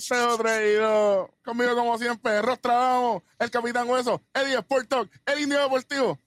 Oteo 0.00 0.38
traído. 0.38 1.30
Conmigo, 1.44 1.74
como 1.74 1.98
siempre, 1.98 2.40
Rostradamo, 2.40 3.22
el 3.38 3.50
Capitán 3.50 3.86
Hueso, 3.86 4.22
Eddie 4.32 4.56
Sport 4.56 4.88
Talk, 4.88 5.10
el 5.26 5.40
Indio 5.40 5.60
Deportivo. 5.60 6.18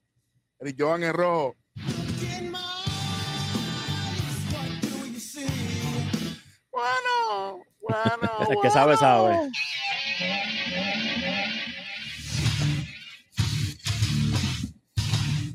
El 0.60 0.76
Joan 0.78 1.04
el 1.04 1.14
Rojo. 1.14 1.56
Bueno, 6.72 7.64
bueno. 7.82 8.32
El 8.50 8.62
que 8.62 8.70
sabe, 8.70 8.96
sabe. 8.98 9.38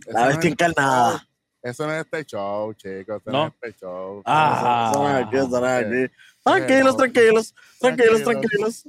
La 0.06 0.26
bestia 0.28 0.50
encarnada. 0.50 1.28
Eso 1.62 1.86
no 1.86 1.92
es 1.92 2.00
este 2.00 2.24
show, 2.24 2.72
chicos. 2.74 3.20
Eso 3.20 3.30
no, 3.30 3.38
¿No? 3.38 3.46
es 3.48 3.52
este 3.54 3.80
show. 3.80 4.22
Ah. 4.24 4.90
Son 4.92 5.06
aquí, 5.14 5.36
son 5.38 5.64
aquí. 5.64 5.94
Eh, 5.94 6.10
Tranquilos, 6.10 6.10
tranquilos, 6.56 6.96
tranquilos, 6.96 7.54
Tranquilos. 7.80 8.22
tranquilos. 8.22 8.84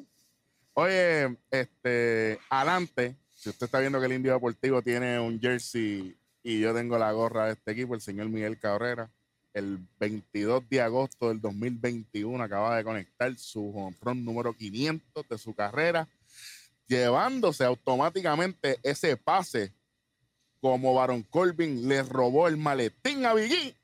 Oye, 0.73 1.37
este, 1.51 2.39
adelante, 2.49 3.15
si 3.35 3.49
usted 3.49 3.65
está 3.65 3.79
viendo 3.79 3.99
que 3.99 4.05
el 4.05 4.13
Indio 4.13 4.33
Deportivo 4.33 4.81
tiene 4.81 5.19
un 5.19 5.39
jersey 5.39 6.15
y 6.43 6.59
yo 6.59 6.73
tengo 6.73 6.97
la 6.97 7.11
gorra 7.11 7.47
de 7.47 7.53
este 7.53 7.71
equipo, 7.71 7.95
el 7.95 8.01
señor 8.01 8.29
Miguel 8.29 8.59
Cabrera, 8.59 9.09
el 9.53 9.79
22 9.99 10.69
de 10.69 10.81
agosto 10.81 11.29
del 11.29 11.41
2021 11.41 12.41
acaba 12.41 12.77
de 12.77 12.83
conectar 12.83 13.35
su 13.37 13.75
honrón 13.75 14.23
número 14.23 14.53
500 14.53 15.27
de 15.27 15.37
su 15.37 15.53
carrera, 15.53 16.07
llevándose 16.87 17.65
automáticamente 17.65 18.79
ese 18.83 19.17
pase 19.17 19.73
como 20.61 20.93
Baron 20.93 21.23
Corbin 21.23 21.87
le 21.87 22.03
robó 22.03 22.47
el 22.47 22.57
maletín 22.57 23.25
a 23.25 23.33
Biggie 23.33 23.75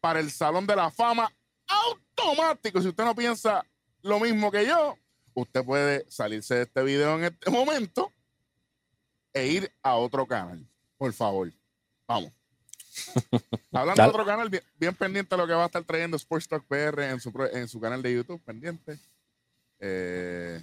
para 0.00 0.20
el 0.20 0.30
Salón 0.30 0.66
de 0.66 0.76
la 0.76 0.90
Fama 0.90 1.32
automático. 2.22 2.80
Si 2.80 2.88
usted 2.88 3.04
no 3.04 3.14
piensa 3.14 3.64
lo 4.02 4.20
mismo 4.20 4.50
que 4.50 4.66
yo, 4.66 4.96
usted 5.34 5.64
puede 5.64 6.04
salirse 6.10 6.54
de 6.54 6.62
este 6.62 6.82
video 6.82 7.16
en 7.18 7.24
este 7.24 7.50
momento 7.50 8.12
e 9.32 9.46
ir 9.46 9.72
a 9.82 9.96
otro 9.96 10.26
canal. 10.26 10.66
Por 10.96 11.12
favor. 11.12 11.52
Vamos. 12.06 12.32
Hablando 13.72 14.02
de 14.02 14.08
otro 14.08 14.26
canal, 14.26 14.50
bien, 14.50 14.62
bien 14.78 14.94
pendiente 14.94 15.34
a 15.34 15.38
lo 15.38 15.46
que 15.46 15.54
va 15.54 15.62
a 15.62 15.66
estar 15.66 15.82
trayendo 15.84 16.16
Sports 16.16 16.48
Talk 16.48 16.64
PR 16.66 17.02
en 17.04 17.20
su, 17.20 17.32
en 17.52 17.68
su 17.68 17.80
canal 17.80 18.02
de 18.02 18.14
YouTube, 18.14 18.42
pendiente. 18.44 18.98
Eh, 19.78 20.62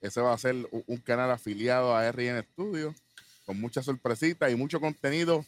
ese 0.00 0.20
va 0.20 0.32
a 0.32 0.38
ser 0.38 0.54
un 0.86 0.96
canal 0.98 1.30
afiliado 1.30 1.96
a 1.96 2.10
RN 2.10 2.42
Studio, 2.52 2.94
con 3.44 3.60
muchas 3.60 3.84
sorpresitas 3.84 4.50
y 4.52 4.54
mucho 4.54 4.80
contenido 4.80 5.44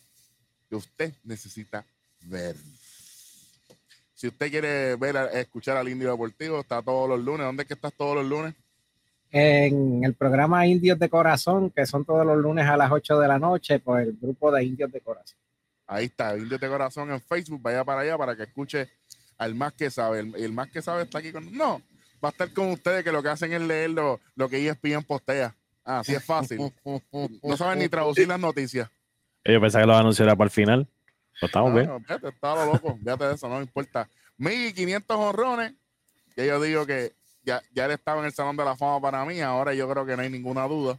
que 0.69 0.77
usted 0.77 1.15
necesita 1.23 1.87
ver. 2.21 2.57
Si 4.17 4.27
usted 4.28 4.50
quiere 4.50 4.97
ver, 4.97 5.17
a- 5.17 5.27
escuchar 5.41 5.77
al 5.77 5.89
Indio 5.89 6.11
Deportivo, 6.11 6.59
está 6.61 6.81
todos 6.83 7.09
los 7.09 7.20
lunes. 7.20 7.47
¿Dónde 7.47 7.62
es 7.62 7.69
que 7.69 7.75
estás 7.75 7.92
todos 7.92 8.17
los 8.17 8.25
lunes? 8.27 8.55
en 9.33 10.03
el 10.05 10.14
programa 10.14 10.67
Indios 10.67 10.98
de 10.98 11.11
Corazón, 11.11 11.69
que 11.70 11.84
son 11.84 12.05
todos 12.06 12.25
los 12.25 12.39
lunes 12.39 12.64
a 12.67 12.77
las 12.77 12.91
8 12.91 13.19
de 13.20 13.28
la 13.28 13.39
noche, 13.39 13.81
por 13.81 14.00
el 14.00 14.17
grupo 14.19 14.50
de 14.50 14.64
Indios 14.64 14.91
de 14.91 15.00
Corazón. 15.00 15.37
Ahí 15.87 16.06
está, 16.06 16.37
Indios 16.39 16.59
de 16.61 16.69
Corazón 16.69 17.11
en 17.11 17.20
Facebook. 17.20 17.61
Vaya 17.61 17.84
para 17.84 18.00
allá 18.00 18.17
para 18.17 18.34
que 18.34 18.44
escuche 18.44 18.89
al 19.37 19.55
más 19.55 19.75
que 19.75 19.91
sabe. 19.91 20.20
El, 20.20 20.34
el 20.37 20.53
más 20.53 20.70
que 20.70 20.81
sabe 20.81 21.03
está 21.03 21.19
aquí 21.19 21.33
con. 21.33 21.53
No, 21.53 21.83
va 22.25 22.28
a 22.28 22.33
estar 22.33 22.50
con 22.55 22.70
ustedes 22.70 23.05
que 23.05 23.12
lo 23.12 23.22
que 23.22 23.28
hacen 23.28 23.53
es 23.53 23.61
leer 23.61 23.91
lo, 23.91 24.20
lo 24.37 24.48
que 24.48 24.67
ESPN 24.67 25.03
postea. 25.06 25.55
Ah, 25.84 25.98
así 25.98 26.14
es 26.14 26.25
fácil. 26.25 26.59
No 27.43 27.56
saben 27.59 27.81
ni 27.81 27.88
traducir 27.88 28.28
las 28.28 28.41
noticias. 28.41 28.88
Yo 29.44 29.60
pensaba 29.60 29.83
que 29.83 29.88
lo 29.88 29.97
anunciara 29.97 30.34
para 30.34 30.47
el 30.47 30.50
final. 30.53 30.88
Pero 31.41 31.47
estamos 31.48 31.74
bien. 31.74 31.86
No, 31.86 32.00
fíjate, 32.00 32.28
estaba 32.28 32.64
lo 32.64 32.72
loco. 32.74 32.97
Fíjate 32.98 33.24
de 33.24 33.34
eso, 33.34 33.48
no 33.48 33.56
me 33.56 33.62
importa. 33.62 34.08
1500 34.38 35.16
honrones. 35.16 35.72
Que 36.34 36.47
yo 36.47 36.60
digo 36.60 36.84
que 36.86 37.12
ya, 37.42 37.62
ya 37.74 37.86
él 37.86 37.92
estaba 37.92 38.20
en 38.20 38.26
el 38.26 38.32
Salón 38.32 38.56
de 38.56 38.64
la 38.64 38.76
Fama 38.76 39.00
para 39.00 39.24
mí. 39.24 39.41
Ahora 39.41 39.72
yo 39.74 39.88
creo 39.88 40.04
que 40.06 40.16
no 40.16 40.22
hay 40.22 40.30
ninguna 40.30 40.66
duda. 40.66 40.98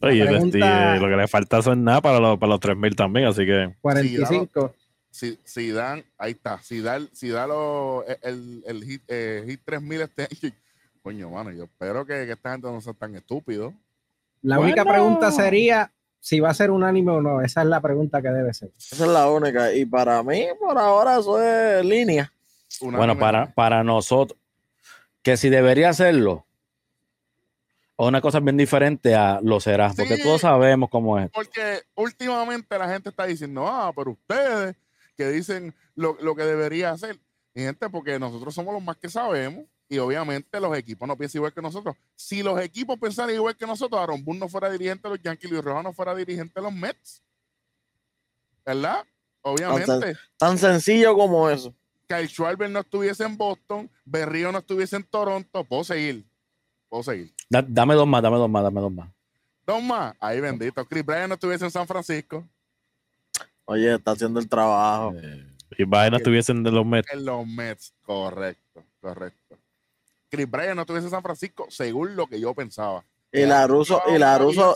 Oye, 0.00 0.24
pregunta- 0.26 0.92
este, 0.94 1.00
lo 1.04 1.08
que 1.10 1.16
le 1.16 1.28
falta 1.28 1.60
son 1.62 1.82
nada 1.84 2.00
para 2.00 2.20
los, 2.20 2.38
para 2.38 2.50
los 2.50 2.60
3000 2.60 2.94
también, 2.94 3.26
así 3.26 3.44
que 3.44 3.74
45. 3.80 4.74
Si, 5.10 5.38
si 5.44 5.70
dan, 5.72 6.04
ahí 6.18 6.32
está. 6.32 6.60
Si 6.62 6.80
da, 6.80 6.96
el- 6.96 7.10
si 7.12 7.28
da 7.30 7.46
lo- 7.48 8.04
el, 8.22 8.62
el 8.66 8.84
hit, 8.84 9.02
eh, 9.08 9.44
hit 9.46 9.60
3000 9.64 10.02
este 10.02 10.22
año. 10.42 10.52
Coño, 11.02 11.30
mano, 11.30 11.50
yo 11.50 11.64
espero 11.64 12.04
que, 12.06 12.26
que 12.26 12.32
esta 12.32 12.52
gente 12.52 12.68
no 12.68 12.80
sea 12.80 12.92
tan 12.92 13.14
estúpido. 13.16 13.72
La 14.42 14.60
única 14.60 14.84
pregunta 14.84 15.32
sería 15.32 15.90
si 16.20 16.40
va 16.40 16.50
a 16.50 16.54
ser 16.54 16.70
unánime 16.70 17.12
o 17.12 17.20
no. 17.20 17.40
Esa 17.40 17.62
es 17.62 17.68
la 17.68 17.80
pregunta 17.80 18.20
que 18.22 18.28
debe 18.28 18.52
ser. 18.54 18.70
Esa 18.78 19.04
es 19.04 19.10
la 19.10 19.30
única. 19.30 19.72
Y 19.72 19.84
para 19.86 20.22
mí, 20.22 20.46
por 20.58 20.78
ahora, 20.78 21.18
eso 21.18 21.42
es 21.42 21.84
línea. 21.84 22.32
bueno, 22.80 23.18
para, 23.18 23.52
para 23.54 23.84
nosotros, 23.84 24.38
que 25.22 25.36
si 25.36 25.48
debería 25.48 25.90
hacerlo, 25.90 26.44
o 27.96 28.06
una 28.06 28.20
cosa 28.20 28.40
bien 28.40 28.56
diferente 28.56 29.14
a 29.14 29.40
lo 29.42 29.58
será, 29.58 29.92
porque 29.92 30.18
todos 30.18 30.42
sabemos 30.42 30.88
cómo 30.88 31.18
es. 31.18 31.30
Porque 31.30 31.82
últimamente 31.96 32.78
la 32.78 32.88
gente 32.88 33.08
está 33.08 33.26
diciendo, 33.26 33.66
ah, 33.66 33.92
pero 33.94 34.12
ustedes 34.12 34.76
que 35.16 35.28
dicen 35.30 35.74
lo, 35.96 36.16
lo 36.20 36.36
que 36.36 36.44
debería 36.44 36.92
hacer. 36.92 37.18
Y 37.54 37.62
gente, 37.62 37.90
porque 37.90 38.20
nosotros 38.20 38.54
somos 38.54 38.72
los 38.72 38.82
más 38.82 38.96
que 38.98 39.08
sabemos 39.08 39.64
y 39.88 39.98
obviamente 39.98 40.60
los 40.60 40.76
equipos 40.76 41.08
no 41.08 41.16
piensan 41.16 41.38
igual 41.40 41.52
que 41.54 41.62
nosotros. 41.62 41.96
Si 42.14 42.42
los 42.42 42.60
equipos 42.60 42.98
pensaran 42.98 43.34
igual 43.34 43.56
que 43.56 43.66
nosotros, 43.66 44.00
Aaron 44.00 44.24
Boone 44.24 44.40
no 44.40 44.48
fuera 44.48 44.70
dirigente 44.70 45.08
de 45.08 45.14
los 45.14 45.22
Yankees, 45.22 45.50
Luis 45.50 45.62
Rojas 45.64 45.82
no 45.84 45.92
fuera 45.92 46.14
dirigente 46.14 46.52
de 46.56 46.62
los 46.62 46.72
Mets. 46.72 47.22
¿Verdad? 48.64 49.04
Obviamente. 49.42 50.16
Tan 50.36 50.58
sencillo 50.58 51.14
como 51.14 51.48
eso. 51.48 51.74
Kyle 52.06 52.28
Schwarber 52.28 52.70
no 52.70 52.80
estuviese 52.80 53.24
en 53.24 53.36
Boston, 53.36 53.90
Berrío 54.04 54.50
no 54.52 54.58
estuviese 54.58 54.96
en 54.96 55.04
Toronto, 55.04 55.64
puedo 55.64 55.84
seguir. 55.84 56.24
Puedo 56.88 57.02
seguir. 57.02 57.32
Da- 57.50 57.64
dame 57.66 57.94
dos 57.94 58.06
más, 58.06 58.22
dame 58.22 58.36
dos 58.36 58.48
más, 58.50 58.62
dame 58.62 58.80
dos 58.80 58.92
más. 58.92 59.08
Dos 59.66 59.82
más, 59.82 60.14
ahí 60.20 60.40
bendito. 60.40 60.84
Chris 60.86 61.04
Bryant 61.04 61.28
no 61.28 61.34
estuviese 61.34 61.64
en 61.64 61.70
San 61.70 61.86
Francisco, 61.86 62.46
Oye, 63.70 63.94
está 63.94 64.12
haciendo 64.12 64.40
el 64.40 64.48
trabajo. 64.48 65.12
Y 65.76 65.84
Biden 65.84 66.10
no 66.12 66.16
estuviesen 66.16 66.62
de 66.62 66.70
los 66.72 66.86
Mets. 66.86 67.12
en 67.12 67.22
los 67.26 67.46
Mets. 67.46 67.92
Correcto, 68.02 68.82
correcto. 69.02 69.47
Chris 70.30 70.50
Bryant 70.50 70.76
no 70.76 70.82
estuviese 70.82 71.06
en 71.06 71.10
San 71.12 71.22
Francisco, 71.22 71.66
según 71.70 72.16
lo 72.16 72.26
que 72.26 72.40
yo 72.40 72.54
pensaba. 72.54 73.04
Y 73.32 73.44
la 73.44 73.66
ruso, 73.66 74.02
y 74.14 74.18
la 74.18 74.38
ruso, 74.38 74.74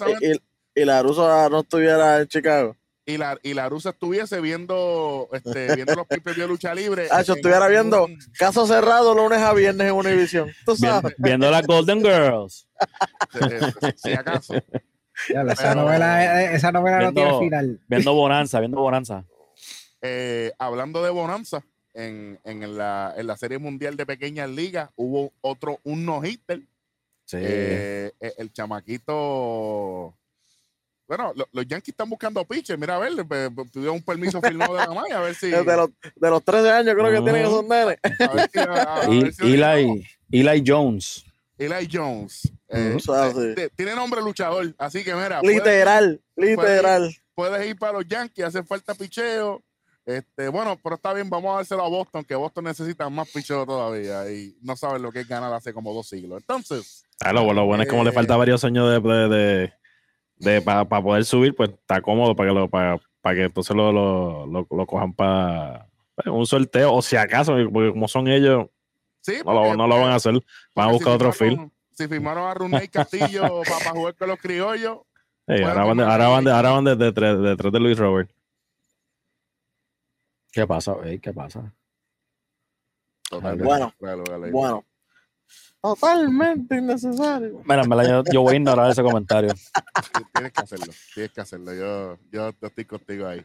y, 0.75 0.85
la 0.85 1.03
ruso 1.03 1.49
no 1.51 1.61
estuviera 1.61 2.21
en 2.21 2.27
Chicago. 2.29 2.77
Y 3.05 3.17
la, 3.17 3.37
y 3.43 3.53
la 3.55 3.69
rusa 3.69 3.91
estuviese 3.91 4.41
viendo, 4.41 5.29
este, 5.33 5.75
viendo 5.75 5.95
los 5.97 6.07
pipes 6.07 6.37
de 6.37 6.47
lucha 6.47 6.73
libre. 6.75 7.09
Ah, 7.11 7.23
yo 7.23 7.35
estuviera 7.35 7.67
en 7.67 7.73
viendo 7.73 8.05
un- 8.05 8.19
caso 8.39 8.65
cerrado 8.67 9.13
lunes 9.15 9.41
a 9.41 9.53
viernes 9.55 9.89
en 9.89 9.93
Univision. 9.95 10.51
Tú 10.65 10.77
sabes. 10.77 11.13
viendo 11.19 11.51
las 11.51 11.67
Golden 11.67 12.01
Girls. 12.01 12.69
si 13.97 14.13
acaso. 14.13 14.55
Ya, 15.29 15.43
esa, 15.43 15.55
Pero- 15.71 15.75
novela, 15.83 16.43
esa 16.53 16.73
novela 16.73 17.01
no 17.01 17.13
tiene 17.13 17.39
final. 17.39 17.81
Viendo 17.89 18.15
Bonanza, 18.15 18.61
viendo 18.61 18.81
Bonanza. 18.81 19.25
Eh, 20.01 20.53
hablando 20.59 21.03
de 21.03 21.11
Bonanza, 21.11 21.65
en, 21.95 22.39
en, 22.45 22.77
la, 22.77 23.15
en 23.17 23.27
la 23.27 23.37
Serie 23.37 23.59
Mundial 23.59 23.97
de 23.97 24.07
Pequeñas 24.07 24.49
Ligas 24.51 24.91
hubo 24.97 25.33
otro, 25.41 25.79
un 25.85 26.05
no-hitter. 26.07 26.61
Sí. 27.25 27.37
Eh, 27.41 28.13
eh, 28.21 28.33
el 28.39 28.53
chamaquito. 28.53 30.15
Bueno, 31.07 31.33
lo- 31.35 31.49
los 31.53 31.67
Yankees 31.67 31.91
están 31.93 32.09
buscando 32.09 32.45
pitcher. 32.45 32.79
Mira, 32.79 32.97
a 32.97 32.99
ver, 32.99 33.13
le- 33.13 33.25
pe- 33.25 33.51
pe- 33.51 33.65
pidieron 33.67 33.97
un 33.97 34.03
permiso 34.03 34.41
firmado 34.41 34.75
de 34.75 34.81
la 34.87 34.93
maya, 34.95 35.19
a 35.19 35.21
ver 35.23 35.35
si. 35.35 35.51
De 35.51 35.77
los, 35.77 35.91
de 36.17 36.31
los 36.31 36.43
13 36.45 36.71
años 36.71 36.95
creo 36.95 37.11
que 37.11 37.17
Ujú. 37.19 37.25
tienen 37.25 37.43
esos 37.47 37.65
nenes. 37.65 37.99
a 38.03 38.33
ver 38.35 38.51
si- 38.53 38.59
a- 38.59 38.95
a 39.03 39.11
Y- 39.11 39.23
ver 39.25 39.33
si 39.35 39.57
lo 39.57 39.67
Eli, 39.73 40.07
Eli 40.31 40.65
Jones. 40.67 41.25
Eli 41.59 41.89
Jones. 41.93 42.51
Eh, 42.69 42.97
eh, 43.57 43.69
tiene 43.77 43.95
nombre 43.95 44.23
luchador, 44.23 44.75
así 44.79 45.05
que 45.05 45.15
mira, 45.15 45.41
puedes, 45.41 45.57
Literal, 45.59 46.23
literal. 46.37 47.15
puedes 47.35 47.67
ir 47.69 47.79
para 47.79 47.93
los 47.99 48.09
Yankees, 48.09 48.47
hace 48.47 48.63
falta 48.63 48.95
picheo. 48.95 49.63
Este, 50.05 50.49
bueno, 50.49 50.77
pero 50.83 50.97
está 50.97 51.13
bien, 51.13 51.31
vamos 51.31 51.53
a 51.53 51.57
dárselo 51.59 51.85
a 51.85 51.89
Boston, 51.89 52.25
que 52.25 52.35
Boston 52.35 52.65
necesita 52.65 53.09
más 53.09 53.31
picheo 53.31 53.65
todavía 53.65 54.29
y 54.33 54.57
no 54.63 54.75
saben 54.77 55.01
lo 55.03 55.13
que 55.13 55.21
es 55.21 55.29
ganar 55.29 55.53
hace 55.53 55.73
como 55.73 55.95
dos 55.95 56.09
siglos. 56.09 56.41
Entonces, 56.41 57.05
Ah, 57.21 57.33
lo, 57.33 57.45
bueno 57.45 57.85
es 57.85 57.89
como 57.89 58.03
le 58.03 58.11
Eh. 58.11 58.13
falta 58.13 58.37
varios 58.37 58.65
años 58.65 58.91
de, 58.91 58.99
de, 59.01 59.29
de, 59.29 59.73
de- 60.55 60.61
para 60.63 60.85
poder 60.89 61.25
subir, 61.25 61.55
pues 61.55 61.71
está 61.71 62.01
cómodo 62.03 62.35
para 62.35 62.49
que 62.51 62.55
lo, 62.55 62.69
para, 62.69 63.01
para 63.21 63.37
que 63.37 63.43
entonces 63.45 63.77
lo, 63.77 63.93
lo, 63.93 64.47
lo, 64.47 64.67
lo 64.69 64.87
cojan 64.87 65.13
para 65.15 65.87
un 66.27 66.47
sorteo, 66.47 66.93
o 66.95 67.01
si 67.01 67.15
acaso, 67.15 67.55
porque 67.73 67.93
como 67.93 68.09
son 68.09 68.27
ellos, 68.27 68.67
sí, 69.21 69.37
no 69.45 69.53
lo, 69.55 69.61
porque- 69.63 69.77
no 69.77 69.87
lo 69.87 70.01
van 70.01 70.11
a 70.11 70.15
hacer, 70.17 70.35
van 70.75 70.89
a 70.89 70.93
buscar 70.93 71.13
si 71.13 71.15
otro 71.15 71.33
firmaron- 71.33 71.57
field. 71.59 71.71
Si 71.95 72.09
firmaron 72.09 72.49
a 72.49 72.55
Runey 72.55 72.89
Castillo 72.89 73.63
para, 73.69 73.91
jugar 73.93 74.15
con 74.17 74.29
los 74.31 74.41
criollos, 74.41 74.99
Bueno, 75.47 75.69
ahora, 75.69 75.85
van 75.85 75.97
de, 75.97 76.03
ahora, 76.05 76.29
van 76.29 76.45
de, 76.45 76.51
ahora 76.51 76.71
van 76.73 76.85
de- 76.87 76.97
detrás 76.97 77.37
de, 77.41 77.49
detrás 77.51 77.73
de 77.73 77.79
Luis 77.81 77.97
Robert. 77.99 78.31
¿Qué 80.53 80.67
pasa? 80.67 80.95
ey? 81.05 81.19
¿Qué 81.19 81.33
pasa? 81.33 81.75
totalmente. 83.29 83.65
Bueno. 83.65 83.95
Bueno. 84.51 84.85
Totalmente 85.81 86.77
innecesario. 86.77 87.63
Mira, 87.65 87.83
en 87.83 87.89
verdad, 87.89 88.25
yo, 88.25 88.33
yo 88.33 88.43
voy 88.43 88.55
a 88.55 88.57
ignorar 88.57 88.91
ese 88.91 89.03
comentario. 89.03 89.53
Tienes 90.33 90.53
que 90.53 90.61
hacerlo, 90.61 90.93
tienes 91.15 91.33
que 91.33 91.41
hacerlo. 91.41 91.75
Yo, 91.75 92.19
yo, 92.31 92.51
yo 92.61 92.67
estoy 92.69 92.85
contigo 92.85 93.27
ahí. 93.27 93.45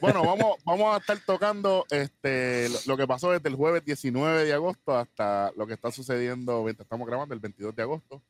Bueno, 0.00 0.24
vamos, 0.24 0.56
vamos 0.64 0.94
a 0.94 0.98
estar 0.98 1.18
tocando 1.26 1.84
este, 1.90 2.70
lo, 2.70 2.78
lo 2.86 2.96
que 2.96 3.06
pasó 3.06 3.32
desde 3.32 3.50
el 3.50 3.56
jueves 3.56 3.84
19 3.84 4.46
de 4.46 4.52
agosto 4.54 4.96
hasta 4.96 5.52
lo 5.56 5.66
que 5.66 5.74
está 5.74 5.90
sucediendo 5.92 6.62
mientras 6.62 6.86
estamos 6.86 7.06
grabando 7.06 7.34
el 7.34 7.40
22 7.40 7.76
de 7.76 7.82
agosto. 7.82 8.22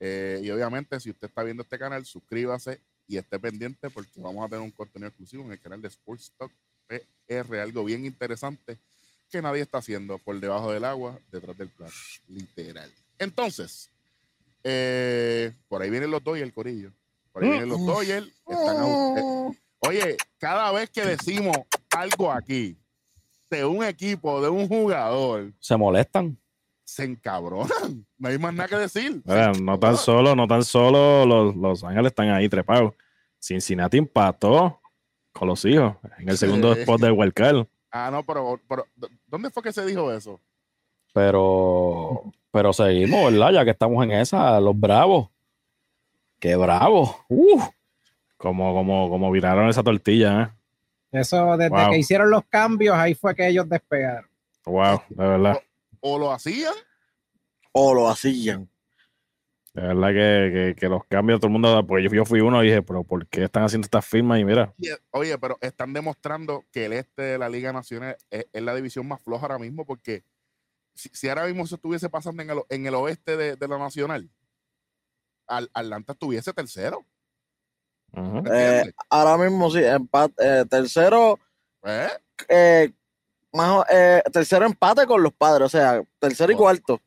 Eh, 0.00 0.40
y 0.42 0.50
obviamente, 0.50 0.98
si 1.00 1.10
usted 1.10 1.28
está 1.28 1.42
viendo 1.42 1.64
este 1.64 1.78
canal, 1.78 2.06
suscríbase 2.06 2.80
y 3.06 3.18
esté 3.18 3.38
pendiente 3.38 3.90
porque 3.90 4.20
vamos 4.20 4.46
a 4.46 4.48
tener 4.48 4.64
un 4.64 4.70
contenido 4.70 5.08
exclusivo 5.08 5.44
en 5.44 5.52
el 5.52 5.60
canal 5.60 5.82
de 5.82 5.88
Sports 5.88 6.32
Talk 6.38 6.52
PR, 6.86 7.60
algo 7.60 7.84
bien 7.84 8.04
interesante 8.04 8.78
que 9.30 9.40
nadie 9.42 9.62
está 9.62 9.78
haciendo 9.78 10.18
por 10.18 10.38
debajo 10.40 10.72
del 10.72 10.84
agua, 10.84 11.18
detrás 11.30 11.56
del 11.56 11.68
plato, 11.70 11.92
literal. 12.28 12.90
Entonces, 13.18 13.90
eh, 14.64 15.52
por 15.68 15.82
ahí 15.82 15.90
vienen 15.90 16.10
los 16.10 16.22
Dodgers, 16.22 16.52
Corillo. 16.52 16.92
Por 17.32 17.42
ahí 17.44 17.50
vienen 17.50 17.68
los 17.68 17.84
Dodgers. 17.84 18.26
Están 18.46 18.76
a- 18.76 19.18
eh, 19.18 19.58
oye, 19.80 20.16
cada 20.38 20.70
vez 20.72 20.90
que 20.90 21.02
decimos 21.04 21.56
algo 21.90 22.30
aquí 22.30 22.76
de 23.50 23.64
un 23.64 23.82
equipo, 23.84 24.40
de 24.42 24.48
un 24.48 24.68
jugador, 24.68 25.52
Se 25.60 25.76
molestan. 25.76 26.38
se 26.84 27.04
encabronan. 27.04 28.06
No 28.18 28.28
hay 28.28 28.38
más 28.38 28.54
nada 28.54 28.68
que 28.68 28.76
decir. 28.76 29.20
No 29.62 29.78
tan 29.80 29.96
solo, 29.96 30.36
no 30.36 30.46
tan 30.46 30.62
solo 30.62 31.26
los, 31.26 31.56
los 31.56 31.82
Ángeles 31.82 32.10
están 32.12 32.28
ahí 32.28 32.48
trepados. 32.48 32.94
Cincinnati 33.40 33.98
empató 33.98 34.80
con 35.32 35.48
los 35.48 35.64
hijos 35.64 35.94
en 36.18 36.28
el 36.28 36.38
segundo 36.38 36.74
Sí. 36.74 36.80
spot 36.82 37.00
del 37.00 37.12
Wildcard. 37.12 37.66
Ah, 37.90 38.10
no, 38.10 38.22
pero, 38.22 38.60
pero 38.68 38.86
¿dónde 39.26 39.50
fue 39.50 39.62
que 39.62 39.72
se 39.72 39.84
dijo 39.84 40.10
eso? 40.12 40.40
Pero, 41.12 42.32
pero 42.50 42.72
seguimos, 42.72 43.30
¿verdad? 43.32 43.52
Ya 43.52 43.64
que 43.64 43.70
estamos 43.70 44.02
en 44.04 44.12
esa, 44.12 44.58
los 44.60 44.78
bravos. 44.78 45.28
¡Qué 46.38 46.56
bravos! 46.56 47.16
¡Uf! 47.28 47.62
Como, 48.36 48.72
como, 48.74 49.08
como 49.10 49.30
viraron 49.30 49.68
esa 49.68 49.82
tortilla, 49.82 50.42
¿eh? 50.42 50.48
Eso, 51.20 51.56
desde 51.56 51.68
Wow. 51.70 51.90
que 51.90 51.98
hicieron 51.98 52.30
los 52.30 52.44
cambios, 52.46 52.96
ahí 52.96 53.14
fue 53.14 53.34
que 53.34 53.46
ellos 53.46 53.68
despegaron. 53.68 54.28
Wow, 54.64 55.02
de 55.10 55.26
verdad. 55.26 55.60
O 56.00 56.18
lo 56.18 56.32
hacían, 56.32 56.72
O 57.72 57.94
lo 57.94 58.08
hacían. 58.08 58.68
De 59.74 59.80
verdad 59.80 60.08
que, 60.08 60.52
que, 60.52 60.74
que 60.78 60.88
los 60.88 61.02
cambios, 61.06 61.40
todo 61.40 61.46
el 61.46 61.52
mundo, 61.54 61.86
pues 61.86 62.04
yo, 62.04 62.10
yo 62.14 62.26
fui 62.26 62.40
uno 62.40 62.62
y 62.62 62.66
dije, 62.66 62.82
pero 62.82 63.04
¿por 63.04 63.26
qué 63.26 63.44
están 63.44 63.62
haciendo 63.64 63.86
estas 63.86 64.04
firmas? 64.04 64.38
Y 64.38 64.44
mira, 64.44 64.74
oye, 65.12 65.38
pero 65.38 65.56
están 65.62 65.94
demostrando 65.94 66.64
que 66.70 66.84
el 66.84 66.92
este 66.92 67.22
de 67.22 67.38
la 67.38 67.48
Liga 67.48 67.72
Nacional 67.72 68.16
es, 68.28 68.46
es 68.52 68.62
la 68.62 68.74
división 68.74 69.08
más 69.08 69.22
floja 69.22 69.46
ahora 69.46 69.58
mismo 69.58 69.86
porque 69.86 70.24
si, 70.94 71.08
si 71.14 71.28
ahora 71.30 71.46
mismo 71.46 71.64
eso 71.64 71.76
estuviese 71.76 72.10
pasando 72.10 72.42
en 72.42 72.50
el, 72.50 72.58
en 72.68 72.86
el 72.86 72.94
oeste 72.94 73.38
de, 73.38 73.56
de 73.56 73.68
la 73.68 73.78
Nacional, 73.78 74.28
Al- 75.46 75.70
Atlanta 75.72 76.12
estuviese 76.12 76.52
tercero. 76.52 77.06
ujú. 78.12 78.42
¿me 78.42 78.50
Eh, 78.52 78.92
ahora 79.08 79.38
mismo 79.42 79.70
sí, 79.70 79.82
empate, 79.82 80.34
eh, 80.60 80.64
tercero, 80.66 81.38
¿Eh? 81.82 82.08
eh, 82.48 82.92
más 83.54 83.86
eh, 83.90 84.22
tercero 84.30 84.66
empate 84.66 85.06
con 85.06 85.22
los 85.22 85.32
padres, 85.32 85.64
o 85.64 85.68
sea, 85.70 86.02
tercero 86.18 86.52
y 86.52 86.56
cuarto. 86.56 87.00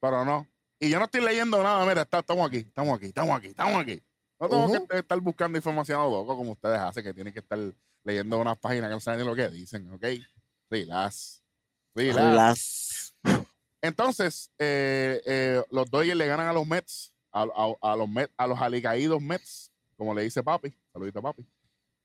Pero 0.00 0.24
no. 0.24 0.49
Y 0.80 0.88
yo 0.88 0.98
no 0.98 1.04
estoy 1.04 1.20
leyendo 1.20 1.62
nada, 1.62 1.84
mira, 1.86 2.02
está- 2.02 2.20
estamos 2.20 2.46
aquí, 2.48 2.58
estamos 2.58 2.96
aquí, 2.96 3.06
estamos 3.06 3.36
aquí, 3.36 3.48
estamos 3.48 3.82
aquí. 3.82 4.02
No 4.40 4.48
tengo 4.48 4.86
que 4.88 4.98
estar 4.98 5.20
buscando 5.20 5.58
información 5.58 6.00
a 6.00 6.04
lo 6.04 6.10
loco 6.10 6.36
como 6.36 6.52
ustedes 6.52 6.78
hacen, 6.78 7.04
que 7.04 7.12
tienen 7.12 7.32
que 7.34 7.40
estar 7.40 7.58
leyendo 8.04 8.38
unas 8.38 8.58
páginas 8.58 8.88
que 8.88 8.94
no 8.94 9.00
saben 9.00 9.20
ni 9.20 9.26
lo 9.26 9.36
que 9.36 9.48
dicen, 9.50 9.90
¿ok? 9.92 10.04
Relax. 10.70 11.42
Relax. 11.94 13.12
Las 13.22 13.44
Entonces, 13.82 14.50
eh, 14.58 15.20
eh, 15.26 15.62
los 15.70 15.90
Dodgers 15.90 16.16
le 16.16 16.26
ganan 16.26 16.48
a 16.48 16.52
los 16.54 16.66
Mets, 16.66 17.12
a, 17.32 17.42
a- 17.42 17.92
a 17.92 17.96
los 17.96 18.08
Mets, 18.08 18.32
a 18.38 18.46
los 18.46 18.58
alicaídos 18.60 19.20
Mets, 19.20 19.70
como 19.96 20.14
le 20.14 20.22
dice 20.22 20.42
papi. 20.42 20.74
Saludito, 20.92 21.20
papi. 21.20 21.42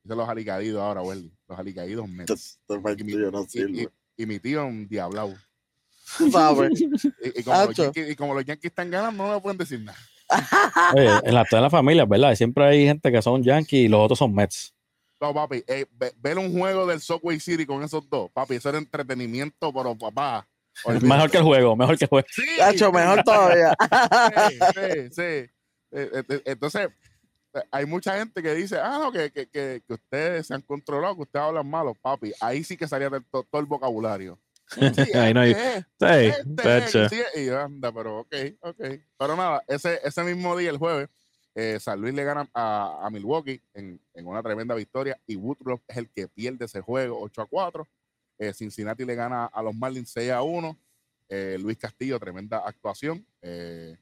Dice 0.03 0.15
los 0.15 0.27
alicaídos 0.27 0.81
ahora, 0.81 1.01
Welly. 1.01 1.33
Los 1.47 1.57
alicaídos 1.57 2.07
Mets. 2.09 2.59
partido 2.81 3.31
no 3.31 3.45
Y, 3.77 3.81
y- 3.83 3.87
y 4.17 4.25
mi 4.25 4.39
tío 4.39 4.65
un 4.65 4.87
diablao. 4.87 5.33
¿Sabes? 6.31 6.71
Y, 7.23 7.39
y 7.39 7.43
como 7.43 7.65
los. 7.65 7.75
Yankees, 7.75 8.09
y 8.11 8.15
como 8.15 8.33
los 8.33 8.45
Yankees 8.45 8.69
están 8.71 8.91
ganando, 8.91 9.25
no 9.27 9.33
me 9.33 9.41
pueden 9.41 9.57
decir 9.57 9.79
nada. 9.81 9.97
Oye, 10.93 11.09
en 11.23 11.33
la, 11.33 11.45
en 11.49 11.61
la 11.61 11.69
familia, 11.69 12.05
¿verdad? 12.05 12.35
Siempre 12.35 12.65
hay 12.65 12.85
gente 12.85 13.11
que 13.11 13.21
son 13.21 13.43
Yankees 13.43 13.85
y 13.85 13.87
los 13.87 13.99
otros 14.01 14.19
son 14.19 14.33
Mets. 14.33 14.73
No, 15.21 15.33
papi, 15.33 15.63
eh, 15.67 15.85
ve- 15.91 16.13
ver 16.17 16.37
un 16.37 16.51
juego 16.57 16.85
del 16.85 16.99
Subway 16.99 17.39
City 17.39 17.65
con 17.65 17.81
esos 17.83 18.07
dos, 18.09 18.29
papi, 18.31 18.55
eso 18.55 18.69
era 18.69 18.77
entretenimiento, 18.77 19.71
pero 19.73 19.95
papá. 19.97 20.47
olvídate. 20.83 21.05
Mejor 21.15 21.31
que 21.31 21.37
el 21.37 21.43
juego, 21.43 21.75
mejor 21.75 21.97
que 21.97 22.05
el 22.05 22.09
juego. 22.09 22.27
Sí, 22.29 22.43
Hacho, 22.61 22.91
mejor 22.91 23.23
todavía. 23.23 23.73
sí, 24.49 24.59
sí, 24.73 25.09
sí. 25.11 25.21
Eh, 25.21 25.49
eh, 26.29 26.41
Entonces, 26.45 26.89
hay 27.71 27.85
mucha 27.85 28.17
gente 28.17 28.43
que 28.43 28.53
dice, 28.53 28.77
ah, 28.77 28.99
no, 29.03 29.11
que, 29.11 29.31
que, 29.31 29.47
que, 29.47 29.81
que 29.87 29.93
ustedes 29.93 30.47
se 30.47 30.53
han 30.53 30.61
controlado, 30.61 31.15
que 31.15 31.21
ustedes 31.21 31.45
hablan 31.45 31.69
malo, 31.69 31.95
papi. 32.01 32.33
Ahí 32.41 32.63
sí 32.63 32.75
que 32.75 32.87
salía 32.87 33.09
de 33.09 33.21
to- 33.21 33.47
todo 33.49 33.61
el 33.61 33.65
vocabulario. 33.67 34.37
Sí, 34.95 35.11
no 35.33 35.43
este, 35.43 35.85
Sí, 36.33 36.43
este, 37.05 37.09
sí, 37.09 37.41
y 37.41 37.49
anda, 37.49 37.91
pero 37.91 38.19
ok, 38.19 38.35
ok. 38.61 38.81
Pero 39.17 39.35
nada, 39.35 39.63
ese, 39.67 39.99
ese 40.03 40.23
mismo 40.23 40.57
día, 40.57 40.69
el 40.69 40.77
jueves, 40.77 41.09
eh, 41.53 41.79
San 41.79 42.01
Luis 42.01 42.13
le 42.13 42.23
gana 42.23 42.49
a, 42.53 43.05
a 43.05 43.09
Milwaukee 43.09 43.61
en, 43.73 43.99
en 44.13 44.27
una 44.27 44.41
tremenda 44.43 44.75
victoria 44.75 45.17
y 45.27 45.35
Woodruff 45.35 45.81
es 45.87 45.97
el 45.97 46.09
que 46.09 46.27
pierde 46.27 46.65
ese 46.65 46.81
juego 46.81 47.19
8 47.21 47.41
a 47.43 47.45
4. 47.47 47.87
Eh, 48.39 48.53
Cincinnati 48.53 49.05
le 49.05 49.15
gana 49.15 49.45
a 49.45 49.61
los 49.63 49.73
Marlins 49.75 50.09
6 50.11 50.31
a 50.31 50.41
1. 50.41 50.77
Eh, 51.29 51.57
Luis 51.59 51.77
Castillo, 51.77 52.19
tremenda 52.19 52.57
actuación. 52.57 53.25
Eh, 53.41 53.95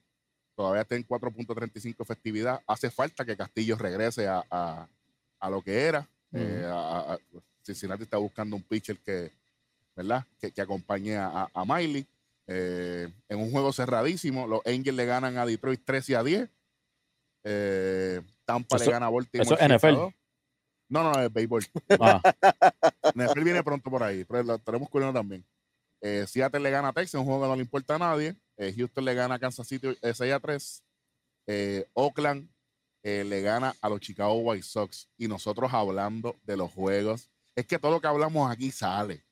todavía 0.56 0.82
está 0.82 0.96
en 0.96 1.06
4.35 1.08 2.06
festividad. 2.06 2.60
Hace 2.66 2.90
falta 2.90 3.24
que 3.26 3.38
Castillo 3.38 3.76
regrese 3.78 4.28
a, 4.28 4.44
a- 4.50 4.88
a 5.40 5.50
lo 5.50 5.62
que 5.62 5.84
era. 5.84 6.08
A- 6.34 7.18
Cincinnati 7.62 8.04
está 8.04 8.18
buscando 8.18 8.56
un 8.56 8.64
pitcher 8.64 8.98
que, 9.00 9.32
¿verdad? 9.96 10.26
Que, 10.40 10.52
que 10.52 10.62
acompañe 10.62 11.18
a, 11.18 11.50
a- 11.54 11.66
Miley. 11.66 12.08
Eh, 12.48 13.08
en 13.30 13.40
un 13.40 13.52
juego 13.52 13.72
cerradísimo, 13.72 14.48
los 14.48 14.62
Angels 14.66 14.98
le 14.98 15.06
ganan 15.06 15.38
a 15.38 15.46
Detroit 15.46 15.82
13 15.86 16.16
a 16.18 16.24
10. 16.24 16.50
Eh, 17.46 18.22
Tampa 18.46 18.76
Eso- 18.76 18.86
le 18.86 18.92
gana 18.92 19.06
a 19.08 19.10
Baltimore. 19.10 19.44
eso 19.46 19.54
es 19.54 19.60
7 19.60 19.74
a 19.74 19.78
NFL. 19.78 19.96
2. 20.00 20.14
No, 20.90 21.04
no, 21.04 21.20
es 21.22 21.32
béisbol. 21.34 21.64
Ah, 22.00 22.22
NFL 23.16 23.44
viene 23.44 23.64
pronto 23.64 23.90
por 23.90 24.04
ahí, 24.04 24.26
pero 24.26 24.44
lo 24.44 24.60
tenemos 24.60 24.90
cubriendo 24.90 25.18
también. 25.18 25.46
Eh, 26.02 26.26
Seattle 26.28 26.60
le 26.60 26.70
gana 26.70 26.90
a 26.90 26.94
Texas, 26.94 27.16
un 27.20 27.26
juego 27.26 27.42
que 27.44 27.48
no 27.48 27.56
le 27.56 27.62
importa 27.62 27.96
a 27.96 28.00
nadie. 28.00 28.36
Houston 28.58 29.04
le 29.06 29.14
gana 29.16 29.36
a 29.36 29.40
Kansas 29.40 29.68
City 29.68 29.98
eh, 30.02 30.14
6 30.14 30.34
a 30.34 30.40
3. 30.40 30.84
Eh, 31.48 31.86
Oakland 31.94 32.48
le 33.04 33.42
gana 33.42 33.74
a 33.82 33.90
los 33.90 34.00
Chicago 34.02 34.34
White 34.36 34.64
Sox. 34.64 35.10
Y 35.18 35.28
nosotros 35.28 35.74
hablando 35.74 36.36
de 36.44 36.56
los 36.58 36.72
juegos. 36.72 37.30
Es 37.56 37.66
que 37.66 37.80
todo 37.80 37.94
lo 37.94 38.02
que 38.02 38.08
hablamos 38.08 38.52
aquí 38.52 38.70
sale. 38.72 39.24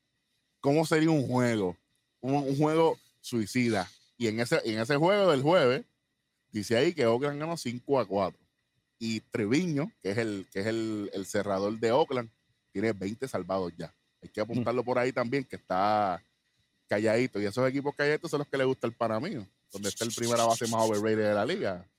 ¿Cómo 0.61 0.85
sería 0.85 1.09
un 1.09 1.27
juego? 1.27 1.75
Un, 2.21 2.35
un 2.35 2.57
juego 2.57 2.97
suicida. 3.19 3.89
Y 4.17 4.27
en 4.27 4.39
ese, 4.39 4.61
en 4.63 4.79
ese 4.79 4.95
juego 4.95 5.31
del 5.31 5.41
jueves, 5.41 5.83
dice 6.51 6.77
ahí 6.77 6.93
que 6.93 7.05
Oakland 7.05 7.39
ganó 7.39 7.57
5 7.57 7.99
a 7.99 8.05
4. 8.05 8.39
Y 8.99 9.21
Treviño, 9.21 9.91
que 10.01 10.11
es 10.11 10.17
el, 10.19 10.47
que 10.51 10.59
es 10.59 10.67
el, 10.67 11.09
el 11.13 11.25
cerrador 11.25 11.79
de 11.79 11.91
Oakland, 11.91 12.29
tiene 12.71 12.93
20 12.93 13.27
salvados 13.27 13.73
ya. 13.75 13.93
Hay 14.21 14.29
que 14.29 14.41
apuntarlo 14.41 14.83
por 14.83 14.99
ahí 14.99 15.11
también, 15.11 15.43
que 15.43 15.55
está 15.55 16.23
calladito. 16.87 17.41
Y 17.41 17.45
esos 17.45 17.67
equipos 17.67 17.95
calladitos 17.95 18.29
son 18.29 18.39
los 18.39 18.47
que 18.47 18.57
le 18.57 18.63
gusta 18.63 18.87
el 18.87 19.21
mío, 19.21 19.47
donde 19.71 19.89
está 19.89 20.05
el 20.05 20.13
primera 20.13 20.45
base 20.45 20.67
más 20.67 20.81
overrated 20.81 21.29
de 21.29 21.33
la 21.33 21.45
liga. 21.45 21.89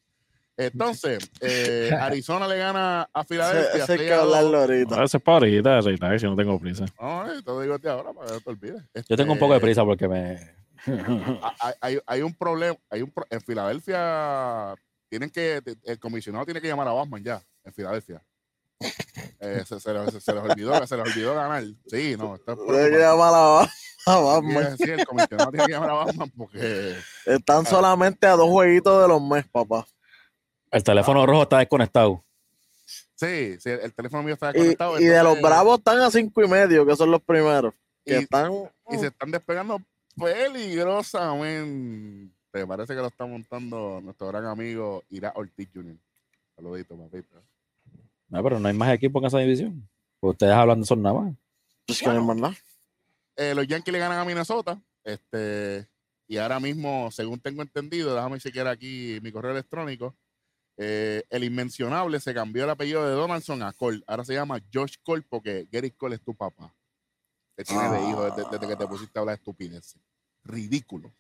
Entonces, 0.57 1.31
eh, 1.41 1.91
Arizona 2.01 2.47
le 2.47 2.59
gana 2.59 3.09
a 3.13 3.25
Filadelfia. 3.25 3.81
Hay 3.83 3.87
6 3.87 4.01
que 4.01 4.13
a 4.13 4.17
2. 4.19 4.25
hablarlo 4.25 4.59
ahorita. 4.61 5.05
Ese 5.05 5.17
es 5.17 5.23
para 5.23 5.37
ahorita, 5.47 6.19
si 6.19 6.27
no 6.27 6.37
tengo 6.37 6.59
prisa. 6.59 6.85
No, 7.01 7.27
eh, 7.33 7.43
te 7.43 7.51
lo 7.51 7.61
digo 7.61 7.75
ahora 7.91 8.13
para 8.13 8.27
que 8.29 8.33
no 8.35 8.41
te 8.41 8.51
olvides. 8.51 8.83
yo 9.09 9.17
tengo 9.17 9.33
un 9.33 9.39
poco 9.39 9.53
de 9.53 9.57
Este, 9.59 9.67
prisa 9.67 9.85
porque 9.85 10.09
me. 10.09 10.39
hay, 11.61 11.75
hay- 11.81 12.01
hay 12.07 12.23
un 12.23 12.35
problema. 12.35 12.77
Hay 12.91 13.03
un 13.03 13.11
pro- 13.11 13.27
en 13.31 13.41
Filadelfia 13.41 14.75
tienen 15.09 15.31
que 15.31 15.61
el 15.85 15.99
comisionado 15.99 16.45
tiene 16.45 16.61
que 16.61 16.69
llamar 16.69 16.89
a 16.89 16.93
Batman 16.93 17.23
ya 17.23 17.43
en 17.65 17.73
Filadelfia. 17.73 18.23
Eh, 19.41 19.63
se, 19.67 19.79
se 19.79 19.93
les, 19.95 20.25
se 20.25 20.33
les 20.35 20.43
olvidó, 20.43 20.87
se 20.87 20.97
les 20.97 21.07
olvidó 21.07 21.35
ganar. 21.35 21.63
Sí, 21.87 22.17
no, 22.19 22.35
esto 22.35 22.53
es 22.53 22.59
Hay 22.85 22.91
que 22.91 22.99
llamar 22.99 23.33
a- 23.35 23.63
a 24.07 24.17
Batman. 24.19 24.77
sí, 24.77 24.91
el 24.91 25.05
comisionado 25.07 25.51
tiene 25.51 25.67
que 25.67 25.73
llamar 25.73 25.91
a 25.91 25.95
Batman 25.95 26.31
porque 26.37 26.97
Están 27.27 27.65
solamente 27.67 28.27
a 28.27 28.33
dos 28.33 28.49
jueguitos 28.51 29.01
de 29.03 29.09
los 29.09 29.23
mes, 29.23 29.45
papá. 29.53 29.87
El 30.73 30.83
teléfono 30.83 31.25
rojo 31.27 31.43
está 31.43 31.59
desconectado. 31.59 32.25
sí, 33.15 33.61
sí, 33.61 33.69
el 33.69 33.93
teléfono 33.93 34.23
mío 34.23 34.33
está 34.35 34.53
desconectado. 34.53 34.99
y 34.99 35.05
de 35.05 35.23
los 35.23 35.39
bravos 35.41 35.79
están 35.79 36.01
a 36.01 36.11
cinco 36.11 36.43
y 36.43 36.49
medio, 36.49 36.87
que 36.87 36.97
son 36.97 37.11
los 37.11 37.21
primeros. 37.23 37.75
Que 38.05 38.15
y, 38.15 38.17
están. 38.23 38.51
y 38.91 38.99
se 38.99 39.09
están 39.09 39.31
despegando 39.31 39.81
peligrosamente. 40.17 42.33
Parece 42.67 42.95
que 42.95 43.01
lo 43.01 43.09
está 43.09 43.27
montando 43.27 44.01
nuestro 44.03 44.29
gran 44.29 44.47
amigo 44.47 45.05
Ira 45.11 45.33
Ortiz 45.37 45.69
Jr. 45.73 45.97
Saludito, 46.57 46.97
papito. 46.97 47.43
No, 48.29 48.43
pero 48.43 48.59
no 48.59 48.67
hay 48.67 48.75
más 48.75 48.93
equipo 48.95 49.21
en 49.21 49.27
esa 49.27 49.39
división. 49.39 49.87
Ustedes 50.21 50.55
hablan 50.55 50.81
de 50.81 50.85
eso 50.85 50.97
nada 50.97 51.21
más. 51.21 51.35
Pues 51.87 52.01
que 52.01 52.07
no 52.07 52.13
hay 52.13 52.25
más 52.25 52.37
nada. 52.37 52.57
Eh, 53.37 53.55
los 53.55 53.67
Yankees 53.67 53.93
le 53.93 53.99
ganan 53.99 54.19
a 54.19 54.25
Minnesota. 54.25 54.81
Este, 55.05 55.87
y 56.27 56.39
ahora 56.39 56.61
mismo, 56.61 57.11
según 57.11 57.41
tengo 57.41 57.61
entendido, 57.61 58.15
déjame 58.15 58.39
chequear 58.39 58.69
aquí 58.69 59.19
mi 59.23 59.33
correo 59.33 59.53
electrónico. 59.53 60.15
Eh, 60.85 61.23
el 61.31 61.45
inmencionable 61.45 62.19
se 62.19 62.35
cambió 62.35 62.65
el 62.65 62.71
apellido 62.71 63.07
de 63.07 63.15
Donaldson 63.15 63.63
a 63.63 63.73
Cole. 63.73 64.03
Ahora 64.07 64.25
se 64.25 64.35
llama 64.35 64.61
Josh 64.75 64.95
Cole 65.03 65.23
porque 65.29 65.69
Gary 65.71 65.93
Cole 65.93 66.17
es 66.17 66.23
tu 66.23 66.35
papá. 66.35 66.75
Te 67.55 67.63
tiene 67.63 67.89
de 67.89 68.09
hijo 68.09 68.25
desde, 68.25 68.43
desde 68.51 68.67
que 68.67 68.77
te 68.77 68.87
pusiste 68.89 69.17
a 69.17 69.21
hablar 69.21 69.37
de 69.37 69.41
estupideces. 69.41 70.01
Ridículo. 70.43 71.13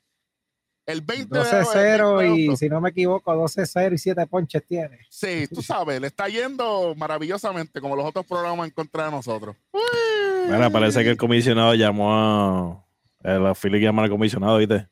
El 0.84 1.00
20 1.02 1.32
de- 1.32 1.40
el 1.44 1.46
20 1.50 1.76
de 1.76 1.98
12-0 2.02 2.36
y 2.52 2.56
si 2.56 2.68
no 2.68 2.80
me 2.80 2.88
equivoco, 2.90 3.32
12-0 3.32 3.94
y 3.94 3.98
7 3.98 4.26
ponches 4.26 4.66
tiene. 4.66 4.98
Sí, 5.08 5.46
tú 5.46 5.62
sabes, 5.62 6.00
le 6.00 6.08
está 6.08 6.26
yendo 6.28 6.94
maravillosamente 6.96 7.80
como 7.80 7.94
los 7.94 8.04
otros 8.04 8.26
programas 8.26 8.66
en 8.66 8.72
contra 8.74 9.04
de 9.04 9.10
nosotros. 9.12 9.54
Mira, 10.46 10.70
parece 10.70 11.04
que 11.04 11.10
el 11.10 11.16
comisionado 11.16 11.74
llamó 11.74 12.12
a. 12.12 12.84
Los 13.22 13.56
Phillies 13.60 13.80
llaman 13.82 14.06
al 14.06 14.10
comisionado, 14.10 14.58
¿viste? 14.58 14.88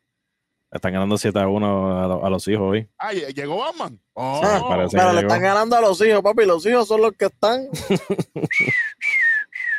Están 0.73 0.93
ganando 0.93 1.19
7 1.19 1.39
a 1.39 1.49
1 1.49 2.01
a, 2.05 2.07
lo- 2.07 2.25
a 2.25 2.31
los 2.31 2.47
hijos 2.47 2.63
hoy. 2.71 2.89
Ah, 2.99 3.13
lle- 3.13 3.35
llegó 3.35 3.59
Batman. 3.59 3.99
Oh, 4.13 4.41
Ah, 4.45 4.65
parece 4.69 4.97
Pero 4.97 5.09
que 5.09 5.15
le 5.17 5.21
llegó. 5.23 5.29
están 5.35 5.43
ganando 5.43 5.77
a 5.77 5.81
los 5.81 6.01
hijos, 6.01 6.23
papi. 6.23 6.47
Los 6.47 6.65
hijos 6.67 6.87
son 6.87 7.01
los 7.01 7.13
que 7.15 7.25
están. 7.27 7.69
sí, 7.73 7.97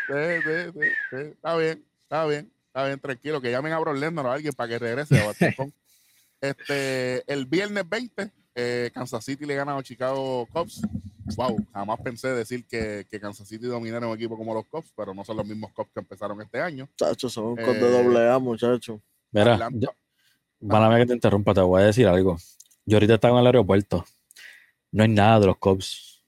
sí, 0.07 0.71
sí, 0.73 0.87
sí. 1.09 1.15
Está 1.15 1.55
bien, 1.57 1.85
está 2.03 2.25
bien, 2.25 2.51
está 2.67 2.85
bien, 2.85 2.99
tranquilo. 2.99 3.41
Que 3.41 3.51
llamen 3.51 3.73
a 3.73 3.79
Bro 3.79 3.91
o 3.93 4.27
a 4.27 4.33
alguien 4.33 4.53
para 4.53 4.69
que 4.69 4.79
regrese 4.79 5.17
a. 5.19 5.31
Este, 6.43 7.23
el 7.31 7.45
viernes 7.45 7.87
20, 7.87 8.31
eh, 8.55 8.89
Kansas 8.95 9.23
City 9.23 9.45
le 9.45 9.53
gana 9.53 9.73
a 9.73 9.75
los 9.75 9.83
Chicago 9.83 10.47
Cubs. 10.51 10.81
Wow, 11.37 11.55
jamás 11.71 12.01
pensé 12.01 12.29
decir 12.29 12.65
que, 12.65 13.05
que 13.11 13.19
Kansas 13.19 13.47
City 13.47 13.67
dominara 13.67 14.07
un 14.07 14.15
equipo 14.15 14.35
como 14.35 14.51
los 14.55 14.65
Cubs, 14.65 14.91
pero 14.97 15.13
no 15.13 15.23
son 15.23 15.37
los 15.37 15.45
mismos 15.45 15.71
Cubs 15.71 15.91
que 15.93 15.99
empezaron 15.99 16.41
este 16.41 16.59
año. 16.59 16.89
Muchachos, 16.99 17.31
son 17.31 17.45
un 17.45 17.59
Eh, 17.59 17.63
con 17.63 17.73
de 17.75 17.91
doble 17.91 18.27
A, 18.27 18.39
muchachos. 18.39 18.99
Mira, 19.31 19.53
Atlanta- 19.53 19.93
yo- 20.61 20.67
Mala 20.67 20.97
que 20.97 21.05
te 21.05 21.13
interrumpa, 21.13 21.53
te 21.53 21.61
voy 21.61 21.81
a 21.81 21.85
decir 21.87 22.07
algo. 22.07 22.37
Yo 22.85 22.97
ahorita 22.97 23.15
estaba 23.15 23.35
en 23.35 23.41
el 23.41 23.45
aeropuerto. 23.47 24.05
No 24.91 25.03
hay 25.03 25.09
nada 25.09 25.39
de 25.39 25.45
los 25.47 25.57
Cubs. 25.57 26.23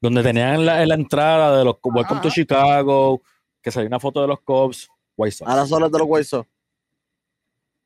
Donde 0.00 0.22
tenían 0.22 0.64
la, 0.66 0.82
en 0.82 0.88
la 0.88 0.94
entrada 0.94 1.56
de 1.58 1.64
los 1.64 1.76
Welcome 1.82 2.20
to. 2.20 2.30
Chicago, 2.30 3.22
que 3.62 3.70
salía 3.70 3.88
una 3.88 3.98
foto 4.00 4.20
de 4.22 4.28
los 4.28 4.40
Cubs, 4.40 4.88
White 5.16 5.36
Sox. 5.36 5.50
Ahora 5.50 5.66
solo 5.66 5.86
es 5.86 5.92
de 5.92 5.98
los 5.98 6.06
White 6.08 6.24
Sox. 6.24 6.48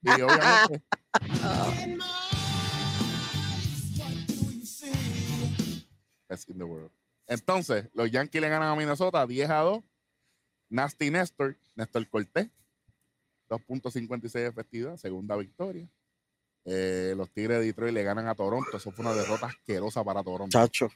Y 0.03 0.11
obviamente, 0.11 0.83
Best 6.29 6.49
in 6.51 6.59
the 6.59 6.65
world. 6.65 6.91
Entonces, 7.27 7.89
los 7.95 8.11
Yankees 8.11 8.41
le 8.41 8.49
ganan 8.49 8.69
a 8.71 8.77
Minnesota 8.77 9.27
10 9.27 9.51
a 9.51 9.59
2. 9.61 9.81
Nasty 10.71 11.11
Néstor, 11.11 11.57
Néstor 11.75 12.09
Cortés, 12.09 12.49
2.56 13.51 14.31
de 14.33 14.47
efectividad, 14.47 14.97
segunda 14.97 15.37
victoria. 15.37 15.87
Eh, 16.65 17.15
los 17.17 17.31
Tigres 17.31 17.59
de 17.59 17.67
Detroit 17.67 17.93
le 17.93 18.03
ganan 18.05 18.29
a 18.29 18.35
Toronto. 18.35 18.77
Eso 18.77 18.93
fue 18.93 19.05
una 19.05 19.15
derrota 19.15 19.47
asquerosa 19.47 20.05
para 20.05 20.23
Toronto. 20.23 20.57
Muchacho, 20.59 20.89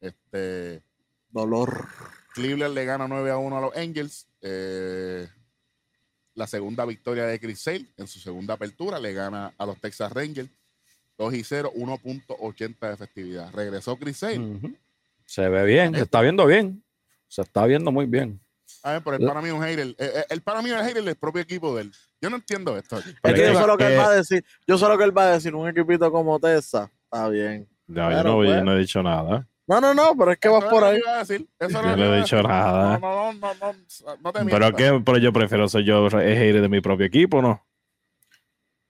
Este, 0.00 0.82
dolor. 1.30 1.86
Cleveland 2.34 2.74
le 2.74 2.84
gana 2.84 3.08
9 3.08 3.30
a 3.30 3.38
1 3.38 3.56
a 3.56 3.60
los 3.60 3.76
Angels. 3.76 4.28
Eh, 4.42 5.26
la 6.34 6.46
segunda 6.46 6.84
victoria 6.84 7.24
de 7.24 7.40
Chris 7.40 7.60
Sale 7.62 7.86
en 7.96 8.06
su 8.06 8.20
segunda 8.20 8.54
apertura 8.54 9.00
le 9.00 9.14
gana 9.14 9.54
a 9.56 9.64
los 9.64 9.80
Texas 9.80 10.12
Rangers 10.12 10.50
2 11.16 11.34
y 11.34 11.44
0, 11.44 11.72
1.80 11.74 12.88
de 12.88 12.92
efectividad. 12.92 13.50
Regresó 13.54 13.96
Chris 13.96 14.18
Sale. 14.18 14.60
Se 15.24 15.48
ve 15.48 15.64
bien, 15.64 15.94
se 15.94 16.02
está 16.02 16.20
viendo 16.20 16.44
bien. 16.44 16.84
Se 17.26 17.40
está 17.40 17.64
viendo 17.64 17.90
muy 17.90 18.04
bien. 18.06 18.38
A 18.86 18.92
ver, 18.92 19.02
pero 19.02 19.16
él 19.16 19.26
para 19.26 19.42
mí 19.42 19.48
es 19.48 19.54
un 19.54 19.62
hater. 19.62 19.86
Eh, 19.88 19.94
eh, 19.98 20.24
Él 20.30 20.42
para 20.42 20.62
mí 20.62 20.70
es 20.70 20.76
un 20.80 20.86
hater 20.86 21.02
del 21.02 21.16
propio 21.16 21.42
equipo 21.42 21.74
de 21.74 21.82
él. 21.82 21.92
Yo 22.20 22.30
no 22.30 22.36
entiendo 22.36 22.76
esto. 22.78 22.98
Es 22.98 23.04
que 23.04 23.30
yo 23.30 23.34
que- 23.52 23.56
sé 23.56 23.66
lo 23.66 23.76
que 23.76 23.84
él 23.86 23.90
que- 23.92 23.96
va 23.98 24.06
a 24.06 24.12
decir. 24.14 24.44
Yo 24.66 24.78
sé 24.78 24.86
lo 24.86 24.96
que 24.96 25.02
él 25.04 25.16
va 25.16 25.22
a 25.24 25.32
decir. 25.32 25.54
Un 25.56 25.68
equipito 25.68 26.12
como 26.12 26.38
Tessa. 26.38 26.90
Está 27.04 27.28
bien. 27.28 27.68
Ya, 27.88 28.10
yo, 28.12 28.22
no, 28.22 28.44
yo 28.44 28.50
pues. 28.50 28.62
no 28.62 28.72
he 28.74 28.78
dicho 28.78 29.02
nada. 29.02 29.48
No, 29.66 29.80
no, 29.80 29.92
no, 29.92 30.14
pero 30.16 30.30
es 30.30 30.38
que 30.38 30.48
vas 30.48 30.64
por 30.66 30.84
que 30.84 30.88
ahí. 30.90 31.00
Yo 31.04 31.36
que 31.58 31.68
no 31.68 32.14
he 32.14 32.18
dicho 32.18 32.40
nada. 32.44 32.98
No, 32.98 33.32
no, 33.32 33.32
no, 33.32 33.54
no, 33.54 33.72
no, 33.72 34.16
no 34.22 34.32
te 34.32 34.44
Pero 34.44 34.72
qué, 34.76 35.02
pero 35.04 35.18
yo 35.18 35.32
prefiero 35.32 35.68
ser 35.68 35.82
yo 35.82 36.06
el 36.06 36.12
hater 36.12 36.60
de 36.62 36.68
mi 36.68 36.80
propio 36.80 37.06
equipo, 37.06 37.42
¿no? 37.42 37.66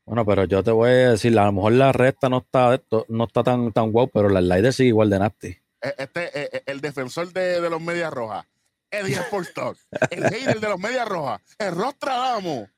Bueno, 0.04 0.24
pero 0.26 0.44
yo 0.44 0.62
te 0.62 0.70
voy 0.70 0.90
a 0.90 1.10
decir, 1.12 1.36
a 1.38 1.46
lo 1.46 1.52
mejor 1.52 1.72
la 1.72 1.92
recta 1.92 2.28
no 2.28 2.38
está, 2.38 2.74
esto- 2.74 3.06
no 3.08 3.24
está 3.24 3.42
tan, 3.42 3.72
tan 3.72 3.90
guau, 3.90 4.08
pero 4.08 4.28
la 4.28 4.40
slider 4.40 4.72
sigue 4.72 4.90
igual 4.90 5.08
de 5.10 5.18
nasty. 5.18 5.48
Eh, 5.80 5.94
Este, 5.98 6.70
el 6.70 6.80
defensor 6.80 7.32
de, 7.32 7.60
de 7.60 7.70
los 7.70 7.80
Medias 7.80 8.12
Rojas, 8.12 8.46
Eddie 8.90 9.16
Sportstock, 9.16 9.76
el 10.10 10.24
hater 10.24 10.60
de 10.60 10.68
los 10.68 10.78
Medias 10.78 11.08
Rojas, 11.08 11.40
el 11.58 11.74
Rostradamo. 11.74 12.68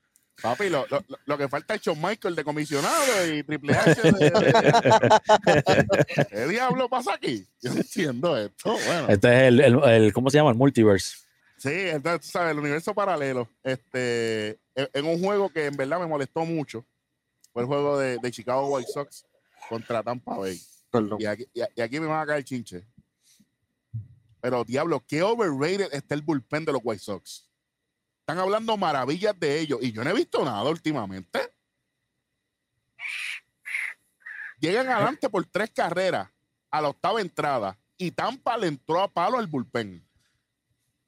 Papi, 0.41 0.69
lo, 0.69 0.87
lo, 0.87 1.03
lo 1.25 1.37
que 1.37 1.49
falta 1.49 1.75
es 1.75 1.81
Shawn 1.81 2.01
Michael 2.01 2.33
de 2.33 2.45
comisionado 2.45 3.27
y 3.27 3.43
Triple 3.43 3.73
H. 3.75 4.01
De, 4.01 4.11
de- 4.29 6.25
¿Qué 6.29 6.47
diablo 6.47 6.87
pasa 6.87 7.13
aquí? 7.15 7.45
Yo 7.61 7.73
no 7.73 7.81
entiendo 7.81 8.37
esto. 8.37 8.71
Bueno, 8.85 9.07
Este 9.09 9.27
es 9.35 9.41
el, 9.49 9.59
el- 9.59 9.83
el- 9.83 10.13
¿cómo 10.13 10.29
se 10.29 10.37
llama? 10.37 10.51
El 10.51 10.55
multiverse. 10.55 11.17
sí, 11.57 11.69
entonces, 11.73 12.21
tú 12.21 12.27
sabes, 12.31 12.51
el 12.51 12.59
universo 12.59 12.93
paralelo. 12.93 13.49
Este, 13.63 14.57
en, 14.75 14.89
en 14.93 15.05
un 15.05 15.21
juego 15.21 15.49
que 15.49 15.65
en 15.65 15.75
verdad 15.75 15.99
me 15.99 16.07
molestó 16.07 16.45
mucho, 16.45 16.85
fue 17.51 17.63
el 17.63 17.67
juego 17.67 17.99
de, 17.99 18.17
de 18.19 18.31
Chicago 18.31 18.67
White 18.69 18.91
Sox 18.93 19.25
contra 19.67 20.01
Tampa 20.03 20.37
Bay. 20.37 20.57
Y 21.19 21.25
aquí, 21.25 21.47
y- 21.53 21.61
y 21.75 21.81
aquí 21.81 21.99
me 21.99 22.07
van 22.07 22.21
a 22.21 22.25
caer 22.25 22.43
chinche. 22.45 22.83
Pero 24.41 24.63
diablo, 24.63 25.03
qué 25.05 25.21
overrated 25.21 25.93
está 25.93 26.15
el 26.15 26.21
bullpen 26.21 26.65
de 26.65 26.73
los 26.73 26.81
White 26.83 27.03
Sox. 27.03 27.49
Están 28.21 28.39
hablando 28.39 28.77
maravillas 28.77 29.37
de 29.39 29.59
ellos 29.59 29.79
y 29.81 29.91
yo 29.91 30.03
no 30.03 30.09
he 30.09 30.13
visto 30.13 30.43
nada 30.45 30.63
últimamente. 30.63 31.51
Llegan 34.59 34.89
adelante 34.89 35.29
por 35.29 35.45
tres 35.45 35.71
carreras 35.71 36.29
a 36.69 36.81
la 36.81 36.89
octava 36.89 37.21
entrada 37.21 37.77
y 37.97 38.11
Tampa 38.11 38.57
le 38.57 38.67
entró 38.67 39.01
a 39.01 39.07
palo 39.07 39.37
al 39.37 39.47
bullpen. 39.47 40.05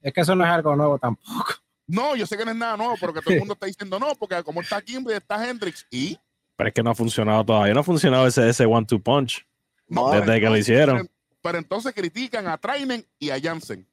Es 0.01 0.13
que 0.13 0.21
eso 0.21 0.35
no 0.35 0.43
es 0.43 0.49
algo 0.49 0.75
nuevo 0.75 0.97
tampoco. 0.97 1.53
No, 1.85 2.15
yo 2.15 2.25
sé 2.25 2.37
que 2.37 2.45
no 2.45 2.51
es 2.51 2.57
nada 2.57 2.77
nuevo, 2.77 2.95
pero 2.99 3.13
que 3.13 3.21
todo 3.21 3.33
el 3.33 3.39
mundo 3.41 3.53
está 3.53 3.65
diciendo 3.65 3.99
no, 3.99 4.15
porque 4.15 4.41
como 4.43 4.61
está 4.61 4.81
Kimbrey, 4.81 5.17
está 5.17 5.47
Hendrix 5.47 5.85
y 5.91 6.17
Pero 6.55 6.69
es 6.69 6.73
que 6.73 6.81
no 6.81 6.91
ha 6.91 6.95
funcionado 6.95 7.45
todavía. 7.45 7.73
No 7.73 7.81
ha 7.81 7.83
funcionado 7.83 8.27
ese, 8.27 8.49
ese 8.49 8.65
one-two 8.65 8.99
punch. 9.01 9.45
no, 9.87 10.09
Desde 10.11 10.39
que 10.39 10.49
lo 10.49 10.57
hicieron. 10.57 11.09
Pero, 11.41 11.57
entonces 11.57 11.93
critican 11.93 12.47
a 12.47 12.57
Trainen 12.57 13.05
y 13.19 13.29
a 13.31 13.39
Jansen. 13.41 13.85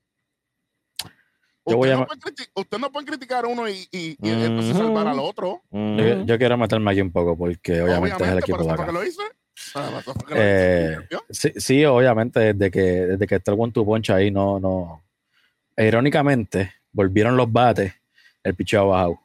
Yo 1.67 1.77
voy 1.77 1.89
Usted, 1.91 1.93
a- 1.93 1.97
no 2.01 2.07
puede 2.07 2.21
criti- 2.21 2.49
usted 2.55 2.79
no 2.79 2.91
puede 2.93 3.07
criticar 3.07 3.45
a 3.45 3.49
uno 3.49 3.69
y, 3.69 3.87
y- 3.91 4.17
y 4.23 4.31
entonces 4.31 4.75
Ujú. 4.75 4.85
salvar 4.85 5.07
al 5.09 5.19
otro. 5.19 5.63
Mm. 5.71 5.99
Yo, 5.99 6.25
yo 6.25 6.39
quiero 6.39 6.57
meterme 6.57 6.91
aquí 6.91 7.01
un 7.03 7.13
poco 7.13 7.37
porque 7.37 7.83
obviamente, 7.83 8.25
es 8.25 8.31
el 8.31 8.39
equipo 8.39 8.63
de 8.65 8.71
acá. 8.73 8.87
que 8.87 8.93
lo 8.93 9.05
hice. 9.05 9.23
Ah, 9.75 10.01
lo 10.07 10.15
Eh. 10.37 10.97
Sí, 11.31 11.53
sí, 11.57 11.85
obviamente, 11.85 12.55
desde 12.55 12.71
que, 12.71 12.81
desde 12.81 13.27
que 13.27 13.35
está 13.35 13.53
el 13.53 13.61
one 13.61 13.73
two 13.73 13.85
punch 13.85 14.11
ahí, 14.11 14.31
no, 14.31 14.59
no. 14.59 15.03
Irónicamente, 15.77 16.73
volvieron 16.93 17.37
los 17.37 17.53
bates, 17.53 17.93
el 18.43 18.55
picheo 18.55 18.83
ha 18.83 18.85
bajado 18.85 19.21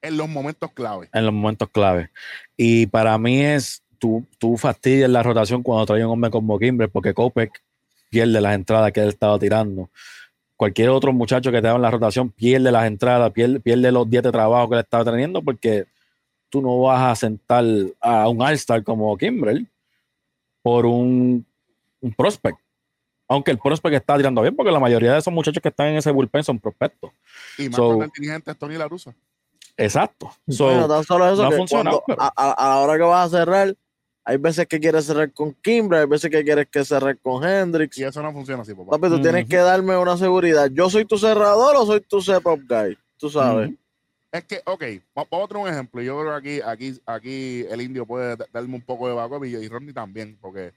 En 0.00 0.16
los 0.16 0.28
momentos 0.28 0.72
clave. 0.72 1.10
en 1.12 1.24
los 1.26 1.34
momentos 1.34 1.68
clave. 1.70 2.10
Y 2.56 2.86
para 2.86 3.18
mí 3.18 3.42
es, 3.42 3.82
tú, 4.04 4.22
tú 4.38 4.58
fastidias 4.58 5.08
la 5.08 5.22
rotación 5.22 5.62
cuando 5.62 5.86
trae 5.86 6.04
un 6.04 6.10
hombre 6.12 6.30
como 6.30 6.58
Kimber, 6.58 6.90
porque 6.90 7.14
Kopech 7.14 7.62
pierde 8.10 8.38
las 8.38 8.54
entradas 8.54 8.92
que 8.92 9.00
él 9.00 9.08
estaba 9.08 9.38
tirando. 9.38 9.88
Cualquier 10.56 10.90
otro 10.90 11.10
muchacho 11.14 11.50
que 11.50 11.62
te 11.62 11.68
haga 11.68 11.76
en 11.76 11.82
la 11.82 11.90
rotación 11.90 12.28
pierde 12.30 12.70
las 12.70 12.84
entradas, 12.86 13.32
pierde, 13.32 13.60
pierde 13.60 13.90
los 13.90 14.08
10 14.10 14.24
de 14.24 14.30
trabajo 14.32 14.68
que 14.68 14.74
le 14.74 14.82
estaba 14.82 15.04
teniendo, 15.10 15.40
porque 15.40 15.86
tú 16.50 16.60
no 16.60 16.82
vas 16.82 17.00
a 17.12 17.16
sentar 17.16 17.64
a 17.98 18.28
un 18.28 18.42
All-Star 18.42 18.84
como 18.84 19.16
Kimbrel 19.16 19.66
por 20.62 20.84
un, 20.84 21.46
un 22.02 22.12
prospect. 22.12 22.58
Aunque 23.26 23.52
el 23.52 23.58
prospect 23.58 23.96
está 23.96 24.18
tirando 24.18 24.42
bien, 24.42 24.54
porque 24.54 24.70
la 24.70 24.80
mayoría 24.80 25.14
de 25.14 25.18
esos 25.20 25.32
muchachos 25.32 25.62
que 25.62 25.70
están 25.70 25.86
en 25.88 25.96
ese 25.96 26.10
bullpen 26.10 26.44
son 26.44 26.58
prospectos. 26.58 27.10
Y 27.56 27.68
más 27.70 27.76
So- 27.76 28.06
dirigente 28.14 28.50
es 28.50 28.58
Tony 28.58 28.74
La 28.76 28.86
Russa. 28.86 29.14
Exacto. 29.78 30.30
So, 30.46 30.66
bueno, 30.66 30.86
tan 30.88 31.02
solo 31.04 31.26
eso 31.26 31.40
no 31.42 31.48
ha 31.48 31.50
que 31.50 31.56
funcionado, 31.56 32.02
cuando- 32.02 32.22
pero- 32.22 32.32
a- 32.36 32.52
a 32.52 32.68
la 32.68 32.76
hora 32.82 32.96
que 32.98 33.02
vas 33.02 33.26
a 33.34 33.38
cerrar, 33.38 33.74
hay 34.24 34.36
veces 34.38 34.66
que 34.66 34.80
quieres 34.80 35.04
cerrar 35.04 35.32
con 35.32 35.52
Kimber, 35.54 36.00
hay 36.00 36.06
veces 36.06 36.30
que 36.30 36.42
quieres 36.42 36.66
que 36.70 36.84
cerrar 36.84 37.18
con 37.18 37.44
Hendrix. 37.44 37.98
Y 37.98 38.04
eso 38.04 38.22
no 38.22 38.32
funciona 38.32 38.62
así, 38.62 38.72
papá. 38.74 38.92
Papi, 38.92 39.08
tú 39.08 39.16
tienes 39.22 39.46
que 39.48 39.56
darme 39.56 39.96
una 39.98 40.16
seguridad. 40.16 40.70
¿Yo 40.72 40.88
soy 40.88 41.04
tu 41.04 41.18
cerrador 41.18 41.76
o 41.76 41.84
soy 41.86 42.00
tu 42.00 42.20
setup 42.22 42.60
guy? 42.68 42.96
Tú 43.18 43.28
sabes. 43.30 43.70
Es 44.32 44.44
que, 44.44 44.62
ok, 44.64 44.82
va- 45.16 45.26
vamos 45.30 45.32
a 45.32 45.36
otro 45.44 45.68
ejemplo. 45.68 46.02
Yo 46.02 46.18
creo 46.20 46.40
que 46.42 46.62
aquí, 46.64 46.90
aquí, 46.92 47.00
aquí 47.06 47.64
el 47.70 47.80
indio 47.82 48.04
puede 48.06 48.36
da- 48.36 48.46
darme 48.52 48.74
un 48.74 48.82
poco 48.82 49.06
de 49.08 49.14
backup 49.14 49.44
y, 49.44 49.54
y 49.56 49.68
Rodney 49.68 49.92
también, 49.92 50.36
porque 50.40 50.72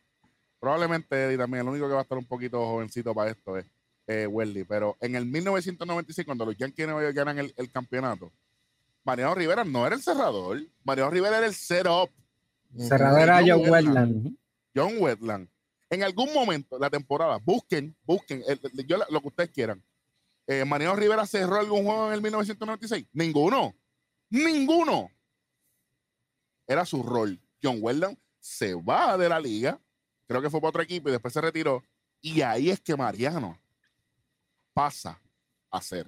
probablemente 0.60 1.16
Eddie 1.25 1.38
también, 1.38 1.63
el 1.63 1.70
único 1.70 1.88
que 1.88 1.94
va 1.94 2.00
a 2.00 2.04
estar 2.04 2.18
un 2.18 2.25
poquito 2.25 2.63
jovencito 2.66 3.13
para 3.16 3.32
esto 3.32 3.58
es 3.58 3.66
eh, 4.08 4.27
Welly. 4.27 4.63
Pero 4.66 4.96
en 5.01 5.16
el 5.16 5.25
1996, 5.25 6.25
cuando 6.25 6.46
los 6.46 6.56
Yankees 6.58 6.86
Nueva 6.86 7.01
York 7.04 7.16
ganan 7.16 7.39
el, 7.39 7.54
el 7.58 7.72
campeonato, 7.72 8.32
Mariano 9.04 9.36
Rivera 9.36 9.63
no 9.63 9.88
era 9.88 9.96
el 9.96 10.01
cerrador. 10.04 10.60
Mariano 10.84 11.10
Rivera 11.12 11.38
era 11.38 11.48
el 11.48 11.54
setup. 11.54 12.10
Cerrador 12.77 13.21
era 13.21 13.39
John 13.45 13.69
Wetland. 13.69 14.38
John 14.75 14.93
Wetland. 15.00 15.50
En 15.89 16.03
algún 16.03 16.33
momento 16.33 16.75
de 16.75 16.81
la 16.81 16.89
temporada, 16.89 17.38
busquen, 17.43 17.95
busquen, 18.03 18.43
el- 18.47 18.59
el- 18.63 18.86
yo 18.88 18.97
lo 19.09 19.21
que 19.21 19.27
ustedes 19.27 19.50
quieran. 19.51 19.83
Eh, 20.45 20.65
Mariano 20.65 20.95
Rivera 20.95 21.25
cerró 21.25 21.57
algún 21.57 21.86
juego 21.86 22.07
en 22.07 22.13
el 22.13 22.21
1996. 22.21 23.05
Ninguno. 23.13 23.74
Ninguno. 24.29 25.09
Era 26.67 26.86
su 26.86 27.03
rol. 27.03 27.39
John 27.63 27.77
Wetland 27.81 28.17
se 28.39 28.75
va 28.75 29.17
de 29.17 29.29
la 29.29 29.39
liga 29.39 29.79
creo 30.27 30.41
que 30.41 30.50
fue 30.50 30.59
para 30.59 30.69
otro 30.69 30.81
equipo 30.81 31.07
y 31.07 31.13
después 31.13 31.33
se 31.33 31.39
retiró. 31.39 31.81
Y 32.21 32.41
ahí 32.41 32.69
es 32.69 32.81
que 32.81 32.97
Mariano 32.97 33.57
pasa 34.74 35.21
a 35.71 35.81
ser. 35.81 36.05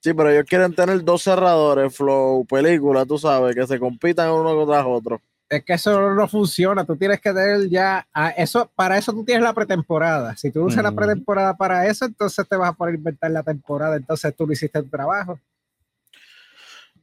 Sí, 0.00 0.14
pero 0.14 0.30
ellos 0.30 0.44
quieren 0.48 0.74
tener 0.74 1.04
dos 1.04 1.22
cerradores, 1.22 1.94
flow, 1.94 2.44
película, 2.46 3.04
tú 3.04 3.18
sabes, 3.18 3.54
que 3.54 3.66
se 3.66 3.78
compitan 3.78 4.30
uno 4.30 4.66
tras 4.66 4.84
otro. 4.86 5.20
Es 5.48 5.62
que 5.64 5.74
eso 5.74 6.14
no 6.14 6.26
funciona. 6.26 6.84
Tú 6.84 6.96
tienes 6.96 7.20
que 7.20 7.32
tener 7.32 7.68
ya 7.68 8.06
a 8.12 8.30
eso. 8.30 8.70
Para 8.74 8.98
eso 8.98 9.12
tú 9.12 9.24
tienes 9.24 9.44
la 9.44 9.52
pretemporada. 9.52 10.36
Si 10.36 10.50
tú 10.50 10.64
usas 10.64 10.82
la 10.82 10.92
pretemporada 10.92 11.56
para 11.56 11.86
eso, 11.86 12.06
entonces 12.06 12.48
te 12.48 12.56
vas 12.56 12.70
a 12.70 12.72
poder 12.72 12.94
inventar 12.94 13.30
la 13.30 13.42
temporada. 13.42 13.96
Entonces 13.96 14.34
tú 14.34 14.46
no 14.46 14.52
hiciste 14.52 14.78
el 14.78 14.90
trabajo. 14.90 15.38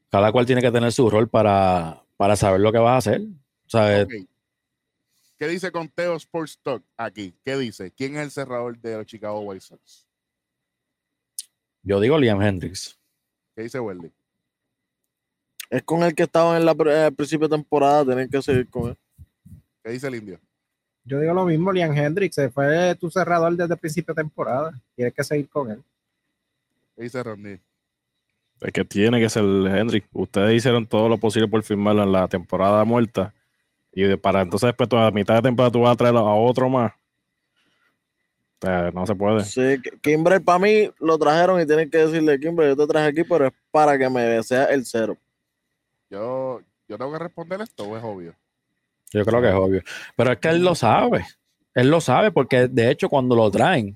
Cada 0.09 0.31
cual 0.31 0.45
tiene 0.45 0.61
que 0.61 0.71
tener 0.71 0.91
su 0.91 1.09
rol 1.09 1.29
para, 1.29 2.01
para 2.17 2.35
saber 2.35 2.59
lo 2.59 2.71
que 2.71 2.79
vas 2.79 2.93
a 3.07 3.11
hacer. 3.11 3.21
¿Qué 5.37 5.47
dice 5.47 5.71
Conteo 5.71 6.15
Sports 6.17 6.59
Talk 6.61 6.83
aquí? 6.97 7.33
¿Qué 7.43 7.57
dice? 7.57 7.91
¿Quién 7.91 8.15
es 8.15 8.23
el 8.23 8.31
cerrador 8.31 8.77
de 8.77 8.97
los 8.97 9.05
Chicago 9.05 9.39
White 9.39 9.61
Sox? 9.61 10.05
yo 11.83 11.99
digo 11.99 12.19
Liam 12.19 12.41
Hendricks. 12.41 12.99
¿Qué 13.55 13.63
dice 13.63 13.79
Welly? 13.79 14.11
Es 15.71 15.81
con 15.83 16.03
el 16.03 16.13
que 16.13 16.23
estaban 16.23 16.57
en 16.57 16.65
la 16.65 16.75
eh, 17.07 17.11
principio 17.15 17.47
de 17.47 17.55
temporada, 17.55 18.03
tienen 18.05 18.29
que 18.29 18.41
seguir 18.41 18.69
con 18.69 18.89
él. 18.89 18.97
¿Qué 19.83 19.91
dice 19.91 20.07
el 20.07 20.15
indio? 20.15 20.37
Yo 21.05 21.19
digo 21.19 21.33
lo 21.33 21.45
mismo, 21.45 21.71
Liam 21.71 21.97
Hendricks. 21.97 22.35
se 22.35 22.49
Fue 22.49 22.93
tu 22.95 23.09
cerrador 23.09 23.55
desde 23.55 23.73
el 23.73 23.79
principio 23.79 24.13
de 24.13 24.21
temporada. 24.21 24.71
Tienes 24.95 25.13
que 25.13 25.23
seguir 25.23 25.49
con 25.49 25.71
él. 25.71 25.81
¿Qué 26.95 27.03
dice 27.03 27.23
Rodney? 27.23 27.57
Es 28.59 28.71
que 28.73 28.83
tiene 28.85 29.19
que 29.19 29.29
ser 29.29 29.43
Hendrick. 29.43 30.05
Ustedes 30.11 30.53
hicieron 30.55 30.85
todo 30.85 31.09
lo 31.09 31.17
posible 31.17 31.47
por 31.47 31.63
firmarlo 31.63 32.03
en 32.03 32.11
la 32.11 32.27
temporada 32.27 32.83
muerta. 32.83 33.33
Y 33.93 34.03
de- 34.03 34.17
para 34.17 34.41
entonces 34.41 34.67
después 34.67 34.89
a 35.01 35.09
mitad 35.09 35.35
de 35.35 35.41
temporada 35.41 35.71
tú 35.71 35.81
vas 35.81 35.93
a 35.93 35.95
traer 35.95 36.15
a 36.15 36.21
otro 36.21 36.69
más. 36.69 36.91
O 38.61 38.65
sea, 38.67 38.91
no 38.91 39.07
se 39.07 39.15
puede. 39.15 39.43
Sí, 39.45 39.81
Ki- 39.81 39.97
Kimbrel 40.01 40.43
para 40.43 40.59
mí 40.59 40.91
lo 40.99 41.17
trajeron 41.17 41.59
y 41.59 41.65
tienen 41.65 41.89
que 41.89 41.97
decirle, 41.97 42.39
Kimbrel, 42.39 42.75
yo 42.75 42.85
te 42.85 42.91
traje 42.91 43.07
aquí, 43.07 43.23
pero 43.23 43.47
es 43.47 43.53
para 43.71 43.97
que 43.97 44.07
me 44.09 44.43
sea 44.43 44.65
el 44.65 44.85
cero. 44.85 45.17
Yo, 46.11 46.59
yo 46.89 46.97
tengo 46.97 47.11
que 47.13 47.19
responder 47.19 47.61
esto 47.61 47.85
o 47.85 47.97
es 47.97 48.03
obvio. 48.03 48.35
Yo 49.13 49.25
creo 49.25 49.41
que 49.41 49.47
es 49.47 49.53
obvio. 49.55 49.81
Pero 50.15 50.31
es 50.33 50.39
que 50.39 50.49
él 50.49 50.63
lo 50.63 50.75
sabe. 50.75 51.25
Él 51.73 51.89
lo 51.89 52.01
sabe 52.01 52.31
porque 52.31 52.67
de 52.67 52.91
hecho 52.91 53.07
cuando 53.09 53.33
lo 53.35 53.49
traen, 53.49 53.95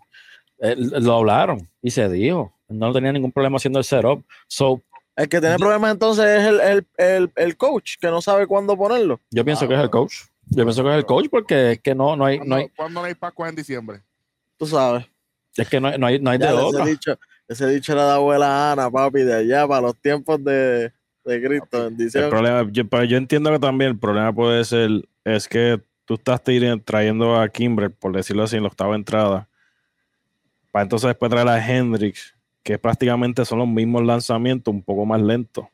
él- 0.60 0.89
lo 1.03 1.13
hablaron 1.13 1.69
y 1.81 1.91
se 1.91 2.07
dijo. 2.10 2.53
No 2.69 2.91
tenía 2.93 3.12
ningún 3.12 3.31
problema 3.34 3.57
haciendo 3.57 3.79
el 3.79 3.86
setup. 3.86 4.25
So, 4.48 4.81
El 5.15 5.27
que 5.29 5.39
tiene 5.41 5.57
problemas 5.57 5.91
entonces 5.91 6.25
es 6.25 6.45
el, 6.48 6.60
el, 6.62 6.88
el, 6.98 7.31
el 7.36 7.57
coach, 7.57 7.95
que 8.00 8.07
no 8.07 8.22
sabe 8.22 8.48
cuándo 8.48 8.75
ponerlo. 8.77 9.19
yo 9.29 9.43
pienso 9.45 9.65
Ah, 9.65 9.67
que 9.67 9.74
es 9.75 9.79
el 9.81 9.89
coach. 9.89 10.15
Yo 10.48 10.63
pienso 10.63 10.84
que 10.84 10.89
es 10.91 10.95
el 10.95 11.05
coach 11.05 11.27
porque 11.29 11.72
es 11.74 11.79
que 11.81 11.93
no, 11.93 12.15
no 12.15 12.25
hay, 12.25 12.38
no 12.39 12.45
¿Cuándo, 12.45 12.55
hay, 12.55 12.69
cuándo 12.69 13.01
no 13.01 13.05
hay 13.07 13.15
Pascua 13.15 13.50
en 13.50 13.55
diciembre? 13.55 14.01
Tú 14.57 14.65
sabes. 14.65 15.05
es 15.57 15.67
que 15.69 15.79
no 15.81 15.89
hay, 15.89 15.98
no 16.00 16.07
hay, 16.07 16.19
no 16.19 16.29
hay 16.31 16.38
de 16.38 16.48
otra. 16.51 16.81
ese, 16.84 16.89
dicho, 16.91 17.19
ese 17.48 17.67
dicho 17.67 17.91
era 17.93 18.05
de 18.07 18.12
abuela 18.13 18.72
Ana, 18.72 18.89
papi, 18.89 19.22
de 19.24 19.34
allá, 19.36 19.67
para 19.67 19.81
los 19.81 19.98
tiempos 19.98 20.41
de, 20.43 20.91
de 21.25 21.41
Cristo. 21.44 21.77
El 21.77 21.89
Bendición. 21.96 22.29
problema, 22.29 22.67
yo, 22.72 22.88
pero 22.88 23.03
yo 23.03 23.17
entiendo 23.17 23.51
que 23.51 23.60
también 23.60 23.91
el 23.91 23.98
problema 24.00 24.32
puede 24.34 24.63
ser, 24.63 24.89
es 25.24 25.48
que 25.48 25.82
tú 26.05 26.13
estás 26.15 26.41
trayendo 26.86 27.39
a 27.39 27.50
Kimber, 27.50 27.91
por 27.91 28.15
decirlo 28.15 28.44
así, 28.44 28.55
en 28.58 28.63
la 28.63 28.70
octava 28.70 28.96
entrada, 28.96 29.48
para 30.72 30.84
entonces 30.84 31.08
después 31.08 31.29
traer 31.32 31.48
a 31.48 31.65
Hendrix, 31.67 32.36
que 32.63 32.77
prácticamente 32.77 33.44
son 33.46 33.60
los 33.60 33.67
mismos 33.67 34.03
lanzamientos, 34.03 34.74
un 34.74 34.84
poco 34.84 35.05
más 35.05 35.22
lentos. 35.22 35.65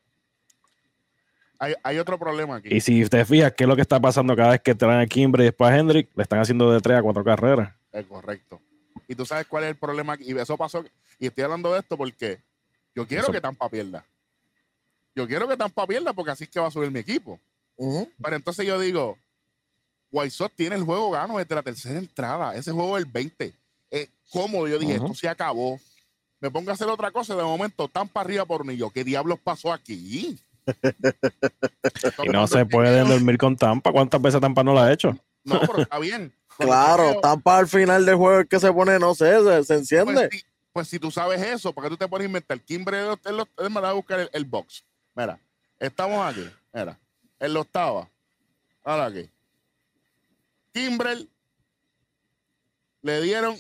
Hay, 1.59 1.75
hay 1.83 1.99
otro 1.99 2.17
problema 2.17 2.55
aquí. 2.55 2.69
Y 2.75 2.79
si 2.81 3.05
te 3.07 3.23
fijas, 3.23 3.53
¿qué 3.53 3.65
es 3.65 3.67
lo 3.67 3.75
que 3.75 3.83
está 3.83 3.99
pasando 3.99 4.35
cada 4.35 4.51
vez 4.51 4.61
que 4.61 4.73
traen 4.73 4.99
a 5.01 5.05
Kimber 5.05 5.41
y 5.41 5.43
después 5.45 5.69
a 5.71 5.77
Hendrix? 5.77 6.09
Le 6.15 6.23
están 6.23 6.39
haciendo 6.39 6.71
de 6.71 6.79
tres 6.81 6.97
a 6.97 7.03
cuatro 7.03 7.23
carreras. 7.23 7.71
Es 7.91 8.05
correcto. 8.07 8.59
Y 9.07 9.13
tú 9.15 9.25
sabes 9.25 9.45
cuál 9.45 9.65
es 9.65 9.69
el 9.71 9.75
problema 9.75 10.13
aquí. 10.13 10.23
Y 10.31 10.37
eso 10.37 10.57
pasó. 10.57 10.83
Y 11.19 11.27
estoy 11.27 11.43
hablando 11.43 11.71
de 11.73 11.79
esto 11.79 11.97
porque 11.97 12.39
yo 12.95 13.05
quiero 13.05 13.23
Eso- 13.23 13.31
que 13.31 13.41
Tampa 13.41 13.69
pierda. 13.69 14.03
Yo 15.15 15.27
quiero 15.27 15.47
que 15.47 15.57
Tampa 15.57 15.85
pierda 15.87 16.13
porque 16.13 16.31
así 16.31 16.45
es 16.45 16.49
que 16.49 16.59
va 16.59 16.67
a 16.67 16.71
subir 16.71 16.91
mi 16.91 16.99
equipo. 16.99 17.39
Pero 18.21 18.35
entonces 18.35 18.65
yo 18.65 18.79
digo, 18.79 19.17
White 20.11 20.31
Sox 20.31 20.55
tiene 20.55 20.75
el 20.75 20.83
juego 20.83 21.11
gano 21.11 21.37
desde 21.37 21.55
la 21.55 21.63
tercera 21.63 21.97
entrada. 21.99 22.55
Ese 22.55 22.71
juego 22.71 22.95
del 22.95 23.05
20. 23.05 23.53
Es 23.89 24.09
cómodo. 24.31 24.67
Yo 24.67 24.77
dije, 24.79 24.95
esto 24.95 25.13
se 25.13 25.27
acabó. 25.27 25.79
Me 26.39 26.49
pongo 26.49 26.71
a 26.71 26.73
hacer 26.73 26.87
otra 26.87 27.11
cosa. 27.11 27.35
De 27.35 27.43
momento, 27.43 27.87
Tampa 27.87 28.21
arriba 28.21 28.45
por 28.45 28.69
y 28.71 28.77
yo. 28.77 28.89
¿Qué 28.89 29.03
diablos 29.03 29.39
pasó 29.43 29.73
aquí? 29.73 30.37
Y 32.23 32.29
no 32.29 32.47
se 32.47 32.65
pueden 32.65 33.07
dormir 33.07 33.37
con 33.37 33.55
Tampa. 33.55 33.91
¿Cuántas 33.91 34.21
veces 34.21 34.39
Tampa 34.41 34.63
no 34.63 34.73
lo 34.73 34.79
ha 34.79 34.91
hecho? 34.91 35.17
No, 35.43 35.59
pero 35.61 35.81
está 35.81 35.99
bien. 35.99 36.33
Pero 36.57 36.69
Claro, 36.69 37.09
creo- 37.09 37.21
Tampa 37.21 37.57
al 37.57 37.67
final 37.67 38.05
del 38.05 38.15
juego 38.15 38.41
es 38.41 38.47
que 38.47 38.59
se 38.59 38.71
pone, 38.71 38.99
no 38.99 39.15
sé, 39.15 39.43
se, 39.43 39.63
se 39.63 39.73
enciende. 39.75 40.13
Pues 40.13 40.29
si, 40.31 40.45
pues 40.73 40.87
si 40.87 40.99
tú 40.99 41.09
sabes 41.09 41.41
eso, 41.41 41.73
¿por 41.73 41.83
qué 41.83 41.89
tú 41.89 41.97
te 41.97 42.07
pones 42.07 42.25
a 42.25 42.27
inventar? 42.27 42.61
Él, 42.67 43.45
él 43.57 43.69
me 43.69 43.81
va 43.81 43.89
a 43.89 43.93
buscar 43.93 44.19
el, 44.19 44.29
el 44.33 44.45
box. 44.45 44.83
Mira, 45.15 45.39
estamos 45.79 46.25
aquí. 46.25 46.49
Mira, 46.73 46.97
en 47.39 47.53
la 47.53 47.59
octava. 47.59 48.09
Ahora 48.83 49.05
aquí. 49.07 49.29
Kimbrel 50.73 51.29
le 53.01 53.21
dieron 53.21 53.57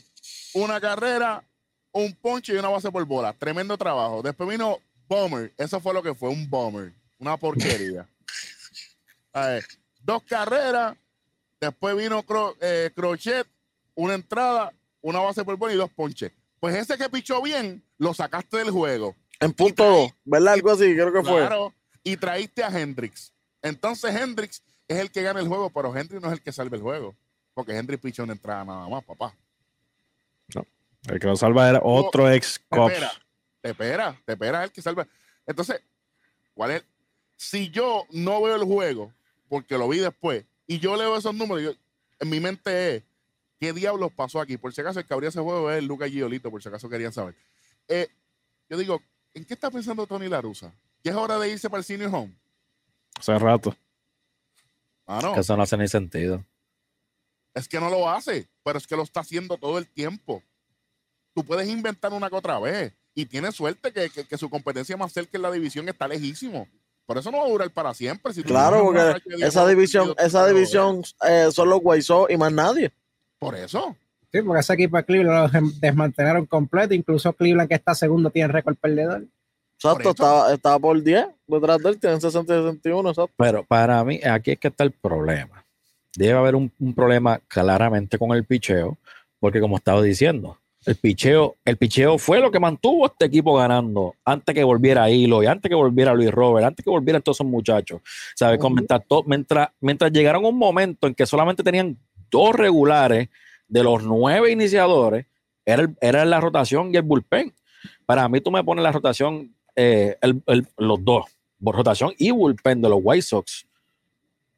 una 0.53 0.79
carrera, 0.79 1.43
un 1.91 2.13
ponche 2.13 2.53
y 2.53 2.57
una 2.57 2.69
base 2.69 2.91
por 2.91 3.03
bola. 3.05 3.33
Tremendo 3.33 3.77
trabajo. 3.77 4.21
Después 4.21 4.49
vino 4.49 4.79
Bomber. 5.07 5.53
Eso 5.57 5.79
fue 5.79 5.93
lo 5.93 6.01
que 6.03 6.13
fue, 6.15 6.29
un 6.29 6.49
Bomber. 6.49 6.93
Una 7.19 7.37
porquería. 7.37 8.07
A 9.33 9.47
ver, 9.47 9.65
dos 10.01 10.23
carreras. 10.23 10.95
Después 11.59 11.95
vino 11.95 12.23
Cro- 12.23 12.55
eh, 12.59 12.91
Crochet, 12.95 13.45
una 13.93 14.15
entrada, 14.15 14.73
una 15.01 15.19
base 15.19 15.43
por 15.43 15.55
bola 15.57 15.73
y 15.73 15.77
dos 15.77 15.91
ponches. 15.91 16.31
Pues 16.59 16.75
ese 16.75 16.97
que 16.97 17.09
pichó 17.09 17.41
bien, 17.41 17.83
lo 17.97 18.13
sacaste 18.13 18.57
del 18.57 18.71
juego. 18.71 19.15
En 19.41 19.51
punto 19.53 19.83
2, 19.83 20.11
¿verdad? 20.23 20.53
Algo 20.53 20.71
así, 20.71 20.93
creo 20.93 21.11
que 21.11 21.21
fue. 21.23 21.39
Claro. 21.41 21.73
Y 22.03 22.15
traíste 22.15 22.63
a 22.63 22.67
Hendrix. 22.79 23.33
Entonces 23.61 24.15
Hendrix 24.15 24.63
es 24.87 24.97
el 24.97 25.11
que 25.11 25.21
gana 25.23 25.39
el 25.39 25.47
juego, 25.47 25.69
pero 25.69 25.95
Hendrix 25.95 26.21
no 26.21 26.27
es 26.29 26.33
el 26.33 26.41
que 26.41 26.51
salve 26.51 26.77
el 26.77 26.83
juego. 26.83 27.15
Porque 27.53 27.75
Hendrix 27.77 28.01
pichó 28.01 28.23
una 28.23 28.33
entrada 28.33 28.63
nada 28.63 28.87
más, 28.87 29.03
papá. 29.03 29.35
El 31.07 31.19
que 31.19 31.25
lo 31.27 31.35
salva 31.35 31.67
era 31.67 31.79
otro 31.83 32.29
ex 32.31 32.59
espera, 32.69 33.11
te 33.61 33.69
espera, 33.71 34.21
te 34.23 34.33
espera 34.33 34.63
el 34.63 34.71
que 34.71 34.81
salva. 34.83 35.07
Entonces, 35.47 35.81
¿cuál 36.53 36.71
es? 36.71 36.83
Si 37.35 37.71
yo 37.71 38.05
no 38.11 38.39
veo 38.43 38.55
el 38.55 38.63
juego, 38.63 39.11
porque 39.49 39.79
lo 39.79 39.89
vi 39.89 39.97
después, 39.97 40.45
y 40.67 40.77
yo 40.77 40.95
leo 40.95 41.17
esos 41.17 41.33
números, 41.33 41.63
yo- 41.63 41.73
en 42.19 42.29
mi 42.29 42.39
mente 42.39 42.97
es, 42.97 43.03
¿qué 43.59 43.73
diablos 43.73 44.11
pasó 44.15 44.39
aquí? 44.39 44.57
Por 44.57 44.73
si 44.73 44.81
acaso 44.81 44.99
el 44.99 45.05
que 45.07 45.13
abría 45.15 45.29
ese 45.29 45.39
juego 45.41 45.71
es 45.71 45.83
Luca 45.83 46.07
Giolito, 46.07 46.51
por 46.51 46.61
si 46.61 46.69
acaso 46.69 46.87
querían 46.87 47.11
saber. 47.11 47.33
Eh, 47.87 48.07
yo 48.69 48.77
digo, 48.77 49.01
¿en 49.33 49.45
qué 49.45 49.53
está 49.53 49.69
pensando 49.71 50.05
Tony 50.07 50.27
Larusa? 50.27 50.73
¿Ya 51.03 51.11
es 51.11 51.17
hora 51.17 51.39
de 51.39 51.49
irse 51.51 51.69
para 51.69 51.79
el 51.79 51.83
senior 51.85 52.13
home? 52.13 52.33
Hace 53.19 53.37
rato. 53.39 53.75
Ah, 55.05 55.19
no. 55.21 55.33
Que 55.33 55.39
eso 55.41 55.57
no 55.57 55.63
hace 55.63 55.77
ni 55.77 55.87
sentido. 55.87 56.45
Es 57.53 57.67
que 57.67 57.79
no 57.79 57.89
lo 57.89 58.09
hace, 58.09 58.47
pero 58.63 58.77
es 58.77 58.87
que 58.87 58.95
lo 58.95 59.03
está 59.03 59.19
haciendo 59.21 59.57
todo 59.57 59.77
el 59.77 59.87
tiempo. 59.87 60.41
Tú 61.33 61.43
puedes 61.43 61.67
inventar 61.67 62.13
una 62.13 62.29
que 62.29 62.35
otra 62.35 62.59
vez 62.59 62.93
y 63.13 63.25
tienes 63.25 63.55
suerte 63.55 63.91
que, 63.91 64.09
que- 64.09 64.25
que 64.25 64.37
su 64.37 64.49
competencia 64.49 64.95
más 64.95 65.11
cerca 65.11 65.37
en 65.37 65.41
la 65.41 65.51
división 65.51 65.87
está 65.89 66.07
lejísimo. 66.07 66.67
Por 67.05 67.17
eso 67.17 67.29
no 67.31 67.39
va 67.39 67.45
a 67.45 67.49
durar 67.49 67.69
para 67.71 67.93
siempre. 67.93 68.33
Si 68.33 68.41
tú 68.41 68.49
Claro, 68.49 68.85
porque 68.85 69.21
esa 69.43 69.67
división, 69.67 70.15
esa 70.17 70.47
división 70.47 71.01
eh, 71.27 71.49
son 71.51 71.69
los 71.69 71.81
Sox 72.05 72.31
y 72.31 72.37
más 72.37 72.53
nadie. 72.53 72.93
Por 73.37 73.55
eso. 73.55 73.97
Sí, 74.31 74.41
porque 74.41 74.61
ese 74.61 74.73
equipo 74.73 74.97
de 74.97 75.03
Cleveland 75.03 75.53
lo 75.53 75.69
desmantelaron 75.79 76.45
completo. 76.45 76.93
Incluso 76.93 77.33
Cleveland, 77.33 77.67
que 77.69 77.75
está 77.75 77.93
segundo, 77.95 78.29
tiene 78.29 78.47
récord 78.47 78.75
perdedor. 78.77 79.25
Exacto, 79.75 80.11
estaba, 80.11 80.53
estaba 80.53 80.79
por 80.79 81.01
10 81.01 81.25
detrás 81.47 81.79
de 81.79 81.89
él, 81.89 81.99
tienen 81.99 82.21
60 82.21 82.53
y 82.53 82.57
61, 82.59 83.09
exacto. 83.09 83.33
Pero 83.35 83.63
para 83.63 84.03
mí, 84.03 84.19
aquí 84.23 84.51
es 84.51 84.59
que 84.59 84.67
está 84.67 84.83
el 84.83 84.91
problema. 84.91 85.65
Debe 86.15 86.37
haber 86.37 86.55
un, 86.55 86.71
un 86.79 86.93
problema 86.93 87.39
claramente 87.47 88.17
con 88.19 88.31
el 88.31 88.45
picheo, 88.45 88.97
porque 89.39 89.59
como 89.59 89.77
estaba 89.77 90.01
diciendo, 90.03 90.59
el 90.85 90.95
picheo, 90.95 91.55
el 91.65 91.77
picheo 91.77 92.17
fue 92.19 92.39
lo 92.39 92.51
que 92.51 92.59
mantuvo 92.59 93.05
a 93.05 93.07
este 93.07 93.25
equipo 93.25 93.55
ganando 93.55 94.13
antes 94.23 94.53
que 94.53 94.63
volviera 94.63 95.09
Hilo 95.09 95.41
y 95.41 95.47
antes 95.47 95.67
que 95.69 95.75
volviera 95.75 96.13
Luis 96.13 96.31
Robert, 96.31 96.65
antes 96.67 96.83
que 96.83 96.89
volvieran 96.91 97.21
todos 97.23 97.37
esos 97.37 97.47
muchachos. 97.47 98.01
¿Sabes? 98.35 98.59
Mientras, 98.75 99.01
to- 99.07 99.23
mientras, 99.25 99.69
mientras 99.79 100.11
llegaron 100.11 100.45
a 100.45 100.47
un 100.49 100.57
momento 100.57 101.07
en 101.07 101.15
que 101.15 101.25
solamente 101.25 101.63
tenían 101.63 101.97
dos 102.29 102.53
regulares 102.55 103.29
de 103.71 103.83
los 103.83 104.03
nueve 104.03 104.51
iniciadores, 104.51 105.25
era, 105.65 105.83
el- 105.83 105.97
era 106.01 106.25
la 106.25 106.41
rotación 106.41 106.93
y 106.93 106.97
el 106.97 107.03
bullpen. 107.03 107.53
Para 108.05 108.27
mí, 108.27 108.41
tú 108.41 108.51
me 108.51 108.63
pones 108.63 108.83
la 108.83 108.91
rotación, 108.91 109.55
eh, 109.75 110.17
el- 110.21 110.43
el- 110.45 110.67
los 110.77 111.03
dos, 111.03 111.25
rotación 111.61 112.13
y 112.17 112.31
bullpen 112.31 112.81
de 112.81 112.89
los 112.89 112.99
White 113.01 113.21
Sox. 113.21 113.65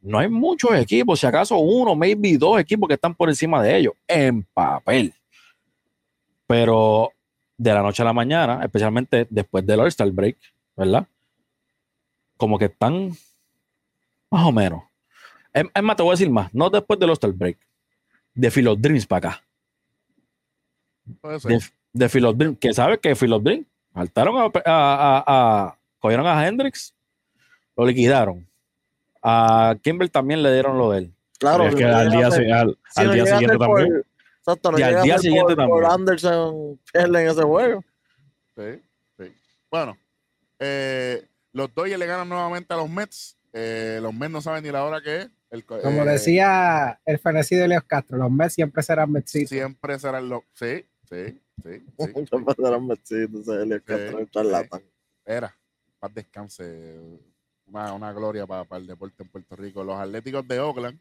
No 0.02 0.18
hay 0.18 0.28
muchos 0.30 0.72
equipos, 0.76 1.20
si 1.20 1.28
acaso 1.28 1.58
uno, 1.58 1.96
maybe 1.96 2.38
dos 2.38 2.60
equipos 2.60 2.88
que 2.88 2.96
están 2.96 3.14
por 3.14 3.30
encima 3.30 3.62
de 3.62 3.78
ellos, 3.78 3.94
en 4.08 4.44
papel. 4.44 5.14
Pero 6.48 7.12
de 7.58 7.74
la 7.74 7.82
noche 7.84 8.02
a 8.02 8.06
la 8.06 8.14
mañana, 8.14 8.62
especialmente 8.64 9.28
después 9.30 9.66
del 9.66 9.80
All-Star 9.80 10.10
Break, 10.12 10.38
¿verdad? 10.76 11.08
Como 12.36 12.58
que 12.58 12.66
están 12.66 13.12
más 14.30 14.46
o 14.46 14.52
menos. 14.52 14.84
Es, 15.54 15.84
más, 15.84 15.96
te 15.96 16.02
voy 16.04 16.10
a 16.12 16.14
decir 16.18 16.32
más, 16.32 16.52
no 16.54 16.70
después 16.70 17.00
del 17.00 17.10
All-Star 17.12 17.32
Break. 17.32 17.58
De 18.34 18.52
Philip 18.52 18.78
Dreams 18.80 19.06
para 19.06 19.30
acá. 19.30 19.44
Puede 21.22 21.40
ser. 21.40 21.52
De, 21.52 21.60
de 21.94 22.10
Philip 22.10 22.36
Dreams, 22.36 22.58
que 22.60 22.74
sabe 22.74 23.00
que 23.00 23.16
Philip 23.16 23.42
Dreams 23.42 23.66
faltaron 23.94 24.38
a, 24.38 24.46
a, 24.46 24.52
a- 24.66 25.24
a- 25.28 25.78
cogieron 26.00 26.26
a 26.28 26.48
Hendrix, 26.48 26.94
lo 27.76 27.86
liquidaron. 27.86 28.48
A 29.22 29.76
Kimber 29.82 30.10
también 30.10 30.44
le 30.44 30.52
dieron 30.54 30.78
lo 30.78 30.92
de 30.92 30.98
él. 31.00 31.14
Claro, 31.40 31.68
es 31.68 31.76
que 31.76 31.84
al 31.86 32.10
día, 32.12 32.32
si- 32.32 32.50
al, 32.52 32.78
si 32.90 33.02
al 33.02 33.14
día 33.14 33.26
siguiente 33.26 33.58
por- 33.58 33.80
también. 33.80 34.04
Exacto, 34.40 34.72
no 34.72 34.80
Y 34.80 34.82
al 34.82 35.04
día 35.04 35.18
siguiente 35.20 35.56
por, 35.56 35.68
por 35.70 35.84
también. 35.84 35.92
Anderson 36.02 36.80
pierde 36.92 37.22
en 37.24 37.30
ese 37.30 37.44
juego. 37.44 37.84
Sí, 38.58 38.82
sí. 39.18 39.34
Bueno, 39.72 39.98
eh, 40.60 41.26
los 41.54 41.74
Dodgers 41.74 42.00
le 42.00 42.06
ganan 42.06 42.28
nuevamente 42.28 42.74
a 42.74 42.78
los 42.78 42.90
Mets. 42.90 43.38
Eh, 43.54 44.00
los 44.02 44.14
Mets 44.14 44.32
no 44.32 44.42
saben 44.42 44.64
ni 44.64 44.72
la 44.72 44.84
hora 44.84 45.02
que 45.02 45.18
es. 45.22 45.30
El 45.54 45.66
Como 45.66 46.02
eh, 46.02 46.06
decía 46.06 47.00
el 47.06 47.20
fenecido 47.20 47.62
de 47.62 47.68
Leos 47.68 47.84
Castro, 47.84 48.18
los 48.18 48.32
Mets 48.32 48.56
siempre 48.56 48.82
serán 48.82 49.12
Metsitos. 49.12 49.50
Siempre 49.50 50.00
serán 50.00 50.28
los. 50.28 50.42
Sí, 50.56 50.84
sí, 51.08 51.40
sí. 51.64 51.86
sí. 52.00 52.44
Pasaron 52.44 52.88
metidos, 52.88 53.42
ese 53.48 53.62
Elliot 53.62 53.84
Castro, 53.84 54.18
un 54.18 54.30
charlatán. 54.32 54.82
Era. 55.24 55.56
Paz 56.00 56.12
descanse. 56.12 57.20
Una, 57.68 57.94
una 57.94 58.12
gloria 58.12 58.48
para, 58.48 58.64
para 58.64 58.82
el 58.82 58.88
deporte 58.88 59.22
en 59.22 59.30
Puerto 59.30 59.56
Rico. 59.56 59.84
Los 59.84 60.00
Atléticos 60.00 60.48
de 60.48 60.60
Oakland 60.60 61.00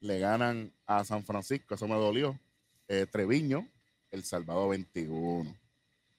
le 0.00 0.18
ganan 0.18 0.72
a 0.86 1.04
San 1.04 1.22
Francisco. 1.22 1.74
Eso 1.74 1.86
me 1.86 1.96
dolió. 1.96 2.38
Eh, 2.88 3.04
Treviño, 3.04 3.68
El 4.10 4.24
Salvador 4.24 4.70
21. 4.70 5.54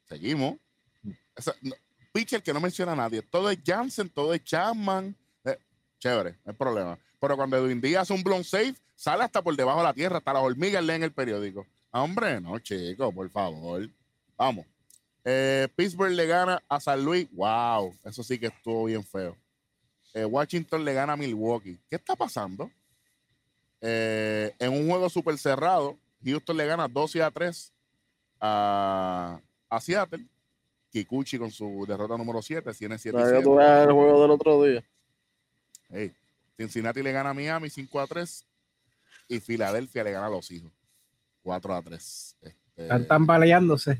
Seguimos. 0.07 0.57
Esa- 1.35 1.55
no, 1.63 1.73
pitcher 2.13 2.43
que 2.43 2.53
no 2.53 2.59
menciona 2.59 2.91
a 2.91 2.95
nadie. 2.95 3.23
Todo 3.23 3.49
es 3.49 3.57
Jansen, 3.65 4.07
todo 4.07 4.35
es 4.35 4.43
Chapman. 4.43 5.15
Eh, 5.45 5.57
chévere, 5.97 6.33
no 6.45 6.51
hay 6.51 6.53
problema. 6.53 6.99
Pero 7.21 7.37
cuando 7.37 7.55
Edwin 7.55 7.79
Díaz 7.79 8.01
hace 8.01 8.13
un 8.13 8.23
blown 8.23 8.43
safe, 8.43 8.73
sale 8.95 9.23
hasta 9.23 9.43
por 9.43 9.55
debajo 9.55 9.77
de 9.77 9.83
la 9.83 9.93
tierra, 9.93 10.17
hasta 10.17 10.33
las 10.33 10.41
hormigas 10.41 10.83
leen 10.83 11.03
el 11.03 11.13
periódico. 11.13 11.67
Ah, 11.91 12.01
Hombre, 12.01 12.41
no, 12.41 12.57
chico, 12.57 13.11
por 13.13 13.29
favor. 13.29 13.87
Vamos. 14.35 14.65
Eh, 15.23 15.67
Pittsburgh 15.75 16.13
le 16.13 16.25
gana 16.25 16.63
a 16.67 16.79
San 16.79 17.05
Luis. 17.05 17.27
Wow, 17.31 17.95
eso 18.03 18.23
sí 18.23 18.39
que 18.39 18.47
estuvo 18.47 18.85
bien 18.85 19.03
feo. 19.03 19.37
Eh, 20.15 20.25
Washington 20.25 20.83
le 20.83 20.95
gana 20.95 21.13
a 21.13 21.15
Milwaukee. 21.15 21.77
¿Qué 21.87 21.95
está 21.95 22.15
pasando? 22.15 22.71
Eh, 23.81 24.51
en 24.57 24.73
un 24.73 24.89
juego 24.89 25.07
súper 25.07 25.37
cerrado, 25.37 25.97
Houston 26.25 26.57
le 26.57 26.65
gana 26.65 26.87
12 26.87 27.21
a 27.21 27.29
3 27.29 27.71
a, 28.39 29.39
a 29.69 29.79
Seattle. 29.79 30.25
Kikuchi 30.91 31.37
con 31.37 31.51
su 31.51 31.85
derrota 31.87 32.17
número 32.17 32.41
7, 32.41 32.73
tiene 32.73 32.97
7 32.97 33.15
Ya 33.17 33.37
que 33.37 33.43
tú 33.43 33.55
veas 33.55 33.87
el 33.87 33.93
juego 33.93 34.23
del 34.23 34.31
otro 34.31 34.63
día. 34.63 34.83
Hey, 35.89 36.11
Cincinnati 36.57 37.01
le 37.01 37.11
gana 37.11 37.31
a 37.31 37.33
Miami 37.33 37.69
5 37.69 37.99
a 37.99 38.07
3 38.07 38.45
y 39.29 39.39
Filadelfia 39.39 40.03
le 40.03 40.11
gana 40.11 40.27
a 40.27 40.29
los 40.29 40.49
hijos 40.51 40.71
4 41.43 41.73
a 41.75 41.81
3. 41.81 42.37
Este, 42.41 42.57
Están 42.75 43.07
tambaleándose. 43.07 43.97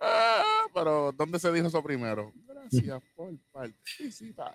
ah, 0.00 0.66
pero 0.74 1.12
¿dónde 1.12 1.38
se 1.38 1.50
dijo 1.52 1.68
eso 1.68 1.82
primero? 1.82 2.32
Gracias 2.46 3.02
por 3.14 3.30
participar. 3.52 4.54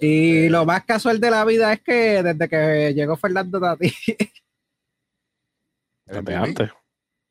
Y 0.00 0.36
Este, 0.38 0.50
lo 0.50 0.64
más 0.64 0.84
casual 0.84 1.20
de 1.20 1.30
la 1.30 1.44
vida 1.44 1.72
es 1.72 1.80
que 1.80 2.22
desde 2.22 2.48
que 2.48 2.94
llegó 2.94 3.16
Fernando 3.16 3.60
Tati, 3.60 3.92
Desde 6.06 6.34
antes. 6.34 6.70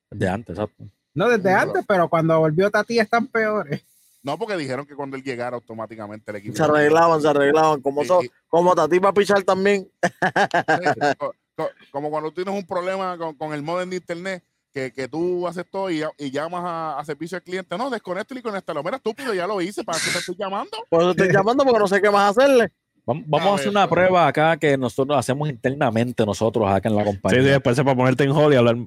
De 0.09 0.27
antes, 0.27 0.57
exacto. 0.57 0.85
no 1.13 1.29
desde 1.29 1.53
antes, 1.53 1.85
pero 1.87 2.09
cuando 2.09 2.37
volvió 2.39 2.69
Tati 2.69 2.99
están 2.99 3.27
peores. 3.27 3.81
No, 4.23 4.37
porque 4.37 4.55
dijeron 4.57 4.85
que 4.85 4.95
cuando 4.95 5.17
él 5.17 5.23
llegara 5.23 5.55
automáticamente 5.55 6.29
el 6.31 6.37
equipo. 6.37 6.55
Se 6.55 6.63
arreglaban, 6.63 7.21
se 7.21 7.27
arreglaban. 7.27 7.81
Como, 7.81 8.01
Sí, 8.01 8.07
so- 8.07 8.21
como 8.47 8.75
Tati 8.75 8.99
va 8.99 9.09
a 9.09 9.13
pichar 9.13 9.41
también. 9.43 9.89
Sí, 10.03 10.99
co- 11.17 11.33
co- 11.55 11.69
como 11.91 12.09
cuando 12.11 12.31
tienes 12.31 12.53
un 12.53 12.65
problema 12.65 13.17
con, 13.17 13.35
con 13.35 13.53
el 13.53 13.63
modem 13.63 13.89
de 13.89 13.95
internet, 13.97 14.43
que, 14.73 14.93
que 14.93 15.07
tú 15.07 15.47
haces 15.47 15.65
todo 15.69 15.89
y, 15.89 16.01
y 16.17 16.31
llamas 16.31 16.61
a, 16.63 16.99
a 16.99 17.03
servicio 17.05 17.35
al 17.37 17.43
cliente. 17.43 17.77
No, 17.77 17.89
desconecta 17.89 18.37
y 18.37 18.41
conéctalo. 18.41 18.83
Mira, 18.83 18.97
estúpido, 18.97 19.33
ya 19.33 19.47
lo 19.47 19.59
hice. 19.61 19.83
¿Para 19.83 19.97
qué 19.99 20.11
te 20.11 20.19
estoy 20.19 20.35
llamando? 20.37 20.77
Por 20.89 21.01
eso 21.01 21.11
estoy 21.11 21.31
llamando 21.33 21.63
porque 21.65 21.79
no 21.79 21.87
sé 21.87 21.99
qué 22.01 22.09
más 22.11 22.37
hacerle. 22.37 22.71
Vamos, 23.05 23.23
vamos 23.27 23.47
a 23.47 23.51
A 23.51 23.55
hacer 23.55 23.65
ver, 23.65 23.71
una 23.71 23.87
pues. 23.89 23.99
prueba 23.99 24.27
acá 24.27 24.57
que 24.57 24.77
nosotros 24.77 25.17
hacemos 25.17 25.49
internamente 25.49 26.23
nosotros 26.25 26.69
acá 26.69 26.87
en 26.87 26.95
la 26.95 27.01
Sí, 27.03 27.07
compañía. 27.09 27.41
sí, 27.41 27.47
después 27.49 27.75
se 27.75 27.83
para 27.83 27.97
ponerte 27.97 28.23
en 28.23 28.31
hold 28.31 28.53
y 28.53 28.57
hablar 28.57 28.77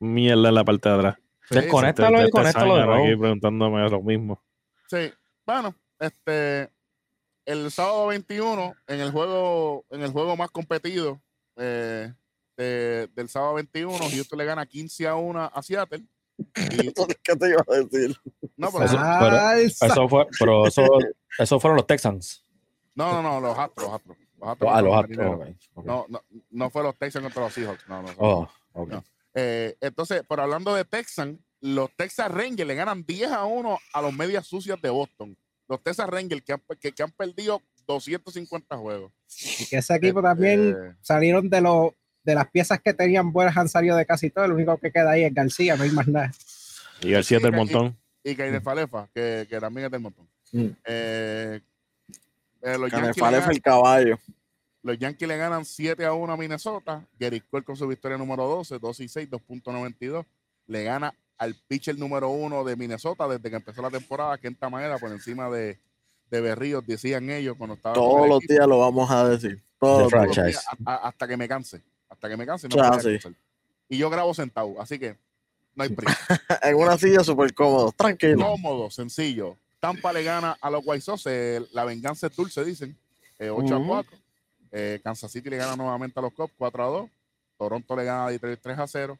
mierda 0.00 0.48
en 0.48 0.54
la 0.56 0.64
parte 0.64 0.88
de 0.88 0.94
atrás. 0.96 1.16
Desconéctalo 1.48 2.26
y 2.26 2.30
conéctalo 2.30 2.74
de 2.76 2.82
aquí 2.82 2.88
nuevo. 2.90 3.20
preguntándome 3.20 3.88
lo 3.88 4.02
mismo. 4.02 4.42
Sí, 4.90 5.12
bueno, 5.46 5.72
este, 6.00 6.68
el 7.44 7.70
sábado 7.70 8.08
21, 8.08 8.74
en 8.88 9.00
el 9.00 9.12
juego, 9.12 9.84
en 9.90 10.02
el 10.02 10.10
juego 10.10 10.36
más 10.36 10.50
competido 10.50 11.20
eh, 11.56 12.12
de- 12.56 13.08
del 13.14 13.28
sábado 13.28 13.54
21, 13.54 13.96
Houston 14.10 14.38
le 14.38 14.44
gana 14.44 14.66
15 14.66 15.06
a 15.06 15.14
1 15.14 15.50
a 15.54 15.62
Seattle. 15.62 16.02
Y, 16.38 16.42
¿Qué 17.22 17.36
te 17.36 17.48
iba 17.50 17.62
a 17.68 17.76
decir? 17.76 18.16
no, 18.56 18.72
pero- 18.72 18.84
Eso- 18.84 18.96
Salsa. 18.96 19.86
Eso 19.86 20.08
fue, 20.08 20.26
pero 20.38 20.66
eso, 20.66 20.82
eso 21.38 21.60
fueron 21.60 21.76
los 21.76 21.86
Texans. 21.86 22.44
no, 22.96 23.12
no, 23.12 23.22
no, 23.22 23.40
los 23.40 23.56
Astros, 23.56 23.86
los 23.86 23.94
Astros. 23.94 24.16
Los 24.40 24.48
Astros 24.48 24.70
Ah, 24.74 24.82
los 24.82 24.94
Astros. 24.96 25.18
Marineros. 25.18 25.58
ok, 25.74 25.78
ok. 25.78 25.84
No, 25.84 26.06
no, 26.08 26.22
no 26.50 26.70
fue 26.70 26.82
los 26.82 26.96
Texans 26.98 27.22
contra 27.22 27.42
los 27.44 27.52
Seahawks. 27.52 27.88
No, 27.88 28.02
no, 28.02 28.08
no. 28.08 28.14
Oh, 28.18 28.48
ok. 28.72 28.88
No. 28.88 29.04
Eh, 29.34 29.76
entonces, 29.80 30.24
pero 30.28 30.42
hablando 30.42 30.74
de 30.74 30.84
Texans, 30.84 31.38
los 31.60 31.90
Texas 31.96 32.30
Rangers 32.30 32.66
le 32.66 32.74
ganan 32.74 33.04
10 33.04 33.30
a 33.32 33.44
1 33.44 33.78
a 33.92 34.02
los 34.02 34.12
medias 34.12 34.46
sucias 34.46 34.80
de 34.80 34.90
Boston. 34.90 35.36
Los 35.68 35.82
Texas 35.82 36.08
Rangers 36.08 36.42
que 36.42 36.52
han, 36.52 36.62
que, 36.80 36.92
que 36.92 37.02
han 37.02 37.12
perdido 37.12 37.62
250 37.86 38.76
juegos. 38.76 39.12
Y 39.58 39.66
que 39.66 39.76
ese 39.78 39.94
equipo 39.94 40.22
también 40.22 40.70
Este, 40.70 40.96
salieron 41.02 41.48
de 41.48 41.60
los 41.60 41.92
de 42.22 42.34
las 42.34 42.50
piezas 42.50 42.80
que 42.80 42.92
tenían 42.92 43.32
buenas 43.32 43.56
han 43.56 43.68
salido 43.68 43.96
de 43.96 44.04
casi 44.06 44.30
todo. 44.30 44.44
El 44.44 44.52
único 44.52 44.76
que 44.78 44.92
queda 44.92 45.12
ahí 45.12 45.24
es 45.24 45.34
García, 45.34 45.76
no 45.76 45.84
hay 45.84 45.90
más 45.90 46.06
nada. 46.06 46.32
Y 47.02 47.14
el 47.14 47.24
7 47.24 47.42
del 47.44 47.56
montón. 47.56 47.96
y 48.22 48.34
Kainer 48.34 48.60
Falefa, 48.60 49.08
que, 49.14 49.46
que 49.48 49.58
también 49.58 49.86
es 49.86 49.90
del 49.90 50.00
montón. 50.00 50.28
Mm. 50.52 50.66
Eh, 50.84 51.60
eh, 52.62 52.78
los, 52.78 52.90
Que 52.90 52.96
me 52.96 53.02
Yankees 53.02 53.16
le 53.16 53.20
fale 53.22 53.36
ganan, 53.38 53.50
el 53.52 53.62
caballo. 53.62 54.18
los 54.82 54.98
Yankees 54.98 55.28
le 55.28 55.36
ganan 55.38 55.64
7 55.64 56.04
a 56.04 56.12
1 56.12 56.32
a 56.32 56.36
Minnesota. 56.36 57.06
Gary 57.18 57.40
Cole 57.40 57.64
con 57.64 57.76
su 57.76 57.86
victoria 57.86 58.18
número 58.18 58.46
12, 58.46 58.78
2 58.78 59.00
y 59.00 59.08
6, 59.08 59.30
2.92. 59.30 60.26
Le 60.66 60.84
gana 60.84 61.14
al 61.40 61.54
pitcher 61.66 61.98
número 61.98 62.28
1 62.28 62.64
de 62.64 62.76
Minnesota 62.76 63.26
desde 63.26 63.48
que 63.48 63.56
empezó 63.56 63.80
la 63.82 63.90
temporada, 63.90 64.36
Kenta 64.38 64.68
Maeda, 64.68 64.98
por 64.98 65.10
encima 65.10 65.48
de, 65.50 65.78
de 66.30 66.40
Berríos, 66.42 66.86
decían 66.86 67.30
ellos 67.30 67.56
cuando 67.56 67.74
estaba. 67.76 67.94
Todos 67.94 68.28
los 68.28 68.38
equipo. 68.38 68.52
días 68.52 68.66
lo 68.68 68.78
vamos 68.78 69.10
a 69.10 69.26
decir. 69.28 69.62
Todos 69.78 70.12
los 70.12 70.36
días. 70.36 70.64
A- 70.84 71.08
hasta 71.08 71.26
que 71.26 71.36
me 71.38 71.48
canse. 71.48 71.82
Hasta 72.10 72.28
que 72.28 72.36
me 72.36 72.44
canse. 72.44 72.68
No 72.68 73.00
sí. 73.00 73.18
Y 73.88 73.96
yo 73.96 74.10
grabo 74.10 74.34
sentado, 74.34 74.78
así 74.80 74.98
que 74.98 75.16
no 75.74 75.82
hay 75.84 75.88
prisa. 75.96 76.14
En 76.62 76.76
una 76.76 76.98
silla 76.98 77.24
súper 77.24 77.54
cómodo. 77.54 77.90
Tranquilo. 77.92 78.46
Cómodo, 78.46 78.90
sencillo. 78.90 79.56
Tampa 79.80 80.12
le 80.12 80.22
gana 80.22 80.58
a 80.60 80.70
los 80.70 80.82
White 80.84 81.00
Sox. 81.00 81.22
eh, 81.26 81.60
la 81.72 81.84
venganza 81.86 82.26
es 82.26 82.36
dulce, 82.36 82.62
dicen. 82.66 82.94
eh, 83.38 83.48
8 83.48 83.64
Ujú. 83.78 83.94
a 83.94 84.04
4. 84.04 84.18
Eh, 84.72 85.00
Kansas 85.02 85.32
City 85.32 85.48
le 85.48 85.56
gana 85.56 85.74
nuevamente 85.74 86.20
a 86.20 86.22
los 86.22 86.34
Cubs 86.34 86.52
4 86.58 86.84
a 86.84 86.86
2. 86.86 87.10
Toronto 87.58 87.96
le 87.96 88.04
gana 88.04 88.26
a 88.26 88.30
Detroit 88.30 88.60
3 88.62 88.78
a 88.78 88.86
0. 88.86 89.18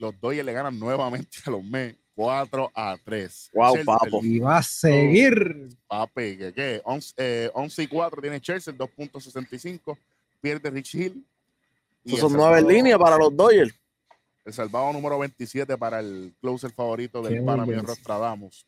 Los 0.00 0.18
Dodgers 0.18 0.46
le 0.46 0.52
ganan 0.54 0.78
nuevamente 0.78 1.38
a 1.44 1.50
los 1.50 1.62
Mets 1.62 1.98
4 2.14 2.72
a 2.74 2.96
3. 3.04 3.50
Guau, 3.52 3.74
Chelsea, 3.74 3.98
papo. 3.98 4.20
Y 4.22 4.38
va 4.38 4.56
a 4.56 4.62
seguir. 4.62 5.68
Papi, 5.86 6.38
¿qué 6.38 6.52
qué? 6.54 6.80
11, 6.84 7.14
eh, 7.18 7.50
11 7.54 7.82
y 7.82 7.86
4 7.86 8.22
tiene 8.22 8.40
Chelsea, 8.40 8.74
2.65. 8.74 9.96
Pierde 10.40 10.70
Rich 10.70 10.94
Hill. 10.94 11.24
Y 12.04 12.16
son 12.16 12.32
nueve 12.32 12.62
líneas 12.62 12.98
para 12.98 13.18
los 13.18 13.36
Dodgers. 13.36 13.74
El 14.44 14.52
salvado 14.54 14.90
número 14.92 15.18
27 15.18 15.76
para 15.76 16.00
el 16.00 16.32
closer 16.40 16.70
favorito 16.72 17.20
del 17.20 17.34
Kelly 17.34 17.46
pana 17.46 17.66
mío 17.66 17.76
Jensen. 17.76 17.86
Nostradamus, 17.86 18.66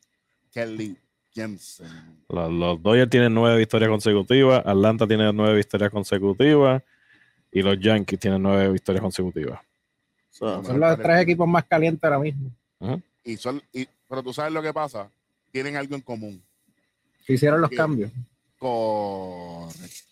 Kelly 0.51 0.95
Jensen. 1.33 2.23
Los, 2.29 2.51
los 2.51 2.81
Dodgers 2.81 3.09
tienen 3.09 3.33
nueve 3.33 3.57
victorias 3.57 3.89
consecutivas, 3.89 4.63
Atlanta 4.63 5.07
tiene 5.07 5.33
nueve 5.33 5.55
victorias 5.55 5.89
consecutivas 5.89 6.83
y 7.51 7.63
los 7.63 7.79
Yankees 7.79 8.19
tienen 8.19 8.43
nueve 8.43 8.71
victorias 8.71 9.01
consecutivas. 9.01 9.59
Son 10.33 10.79
los 10.79 10.97
tres 10.97 11.21
equipos 11.21 11.47
más 11.47 11.63
calientes 11.65 12.03
ahora 12.03 12.19
mismo. 12.19 12.51
Y 13.23 13.37
son, 13.37 13.61
y, 13.71 13.87
pero 14.07 14.23
tú 14.23 14.33
sabes 14.33 14.51
lo 14.51 14.61
que 14.61 14.73
pasa, 14.73 15.09
tienen 15.51 15.77
algo 15.77 15.95
en 15.95 16.01
común. 16.01 16.43
Que 17.25 17.33
hicieron 17.33 17.61
los 17.61 17.69
cambios. 17.69 18.11
Correcto. 18.57 20.03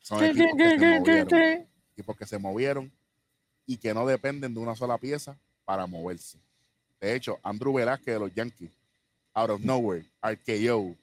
Son 0.00 0.24
equipos 0.24 0.56
que 0.56 0.68
se 0.68 0.78
movieron. 0.98 1.66
Equipos 1.92 2.16
que 2.16 2.26
se 2.26 2.38
movieron 2.38 2.92
y 3.66 3.76
que 3.76 3.94
no 3.94 4.06
dependen 4.06 4.52
de 4.52 4.60
una 4.60 4.74
sola 4.74 4.98
pieza 4.98 5.38
para 5.64 5.86
moverse. 5.86 6.38
De 7.00 7.14
hecho, 7.14 7.38
Andrew 7.42 7.72
Velázquez 7.72 8.14
de 8.14 8.20
los 8.20 8.34
Yankees, 8.34 8.70
out 9.34 9.50
of 9.50 9.60
nowhere, 9.60 10.04
RKO. 10.22 10.96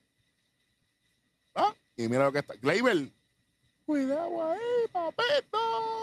Ah, 1.55 1.73
y 1.95 2.07
mira 2.07 2.25
lo 2.25 2.31
que 2.33 2.39
está. 2.39 2.55
Gleyber, 2.55 3.09
cuidado 3.85 4.51
ahí, 4.51 4.59
papito. 4.91 5.54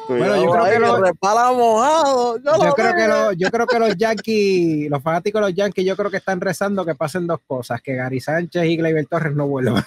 Cuidado 0.07 0.35
Bueno, 0.37 0.45
yo 0.45 0.51
creo 0.53 0.65
que 0.73 0.79
lo- 0.79 1.01
resbala 1.01 1.53
mojado. 1.53 2.37
Yo, 2.39 2.43
Yo 2.59 2.65
lo 2.65 2.75
creo, 2.75 2.95
que 2.95 3.09
los, 3.09 3.37
yo 3.37 3.51
creo 3.51 3.67
que 3.67 3.79
los 3.79 3.97
Yankees, 3.97 4.91
los 4.91 5.03
fanáticos 5.03 5.41
de 5.41 5.49
los 5.49 5.55
Yankees, 5.57 5.85
yo 5.87 5.97
creo 5.97 6.11
que 6.11 6.17
están 6.19 6.41
rezando 6.41 6.85
que 6.85 6.95
pasen 6.95 7.27
dos 7.27 7.41
cosas, 7.47 7.81
que 7.83 7.95
Gary 7.95 8.21
Sánchez 8.21 8.65
y 8.65 8.77
Gleyber 8.77 9.07
Torres 9.07 9.35
no 9.35 9.47
vuelvan. 9.47 9.85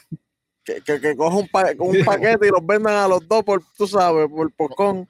que, 0.64 0.82
que, 0.82 1.00
que 1.00 1.16
coja 1.16 1.38
un, 1.38 1.48
pa- 1.48 1.72
un 1.80 2.04
paquete 2.04 2.48
y 2.48 2.52
los 2.52 2.66
vendan 2.66 2.96
a 2.96 3.08
los 3.08 3.28
dos 3.28 3.44
por, 3.44 3.62
tú 3.78 3.88
sabes, 3.88 4.28
por 4.30 4.52
pocón. 4.54 5.08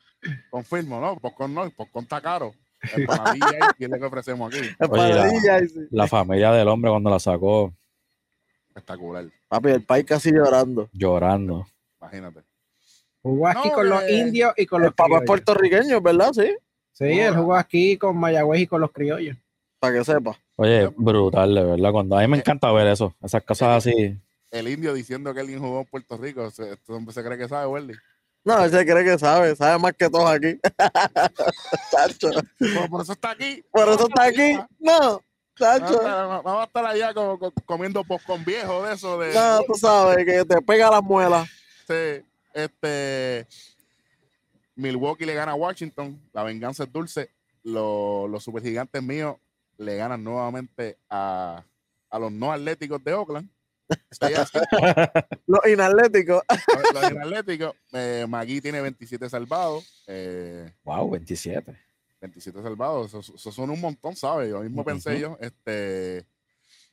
Confirmo, 0.49 0.99
¿no? 0.99 1.15
Popcorn 1.17 1.53
no, 1.53 1.69
Popcorn 1.69 2.03
está 2.03 2.19
caro. 2.19 2.53
Empanadilla 2.95 3.71
y 3.79 3.83
es 3.85 3.89
lo 3.89 3.97
que 3.99 4.05
ofrecemos 4.05 4.53
aquí. 4.53 4.65
Y 4.67 5.69
sí. 5.69 5.87
La 5.91 6.07
familia 6.07 6.51
del 6.51 6.67
hombre 6.67 6.91
cuando 6.91 7.09
la 7.09 7.19
sacó 7.19 7.73
Espectacular. 8.69 9.25
Papi, 9.47 9.69
el 9.69 9.83
país 9.83 10.05
casi 10.05 10.31
llorando. 10.31 10.89
llorando. 10.91 11.65
Imagínate. 12.01 12.41
Jugó 13.25 13.47
aquí 13.47 13.69
No, 13.69 13.73
con 13.73 13.89
los 13.89 14.03
eh, 14.03 14.17
indios 14.17 14.53
y 14.55 14.67
con 14.67 14.81
El 14.81 14.85
los 14.85 14.93
papá 14.93 15.03
es 15.03 15.09
criollos. 15.21 15.25
puertorriqueño, 15.27 15.99
¿verdad? 16.01 16.31
Sí, 16.33 16.55
Sí, 16.91 17.05
él 17.19 17.35
jugó 17.35 17.55
aquí 17.55 17.97
con 17.97 18.15
Mayagüez 18.17 18.61
y 18.61 18.67
con 18.67 18.81
los 18.81 18.91
criollos. 18.91 19.35
para 19.79 19.95
que 19.97 20.05
sepa. 20.05 20.37
Oye, 20.57 20.87
brutal, 20.95 21.55
de 21.55 21.63
verdad. 21.63 21.91
Cuando 21.91 22.17
a 22.17 22.21
mí 22.21 22.27
me 22.27 22.37
encanta 22.37 22.71
ver 22.71 22.85
eso, 22.87 23.15
esas 23.23 23.41
cosas 23.43 23.77
así. 23.83 24.15
El 24.51 24.67
indio 24.67 24.93
diciendo 24.93 25.33
que 25.33 25.39
alguien 25.39 25.59
jugó 25.59 25.79
en 25.81 25.85
Puerto 25.87 26.17
Rico. 26.17 26.49
Se, 26.51 26.73
este 26.73 27.11
se 27.11 27.23
cree 27.23 27.37
que 27.39 27.49
sabe, 27.49 27.65
Welly. 27.65 27.95
No, 28.43 28.63
él 28.63 28.69
se 28.69 28.85
cree 28.85 29.03
que 29.03 29.17
sabe, 29.17 29.55
sabe 29.55 29.79
más 29.79 29.93
que 29.93 30.07
todos 30.07 30.29
aquí. 30.29 30.59
Chacho. 31.91 32.29
Por, 32.75 32.89
por 32.91 33.01
eso 33.01 33.13
está 33.13 33.31
aquí. 33.31 33.63
Por 33.71 33.89
eso 33.89 34.07
está 34.07 34.23
aquí. 34.25 34.53
No, 34.79 34.99
No, 34.99 35.21
chacho. 35.57 36.01
no, 36.01 36.43
Vamos 36.43 36.61
a 36.61 36.65
estar 36.65 36.85
allá 36.85 37.13
co- 37.13 37.39
co- 37.39 37.53
comiendo 37.65 38.03
con 38.25 38.45
viejo 38.45 38.83
de 38.85 38.93
eso. 38.93 39.17
De, 39.17 39.33
No, 39.33 39.61
tú 39.65 39.73
sabes 39.73 40.23
que 40.25 40.45
te 40.45 40.61
pega 40.61 40.89
las 40.91 41.01
muelas. 41.03 41.49
Sí, 41.87 42.21
este 42.55 43.47
Milwaukee 44.75 45.25
le 45.25 45.33
gana 45.35 45.51
a 45.51 45.55
Washington, 45.55 46.19
la 46.33 46.43
venganza 46.43 46.83
es 46.83 46.91
dulce. 46.91 47.29
Los, 47.63 48.29
los 48.29 48.43
supergigantes 48.43 49.01
míos 49.03 49.37
le 49.77 49.95
ganan 49.97 50.23
nuevamente 50.23 50.97
a, 51.09 51.63
a 52.09 52.19
los 52.19 52.31
no 52.31 52.51
atléticos 52.51 53.03
de 53.03 53.13
Oakland. 53.13 53.49
Los 55.47 55.59
inatléticos. 55.67 56.41
los, 56.49 56.93
los 56.93 57.03
atléticos, 57.03 57.75
eh, 57.93 58.25
Magui 58.27 58.59
tiene 58.61 58.81
27 58.81 59.29
salvados. 59.29 60.03
eh, 60.07 60.71
Wow, 60.83 61.11
27. 61.11 61.77
27 62.21 62.63
salvados, 62.63 63.13
eso, 63.13 63.35
eso 63.35 63.51
son 63.51 63.69
un 63.69 63.79
montón, 63.79 64.15
¿sabes? 64.15 64.49
Yo 64.49 64.61
mismo 64.61 64.83
pensé 64.83 65.19
yo. 65.19 65.37
Este, 65.39 66.25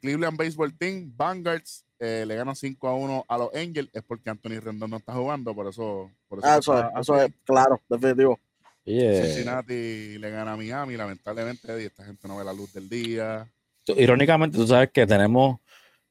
Cleveland 0.03 0.37
Baseball 0.37 0.77
Team, 0.77 1.13
Vanguards, 1.17 1.85
eh, 1.99 2.25
le 2.27 2.35
ganan 2.35 2.57
5 2.57 2.89
a 2.89 2.95
1 2.95 3.25
a 3.29 3.39
los 3.39 3.55
Angels, 3.55 3.89
es 3.93 4.03
porque 4.03 4.29
Anthony 4.29 4.59
Rendón 4.61 4.91
no 4.91 4.97
está 4.97 5.15
jugando, 5.15 5.55
por 5.55 5.69
eso. 5.69 6.11
Por 6.29 6.41
eso 6.41 6.49
Ah, 6.49 6.59
eso 6.59 6.79
es, 6.79 6.87
eso 7.01 7.35
claro, 7.45 7.81
definitivo. 7.89 8.39
Cincinnati 8.85 10.19
le 10.19 10.31
gana 10.31 10.55
a 10.55 10.57
Miami, 10.57 10.97
lamentablemente, 10.97 11.81
y 11.81 11.87
esta 11.87 12.05
gente 12.05 12.27
no 12.27 12.37
ve 12.37 12.45
la 12.45 12.53
luz 12.53 12.73
del 12.73 12.89
día. 12.89 13.49
irónicamente, 13.87 14.59
tú 14.59 14.67
sabes 14.67 14.91
que 14.91 15.07
tenemos 15.07 15.61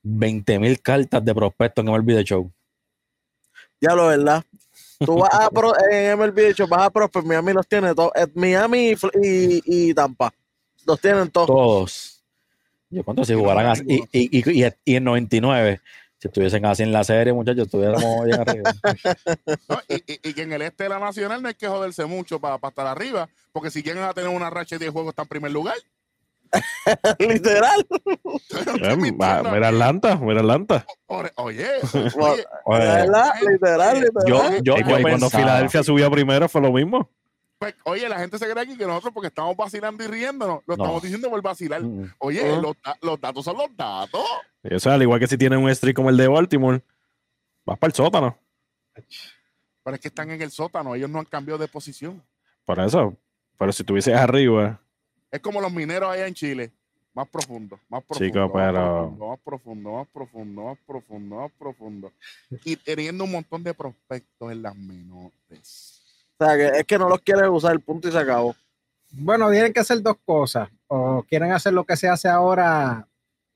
20.000 0.04 0.82
cartas 0.82 1.24
de 1.24 1.36
prospectos 1.36 1.86
en 1.86 1.92
MLB 1.92 2.16
The 2.16 2.24
Show. 2.24 2.52
Ya 3.82 3.94
lo 3.94 4.08
verdad. 4.08 4.44
Tú 5.06 5.18
vas 5.18 5.34
a 5.34 5.50
pro, 5.50 5.74
en 5.90 6.18
MLB, 6.18 6.36
de 6.36 6.50
hecho, 6.52 6.68
vas 6.68 6.84
a 6.84 6.90
Prosper, 6.92 7.24
Miami 7.24 7.54
los 7.54 7.68
tiene 7.68 7.94
todos. 7.94 8.12
Eh, 8.16 8.28
Miami 8.36 8.96
y, 9.22 9.90
y 9.90 9.94
Tampa. 9.94 10.32
Los 10.86 11.02
tienen 11.02 11.30
todos. 11.30 11.48
Todos. 11.48 12.21
Yo 12.92 13.04
cuánto 13.04 13.24
si 13.26 13.34
jugaran 13.34 13.68
así. 13.68 13.84
Y, 13.88 13.96
y, 14.12 14.40
y, 14.40 14.64
y- 14.66 14.70
y 14.86 14.96
en 14.96 15.04
99, 15.04 15.80
si 16.20 16.28
estuviesen 16.28 16.66
así 16.66 16.84
en 16.84 16.92
la 16.92 17.04
serie, 17.04 17.34
muchachos, 17.34 17.66
estuviéramos 17.66 18.26
bien 18.26 18.40
arriba. 18.42 18.72
¿no? 19.70 19.80
Y, 19.88 19.96
y- 20.14 20.20
y 20.30 20.34
que 20.34 20.42
en 20.44 20.54
el 20.54 20.62
este 20.62 20.84
de 20.84 20.90
la 20.90 21.00
Nacional 21.00 21.42
no 21.42 21.48
hay 21.48 21.56
que 21.56 21.68
joderse 21.68 22.06
mucho 22.06 22.40
para 22.40 22.56
estar 22.62 22.86
arriba, 22.88 23.30
porque 23.52 23.72
si 23.72 23.82
llegan 23.82 24.04
a 24.04 24.14
tener 24.14 24.30
una 24.30 24.50
racha 24.50 24.76
de 24.76 24.86
10 24.86 24.92
juegos, 24.92 25.12
está 25.12 25.24
en 25.24 25.28
primer 25.30 25.52
lugar. 25.52 25.76
Literal. 27.20 27.88
Eh, 28.82 28.96
Mira 28.98 29.40
Atlanta, 29.70 30.18
mira 30.18 30.42
Atlanta. 30.42 30.86
Oye, 31.08 31.32
oye, 31.36 31.68
oye, 31.94 32.46
Oye, 32.66 32.84
La 32.86 32.96
verdad, 32.96 33.32
literal, 33.50 34.02
literal. 34.02 34.28
yo, 34.28 34.50
yo, 34.62 34.76
Y 34.76 34.80
yo 34.82 34.86
cu- 34.86 35.00
y 35.00 35.02
cuando 35.02 35.30
Filadelfia 35.30 35.82
subió 35.84 36.12
primero 36.12 36.50
fue 36.50 36.60
lo 36.60 36.74
mismo. 36.74 37.10
Pues, 37.62 37.76
oye, 37.86 38.10
la 38.10 38.18
gente 38.18 38.40
se 38.40 38.50
cree 38.50 38.64
aquí 38.64 38.76
que 38.76 38.88
nosotros, 38.88 39.14
porque 39.14 39.28
estamos 39.28 39.56
vacilando 39.56 40.04
y 40.04 40.08
riéndonos, 40.08 40.64
lo 40.66 40.76
No. 40.78 40.84
estamos 40.84 41.04
diciendo 41.04 41.30
por 41.30 41.44
vacilar. 41.44 41.84
Oye, 42.18 42.42
Ajá. 42.42 42.60
los, 42.60 42.76
da- 42.84 42.98
los 43.04 43.22
datos 43.22 43.46
son 43.46 43.56
los 43.56 43.78
datos. 43.78 44.26
Eso 44.64 44.76
es 44.76 44.88
al 44.88 45.02
igual 45.04 45.20
que 45.20 45.28
si 45.28 45.38
tienen 45.38 45.60
un 45.60 45.70
streak 45.76 45.96
como 45.96 46.10
el 46.10 46.18
de 46.18 46.28
Baltimore, 46.28 46.82
vas 47.64 47.78
para 47.78 47.90
el 47.92 47.94
sótano. 47.96 48.36
Pero 49.84 49.96
es 49.96 50.02
que 50.02 50.08
están 50.08 50.32
en 50.32 50.42
el 50.42 50.50
sótano, 50.50 50.96
ellos 50.96 51.08
no 51.08 51.20
han 51.20 51.26
cambiado 51.26 51.60
de 51.60 51.68
posición. 51.68 52.24
Por 52.66 52.80
eso. 52.80 53.16
Pero 53.60 53.72
si 53.72 53.84
estuvieses 53.84 54.16
arriba, 54.16 54.82
Es 55.30 55.40
como 55.40 55.62
los 55.62 55.72
mineros 55.72 56.10
allá 56.12 56.26
en 56.26 56.34
Chile. 56.34 56.72
Más 57.14 57.28
profundo, 57.30 57.80
más 57.90 58.04
profundo. 58.04 58.26
Chico, 58.28 58.40
más 58.40 58.52
pero- 58.54 58.74
profundo, 59.14 59.28
Más 59.28 59.40
profundo, 59.40 59.92
más 59.92 60.08
profundo, 60.08 60.62
más 60.64 60.78
profundo, 60.88 61.36
más 61.36 61.52
profundo. 61.60 62.12
Y 62.66 62.76
teniendo 62.76 63.24
un 63.26 63.32
montón 63.32 63.62
de 63.64 63.74
prospectos 63.76 64.52
en 64.52 64.62
las 64.64 64.76
menores. 64.76 66.01
O 66.42 66.46
sea, 66.46 66.58
que 66.58 66.80
es 66.80 66.86
que 66.86 66.98
no 66.98 67.08
los 67.08 67.22
quiere 67.22 67.48
usar, 67.48 67.80
punto 67.82 68.08
y 68.08 68.12
se 68.12 68.18
acabó. 68.18 68.56
Bueno, 69.12 69.52
tienen 69.52 69.72
que 69.72 69.82
hacer 69.82 70.02
dos 70.02 70.16
cosas. 70.26 70.70
O 70.88 71.24
quieren 71.30 71.52
hacer 71.52 71.72
lo 71.74 71.84
que 71.84 71.96
se 71.96 72.10
hace 72.10 72.28
ahora 72.28 73.08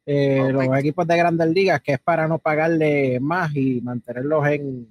eh, 0.06 0.50
los 0.52 0.66
equipos 0.78 1.08
de 1.08 1.18
grandes 1.18 1.48
ligas, 1.48 1.82
que 1.82 1.94
es 1.94 2.00
para 2.00 2.28
no 2.28 2.38
pagarle 2.38 3.20
más 3.20 3.56
y 3.56 3.82
mantenerlos 3.82 4.46
en, 4.48 4.88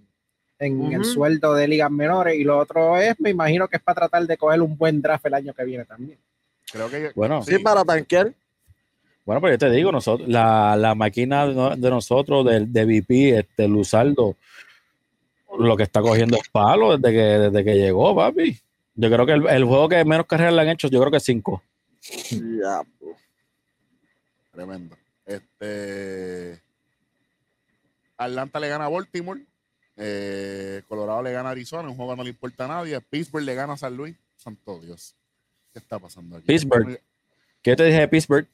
en 0.58 0.92
el 0.92 1.04
sueldo 1.04 1.54
de 1.54 1.68
ligas 1.68 1.90
menores. 1.90 2.34
Y 2.34 2.42
lo 2.42 2.58
otro 2.58 2.96
es, 2.96 3.14
me 3.20 3.30
imagino 3.30 3.68
que 3.68 3.76
es 3.76 3.82
para 3.82 4.00
tratar 4.00 4.26
de 4.26 4.36
coger 4.36 4.60
un 4.60 4.76
buen 4.76 5.00
draft 5.00 5.26
el 5.26 5.34
año 5.34 5.54
que 5.54 5.64
viene 5.64 5.84
también. 5.84 6.18
Creo 6.72 6.90
que. 6.90 7.12
Bueno, 7.14 7.44
Sí, 7.44 7.58
para 7.60 7.84
tanquear. 7.84 8.34
Bueno, 9.24 9.40
pero 9.40 9.54
yo 9.54 9.58
te 9.58 9.70
digo, 9.70 9.92
nosotros, 9.92 10.28
la, 10.28 10.76
la 10.76 10.96
máquina 10.96 11.46
de, 11.46 11.76
de 11.76 11.90
nosotros, 11.90 12.44
de, 12.44 12.66
de 12.66 12.84
VP, 12.84 13.38
este 13.38 13.68
Luzardo, 13.68 14.36
lo 15.58 15.76
que 15.76 15.82
está 15.84 16.00
cogiendo 16.00 16.36
es 16.36 16.48
palo 16.48 16.96
desde 16.96 17.14
que, 17.14 17.22
desde 17.22 17.64
que 17.64 17.74
llegó, 17.74 18.14
papi. 18.14 18.58
Yo 18.96 19.10
creo 19.10 19.26
que 19.26 19.32
el, 19.32 19.46
el 19.48 19.64
juego 19.64 19.88
que 19.88 20.04
menos 20.04 20.26
carreras 20.26 20.54
le 20.54 20.60
han 20.62 20.68
hecho, 20.68 20.88
yo 20.88 21.00
creo 21.00 21.10
que 21.10 21.16
es 21.18 21.24
5. 21.24 21.62
Ya, 22.60 22.82
pues. 22.98 23.16
Tremendo. 24.52 24.96
Este. 25.26 26.60
Atlanta 28.16 28.60
le 28.60 28.68
gana 28.68 28.84
a 28.86 28.88
Baltimore. 28.88 29.40
eh, 29.96 30.82
Colorado 30.88 31.22
le 31.22 31.32
gana 31.32 31.48
a 31.48 31.52
Arizona. 31.52 31.88
Un 31.88 31.96
juego 31.96 32.12
que 32.12 32.16
no 32.18 32.22
le 32.24 32.30
importa 32.30 32.64
a 32.66 32.68
nadie. 32.68 33.00
Pittsburgh 33.00 33.44
le 33.44 33.54
gana 33.54 33.72
a 33.72 33.76
San 33.76 33.96
Luis. 33.96 34.14
Santo 34.36 34.78
Dios. 34.80 35.14
¿Qué 35.72 35.78
está 35.80 35.98
pasando 35.98 36.36
aquí? 36.36 36.46
Pittsburgh. 36.46 37.00
¿Qué 37.62 37.70
yo 37.70 37.76
te 37.76 37.84
dije 37.84 38.00
de 38.00 38.08
Pittsburgh? 38.08 38.46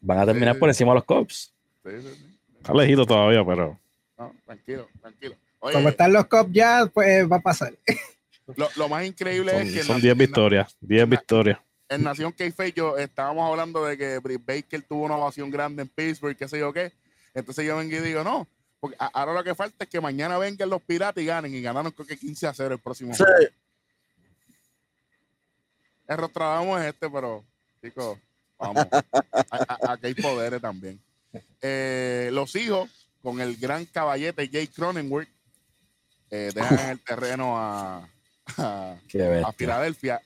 Van 0.00 0.18
a 0.20 0.26
terminar 0.26 0.54
Sí. 0.54 0.60
por 0.60 0.68
encima 0.68 0.92
de 0.92 0.94
los 0.96 1.04
Cubs. 1.04 1.52
Sí, 1.84 1.90
sí, 2.00 2.08
sí. 2.14 2.38
está 2.58 2.72
lejito 2.74 3.04
todavía, 3.04 3.44
pero 3.44 3.78
No, 4.18 4.32
tranquilo, 4.46 4.88
tranquilo. 5.00 5.34
Oye, 5.66 5.74
Como 5.74 5.88
están 5.88 6.12
los 6.12 6.26
Cubs 6.26 6.50
ya, 6.52 6.88
pues 6.92 7.30
va 7.30 7.36
a 7.36 7.40
pasar. 7.40 7.74
lo, 8.54 8.68
lo 8.76 8.88
más 8.88 9.04
increíble 9.04 9.52
son 9.52 9.62
es 9.62 9.72
que 9.72 9.82
son 9.82 9.96
la- 9.96 10.00
10 10.02 10.12
en 10.12 10.18
la- 10.18 10.24
victorias. 10.26 10.76
10 10.80 11.08
victorias. 11.08 11.58
en 11.88 12.02
Nación 12.02 12.32
k 12.32 12.44
yo 12.74 12.96
estábamos 12.98 13.48
hablando 13.50 13.84
de 13.84 13.96
que 13.98 14.18
Britt 14.18 14.44
Baker 14.44 14.82
tuvo 14.82 15.04
una 15.04 15.16
ovación 15.16 15.50
grande 15.50 15.82
en 15.82 15.88
Pittsburgh, 15.88 16.36
qué 16.36 16.48
sé 16.48 16.58
yo 16.58 16.72
qué. 16.72 16.92
Entonces 17.34 17.64
yo 17.66 17.76
vengo 17.76 17.94
y 17.96 18.00
digo, 18.00 18.22
no, 18.24 18.46
porque 18.80 18.96
ahora 18.98 19.32
lo 19.34 19.44
que 19.44 19.54
falta 19.54 19.84
es 19.84 19.90
que 19.90 20.00
mañana 20.00 20.38
vengan 20.38 20.68
los 20.70 20.82
piratas 20.82 21.22
y 21.22 21.26
ganen. 21.26 21.54
Y 21.54 21.60
ganaron 21.62 21.92
creo 21.92 22.06
que 22.06 22.16
15 22.16 22.46
a 22.46 22.54
0 22.54 22.74
el 22.74 22.80
próximo 22.80 23.12
Sí, 23.14 23.22
juego. 23.24 23.50
El 26.08 26.18
Rostradamo 26.18 26.78
es 26.78 26.86
este, 26.86 27.10
pero, 27.10 27.44
chicos, 27.82 28.18
vamos. 28.58 28.86
Aquí 29.88 30.06
hay 30.06 30.14
poderes 30.14 30.60
también. 30.62 31.00
Eh, 31.60 32.30
los 32.32 32.54
hijos, 32.56 32.88
con 33.22 33.40
el 33.40 33.56
gran 33.56 33.84
caballete 33.86 34.48
Jake 34.48 34.70
Cronenworth, 34.74 35.28
eh, 36.36 36.50
dejan 36.54 36.78
en 36.78 36.88
el 36.90 37.00
terreno 37.04 37.54
a. 37.58 38.08
Filadelfia. 39.56 40.22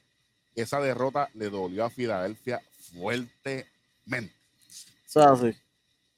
Esa 0.54 0.80
derrota 0.80 1.30
le 1.34 1.48
dolió 1.48 1.84
a 1.84 1.90
Filadelfia 1.90 2.60
fuertemente. 2.92 4.34
sí. 5.06 5.54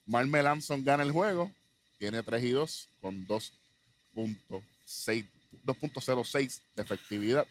Mark 0.06 0.26
Melanson 0.28 0.84
gana 0.84 1.02
el 1.04 1.12
juego, 1.12 1.50
tiene 1.98 2.22
3 2.22 2.42
y 2.44 2.50
2 2.50 2.88
con 3.00 3.26
2.6 3.26 5.26
2.06 5.64 6.60
de 6.74 6.82
efectividad. 6.82 7.46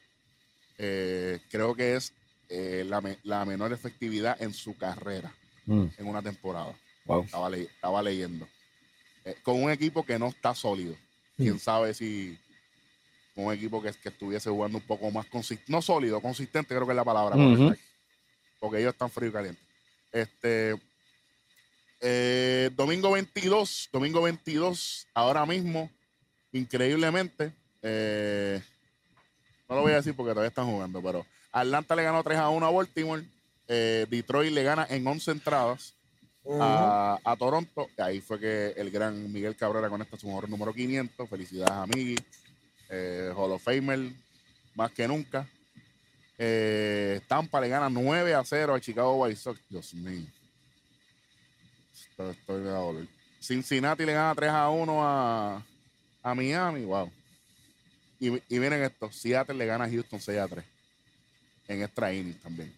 Eh, 0.78 1.40
creo 1.50 1.74
que 1.76 1.96
es 1.96 2.14
eh, 2.50 2.84
la, 2.86 3.00
me- 3.00 3.20
la 3.24 3.46
menor 3.46 3.72
efectividad 3.74 4.42
en 4.42 4.54
su 4.54 4.76
carrera 4.78 5.34
Mm, 5.68 5.86
en 5.98 6.08
una 6.08 6.24
temporada. 6.24 6.76
wow. 7.06 7.24
Estaba, 7.24 7.50
le- 7.50 7.62
estaba 7.64 8.02
leyendo. 8.02 8.48
Eh, 9.24 9.36
con 9.44 9.62
un 9.64 9.70
equipo 9.72 10.04
que 10.04 10.18
no 10.18 10.28
está 10.30 10.56
sólido. 10.56 10.96
Quién 11.38 11.60
sabe 11.60 11.94
si 11.94 12.38
un 13.36 13.54
equipo 13.54 13.82
que, 13.82 13.92
que 13.94 14.10
estuviese 14.10 14.50
jugando 14.50 14.78
un 14.78 14.84
poco 14.84 15.10
más 15.12 15.26
consistente. 15.28 15.72
No 15.72 15.82
sólido, 15.82 16.22
consistente 16.22 16.76
creo 16.76 16.86
que 16.86 16.92
es 16.92 16.96
la 16.96 17.04
palabra. 17.04 17.36
Correcta. 17.36 17.78
Porque 18.60 18.80
ellos 18.80 18.94
están 18.94 19.10
frío 19.10 19.30
y 19.30 19.34
caliente. 19.34 19.62
Este, 20.12 20.76
eh, 22.00 22.70
domingo 22.76 23.12
22, 23.12 23.90
domingo 23.92 24.22
22, 24.22 25.08
ahora 25.14 25.46
mismo, 25.46 25.90
increíblemente, 26.52 27.54
eh, 27.82 28.62
no 29.70 29.76
lo 29.76 29.82
voy 29.84 29.94
a 29.94 29.96
decir 29.96 30.14
porque 30.16 30.32
todavía 30.32 30.50
están 30.50 30.66
jugando, 30.66 31.02
pero 31.02 31.26
Atlanta 31.52 31.96
le 31.96 32.04
ganó 32.04 32.24
3 32.24 32.38
a 32.38 32.50
1 32.50 32.66
a 32.66 32.72
Baltimore. 32.72 33.24
eh, 33.68 34.06
Detroit 34.10 34.52
le 34.52 34.64
gana 34.64 34.86
en 34.90 35.08
11 35.08 35.32
entradas 35.32 35.94
a, 36.60 37.20
a 37.24 37.36
Toronto. 37.38 37.88
Ahí 37.98 38.20
fue 38.22 38.40
que 38.40 38.70
el 38.78 38.90
gran 38.92 39.32
Miguel 39.32 39.56
Cabrera 39.56 39.90
conecta 39.90 40.18
su 40.18 40.28
mejor 40.28 40.50
número 40.50 40.74
500. 40.74 41.30
Felicidades 41.30 41.72
a 41.72 41.86
Miggy. 41.86 42.18
Eh, 42.90 43.32
Hall 43.36 43.52
of 43.52 43.64
Famer, 43.64 44.12
más 44.76 44.92
que 44.92 45.08
nunca. 45.08 45.48
Eh, 46.38 47.22
Tampa 47.28 47.62
le 47.62 47.70
gana 47.70 47.90
9 47.90 48.34
a 48.34 48.44
0 48.44 48.74
a 48.74 48.80
Chicago 48.82 49.16
White 49.24 49.36
Sox. 49.40 49.60
Dios 49.70 49.94
mío. 49.94 50.26
Esto- 51.94 52.32
estoy 52.32 52.62
de 52.64 52.70
doler. 52.70 53.08
Cincinnati 53.40 54.06
le 54.06 54.14
gana 54.14 54.36
3 54.36 54.50
a 54.50 54.70
1 54.70 55.00
a, 55.04 55.64
a 56.24 56.36
Miami. 56.36 56.84
Wow. 56.86 57.12
Y, 58.20 58.28
y 58.30 58.60
miren 58.60 58.84
esto: 58.84 59.12
Seattle 59.12 59.56
le 59.56 59.66
gana 59.66 59.86
a 59.86 59.90
Houston 59.90 60.20
6 60.20 60.40
a 60.40 60.48
3 60.48 60.66
en 61.68 61.82
extra 61.84 62.14
innings 62.14 62.42
también. 62.42 62.74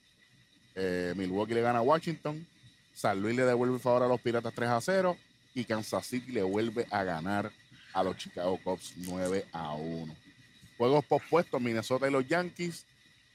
Eh, 0.76 1.13
Milwaukee 1.15 1.54
le 1.54 1.62
gana 1.62 1.80
a 1.80 1.82
Washington. 1.82 2.45
San 2.93 3.21
Luis 3.21 3.36
le 3.36 3.43
devuelve 3.43 3.75
el 3.75 3.82
favor 3.82 4.03
a 4.03 4.08
los 4.08 4.21
Piratas 4.21 4.53
3 4.53 4.69
a 4.69 4.82
0. 4.82 5.17
Y 5.56 5.65
Kansas 5.65 6.06
City 6.08 6.32
le 6.32 6.43
vuelve 6.43 6.88
a 6.89 7.03
ganar 7.03 7.51
a 7.93 8.03
los 8.03 8.17
Chicago 8.17 8.60
Cubs 8.63 8.93
9 8.97 9.45
a 9.51 9.73
1. 9.73 10.15
Juegos 10.77 11.06
pospuestos: 11.06 11.62
Minnesota 11.62 12.08
y 12.08 12.12
los 12.12 12.27
Yankees. 12.27 12.86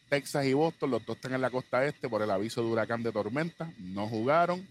Texas 0.09 0.47
y 0.47 0.55
Boston, 0.55 0.91
los 0.91 1.05
dos 1.05 1.17
están 1.17 1.35
en 1.35 1.43
la 1.43 1.51
costa 1.51 1.85
este 1.85 2.09
por 2.09 2.23
el 2.23 2.31
aviso 2.31 2.63
de 2.63 2.69
huracán 2.69 3.03
de 3.03 3.13
tormenta. 3.13 3.71
No 3.79 4.09
jugaron. 4.09 4.67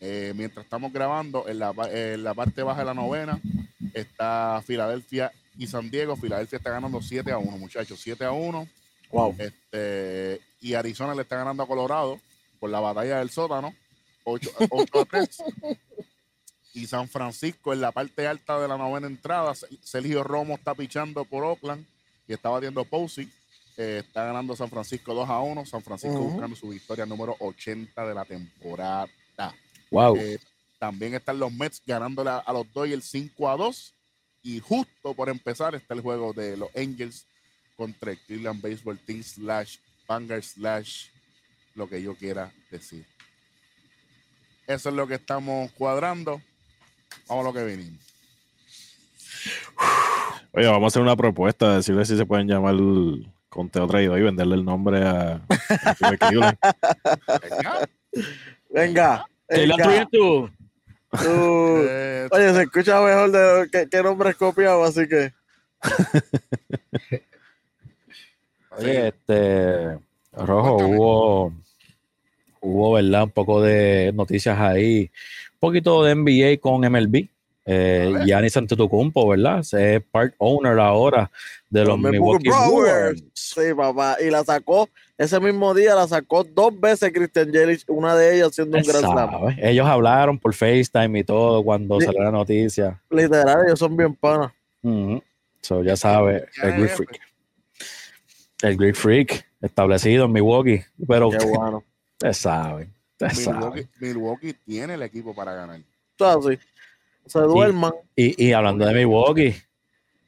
Eh, 0.00 0.32
mientras 0.36 0.64
estamos 0.64 0.92
grabando, 0.92 1.48
en 1.48 1.58
la, 1.58 1.74
en 1.92 2.22
la 2.24 2.34
parte 2.34 2.62
baja 2.62 2.80
de 2.80 2.86
la 2.86 2.94
novena 2.94 3.40
está 3.92 4.62
Filadelfia 4.64 5.32
y 5.58 5.66
San 5.66 5.90
Diego. 5.90 6.16
Filadelfia 6.16 6.58
está 6.58 6.70
ganando 6.70 7.02
7 7.02 7.32
a 7.32 7.38
1, 7.38 7.58
muchachos. 7.58 8.00
7 8.00 8.24
a 8.24 8.32
1. 8.32 8.68
Wow. 9.10 9.36
Este, 9.38 10.40
y 10.60 10.74
Arizona 10.74 11.14
le 11.14 11.22
está 11.22 11.36
ganando 11.36 11.62
a 11.62 11.66
Colorado 11.66 12.20
por 12.58 12.70
la 12.70 12.80
batalla 12.80 13.18
del 13.18 13.30
sótano, 13.30 13.74
8, 14.30 14.50
8 14.70 15.00
a 15.00 15.04
3. 15.04 15.42
Y 16.74 16.86
San 16.86 17.08
Francisco 17.08 17.72
en 17.72 17.80
la 17.80 17.92
parte 17.92 18.26
alta 18.26 18.60
de 18.60 18.68
la 18.68 18.76
novena 18.76 19.06
entrada, 19.06 19.54
Sergio 19.82 20.22
Romo 20.22 20.54
está 20.54 20.74
pichando 20.74 21.24
por 21.24 21.44
Oakland 21.44 21.84
y 22.28 22.32
está 22.32 22.48
batiendo 22.48 22.84
Posey. 22.84 23.30
Eh, 23.76 24.02
está 24.04 24.24
ganando 24.24 24.54
San 24.54 24.68
Francisco 24.68 25.14
2 25.14 25.28
a 25.28 25.40
1. 25.40 25.66
San 25.66 25.82
Francisco 25.82 26.18
buscando 26.18 26.54
su 26.54 26.68
victoria 26.68 27.06
número 27.06 27.36
80 27.38 28.06
de 28.06 28.14
la 28.14 28.24
temporada. 28.24 29.08
Wow. 29.90 30.16
Eh, 30.16 30.38
también 30.78 31.14
están 31.14 31.38
los 31.38 31.52
Mets 31.52 31.82
ganándole 31.84 32.30
a, 32.30 32.38
a 32.38 32.52
los 32.52 32.72
Dodgers 32.72 33.06
5 33.06 33.48
a 33.50 33.56
2. 33.56 33.94
Y 34.42 34.60
justo 34.60 35.14
por 35.14 35.28
empezar 35.28 35.74
está 35.74 35.94
el 35.94 36.00
juego 36.00 36.32
de 36.32 36.56
los 36.56 36.70
Angels 36.76 37.26
contra 37.76 38.12
el 38.12 38.18
Cleveland 38.18 38.62
Baseball 38.62 38.98
Team 38.98 39.22
slash 39.22 39.78
Vanguard 40.06 40.42
slash 40.42 41.06
lo 41.74 41.88
que 41.88 42.02
yo 42.02 42.14
quiera 42.14 42.52
decir. 42.70 43.06
Eso 44.70 44.88
es 44.90 44.94
lo 44.94 45.08
que 45.08 45.14
estamos 45.14 45.72
cuadrando. 45.72 46.40
Vamos 47.28 47.44
a 47.44 47.48
lo 47.48 47.52
que 47.52 47.64
venimos. 47.64 48.00
Oye, 50.52 50.66
vamos 50.66 50.84
a 50.84 50.86
hacer 50.86 51.02
una 51.02 51.16
propuesta, 51.16 51.74
decirle 51.74 52.04
si 52.04 52.16
se 52.16 52.24
pueden 52.24 52.46
llamar 52.46 52.76
conteo 53.48 53.88
traído 53.88 54.16
y 54.16 54.22
venderle 54.22 54.54
el 54.54 54.64
nombre 54.64 55.04
a, 55.04 55.40
a. 55.40 56.56
Venga. 58.70 59.26
Venga. 59.48 59.76
¿Qué 59.76 60.06
tú? 60.12 60.48
Eh, 61.20 62.28
Oye, 62.30 62.54
se 62.54 62.62
escucha 62.62 63.00
mejor 63.00 63.32
de 63.32 63.68
que, 63.72 63.88
que 63.88 64.02
nombre 64.04 64.30
es 64.30 64.36
copiado, 64.36 64.84
así 64.84 65.08
que. 65.08 65.32
Oye, 68.78 69.08
este 69.08 69.98
Rojo, 70.32 70.76
hubo, 70.76 71.52
hubo, 72.60 72.92
¿verdad? 72.92 73.24
Un 73.24 73.30
poco 73.30 73.60
de 73.62 74.12
noticias 74.14 74.58
ahí, 74.58 75.10
un 75.54 75.58
poquito 75.60 76.04
de 76.04 76.14
NBA 76.14 76.60
con 76.60 76.80
MLB. 76.80 77.28
Eh. 77.66 78.12
Giannis 78.24 78.56
Antetokounmpo, 78.56 79.28
¿verdad? 79.28 79.60
Es 79.60 80.02
part 80.10 80.34
owner 80.38 80.78
ahora 80.80 81.30
de 81.68 81.80
los 81.84 82.00
Los 82.00 82.10
Milwaukee 82.10 82.48
Brewers. 82.48 83.22
Sí, 83.32 83.60
papá. 83.76 84.16
Y 84.20 84.30
la 84.30 84.42
sacó, 84.42 84.88
ese 85.16 85.38
mismo 85.38 85.72
día 85.74 85.94
la 85.94 86.08
sacó 86.08 86.42
dos 86.42 86.78
veces 86.80 87.12
Christian 87.12 87.52
Yelich, 87.52 87.84
una 87.86 88.16
de 88.16 88.36
ellas 88.36 88.54
siendo 88.54 88.76
un 88.76 88.82
gran 88.82 89.02
slam. 89.02 89.30
Ellos 89.58 89.86
hablaron 89.86 90.38
por 90.38 90.52
FaceTime 90.54 91.20
y 91.20 91.24
todo 91.24 91.62
cuando 91.62 92.00
Sí. 92.00 92.06
salió 92.06 92.22
la 92.24 92.32
noticia. 92.32 93.00
Literal, 93.10 93.64
ellos 93.66 93.78
son 93.78 93.96
bien 93.96 94.14
panas. 94.14 94.50
Ujú. 94.82 95.22
So, 95.60 95.84
ya 95.84 95.94
sabe, 95.94 96.46
el 96.62 96.72
jefe. 96.72 96.88
Freak. 96.88 97.20
El 98.62 98.76
Greek 98.76 98.94
Freak 98.96 99.46
establecido 99.62 100.24
en 100.24 100.32
Milwaukee. 100.32 100.80
Pero 101.06 101.30
Qué 101.30 101.44
bueno. 101.44 101.84
Ustedes 102.20 102.36
saben, 102.36 102.92
ustedes 103.12 103.44
saben. 103.44 103.60
Milwaukee, 103.60 103.88
Milwaukee 103.98 104.52
tiene 104.52 104.94
el 104.94 105.02
equipo 105.02 105.34
para 105.34 105.54
ganar. 105.54 105.80
Todo 106.16 106.50
así. 106.50 106.58
Se 107.24 107.38
duerman. 107.40 107.92
Y, 108.14 108.44
y 108.46 108.52
hablando 108.52 108.84
de 108.84 108.92
Milwaukee, 108.92 109.54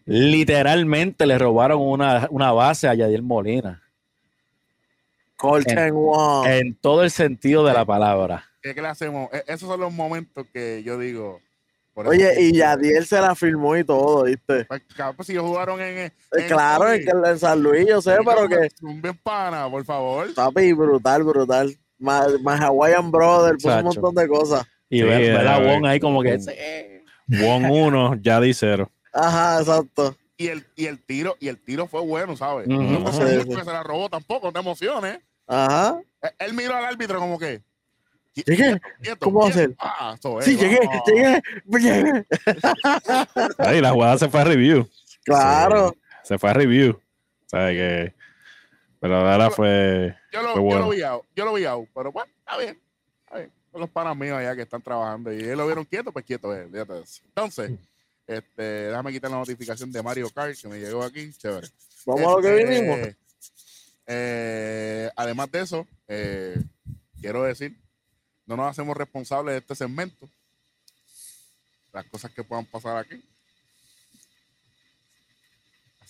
literalmente 0.06 1.26
le 1.26 1.36
robaron 1.38 1.82
una, 1.82 2.28
una 2.30 2.50
base 2.52 2.88
a 2.88 2.94
Yadier 2.94 3.20
Molina. 3.22 3.82
Colchen 5.36 5.92
One. 5.94 6.58
En 6.58 6.74
todo 6.76 7.02
el 7.02 7.10
sentido 7.10 7.64
de 7.66 7.74
la 7.74 7.84
palabra. 7.84 8.44
¿Qué, 8.62 8.74
qué 8.74 8.80
le 8.80 8.88
hacemos? 8.88 9.28
E- 9.32 9.44
esos 9.48 9.68
son 9.68 9.80
los 9.80 9.92
momentos 9.92 10.46
que 10.52 10.82
yo 10.84 10.96
digo. 10.98 11.40
por 11.92 12.06
Oye, 12.06 12.40
y 12.40 12.52
Yadiel 12.56 13.04
se 13.04 13.20
la 13.20 13.34
firmó 13.34 13.76
y 13.76 13.82
todo, 13.84 14.22
¿viste? 14.24 14.64
Pues, 14.66 14.82
pues, 15.16 15.26
si 15.26 15.36
jugaron 15.36 15.80
en. 15.80 15.98
Eh, 15.98 16.12
en 16.32 16.46
claro, 16.46 16.92
en, 16.92 17.04
San 17.04 17.18
Luis. 17.20 17.30
en 17.32 17.38
San 17.38 17.62
Luis, 17.62 17.86
yo 17.88 18.00
sé, 18.00 18.16
pero 18.24 18.48
que 18.48 18.68
Un 18.82 19.02
bien 19.02 19.18
pana, 19.22 19.68
por 19.68 19.84
favor. 19.84 20.32
papi, 20.32 20.72
brutal, 20.72 21.24
brutal. 21.24 21.76
Más, 22.02 22.40
más 22.42 22.60
Hawaiian 22.60 23.10
Brother, 23.10 23.54
puso 23.54 23.76
un 23.78 23.84
montón 23.84 24.14
de 24.16 24.28
cosas. 24.28 24.66
Y 24.90 24.98
Sí, 24.98 25.04
ver, 25.04 25.20
ver 25.38 25.46
a 25.48 25.58
Wong 25.58 25.86
ahí 25.86 26.00
como 26.00 26.20
que. 26.22 26.36
Won 27.28 27.64
1, 27.64 28.16
ya 28.20 28.40
di 28.40 28.52
0. 28.52 28.90
Ajá, 29.12 29.60
exacto. 29.60 30.16
Y 30.36 30.48
el, 30.48 30.66
y 30.74 30.86
el 30.86 30.98
tiro, 30.98 31.36
y 31.38 31.48
el 31.48 31.58
tiro 31.62 31.86
fue 31.86 32.00
bueno, 32.00 32.36
¿sabes? 32.36 32.66
Ujú. 32.66 32.82
No 32.82 33.00
fue 33.02 33.12
Sí, 33.12 33.18
seguro 33.18 33.42
sí. 33.44 33.48
que 33.58 33.64
se 33.64 33.72
la 33.72 33.82
robó 33.84 34.08
tampoco, 34.10 34.48
no 34.48 34.52
te 34.52 34.58
emociones. 34.58 35.18
Ajá. 35.46 36.00
Él, 36.20 36.30
él 36.40 36.54
miró 36.54 36.74
al 36.76 36.84
árbitro 36.84 37.18
como 37.20 37.38
que. 37.38 37.62
Llegué. 38.34 38.80
quieto, 39.02 39.26
¿Cómo 39.26 39.42
va 39.42 39.48
a 39.48 39.52
ser? 39.52 39.74
Ah, 39.78 40.14
eso 40.18 40.40
es, 40.40 40.46
Sí, 40.46 40.56
llegué, 40.56 40.80
ah. 40.90 41.02
llegué, 41.06 41.42
llegué. 41.66 42.26
Ahí 43.58 43.80
la 43.80 43.90
jugada 43.90 44.18
se 44.18 44.28
fue 44.28 44.40
a 44.40 44.44
review. 44.44 44.88
Claro. 45.24 45.94
Se 46.24 46.38
fue 46.38 46.50
a 46.50 46.54
review. 46.54 46.98
¿Sabes 47.46 47.76
que 47.76 48.14
Pero 49.02 49.16
ahora 49.28 49.50
fue. 49.50 50.16
Yo 50.32 50.42
lo, 50.42 50.52
Fue 50.52 50.56
yo 50.56 50.62
bueno. 50.62 50.80
lo 50.86 50.90
vi 50.90 51.02
out, 51.02 51.24
yo 51.36 51.44
lo 51.44 51.52
vi 51.54 51.64
out, 51.64 51.88
pero 51.94 52.10
bueno, 52.12 52.32
está 52.38 52.56
bien. 52.56 52.80
Está 53.24 53.36
bien. 53.38 53.52
Son 53.72 53.80
los 53.80 53.90
panas 53.90 54.16
míos 54.16 54.38
allá 54.38 54.54
que 54.54 54.62
están 54.62 54.80
trabajando 54.80 55.32
y 55.32 55.38
ellos 55.42 55.56
lo 55.58 55.66
vieron 55.66 55.84
quieto, 55.84 56.12
pues 56.12 56.24
quieto, 56.24 56.54
eh, 56.56 56.68
fíjate 56.70 56.92
de 56.92 57.00
eso. 57.02 57.22
Entonces, 57.26 57.72
este, 58.26 58.62
déjame 58.62 59.10
quitar 59.12 59.30
la 59.30 59.38
notificación 59.38 59.90
de 59.90 60.02
Mario 60.02 60.30
Kart 60.30 60.56
que 60.56 60.68
me 60.68 60.78
llegó 60.78 61.02
aquí. 61.02 61.32
Chévere. 61.32 61.66
Vamos 62.06 62.22
a 62.26 62.30
lo 62.36 62.40
que 62.42 62.60
Este, 62.60 62.64
vinimos. 62.80 63.08
eh, 64.06 65.10
además 65.16 65.50
de 65.50 65.60
eso, 65.60 65.86
eh, 66.08 66.56
quiero 67.20 67.42
decir, 67.42 67.76
no 68.46 68.56
nos 68.56 68.70
hacemos 68.70 68.96
responsables 68.96 69.54
de 69.54 69.58
este 69.58 69.74
segmento. 69.74 70.28
Las 71.92 72.04
cosas 72.06 72.30
que 72.30 72.44
puedan 72.44 72.66
pasar 72.66 72.96
aquí. 72.98 73.22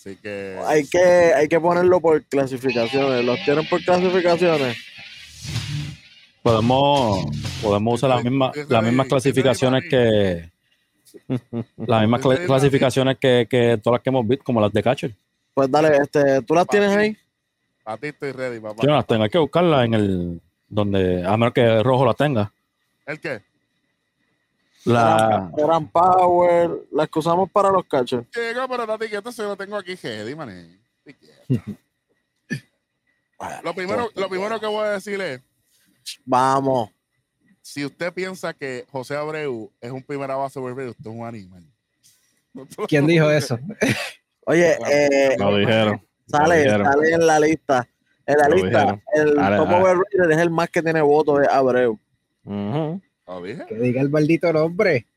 Así 0.03 0.17
que. 0.17 0.59
Hay 0.65 0.85
que, 0.85 0.99
hay 0.99 1.47
que 1.47 1.59
ponerlo 1.61 2.01
por 2.01 2.21
clasificaciones. 2.23 3.23
¿Los 3.23 3.41
tienen 3.45 3.65
por 3.69 3.81
clasificaciones? 3.81 4.77
Podemos, 6.41 7.25
podemos 7.61 7.93
usar 7.93 8.09
las 8.09 8.23
mismas, 8.23 8.51
las 8.67 8.83
mismas 8.83 9.07
clasificaciones 9.07 9.83
que. 9.89 10.51
Las 11.77 12.01
mismas 12.01 12.21
clasificaciones 12.21 13.17
que, 13.17 13.47
que 13.49 13.79
todas 13.81 13.99
las 13.99 14.03
que 14.03 14.09
hemos 14.09 14.27
visto, 14.27 14.43
como 14.43 14.59
las 14.59 14.73
de 14.73 14.83
Catcher. 14.83 15.15
Pues 15.53 15.71
dale, 15.71 15.95
este, 15.95 16.41
¿tú 16.41 16.53
las 16.53 16.67
tienes 16.67 16.89
ahí? 16.89 17.15
A 17.85 17.95
ti 17.95 18.07
estoy 18.07 18.31
ready, 18.31 18.59
papá. 18.59 18.81
Yo 18.81 18.89
no 18.89 18.95
las 18.95 19.07
tengo, 19.07 19.23
hay 19.23 19.29
que 19.29 19.37
buscarlas 19.37 19.85
en 19.85 19.93
el. 19.93 20.41
donde 20.67 21.25
A 21.25 21.37
menos 21.37 21.53
que 21.53 21.81
Rojo 21.81 22.05
la 22.05 22.13
tenga. 22.13 22.51
¿El 23.05 23.19
qué? 23.21 23.41
La, 24.85 25.51
Eran 25.57 25.87
Power, 25.89 26.69
las 26.91 27.09
que 27.09 27.19
usamos 27.19 27.49
para 27.51 27.69
los 27.71 27.85
catchers. 27.85 28.25
Llega, 28.35 28.67
pero 28.67 28.85
date 28.85 29.09
quieto, 29.09 29.31
se 29.31 29.43
lo 29.43 29.55
tengo 29.55 29.77
aquí, 29.77 29.95
ready, 29.95 30.35
mané. 30.35 30.79
Lo 33.61 33.73
primero, 33.73 34.09
lo 34.15 34.29
primero 34.29 34.57
que 34.57 34.67
voy 34.67 34.85
a 34.85 34.91
decir 34.91 35.19
es, 35.19 35.41
Vamos. 36.23 36.89
si 37.61 37.83
usted 37.83 38.13
piensa 38.13 38.53
que 38.53 38.85
José 38.89 39.17
Abreu 39.17 39.69
es 39.81 39.91
un 39.91 40.01
primera 40.01 40.35
base 40.37 40.59
volver, 40.61 40.87
usted 40.89 41.09
es 41.09 41.13
un 41.15 41.25
animal. 41.25 41.63
¿Quién 42.87 43.05
dijo 43.05 43.29
eso? 43.29 43.59
Oye, 44.45 44.77
eh, 44.89 45.35
Lo 45.37 45.57
dijeron. 45.57 46.01
sale, 46.27 46.63
dijeron. 46.63 46.85
sale 46.85 47.11
en 47.11 47.27
la 47.27 47.39
lista. 47.39 47.87
En 48.25 48.37
la 48.37 48.47
Lo 48.47 48.55
lista, 48.55 48.79
dijeron. 48.79 49.01
el 49.13 49.57
top 49.57 49.69
overrated 49.73 50.31
es 50.31 50.37
el 50.37 50.49
más 50.49 50.69
que 50.69 50.81
tiene 50.81 51.01
votos 51.01 51.41
de 51.41 51.47
Abreu. 51.51 51.99
¿Lo 52.45 53.01
dije? 53.43 53.65
Que 53.67 53.75
diga 53.75 54.01
el 54.01 54.09
maldito 54.09 54.51
nombre. 54.53 55.07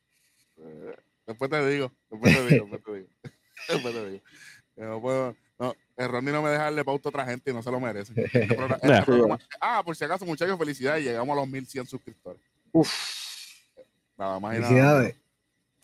Después 1.26 1.50
te 1.50 1.66
digo, 1.68 1.92
después 2.10 2.34
te 2.34 2.46
digo, 2.54 2.66
después 2.70 2.82
te 2.84 2.94
digo. 2.94 3.08
Después 3.68 3.94
te 3.94 4.10
digo. 4.10 4.22
No 4.76 5.00
puedo, 5.00 5.34
no, 5.58 5.74
el 5.96 6.08
Ronnie 6.08 6.32
no 6.32 6.40
me 6.42 6.50
deja 6.50 6.64
darle 6.64 6.84
pauta 6.84 7.08
a 7.08 7.10
otra 7.10 7.24
gente 7.24 7.50
y 7.50 7.54
no 7.54 7.62
se 7.62 7.70
lo 7.70 7.80
merece. 7.80 8.12
Este 8.32 8.46
programa- 8.46 8.78
este 8.82 9.02
programa- 9.02 9.38
ah, 9.60 9.82
por 9.84 9.96
si 9.96 10.04
acaso, 10.04 10.24
muchachos, 10.24 10.56
felicidades. 10.58 11.02
Llegamos 11.04 11.32
a 11.36 11.40
los 11.40 11.48
1100 11.48 11.86
suscriptores. 11.86 12.40
Uf, 12.72 12.92
Nada 14.16 14.38
más 14.38 14.56
y 14.56 14.60
nada. 14.60 14.68
Felicidades. 14.68 15.16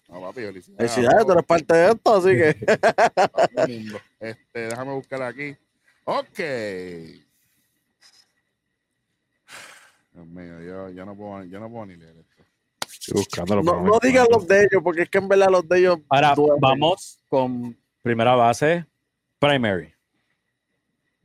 No, 0.09 0.21
papi, 0.21 0.41
felicidades. 0.43 0.93
felicidades, 0.93 1.27
tú 1.27 1.33
eres 1.33 1.45
parte 1.45 1.75
de 1.75 1.91
esto, 1.91 2.15
así 2.15 2.29
que. 2.29 4.03
Este, 4.21 4.61
déjame 4.61 4.93
buscar 4.93 5.23
aquí. 5.23 5.57
Ok. 6.05 6.39
Dios 10.15 10.27
mío, 10.27 10.61
yo, 10.61 10.91
yo 10.91 11.07
no 11.07 11.15
puedo, 11.17 11.45
yo 11.45 11.59
no 11.61 11.71
puedo 11.71 11.87
ni 11.87 11.97
leer 11.97 12.17
esto. 12.17 12.43
Estoy 12.87 13.15
buscándolo, 13.15 13.63
No, 13.63 13.81
no 13.83 13.99
digan 14.01 14.27
los 14.31 14.47
de 14.47 14.61
ellos, 14.65 14.83
porque 14.83 15.03
es 15.03 15.11
que 15.11 15.19
en 15.19 15.29
verdad 15.29 15.49
los 15.51 15.67
de 15.69 15.79
ellos. 15.79 15.99
Ahora 16.09 16.35
duelen. 16.35 16.59
vamos 16.61 17.19
con 17.29 17.77
primera 18.03 18.35
base, 18.35 18.85
primary. 19.39 19.93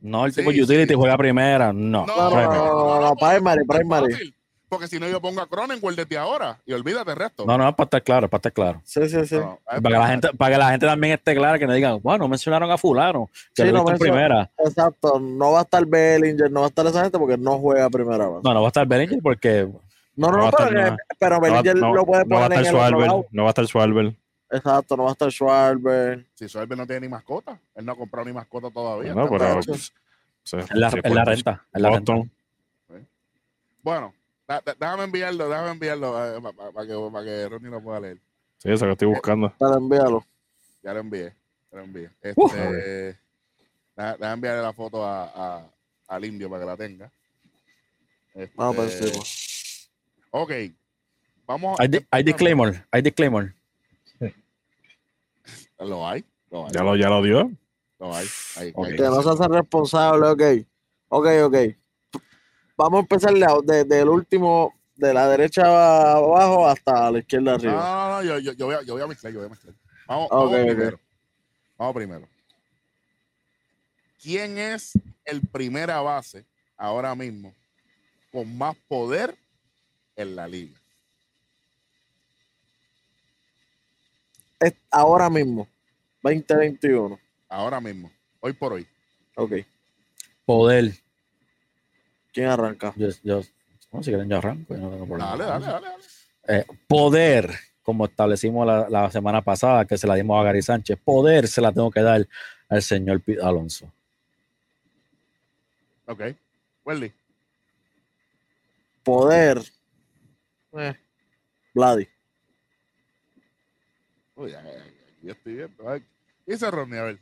No 0.00 0.26
el 0.26 0.34
tipo 0.34 0.50
Sí, 0.52 0.62
utility 0.62 0.88
sí. 0.92 0.94
juega 0.94 1.16
primera, 1.18 1.72
no. 1.72 2.06
No, 2.06 2.16
no, 2.16 2.28
primary. 2.30 2.58
no, 2.58 3.00
no, 3.00 3.16
primary, 3.16 3.66
Tan 3.66 3.78
primary. 3.78 4.34
Porque 4.68 4.86
si 4.86 5.00
no, 5.00 5.08
yo 5.08 5.20
pongo 5.20 5.40
a 5.40 5.46
Cronenworth 5.46 5.96
desde 5.96 6.18
ahora 6.18 6.58
y 6.66 6.72
olvídate 6.74 7.10
el 7.12 7.16
resto. 7.16 7.46
No, 7.46 7.56
no, 7.56 7.68
es 7.68 7.74
para 7.74 7.86
estar 7.86 8.02
claro, 8.02 8.26
es 8.26 8.30
para 8.30 8.38
estar 8.38 8.52
claro. 8.52 8.80
Sí, 8.84 9.08
sí, 9.08 9.24
sí. 9.26 9.36
No, 9.36 9.54
es 9.54 9.64
Para 9.64 9.82
que, 9.82 9.88
la 9.90 10.06
gente, 10.08 10.28
para 10.36 10.52
que 10.54 10.58
la 10.58 10.70
gente 10.70 10.86
también 10.86 11.12
esté 11.14 11.34
clara, 11.34 11.58
que 11.58 11.66
no 11.66 11.72
digan, 11.72 12.00
bueno, 12.02 12.24
no 12.24 12.28
mencionaron 12.28 12.70
a 12.70 12.76
fulano, 12.76 13.30
que 13.54 13.62
Sí, 13.62 13.68
lo 13.68 13.72
no 13.72 13.78
hizo 13.78 13.88
en 13.88 13.92
menciona- 13.94 13.98
primera. 14.12 14.50
Exacto. 14.58 15.18
No 15.18 15.52
va 15.52 15.60
a 15.60 15.62
estar 15.62 15.86
Bellinger, 15.86 16.50
no 16.50 16.60
va 16.60 16.66
a 16.66 16.68
estar 16.68 16.86
esa 16.86 17.02
gente 17.02 17.18
porque 17.18 17.38
no 17.38 17.58
juega 17.58 17.88
primera 17.88 18.26
base. 18.28 18.42
No, 18.44 18.52
no 18.54 18.60
va 18.60 18.66
a 18.66 18.68
estar 18.68 18.86
Bellinger 18.86 19.18
porque 19.22 19.68
No, 20.16 20.30
no, 20.32 20.38
No 20.38 20.50
pero, 20.50 20.68
estar 20.68 20.96
que- 20.96 21.02
pero 21.18 21.40
Bellinger 21.40 21.76
no- 21.76 21.94
lo 21.94 22.04
puede 22.04 22.24
no 22.26 22.36
va 22.36 22.44
a 22.44 22.48
poner 22.48 22.58
estar 22.66 22.74
en 22.74 22.78
Schwarber, 22.90 23.26
no 23.30 23.42
va 23.44 23.48
a 23.48 23.50
estar 23.50 23.66
Schwarber. 23.66 24.14
Exacto, 24.50 24.96
no 24.96 25.02
va 25.04 25.08
a 25.10 25.12
estar 25.12 25.30
Schwarber. 25.30 26.26
Si 26.34 26.48
Suárez 26.48 26.76
no 26.76 26.86
tiene 26.86 27.00
ni 27.02 27.08
mascota, 27.08 27.58
él 27.74 27.84
no 27.86 27.92
ha 27.92 27.96
comprado 27.96 28.26
ni 28.26 28.32
mascota 28.32 28.68
todavía. 28.70 29.14
No, 29.14 29.28
pero 29.30 29.60
pues, 29.64 29.92
sí, 30.42 30.56
es 30.56 30.70
la, 30.74 30.90
sí, 30.90 30.98
es 31.02 31.14
la 31.14 31.24
renta. 31.24 31.64
Es 31.72 31.80
la 31.80 31.90
renta. 31.90 32.14
Bueno, 33.82 34.12
da- 34.48 34.60
da- 34.64 34.74
déjame 34.74 35.04
enviarlo, 35.04 35.48
déjame 35.48 35.70
enviarlo 35.70 36.12
para 36.74 36.86
que, 36.86 36.94
pa' 37.12 37.24
que 37.24 37.48
Ronnie 37.48 37.70
lo 37.70 37.80
pueda 37.82 38.00
leer. 38.00 38.18
Sí, 38.58 38.70
eso 38.72 38.86
que 38.86 38.92
estoy 38.92 39.08
buscando. 39.08 39.52
Dale, 39.60 39.76
envíalo. 39.76 40.24
Ya 40.82 40.94
lo 40.94 41.00
envié, 41.00 41.34
ya 41.70 41.78
lo 41.78 41.84
envié. 41.84 42.10
Este, 42.22 42.40
Uh. 42.40 43.14
deja- 43.96 44.16
déjame 44.16 44.32
enviarle 44.32 44.62
la 44.62 44.72
foto 44.72 45.04
a, 45.04 45.24
a- 45.58 45.66
al 46.08 46.24
indio 46.24 46.48
para 46.50 46.62
que 46.62 46.66
la 46.66 46.76
tenga. 46.76 47.12
Este, 48.34 48.52
Vamos 48.56 48.76
por 48.76 48.84
encima. 48.86 49.22
Ok, 50.30 50.52
vamos. 51.46 51.78
Hay, 51.80 51.88
hay 52.10 52.22
disclaimer, 52.22 52.86
hay 52.90 53.02
disclaimer. 53.02 53.54
Lo 55.78 56.06
hay, 56.06 56.24
lo 56.50 56.66
hay, 56.66 56.72
Ya 56.72 56.82
lo, 56.82 56.96
ya 56.96 57.08
lo 57.08 57.22
dio. 57.22 57.50
lo 58.00 58.14
hay. 58.14 58.26
Ahí, 58.56 58.72
Ok. 58.74 58.86
ahí. 58.88 58.96
Que 58.96 59.02
no 59.02 59.22
se 59.22 59.30
hace 59.30 59.48
responsable, 59.48 60.26
ok. 60.28 60.66
Ok, 61.08 61.26
ok. 61.44 61.56
Vamos 62.78 62.98
a 62.98 63.00
empezar 63.00 63.34
de- 63.34 63.72
de- 63.74 63.84
del 63.84 64.08
último, 64.08 64.72
de 64.94 65.12
la 65.12 65.28
derecha 65.28 65.62
abajo 66.12 66.68
hasta 66.68 67.10
la 67.10 67.18
izquierda 67.18 67.50
No, 67.50 67.56
arriba. 67.56 67.72
no, 67.72 68.08
no, 68.10 68.22
yo, 68.22 68.38
yo, 68.38 68.52
yo 68.52 68.66
voy 68.66 68.74
a, 68.76 68.82
yo 68.82 68.92
voy 68.94 69.02
a 69.02 69.06
mezclar, 69.08 69.32
yo 69.32 69.40
voy 69.40 69.46
a 69.46 69.50
mezclar. 69.50 69.74
Vamos, 70.06 70.28
primero. 70.30 71.00
Vamos 71.76 71.94
primero. 71.96 72.28
¿Quién 74.22 74.58
es 74.58 74.92
el 75.24 75.40
primera 75.40 76.00
base 76.00 76.44
ahora 76.76 77.16
mismo 77.16 77.52
con 78.30 78.56
más 78.56 78.76
poder 78.86 79.36
en 80.14 80.36
la 80.36 80.46
liga? 80.46 80.78
Es 84.60 84.74
ahora 84.90 85.28
mismo, 85.28 85.66
2021. 86.22 87.18
Ahora 87.48 87.80
mismo, 87.80 88.10
hoy 88.40 88.52
por 88.52 88.72
hoy. 88.74 88.86
Ok. 89.34 89.52
Poder. 90.44 90.92
¿Quién 92.38 92.50
arranca? 92.50 92.92
Yo, 92.94 93.08
yo, 93.24 93.42
no, 93.90 94.00
si 94.00 94.12
quieren 94.12 94.28
yo 94.28 94.36
arranco. 94.36 94.72
yo 94.72 94.80
no 94.80 94.90
tengo 94.90 95.06
problema. 95.06 95.30
Dale, 95.32 95.44
dale, 95.44 95.66
dale. 95.66 95.86
dale. 95.88 96.04
Eh, 96.46 96.64
poder, 96.86 97.50
como 97.82 98.04
establecimos 98.04 98.64
la, 98.64 98.88
la 98.88 99.10
semana 99.10 99.42
pasada, 99.42 99.84
que 99.86 99.98
se 99.98 100.06
la 100.06 100.14
dimos 100.14 100.40
a 100.40 100.44
Gary 100.44 100.62
Sánchez, 100.62 101.00
poder 101.04 101.48
se 101.48 101.60
la 101.60 101.72
tengo 101.72 101.90
que 101.90 102.00
dar 102.00 102.28
al 102.68 102.80
señor 102.80 103.20
Pete 103.22 103.42
Alonso. 103.42 103.92
Ok. 106.06 106.22
Welly. 106.84 107.12
Poder. 109.02 109.60
Eh. 110.74 110.94
Vladi. 111.74 112.08
Uy, 114.36 114.52
ya, 114.52 114.62
ya, 114.62 114.74
ya, 114.74 114.84
ya 115.22 115.32
estoy 115.32 115.54
viendo. 115.54 115.90
Ay, 115.90 116.04
¿Qué 116.46 116.52
dice 116.52 116.70
Ronnie? 116.70 117.00
A 117.00 117.02
ver. 117.02 117.18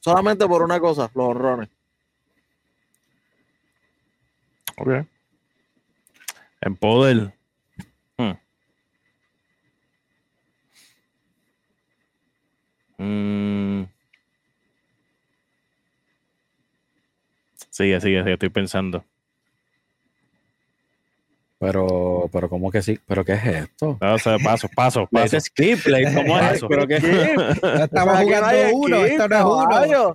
Solamente 0.00 0.48
por 0.48 0.62
una 0.62 0.80
cosa, 0.80 1.08
los 1.14 1.28
honrones. 1.28 1.68
Ok. 4.80 5.06
En 6.62 6.76
poder. 6.76 7.34
Hmm. 8.16 8.32
Mm. 12.98 13.84
Sigue, 17.70 18.00
sigue, 18.00 18.22
sigue, 18.22 18.32
estoy 18.32 18.48
pensando. 18.48 19.04
Pero, 21.62 22.30
pero, 22.32 22.48
¿cómo 22.48 22.70
que 22.70 22.80
sí? 22.80 22.98
¿Pero 23.06 23.22
qué 23.22 23.32
es 23.34 23.44
esto? 23.44 23.98
No, 24.00 24.14
o 24.14 24.18
sea, 24.18 24.38
paso, 24.38 24.66
paso, 24.74 25.06
paso. 25.12 25.26
Ese 25.36 25.40
script, 25.42 25.86
like, 25.88 26.14
¿cómo 26.14 26.38
es? 26.38 26.52
Paso. 26.52 26.68
¿Pero 26.68 26.86
qué? 26.86 26.96
Estamos 26.96 28.14
Aquí 28.16 28.30
no 28.30 28.36
jugando 28.36 28.76
uno, 28.76 29.04
esto 29.04 29.28
no 29.28 29.36
es 29.36 29.44
uno. 29.44 30.14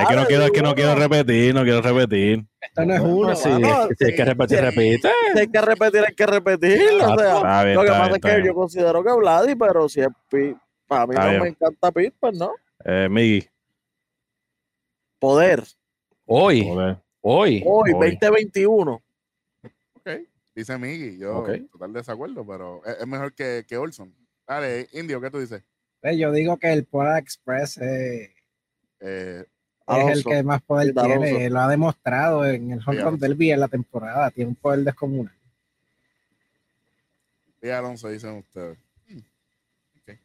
Es 0.00 0.08
que 0.08 0.16
no 0.16 0.24
quiero, 0.26 0.42
es 0.44 0.50
que 0.50 0.62
no 0.62 0.74
quiero 0.74 0.94
repetir, 0.94 1.54
no 1.54 1.62
quiero 1.62 1.82
repetir. 1.82 2.42
Esto 2.58 2.84
no 2.86 2.94
es 2.94 3.00
uno. 3.02 3.36
Sí, 3.36 3.50
si 3.98 4.04
hay 4.06 4.14
que 4.16 4.24
repetir, 4.24 4.60
repite. 4.62 5.10
Si 5.34 5.38
hay 5.40 5.48
que 5.48 5.60
repetir, 5.60 6.00
hay 6.08 6.14
que 6.14 6.26
repetirlo. 6.26 7.12
O 7.12 7.18
sea, 7.18 7.36
Está 7.36 7.64
bien, 7.64 7.74
lo 7.76 7.82
que 7.82 7.86
está 7.88 7.98
pasa 7.98 8.08
bien, 8.08 8.14
es 8.14 8.20
que 8.22 8.34
bien. 8.36 8.46
yo 8.46 8.54
considero 8.54 9.04
que 9.04 9.12
Vladi, 9.12 9.54
pero 9.56 9.88
si 9.90 10.00
es 10.00 10.08
Pi- 10.30 10.56
para 10.86 11.06
mí 11.06 11.10
Está 11.12 11.24
no 11.24 11.30
bien. 11.32 11.42
me 11.42 11.48
encanta 11.50 11.92
Pit, 11.92 12.14
pues 12.18 12.38
no. 12.38 12.52
Eh, 12.86 13.08
Miggy. 13.10 13.46
Poder. 15.18 15.64
Hoy, 16.24 16.62
hoy. 16.70 16.96
Hoy, 17.20 17.62
Hoy. 17.66 17.92
2021. 17.92 19.02
Ok. 19.96 20.10
Dice 20.58 20.76
Miggy. 20.76 21.18
Yo, 21.18 21.36
Ok. 21.38 21.50
total 21.70 21.92
desacuerdo, 21.92 22.44
pero 22.44 22.84
es, 22.84 22.96
es 22.98 23.06
mejor 23.06 23.32
que, 23.32 23.64
que 23.68 23.76
Olson. 23.76 24.12
Dale, 24.44 24.88
Indio, 24.92 25.20
¿qué 25.20 25.30
tú 25.30 25.38
dices? 25.38 25.62
Yo 26.16 26.32
digo 26.32 26.56
que 26.56 26.72
el 26.72 26.84
Polar 26.84 27.18
Express 27.22 27.78
eh, 27.78 28.34
Eh, 28.98 29.44
es 29.86 30.16
el 30.16 30.24
que 30.24 30.42
más 30.42 30.60
poder 30.62 30.92
tiene. 30.92 31.48
Lo 31.48 31.60
ha 31.60 31.68
demostrado 31.68 32.44
en 32.44 32.72
el 32.72 32.80
Home 32.84 32.96
Sí, 32.98 33.02
Run 33.04 33.18
Derby 33.20 33.52
en 33.52 33.60
la 33.60 33.68
temporada. 33.68 34.32
Tiene 34.32 34.48
un 34.48 34.56
poder 34.56 34.80
descomunal. 34.80 35.32
y 37.62 37.68
Alonso 37.68 38.08
dicen 38.08 38.36
ustedes. 38.38 38.76
Hmm, 39.08 39.18
ok. 40.00 40.18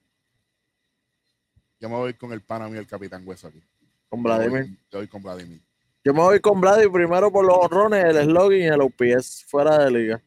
Yo 1.80 1.90
me 1.90 1.96
voy 1.96 2.14
con 2.16 2.32
el 2.34 2.42
pana 2.42 2.68
mío, 2.70 2.80
el 2.80 2.88
Capitán 2.88 3.22
Hueso 3.28 3.50
aquí. 3.50 3.62
Con 4.10 4.24
Yo 4.24 4.30
voy- 4.30 4.38
Vladimir. 4.50 4.78
Yo 4.92 4.98
voy 4.98 5.08
con 5.08 5.22
Vladimir. 5.22 5.62
Yo 6.06 6.14
me 6.14 6.20
voy 6.22 6.40
con 6.40 6.60
Vladi 6.60 6.90
primero 6.90 7.32
por 7.32 7.46
los 7.46 7.56
honrones, 7.58 8.04
el 8.04 8.24
slogan 8.26 8.60
y 8.60 8.64
el 8.64 8.82
OPS 8.82 9.46
fuera 9.48 9.78
de 9.86 9.92
liga. 9.92 10.22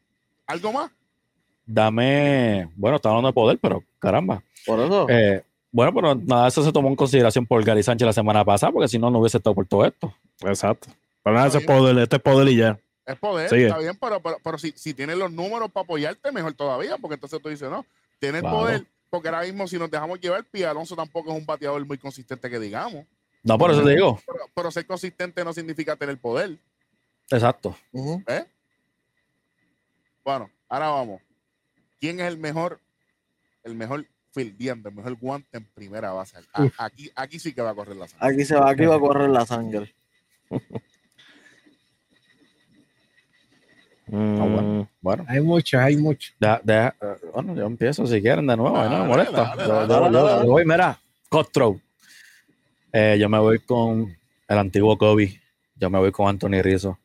¿Algo 0.47 0.73
más? 0.73 0.89
Dame, 1.65 2.69
bueno, 2.75 2.95
está 2.95 3.09
hablando 3.09 3.27
de 3.27 3.33
poder, 3.33 3.59
pero 3.61 3.83
caramba. 3.99 4.41
Por 4.65 4.79
eso. 4.79 5.05
Eh, 5.09 5.43
bueno, 5.71 5.93
pero 5.93 6.15
nada, 6.15 6.47
eso 6.47 6.63
se 6.63 6.71
tomó 6.71 6.87
en 6.87 6.95
consideración 6.95 7.45
por 7.45 7.63
Gary 7.63 7.83
Sánchez 7.83 8.05
la 8.05 8.13
semana 8.13 8.43
pasada, 8.45 8.71
porque 8.71 8.87
si 8.87 8.97
no, 8.97 9.11
no 9.11 9.19
hubiese 9.19 9.37
estado 9.37 9.53
por 9.53 9.67
todo 9.67 9.85
esto. 9.85 10.13
Exacto. 10.41 10.87
Pero 11.23 11.35
nada, 11.35 11.47
ese 11.47 11.57
es 11.59 11.65
poder, 11.65 11.97
este 11.99 12.15
es 12.15 12.21
poder 12.21 12.47
y 12.47 12.55
ya. 12.55 12.79
Es 13.05 13.15
poder, 13.17 13.49
Sigue. 13.49 13.67
está 13.67 13.77
bien, 13.79 13.97
pero, 13.99 14.19
pero, 14.21 14.37
pero 14.43 14.57
si, 14.57 14.71
si 14.71 14.93
tienes 14.93 15.17
los 15.17 15.31
números 15.31 15.69
para 15.71 15.83
apoyarte, 15.83 16.31
mejor 16.31 16.53
todavía, 16.53 16.97
porque 16.97 17.15
entonces 17.15 17.41
tú 17.41 17.49
dices, 17.49 17.69
no, 17.69 17.85
tienes 18.19 18.41
Claro. 18.41 18.57
poder, 18.57 18.85
porque 19.09 19.27
ahora 19.27 19.41
mismo 19.43 19.67
si 19.67 19.77
nos 19.77 19.91
dejamos 19.91 20.19
llevar, 20.19 20.43
Pia 20.45 20.71
Alonso 20.71 20.95
tampoco 20.95 21.31
es 21.31 21.37
un 21.37 21.45
bateador 21.45 21.85
muy 21.85 21.97
consistente 21.97 22.49
que 22.49 22.59
digamos, 22.59 23.05
No, 23.47 23.57
por 23.57 23.71
eso 23.71 23.83
te 23.83 23.91
digo. 23.91 24.19
pero, 24.25 24.39
pero 24.53 24.71
ser 24.71 24.85
consistente 24.85 25.43
no 25.43 25.53
significa 25.53 25.95
tener 25.95 26.17
poder. 26.17 26.57
Exacto. 27.29 27.75
Ujú. 27.91 28.23
Bueno, 30.23 30.49
ahora 30.67 30.89
vamos. 30.89 31.21
¿Quién 31.99 32.19
es 32.19 32.27
el 32.27 32.37
mejor, 32.37 32.79
el 33.63 33.75
mejor 33.75 34.05
fildeando, 34.33 34.89
el 34.89 34.95
mejor 34.95 35.15
guante 35.15 35.57
en 35.57 35.65
primera 35.65 36.11
base? 36.11 36.37
A- 36.53 36.67
aquí, 36.85 37.09
aquí 37.15 37.39
sí 37.39 37.53
que 37.53 37.61
va 37.61 37.69
a 37.71 37.75
correr 37.75 37.95
la 37.95 38.07
sangre. 38.07 38.27
Aquí 38.27 38.43
se 38.45 38.55
va, 38.55 38.69
aquí 38.69 38.85
va 38.85 38.95
a 38.95 38.99
correr 38.99 39.29
la 39.29 39.45
sangre. 39.45 39.93
Mm, 44.09 44.41
Ah, 44.41 44.45
bueno. 44.45 44.89
Bueno, 45.01 45.25
Hay 45.27 45.41
muchos, 45.41 45.81
hay 45.81 45.97
muchos. 45.97 46.33
eh, 46.39 46.91
bueno, 47.33 47.53
yo 47.55 47.65
empiezo 47.65 48.07
si 48.07 48.21
quieren 48.21 48.47
de 48.47 48.55
nuevo, 48.55 48.77
ahí 48.77 48.85
no 48.89 48.91
me 48.91 48.97
Dale, 48.99 49.09
molesta. 49.09 49.31
dale, 49.43 49.67
dale, 49.67 49.67
yo- 49.67 49.87
dale, 49.99 50.13
yo- 50.13 50.23
dale. 50.25 50.45
yo 50.45 50.51
voy, 50.51 50.65
mira, 50.65 50.97
cutthroat. 51.27 51.75
Eh, 52.93 53.17
yo 53.19 53.29
me 53.29 53.39
voy 53.39 53.59
con 53.59 54.15
el 54.47 54.57
antiguo 54.57 54.97
Kobe. 54.97 55.41
Yo 55.75 55.89
me 55.89 55.99
voy 55.99 56.11
con 56.11 56.27
Anthony 56.27 56.61
Rizzo. 56.61 56.97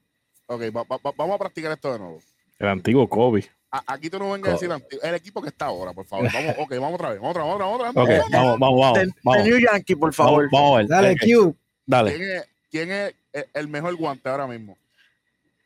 Ok, 0.46 0.62
va- 0.74 0.84
va- 0.84 0.98
va- 1.04 1.12
vamos 1.16 1.34
a 1.36 1.38
practicar 1.38 1.72
esto 1.72 1.92
de 1.92 1.98
nuevo. 1.98 2.20
El 2.58 2.68
antiguo 2.68 3.08
Kobe. 3.08 3.48
A- 3.70 3.82
aquí 3.94 4.08
tú 4.10 4.18
no 4.18 4.30
vengas 4.32 4.50
a 4.50 4.52
decir 4.52 4.70
anti- 4.70 4.98
el 5.02 5.14
equipo 5.14 5.40
que 5.42 5.48
está 5.48 5.66
ahora, 5.66 5.92
por 5.92 6.04
favor. 6.06 6.28
Vamos, 6.32 6.54
ok, 6.58 6.70
vamos 6.72 6.94
otra 6.94 7.10
vez, 7.10 7.20
vamos 7.20 7.36
otra 7.36 7.66
otra. 7.66 7.90
Ok, 7.90 8.10
Vamos, 8.30 8.58
vamos. 8.58 8.80
vamos, 8.80 9.08
Vamos, 9.24 9.44
New 9.44 9.58
Yankee, 9.58 9.96
por 9.96 10.12
favor. 10.12 10.48
vamos, 10.50 10.52
vamos 10.52 10.74
a 10.74 10.76
ver. 10.78 10.86
Dale, 10.88 11.12
Ok, 11.12 11.20
Q. 11.24 11.56
Dale. 11.86 12.14
¿Quién 12.16 12.30
es, 12.30 12.48
quién 12.70 12.90
es 12.92 13.14
el- 13.32 13.46
el 13.54 13.68
mejor 13.68 13.94
guante 13.96 14.28
ahora 14.28 14.46
mismo? 14.46 14.76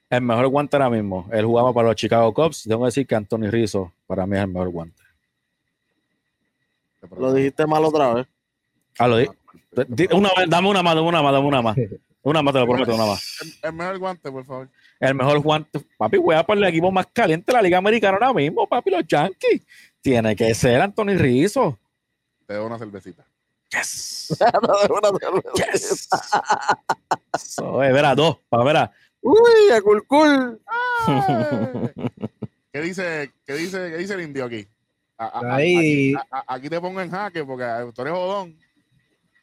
El 0.08 0.22
mejor 0.22 0.46
guante 0.48 0.76
ahora 0.76 0.88
mismo. 0.90 1.28
Él 1.32 1.44
jugaba 1.44 1.72
para 1.74 1.88
los 1.88 1.96
Chicago 1.96 2.32
Cubs. 2.32 2.62
Tengo 2.62 2.82
que 2.82 2.86
decir 2.86 3.06
que 3.06 3.14
Anthony 3.16 3.50
Rizzo 3.50 3.92
para 4.06 4.24
mí 4.26 4.36
es 4.36 4.42
el 4.42 4.48
mejor 4.48 4.68
guante. 4.70 5.02
Lo 7.18 7.32
dijiste 7.32 7.66
mal 7.66 7.84
otra 7.84 8.14
vez. 8.14 8.26
Ah, 8.98 9.06
lo 9.08 9.16
di. 9.18 9.26
Una 10.12 10.30
dame 10.48 10.68
una 10.68 10.82
más, 10.82 10.94
dame 10.94 11.08
una 11.08 11.22
más, 11.22 11.32
dame 11.32 11.46
una 11.46 11.62
más. 11.62 11.76
Una 12.26 12.42
más, 12.42 12.54
te 12.54 12.58
lo 12.58 12.66
prometo, 12.66 12.92
una 12.92 13.06
más. 13.06 13.38
El, 13.40 13.54
el 13.62 13.72
mejor 13.72 13.98
guante, 14.00 14.32
por 14.32 14.44
favor. 14.44 14.68
El 14.98 15.14
mejor 15.14 15.38
guante. 15.38 15.80
Papi, 15.96 16.16
voy 16.16 16.34
a 16.34 16.42
por 16.42 16.56
el 16.58 16.64
equipo 16.64 16.90
más 16.90 17.06
caliente 17.12 17.52
de 17.52 17.56
la 17.56 17.62
Liga 17.62 17.78
Americana 17.78 18.14
ahora 18.16 18.32
mismo, 18.32 18.66
papi, 18.66 18.90
los 18.90 19.06
Yankees. 19.06 19.62
Tiene 20.00 20.34
que 20.34 20.52
ser 20.52 20.80
Anthony 20.80 21.14
Rizzo. 21.16 21.78
Te 22.44 22.54
doy 22.54 22.66
una 22.66 22.78
cervecita. 22.78 23.24
Yes. 23.70 24.36
Una 24.90 25.18
cerveza. 25.20 25.50
Yes. 25.72 26.08
So, 27.38 27.80
eh, 27.84 27.92
verá, 27.92 28.12
dos. 28.16 28.38
Pa, 28.48 28.64
verá. 28.64 28.90
Uy, 29.20 29.70
a 29.72 29.80
cool, 29.82 30.04
cool. 30.08 30.60
¿Qué 32.72 32.80
dice, 32.82 33.32
qué 33.46 33.54
dice, 33.54 33.90
qué 33.90 33.96
dice 33.98 34.14
el 34.14 34.22
indio 34.22 34.44
aquí? 34.46 34.66
A- 35.18 35.26
a- 35.26 35.28
a- 35.52 35.54
Ahí. 35.56 36.12
Aquí, 36.14 36.28
a- 36.30 36.38
a- 36.38 36.54
aquí 36.56 36.68
te 36.68 36.80
pongo 36.80 37.00
en 37.00 37.10
jaque 37.10 37.44
porque 37.44 37.64
tú 37.94 38.02
eres 38.02 38.14
jodón. 38.14 38.56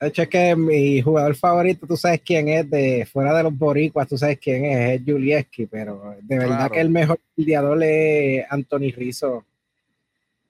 De 0.03 0.09
hecho, 0.09 0.21
es 0.23 0.27
que 0.27 0.55
mi 0.55 1.01
jugador 1.01 1.33
favorito, 1.35 1.87
tú 1.87 1.95
sabes 1.95 2.21
quién 2.25 2.47
es, 2.49 2.69
de 2.69 3.07
fuera 3.11 3.33
de 3.35 3.43
los 3.43 3.57
boricuas, 3.57 4.07
tú 4.07 4.17
sabes 4.17 4.37
quién 4.39 4.65
es, 4.65 4.99
es 4.99 5.05
Julieski, 5.05 5.65
pero 5.65 6.15
de 6.21 6.37
verdad 6.37 6.57
Claro. 6.57 6.73
que 6.73 6.79
el 6.81 6.89
mejor 6.89 7.19
fildeador 7.35 7.81
es 7.83 8.45
Anthony 8.49 8.91
Rizzo. 8.95 9.45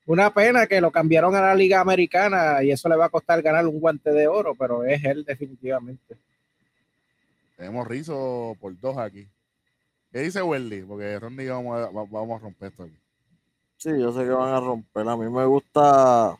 Una 0.05 0.33
pena 0.33 0.65
que 0.67 0.81
lo 0.81 0.91
cambiaron 0.91 1.35
a 1.35 1.41
la 1.41 1.55
Liga 1.55 1.79
Americana 1.79 2.63
y 2.63 2.71
eso 2.71 2.89
le 2.89 2.95
va 2.95 3.05
a 3.05 3.09
costar 3.09 3.41
ganar 3.41 3.65
un 3.67 3.79
guante 3.79 4.11
de 4.11 4.27
oro, 4.27 4.55
pero 4.55 4.83
es 4.83 5.03
él 5.03 5.23
definitivamente. 5.23 6.15
Tenemos 7.55 7.87
rizo 7.87 8.57
por 8.59 8.77
dos 8.79 8.97
aquí. 8.97 9.27
¿Qué 10.11 10.19
dice 10.19 10.41
Welly? 10.41 10.81
Porque 10.81 11.19
Ronnie 11.19 11.47
vamos 11.49 11.77
a, 11.77 11.85
va- 11.91 12.05
vamos 12.09 12.39
a 12.41 12.43
romper 12.43 12.69
esto 12.71 12.83
aquí. 12.83 12.97
Sí, 13.77 13.89
yo 13.99 14.11
sé 14.11 14.23
que 14.23 14.29
van 14.31 14.53
a 14.53 14.59
romper. 14.59 15.07
A 15.07 15.15
mí 15.17 15.29
me 15.29 15.45
gusta. 15.45 16.37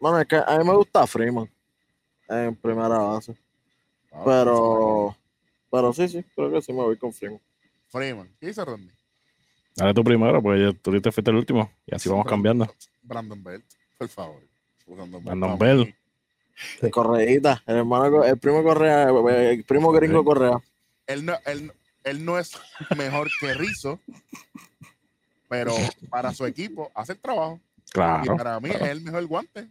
Bueno, 0.00 0.20
es 0.20 0.26
que 0.28 0.36
a 0.36 0.58
mí 0.58 0.64
me 0.64 0.74
gusta 0.74 1.06
Freeman 1.06 1.50
en 2.28 2.54
primera 2.56 2.98
base. 2.98 3.36
Ah, 4.12 4.22
Pero. 4.24 5.16
Pero 5.70 5.92
sí, 5.92 6.08
sí, 6.08 6.24
creo 6.34 6.50
que 6.50 6.62
sí 6.62 6.72
me 6.72 6.82
voy 6.82 6.96
con 6.96 7.12
Freeman. 7.12 7.40
Freeman. 7.88 8.28
¿Qué 8.40 8.46
dice 8.46 8.64
Ronnie? 8.64 8.90
Dale 9.76 9.92
tú 9.94 10.02
primero, 10.02 10.42
porque 10.42 10.60
ya 10.60 10.72
tú 10.72 10.98
te 11.00 11.12
fuiste 11.12 11.30
el 11.30 11.36
último. 11.36 11.70
Y 11.86 11.94
así 11.94 12.08
vamos 12.08 12.26
cambiando. 12.26 12.66
Brandon 13.02 13.42
Belt, 13.42 13.64
por 13.98 14.08
favor. 14.08 14.42
Brandon 14.86 15.12
Belt. 15.12 15.24
Brandon 15.24 15.58
mí. 15.58 15.94
Correíta, 16.90 17.62
el 17.66 17.76
hermano, 17.76 18.24
el 18.24 18.36
primo 18.38 18.62
Correa, 18.64 19.08
el 19.10 19.64
primo 19.64 19.92
gringo 19.92 20.24
Correa. 20.24 20.58
Él 21.06 21.24
no, 21.24 21.34
él, 21.46 21.72
él 22.02 22.24
no 22.24 22.36
es 22.38 22.58
mejor 22.96 23.28
que 23.38 23.54
Rizzo, 23.54 24.00
pero 25.48 25.72
para 26.10 26.32
su 26.34 26.44
equipo 26.46 26.90
hace 26.94 27.12
el 27.12 27.18
trabajo. 27.20 27.60
Y 27.86 27.90
Claro. 27.92 28.36
para 28.36 28.58
mí 28.60 28.70
es 28.70 28.80
el 28.82 29.00
mejor 29.02 29.24
guante 29.26 29.68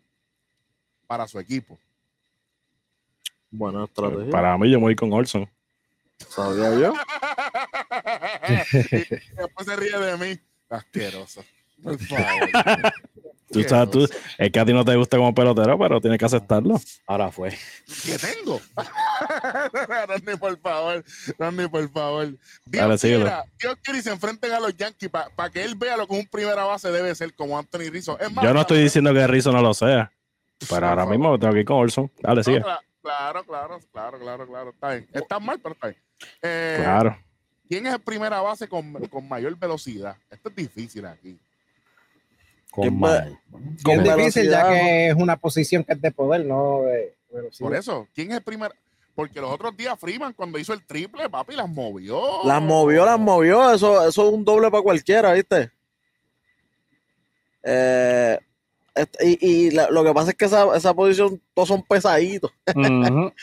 para 1.08 1.28
su 1.28 1.40
equipo. 1.40 1.80
Buena 3.50 3.86
estrategia. 3.86 4.30
Para 4.30 4.58
mí, 4.58 4.70
yo 4.70 4.78
me 4.78 4.86
voy 4.86 4.96
con 4.96 5.12
Olson. 5.12 5.50
Sabía 6.30 6.74
yo. 6.76 6.94
y 8.74 8.86
después 9.36 9.66
se 9.66 9.76
ríe 9.76 9.98
de 9.98 10.18
mí. 10.18 10.40
Asqueroso. 10.70 11.44
Por 11.82 11.98
favor. 12.00 12.50
Tú 13.50 13.64
sabes, 13.64 13.92
tú, 13.92 14.10
es 14.38 14.52
que 14.52 14.60
a 14.60 14.66
ti 14.66 14.74
no 14.74 14.84
te 14.84 14.94
gusta 14.96 15.16
como 15.16 15.34
pelotero, 15.34 15.80
pero 15.80 16.02
tienes 16.02 16.20
que 16.20 16.26
aceptarlo. 16.26 16.82
Ahora 17.06 17.32
fue. 17.32 17.58
¿Qué 18.04 18.18
tengo? 18.18 18.60
Randy, 19.88 20.36
por 20.36 20.60
favor. 20.60 21.06
Randy, 21.40 21.68
por 21.70 21.90
favor. 21.90 22.26
Dios 22.26 22.40
Dale, 22.66 22.98
quiera, 22.98 23.46
Dios 23.58 23.78
quiera 23.82 24.00
y 24.00 24.02
se 24.02 24.12
enfrenten 24.12 24.52
a 24.52 24.60
los 24.60 24.76
Yankees 24.76 25.10
para 25.10 25.50
que 25.50 25.64
él 25.64 25.76
vea 25.76 25.96
lo 25.96 26.06
que 26.08 26.16
un 26.16 26.28
primera 26.28 26.66
base 26.66 26.92
debe 26.92 27.16
ser 27.16 27.34
como 27.36 27.58
Anthony 27.58 27.90
Rizzo. 27.90 28.20
Es 28.20 28.32
más, 28.34 28.44
Yo 28.44 28.54
no 28.54 28.62
estoy 28.62 28.84
diciendo 28.84 29.14
que 29.14 29.26
Rizzo 29.26 29.54
no 29.54 29.62
lo 29.62 29.74
sea, 29.74 30.12
pero 30.70 30.88
ahora 30.88 31.06
mismo 31.06 31.38
tengo 31.40 31.54
que 31.54 31.60
ir 31.60 31.66
con 31.66 31.78
Olson. 31.78 32.12
Dale, 32.22 32.44
sigue. 32.44 32.62
cla- 32.62 32.80
Claro, 33.02 33.44
claro, 33.46 33.80
claro, 33.94 34.20
claro, 34.20 34.48
claro. 34.48 34.70
Está 34.72 34.90
bien. 34.92 35.08
Está 35.14 35.40
mal, 35.40 35.60
pero 35.62 35.74
está 35.76 35.88
bien. 35.88 36.02
Eh, 36.42 36.78
Claro. 36.82 37.18
¿Quién 37.70 37.88
es 37.88 37.94
el 37.94 38.00
primera 38.02 38.42
base 38.42 38.68
con, 38.68 38.94
con 39.08 39.28
mayor 39.30 39.56
velocidad? 39.58 40.16
Esto 40.30 40.50
es 40.50 40.56
difícil 40.56 41.06
aquí. 41.06 41.38
Con 42.72 42.84
¿Quién 42.84 43.00
mal. 43.00 43.40
Bien 43.48 43.78
Con 43.84 44.04
difícil, 44.04 44.50
ya 44.50 44.68
que 44.70 45.08
es 45.10 45.16
una 45.16 45.38
posición 45.38 45.84
que 45.86 45.94
es 45.94 46.02
de 46.02 46.12
poder, 46.12 46.46
no 46.46 46.82
de 46.82 47.16
velocidad. 47.32 47.68
Por 47.70 47.76
eso, 47.78 48.08
¿quién 48.14 48.32
es 48.32 48.38
el 48.38 48.44
primer? 48.44 48.74
Porque 49.16 49.40
los 49.42 49.52
otros 49.52 49.76
días 49.76 49.98
Freeman, 50.00 50.34
cuando 50.34 50.60
hizo 50.60 50.74
el 50.74 50.86
triple, 50.86 51.30
papi, 51.30 51.56
las 51.56 51.70
movió. 51.70 52.44
Las 52.46 52.62
movió, 52.62 53.06
las 53.06 53.20
movió. 53.20 53.72
Eso, 53.74 54.06
eso 54.08 54.28
es 54.28 54.34
un 54.34 54.44
doble 54.46 54.70
para 54.70 54.84
cualquiera, 54.84 55.32
¿viste? 55.34 55.72
Eh, 57.64 58.40
y 59.22 59.38
y 59.68 59.72
la- 59.72 59.90
lo 59.90 60.04
que 60.04 60.14
pasa 60.14 60.32
es 60.32 60.38
que 60.38 60.46
esa, 60.46 60.76
esa 60.76 60.94
posición 60.94 61.42
todos 61.54 61.68
son 61.70 61.84
pesaditos. 61.84 62.52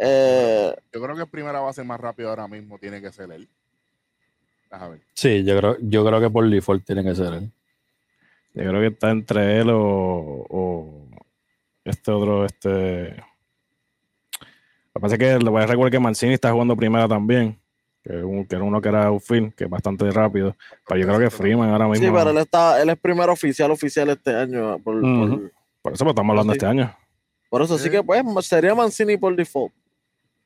Eh, 0.00 0.72
Yo 0.92 1.02
creo 1.02 1.16
que 1.16 1.22
el 1.22 1.28
primera 1.28 1.58
base 1.60 1.82
más 1.82 1.98
rápido 1.98 2.30
ahora 2.30 2.46
mismo 2.46 2.78
tiene 2.78 3.00
que 3.02 3.10
ser 3.12 3.32
él. 3.32 3.48
Ver. 4.70 5.00
Sí, 5.14 5.42
yo 5.44 5.56
creo, 5.58 5.76
yo 5.80 6.04
creo 6.06 6.20
que 6.20 6.30
por 6.30 6.48
default 6.48 6.84
tiene 6.84 7.02
que 7.02 7.14
ser 7.16 7.32
él. 7.34 7.50
Yo 8.54 8.62
creo 8.68 8.80
que 8.80 8.86
está 8.88 9.10
entre 9.10 9.58
él 9.60 9.70
o, 9.70 10.46
o 10.48 11.06
este 11.84 12.10
otro, 12.12 12.44
este. 12.44 13.10
Lo 13.10 14.94
que 14.94 15.00
pasa 15.00 15.14
es 15.14 15.18
que 15.18 15.38
lo 15.38 15.50
voy 15.50 15.62
a 15.62 15.66
recordar 15.66 15.90
que 15.90 15.98
Mancini 15.98 16.34
está 16.34 16.52
jugando 16.52 16.76
primera 16.76 17.08
también. 17.08 17.58
Que, 18.08 18.16
un- 18.16 18.46
que 18.46 18.54
era 18.56 18.64
uno 18.64 18.80
que 18.80 18.88
era 18.88 19.04
outfield, 19.08 19.52
que 19.54 19.64
es 19.64 19.70
bastante 19.70 20.10
rápido. 20.10 20.56
Pero 20.88 20.98
yo 21.00 21.06
creo 21.06 21.18
que 21.18 21.30
Freeman 21.30 21.68
ahora 21.68 21.86
mismo. 21.88 22.06
sí, 22.06 22.10
pero 22.10 22.30
él 22.30 22.38
está, 22.38 22.80
él 22.80 22.88
es 22.88 22.96
primero 22.98 23.32
oficial 23.34 23.70
oficial 23.70 24.08
este 24.08 24.34
año. 24.34 24.78
Por, 24.78 25.00
por- 25.02 25.12
eso 25.42 25.50
pues, 25.82 26.00
estamos 26.00 26.16
hablando 26.30 26.52
Sí. 26.54 26.56
este 26.56 26.66
año. 26.66 26.96
por 27.50 27.60
eso 27.62 27.76
sí 27.78 27.90
que 27.90 28.02
pues 28.02 28.22
sería 28.46 28.74
Mancini 28.74 29.16
por 29.18 29.36
default. 29.36 29.72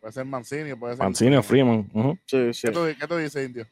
Puede 0.01 0.13
ser 0.13 0.25
Mancini, 0.25 0.75
puede 0.75 0.97
ser. 0.97 1.05
Mancini 1.05 1.37
o 1.37 1.43
Freeman. 1.45 1.89
Sí, 2.27 2.53
sí. 2.53 2.67
¿Qué 2.67 2.73
tú, 2.73 2.81
qué 2.99 3.07
tú 3.07 3.17
dices, 3.17 3.47
Indio? 3.47 3.65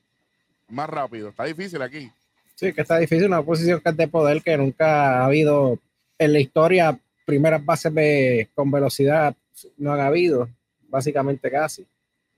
Más 0.69 0.89
rápido. 0.89 1.31
Está 1.31 1.43
difícil 1.45 1.83
aquí. 1.83 2.09
Sí, 2.55 2.73
que 2.73 2.83
está 2.83 2.97
difícil, 2.99 3.27
una 3.27 3.43
posición 3.43 3.81
que 3.81 3.89
es 3.91 3.97
de 3.97 4.07
poder 4.07 4.41
que 4.43 4.57
nunca 4.57 5.23
ha 5.23 5.25
habido 5.25 5.79
en 6.19 6.33
la 6.33 6.39
historia, 6.39 6.97
primeras 7.25 7.65
bases 7.65 7.93
de- 7.93 8.49
con 8.55 8.71
velocidad 8.71 9.35
no 9.79 9.93
han 9.93 10.01
habido, 10.01 10.49
básicamente 10.89 11.51
casi. 11.51 11.85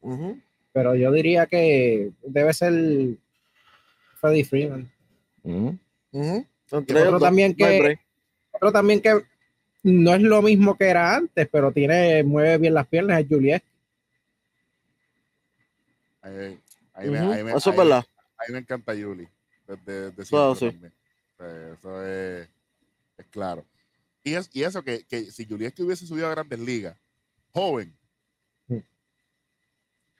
Ujú. 0.00 0.38
Pero 0.72 0.94
yo 0.94 1.12
diría 1.12 1.46
que 1.46 2.12
debe 2.22 2.52
ser 2.54 2.72
Freddie 4.20 4.44
Freeman. 4.44 4.90
Entre 5.44 7.02
otro 7.02 7.20
también 7.20 7.54
que-. 7.54 7.98
Pero 8.58 8.72
también 8.72 9.00
que 9.00 9.22
no 9.82 10.14
es 10.14 10.22
lo 10.22 10.40
mismo 10.42 10.76
que 10.76 10.84
era 10.86 11.16
antes, 11.16 11.48
pero 11.50 11.72
tiene, 11.72 12.22
mueve 12.22 12.58
bien 12.58 12.74
las 12.74 12.86
piernas, 12.86 13.20
es 13.20 13.26
Juliet. 13.28 13.62
Ahí, 16.22 16.60
Eso 17.56 17.70
es 17.70 17.76
verdad. 17.76 18.04
ahí 18.38 18.52
me 18.52 18.58
encanta 18.58 18.94
Yuli. 18.94 19.26
Desde, 19.66 20.10
desde 20.12 20.30
Claro, 20.30 20.54
siempre 20.54 20.90
sí. 20.90 20.94
también. 21.36 21.62
Eh, 21.70 21.74
Eso 21.76 22.06
es, 22.06 22.48
es 23.18 23.26
claro. 23.30 23.64
Y, 24.22 24.34
es, 24.34 24.48
y 24.52 24.62
eso 24.62 24.82
que, 24.84 25.04
que 25.04 25.24
si 25.32 25.44
Juliet 25.46 25.78
hubiese 25.80 26.06
subido 26.06 26.28
a 26.28 26.30
grandes 26.30 26.60
ligas, 26.60 26.96
joven, 27.52 27.92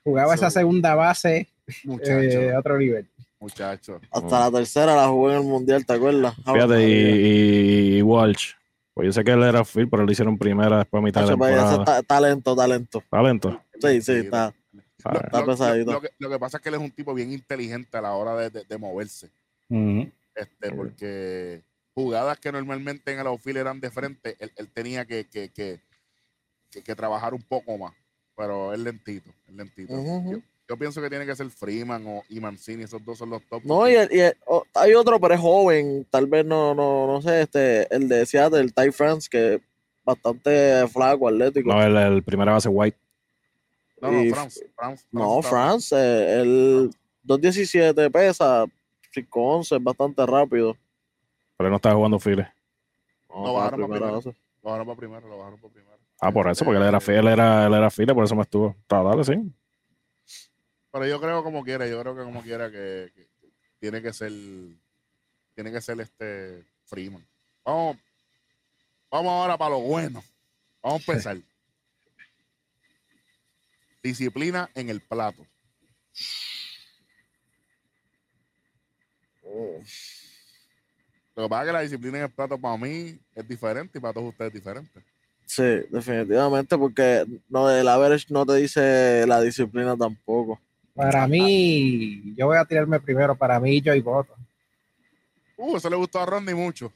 Jugaba 0.03 0.33
esa 0.35 0.49
segunda 0.49 0.95
base 0.95 1.47
muchacho, 1.85 2.11
eh, 2.19 2.53
a 2.53 2.59
otro 2.59 2.77
nivel. 2.77 3.07
muchacho. 3.39 3.99
Hasta 4.11 4.39
la 4.39 4.51
tercera 4.51 4.95
la 4.95 5.07
jugó 5.07 5.31
en 5.31 5.37
el 5.37 5.43
mundial, 5.43 5.85
¿te 5.85 5.93
acuerdas? 5.93 6.33
Ah, 6.45 6.53
Fíjate, 6.53 6.87
y, 6.87 7.97
y 7.97 8.01
Walsh. 8.01 8.53
Pues 8.93 9.07
yo 9.07 9.11
sé 9.13 9.23
que 9.23 9.31
él 9.31 9.41
era 9.43 9.65
field, 9.65 9.89
pero 9.89 10.05
lo 10.05 10.11
hicieron 10.11 10.37
primera 10.37 10.77
después 10.79 11.01
de 11.01 11.05
mitad 11.05 11.21
de 11.21 11.25
ese 11.25 11.31
temporada. 11.33 11.83
ta- 11.83 12.03
talento, 12.03 12.55
talento. 12.55 13.03
Talento. 13.09 13.61
Sí, 13.81 14.01
sí, 14.01 14.11
está. 14.13 14.53
Ah, 15.05 15.19
Está 15.23 15.39
lo- 15.39 15.45
pesadito. 15.47 15.91
Lo, 15.93 16.01
que, 16.01 16.09
lo 16.19 16.29
que 16.29 16.39
pasa 16.39 16.57
es 16.57 16.63
que 16.63 16.69
él 16.69 16.75
es 16.75 16.81
un 16.81 16.91
tipo 16.91 17.13
bien 17.13 17.31
inteligente 17.33 17.97
a 17.97 18.01
la 18.01 18.13
hora 18.13 18.35
de, 18.35 18.49
de- 18.49 18.63
de 18.65 18.77
moverse. 18.77 19.29
Este, 20.35 20.71
porque 20.71 21.63
jugadas 21.95 22.39
que 22.39 22.51
normalmente 22.51 23.11
en 23.11 23.19
el 23.19 23.27
outfield 23.27 23.57
eran 23.57 23.79
de 23.79 23.89
frente, 23.89 24.35
él, 24.39 24.51
él 24.55 24.69
tenía 24.71 25.05
que, 25.05 25.25
que, 25.27 25.49
que, 25.49 25.79
que- 26.69 26.83
que 26.83 26.95
trabajar 26.95 27.33
un 27.33 27.41
poco 27.41 27.77
más. 27.77 27.93
Pero 28.35 28.73
es 28.73 28.79
lentito, 28.79 29.29
es 29.47 29.53
lentito. 29.53 29.93
Ujú, 29.93 30.15
ujú. 30.17 30.31
yo, 30.33 30.37
yo 30.69 30.77
pienso 30.77 31.01
que 31.01 31.09
tiene 31.09 31.25
que 31.25 31.35
ser 31.35 31.49
Freeman 31.49 32.03
o 32.07 32.23
y 32.29 32.39
Mancini, 32.39 32.83
esos 32.83 33.03
dos 33.05 33.17
son 33.17 33.29
los 33.29 33.43
top. 33.47 33.63
No, 33.63 33.87
y, 33.87 33.93
el- 33.95 34.09
y 34.11 34.19
el- 34.21 34.37
o- 34.45 34.63
hay 34.73 34.93
otro, 34.95 35.19
pero 35.19 35.33
es 35.35 35.39
joven. 35.39 36.07
Tal 36.09 36.25
vez 36.27 36.45
no, 36.45 36.73
no, 36.73 37.05
no 37.07 37.21
sé, 37.21 37.41
este, 37.41 37.93
el 37.93 38.07
de 38.09 38.25
Seattle, 38.25 38.59
el 38.61 38.73
Ty 38.73 38.91
France, 38.91 39.27
que 39.29 39.55
es 39.55 39.61
bastante 40.03 40.87
flaco, 40.87 41.27
atlético. 41.27 41.71
No, 41.73 41.83
el, 41.83 41.95
el 41.95 42.23
primera 42.23 42.53
base 42.53 42.69
White. 42.69 42.97
no, 44.01 44.11
no, 44.11 44.23
y- 44.23 44.29
France, 44.31 44.67
France, 44.75 45.05
No, 45.11 45.39
está- 45.39 45.49
France, 45.49 45.95
eh, 45.95 46.41
el 46.41 46.89
2.17 47.23 48.09
pesa, 48.11 48.65
5.11, 49.13 49.77
es 49.77 49.83
bastante 49.83 50.25
rápido. 50.25 50.75
Pero 51.57 51.69
no 51.69 51.75
estaba 51.75 51.95
jugando 51.95 52.19
files. 52.19 52.47
No, 53.29 53.35
Lo 53.35 53.41
para 53.43 53.53
bajaron 53.53 53.69
para 53.79 53.87
primera 53.87 53.99
primero. 53.99 54.15
base. 54.15 54.29
Lo 54.63 54.69
bajaron 54.69 54.87
para 54.87 54.97
primero, 54.97 55.27
lo 55.27 55.37
bajaron 55.37 55.59
para 55.59 55.73
primero. 55.73 55.92
Ah, 56.25 56.31
por 56.31 56.49
eso, 56.49 56.63
porque 56.63 56.79
él 56.79 56.87
era 56.87 57.01
fiel, 57.01 57.17
él 57.17 57.27
era, 57.27 57.65
él 57.65 57.73
era 57.73 57.91
file, 57.91 58.13
por 58.13 58.23
eso 58.23 58.33
me 58.33 58.43
estuvo. 58.43 58.77
Está, 58.79 59.03
dale, 59.03 59.25
sí. 59.25 59.33
Pero 60.89 61.05
yo 61.05 61.19
creo 61.19 61.43
como 61.43 61.65
quiera, 61.65 61.85
yo 61.85 61.99
creo 61.99 62.15
que 62.15 62.23
como 62.23 62.41
quiera 62.41 62.71
que, 62.71 63.11
que 63.13 63.27
tiene 63.77 64.01
que 64.01 64.13
ser, 64.13 64.31
tiene 65.53 65.69
que 65.69 65.81
ser 65.81 65.99
este 65.99 66.63
Freeman. 66.85 67.27
Vamos, 67.65 67.97
vamos 69.11 69.31
ahora 69.33 69.57
para 69.57 69.71
lo 69.71 69.81
bueno. 69.81 70.23
Vamos 70.81 71.01
a 71.01 71.11
empezar. 71.11 71.37
disciplina 74.01 74.69
en 74.75 74.89
el 74.89 75.01
plato. 75.01 75.45
Lo 81.35 81.43
que 81.43 81.49
pasa 81.49 81.63
es 81.63 81.67
que 81.67 81.73
la 81.73 81.81
disciplina 81.81 82.17
en 82.19 82.23
el 82.23 82.31
plato 82.31 82.57
para 82.57 82.77
mí 82.77 83.19
es 83.35 83.45
diferente 83.45 83.97
y 83.97 84.01
para 84.01 84.13
todos 84.13 84.29
ustedes 84.29 84.53
es 84.53 84.61
diferente. 84.61 85.12
Sí, 85.55 85.85
definitivamente, 85.91 86.75
porque 86.75 87.25
no, 87.47 87.69
el 87.69 87.87
average 87.87 88.25
no 88.29 88.43
te 88.43 88.55
dice 88.55 89.23
la 89.27 89.39
disciplina 89.39 89.95
tampoco. 89.95 90.59
Para 90.95 91.27
mí, 91.27 92.33
yo 92.35 92.47
voy 92.47 92.57
a 92.57 92.65
tirarme 92.65 92.99
primero. 92.99 93.35
Para 93.35 93.59
mí, 93.59 93.79
yo 93.79 93.93
y 93.93 94.01
voto. 94.01 94.33
Uh, 95.55 95.77
eso 95.77 95.91
le 95.91 95.95
gustó 95.95 96.19
a 96.19 96.25
Ronnie 96.25 96.55
mucho. 96.55 96.91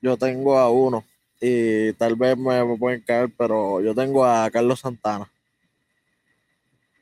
Yo 0.00 0.16
tengo 0.16 0.56
a 0.56 0.70
uno 0.70 1.04
y 1.40 1.92
tal 1.94 2.14
vez 2.14 2.38
me, 2.38 2.64
me 2.64 2.78
pueden 2.78 3.00
caer, 3.00 3.28
pero 3.36 3.80
yo 3.80 3.96
tengo 3.96 4.24
a 4.24 4.48
Carlos 4.48 4.78
Santana. 4.78 5.28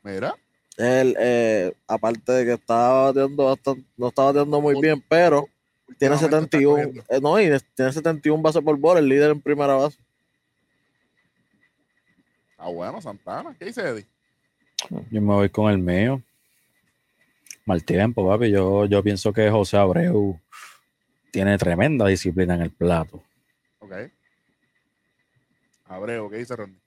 Mira, 0.01 0.33
Él, 0.77 1.15
eh, 1.19 1.73
aparte 1.87 2.31
de 2.31 2.45
que 2.45 2.53
estaba 2.53 3.11
bateando 3.11 3.45
bastante, 3.45 3.85
no 3.95 4.07
estaba 4.07 4.29
bateando 4.29 4.59
muy 4.59 4.81
bien, 4.81 4.99
pero 5.07 5.47
tiene 5.99 6.15
últimamente 6.15 6.57
está 6.57 6.57
71, 6.57 6.71
cogiendo. 6.71 7.03
eh, 7.07 7.21
no, 7.21 7.39
y 7.39 7.59
tiene 7.75 7.93
71 7.93 8.41
bases 8.41 8.63
por 8.63 8.75
bola, 8.77 8.99
el 8.99 9.07
líder 9.07 9.29
en 9.29 9.39
primera 9.39 9.75
base. 9.75 10.02
Ah, 12.63 12.69
bueno, 12.69 13.01
Santana. 13.01 13.53
¿Qué 13.59 13.65
dice 13.65 13.81
Eddie? 13.81 14.05
Yo 15.11 15.21
me 15.21 15.33
voy 15.33 15.49
con 15.49 15.69
el 15.69 15.77
mío. 15.79 16.21
Mal 17.65 17.83
tiempo, 17.83 18.25
papi. 18.25 18.51
Yo, 18.51 18.85
yo 18.85 19.03
pienso 19.03 19.33
que 19.33 19.49
José 19.49 19.75
Abreu 19.75 20.39
tiene 21.31 21.57
tremenda 21.57 22.07
disciplina 22.07 22.55
en 22.55 22.61
el 22.61 22.71
plato. 22.71 23.21
Ok. 23.79 23.91
Abreu, 25.87 26.29
¿qué 26.29 26.37
dice 26.37 26.55
Ronnie? 26.55 26.79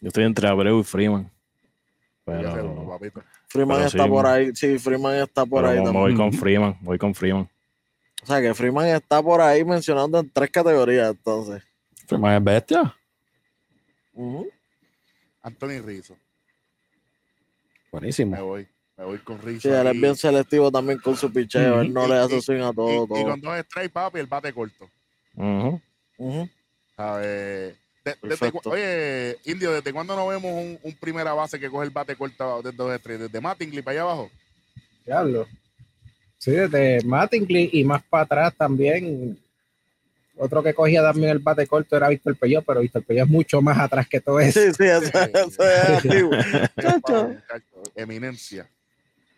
Yo 0.00 0.08
estoy 0.08 0.22
entre 0.24 0.46
Abreu 0.46 0.78
y 0.78 0.84
Freeman. 0.84 1.28
Pero, 2.24 2.86
papito. 2.88 3.24
Freeman 3.48 3.76
Pero 3.78 3.88
está 3.88 4.04
sí, 4.04 4.08
por 4.08 4.26
ahí, 4.26 4.50
sí, 4.54 4.78
Freeman 4.78 5.16
está 5.16 5.44
por 5.44 5.62
pero 5.62 5.72
ahí 5.72 5.78
me 5.78 5.84
también. 5.84 6.02
voy 6.04 6.14
con 6.14 6.32
Freeman. 6.32 6.78
Voy 6.80 6.98
con 6.98 7.12
Freeman. 7.14 7.48
O 8.22 8.26
sea 8.26 8.40
que 8.40 8.54
Freeman 8.54 8.86
está 8.86 9.20
por 9.20 9.40
ahí 9.40 9.64
mencionando 9.64 10.20
en 10.20 10.30
tres 10.30 10.50
categorías, 10.50 11.10
entonces. 11.10 11.62
Freeman 12.06 12.36
es 12.36 12.44
bestia. 12.44 12.96
Ujú. 14.14 14.48
Anthony 15.42 15.80
Rizzo. 15.84 16.14
Me 16.14 16.20
Buenísimo. 18.00 18.44
voy. 18.44 18.66
Me 18.96 19.04
voy 19.04 19.18
con 19.18 19.40
Rizzo. 19.42 19.68
Sí, 19.68 19.68
él 19.68 19.86
es 19.88 20.00
bien 20.00 20.16
selectivo 20.16 20.70
también 20.70 20.98
con 20.98 21.16
su 21.16 21.32
picheo, 21.32 21.80
él 21.80 21.92
no 21.92 22.06
Y- 22.06 22.08
le 22.10 22.14
y- 22.14 22.18
hace 22.18 22.40
swing 22.40 22.60
a 22.62 22.72
todo, 22.72 22.90
y, 22.90 23.04
y 23.04 23.08
todo. 23.08 23.30
con 23.30 23.40
dos 23.40 23.58
strikes, 23.66 23.90
papi, 23.90 24.18
el 24.20 24.26
bate 24.26 24.52
corto. 24.52 24.88
De- 28.04 28.10
desde 28.12 28.28
Perfecto. 28.28 28.60
cu- 28.60 28.70
oye, 28.70 29.38
Indio, 29.46 29.72
¿desde 29.72 29.92
cuándo 29.92 30.14
no 30.14 30.26
vemos 30.28 30.52
un, 30.52 30.78
un 30.82 30.92
primera 30.96 31.32
base 31.32 31.58
que 31.58 31.70
coge 31.70 31.84
el 31.86 31.90
bate 31.90 32.14
corto 32.16 32.60
de 32.62 32.70
dos 32.72 32.94
strikes? 33.00 33.24
¿Desde 33.24 33.40
Mattingly 33.40 33.80
para 33.82 33.92
allá 33.92 34.02
abajo? 34.02 34.30
Diablo. 35.06 35.46
Sí, 36.38 36.50
desde 36.50 37.02
Mattingly 37.04 37.70
y 37.72 37.82
más 37.84 38.02
para 38.04 38.24
atrás 38.24 38.54
también. 38.56 39.38
Otro 40.36 40.62
que 40.62 40.74
cogía 40.74 41.00
también 41.02 41.30
el 41.30 41.38
bate 41.38 41.66
corto 41.66 41.96
era 41.96 42.08
Víctor 42.08 42.36
Pelló, 42.36 42.60
pero 42.62 42.80
Víctor 42.80 43.04
Pelló 43.04 43.22
es 43.24 43.28
mucho 43.30 43.62
más 43.62 43.78
atrás 43.78 44.08
que 44.08 44.20
todo 44.20 44.40
eso. 44.40 44.60
Sí, 44.60 44.72
sí, 44.76 44.84
eso, 44.84 45.04
eso 45.04 45.62
es 45.64 46.04
muchacho. 46.04 47.30
Eminencia. 47.94 48.68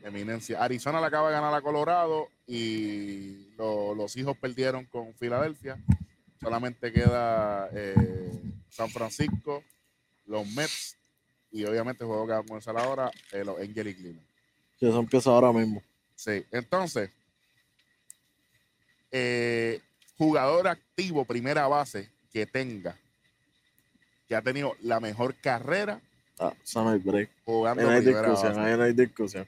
Eminencia. 0.03 0.63
Arizona 0.63 1.01
le 1.01 1.07
acaba 1.07 1.29
de 1.29 1.35
ganar 1.35 1.53
a 1.55 1.61
Colorado 1.61 2.29
y 2.47 3.49
lo- 3.59 3.95
los 3.95 4.17
hijos 4.17 4.37
perdieron 4.39 4.87
con 4.87 5.13
Filadelfia. 5.15 5.77
Solamente 6.41 6.93
queda 6.93 7.69
eh, 7.75 7.95
San 8.71 8.89
Francisco, 8.89 9.63
los 10.27 10.47
Mets 10.49 10.97
y 11.51 11.65
obviamente 11.65 12.05
el 12.05 12.09
juego 12.09 12.27
que 12.27 12.33
vamos 12.33 12.45
a 12.45 12.49
comenzar 12.49 12.79
ahora, 12.79 13.11
eh, 13.33 13.45
los 13.45 13.59
Angels 13.59 13.91
y 13.91 13.95
Cleveland. 13.95 14.27
Sí, 14.79 14.87
eso 14.87 14.99
empieza 14.99 15.31
ahora 15.31 15.53
mismo. 15.53 15.83
Sí, 16.15 16.45
entonces, 16.53 17.11
eh, 19.11 19.81
jugador 20.19 20.69
activo, 20.69 21.25
primera 21.25 21.67
base 21.69 22.11
que 22.33 22.47
tenga, 22.47 22.97
que 24.29 24.37
ha 24.37 24.43
tenido 24.43 24.75
la 24.83 25.01
mejor 25.01 25.35
carrera 25.37 26.01
Ah, 26.39 26.53
eso 26.63 26.85
no 26.85 26.91
hay 26.91 26.99
break. 26.99 27.31
jugando 27.45 27.83
Ahí 27.83 27.89
no 27.89 27.95
hay 27.95 28.05
discusión, 28.05 28.59
ahí 28.59 28.77
no 28.77 28.83
hay 28.83 28.93
discusión. 28.93 29.47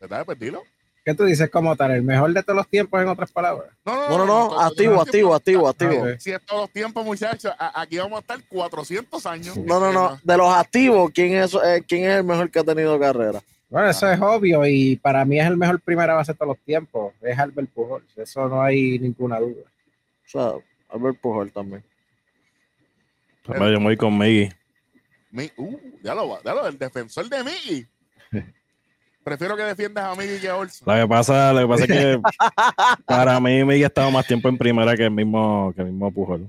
¿Verdad? 0.00 0.24
Pues 0.24 0.38
dilo. 0.38 0.62
¿Qué 1.04 1.12
tú 1.14 1.24
dices 1.24 1.50
como 1.50 1.76
tal? 1.76 1.90
¿El 1.90 2.02
mejor 2.02 2.32
de 2.32 2.42
todos 2.42 2.56
los 2.56 2.68
tiempos, 2.68 3.02
en 3.02 3.08
otras 3.08 3.30
palabras? 3.30 3.70
No, 3.84 4.08
No, 4.16 4.24
no, 4.24 4.60
activo, 4.60 5.02
activo, 5.02 5.34
activo, 5.34 5.68
activo. 5.68 6.06
Si 6.18 6.30
es 6.30 6.40
todos 6.46 6.62
los 6.62 6.70
tiempos, 6.70 7.04
muchachos, 7.04 7.52
aquí 7.58 7.98
vamos 7.98 8.18
a 8.18 8.20
estar 8.20 8.42
400 8.48 9.26
años. 9.26 9.56
No, 9.56 9.78
no, 9.80 9.92
no. 9.92 10.18
De 10.22 10.36
los 10.36 10.54
activos, 10.54 11.10
¿quién 11.12 11.34
es, 11.34 11.52
eh, 11.54 11.84
¿quién 11.86 12.04
es 12.04 12.18
el 12.18 12.24
mejor 12.24 12.50
que 12.50 12.60
ha 12.60 12.64
tenido 12.64 12.98
carrera? 12.98 13.42
Bueno, 13.68 13.88
eso 13.90 14.10
es 14.10 14.20
obvio 14.20 14.64
y 14.66 14.96
para 14.96 15.24
mí 15.24 15.40
es 15.40 15.46
el 15.46 15.56
mejor 15.56 15.80
primera 15.80 16.14
base 16.14 16.32
de 16.32 16.38
todos 16.38 16.56
los 16.56 16.64
tiempos. 16.64 17.12
Es 17.20 17.38
Albert 17.38 17.70
Pujols, 17.70 18.16
eso 18.18 18.48
no 18.48 18.62
hay 18.62 18.98
ninguna 18.98 19.40
duda. 19.40 19.62
O 19.64 20.28
sea, 20.28 20.52
Albert 20.90 21.18
Pujol 21.20 21.50
también. 21.52 21.82
Pues 23.44 23.58
Yo 23.58 23.78
me 23.78 23.84
voy 23.84 23.96
con 23.96 24.16
Miggy. 24.16 24.48
Mi- 25.30 25.50
uh, 25.56 25.78
ya 26.02 26.14
lo, 26.14 26.42
ya 26.42 26.54
lo, 26.54 26.66
el 26.68 26.78
defensor 26.78 27.28
de 27.28 27.42
Miggy. 27.42 27.86
Prefiero 29.24 29.56
que 29.56 29.62
defiendas 29.64 30.04
a 30.04 30.14
Miggy 30.20 30.38
que 30.38 30.48
a 30.48 30.56
Olson. 30.56 30.86
Lo 30.86 31.02
que 31.02 31.08
pasa, 31.08 31.52
lo 31.52 31.60
que 31.62 31.66
pasa 31.66 31.84
es 31.84 31.90
que 31.90 32.20
para 33.06 33.40
mí 33.40 33.64
Miggy 33.64 33.82
ha 33.84 33.86
estado 33.88 34.10
más 34.10 34.26
tiempo 34.26 34.48
en 34.48 34.56
primera 34.58 34.94
que 34.96 35.04
el 35.04 35.10
mismo, 35.10 35.72
que 35.74 35.82
el 35.82 35.88
mismo 35.88 36.12
Pujol. 36.12 36.48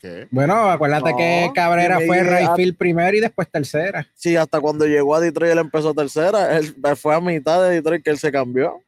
¿Qué? 0.00 0.28
Bueno, 0.30 0.70
acuérdate 0.70 1.10
No, 1.12 1.16
que 1.16 1.50
Cabrera 1.54 1.98
fue 2.06 2.22
Rayfield 2.22 2.76
primero 2.76 3.16
y 3.16 3.20
después 3.20 3.50
tercera. 3.50 4.06
Sí, 4.14 4.36
hasta 4.36 4.60
cuando 4.60 4.86
llegó 4.86 5.14
a 5.14 5.20
Detroit 5.20 5.52
él 5.52 5.58
empezó 5.58 5.94
tercera. 5.94 6.56
Él 6.58 6.74
fue 6.96 7.14
a 7.14 7.20
mitad 7.20 7.62
de 7.62 7.70
Detroit 7.76 8.04
que 8.04 8.10
él 8.10 8.18
se 8.18 8.30
cambió. 8.30 8.82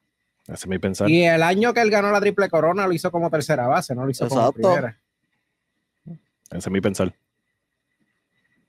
Ese 0.45 0.53
es 0.55 0.67
mi 0.67 0.79
pensar. 0.79 1.09
Y 1.11 1.25
el 1.25 1.43
año 1.43 1.73
que 1.75 1.81
él 1.81 1.91
ganó 1.91 2.11
la 2.11 2.21
triple 2.21 2.49
corona 2.49 2.87
lo 2.87 2.93
hizo 2.93 3.11
como 3.11 3.29
tercera 3.31 3.67
base, 3.67 3.95
no 3.95 4.05
lo 4.05 4.11
hizo 4.11 4.29
como 4.29 4.41
Exacto. 4.41 4.61
primera. 4.69 4.99
Ese 6.51 6.59
es 6.59 6.71
mi 6.71 6.81
pensar. 6.81 7.13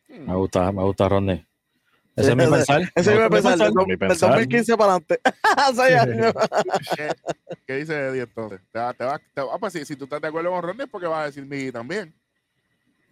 Me 0.09 0.35
gusta, 0.35 0.71
me 0.71 0.83
gusta 0.83 1.07
Rodney. 1.07 1.45
Ese 2.15 2.31
es 2.31 2.35
mi 2.35 2.43
Ese- 2.43 2.51
pensar. 2.51 2.81
Ese 2.95 3.11
gusta 3.11 3.23
mi 3.29 3.29
pensar, 3.29 3.57
del, 3.57 3.73
pensar. 3.73 3.85
Mi 3.85 3.89
del 3.91 3.99
pensar. 3.99 4.29
2015 4.31 4.77
para 4.77 4.91
adelante. 4.93 5.19
Seis 5.75 5.95
años. 6.01 6.33
¿Qué, 6.97 7.09
qué 7.65 7.75
dice 7.77 8.07
Eddie 8.07 8.21
entonces? 8.23 8.59
Te 8.73 8.79
va, 8.79 8.93
te 8.93 9.03
va, 9.05 9.19
te 9.33 9.41
va- 9.41 9.53
ah, 9.53 9.57
pues 9.59 9.71
si, 9.73 9.85
si 9.85 9.95
tú 9.95 10.03
estás 10.03 10.19
de 10.19 10.27
acuerdo 10.27 10.49
con 10.51 10.61
Ronnie, 10.61 10.83
es 10.83 10.89
porque 10.89 11.07
vas 11.07 11.23
a 11.23 11.25
decir 11.27 11.45
Miggy 11.45 11.71
también. 11.71 12.13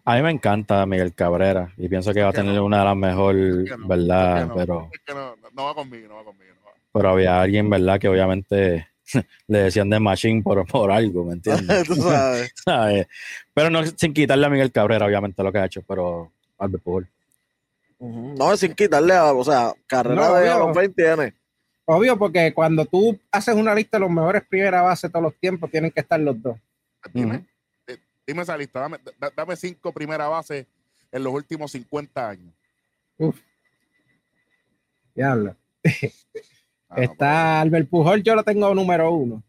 A 0.08 0.16
mí 0.16 0.22
me 0.22 0.30
encanta 0.30 0.86
Miguel 0.86 1.12
Cabrera 1.12 1.70
y 1.76 1.86
pienso 1.86 2.14
que 2.14 2.22
va 2.22 2.28
a 2.28 2.32
¿Por 2.32 2.36
qué 2.36 2.40
tener 2.40 2.56
no? 2.56 2.64
una 2.64 2.78
de 2.78 2.84
las 2.86 2.96
mejores. 2.96 3.56
¿verdad? 3.86 4.50
Pero, 4.56 4.88
Es 4.90 5.00
que 5.04 5.12
no, 5.12 5.64
va 5.64 5.74
conmigo, 5.74 6.08
no 6.08 6.14
va 6.16 6.24
conmigo. 6.24 6.54
No 6.54 6.66
va. 6.66 6.72
pero 6.92 7.10
había 7.10 7.40
alguien, 7.42 7.68
¿verdad? 7.68 8.00
Que 8.00 8.08
obviamente 8.08 8.88
le 9.48 9.58
decían 9.58 9.90
de 9.90 10.00
Machine 10.00 10.42
por, 10.42 10.66
por 10.66 10.90
algo, 10.90 11.24
¿me 11.26 11.34
entiendes? 11.34 11.82
Tú 11.86 11.94
sabes. 11.96 12.50
¿Sabes? 12.64 13.06
Pero 13.52 13.68
no 13.68 13.84
sin 13.84 14.14
quitarle 14.14 14.46
a 14.46 14.48
Miguel 14.48 14.72
Cabrera, 14.72 15.04
obviamente, 15.04 15.42
lo 15.42 15.52
que 15.52 15.58
ha 15.58 15.66
hecho, 15.66 15.82
pero 15.86 16.32
Albert 16.58 16.82
Pujol. 16.82 17.06
No, 18.00 18.56
sin 18.56 18.72
quitarle, 18.74 19.12
a, 19.12 19.32
o 19.32 19.44
sea, 19.44 19.74
carrera 19.86 20.28
No, 20.28 20.34
de 20.36 20.48
los 20.48 20.74
20 20.74 21.02
tiene. 21.02 21.34
Obvio, 21.84 22.16
porque 22.18 22.54
cuando 22.54 22.86
tú 22.86 23.18
haces 23.30 23.54
una 23.54 23.74
lista 23.74 23.98
de 23.98 24.02
los 24.02 24.10
mejores 24.10 24.42
primera 24.48 24.80
base 24.80 25.08
de 25.08 25.10
todos 25.12 25.24
los 25.24 25.34
tiempos, 25.34 25.70
tienen 25.70 25.90
que 25.90 26.00
estar 26.00 26.18
los 26.18 26.40
dos. 26.40 26.56
Dime, 27.12 27.36
Ujú. 27.36 27.44
Di- 28.28 28.32
dime 28.32 28.42
esa 28.42 28.56
lista, 28.56 28.80
dame, 28.80 28.98
da- 29.18 29.32
dame 29.34 29.56
cinco 29.56 29.92
primera 29.92 30.28
bases 30.28 30.66
en 31.10 31.24
los 31.24 31.32
últimos 31.32 31.70
50 31.72 32.28
años. 32.28 32.52
Diablo. 35.14 35.56
Ah, 36.90 37.02
Está 37.02 37.60
Albert 37.60 37.86
Pujol, 37.90 38.22
yo 38.22 38.34
lo 38.34 38.42
tengo 38.42 38.74
número 38.74 39.12
uno. 39.12 39.42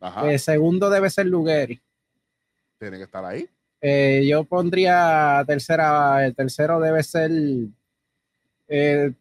Ajá, 0.00 0.32
El 0.32 0.38
segundo 0.38 0.88
debe 0.88 1.10
ser 1.10 1.26
Lugeri. 1.26 1.78
tiene 2.78 2.96
que 2.96 3.02
estar 3.02 3.22
ahí. 3.22 3.46
Eh, 3.82 4.24
yo 4.26 4.44
pondría 4.44 5.44
tercera, 5.46 6.24
el 6.24 6.34
tercero 6.34 6.80
debe 6.80 7.02
ser. 7.02 7.30
eh, 8.68 9.12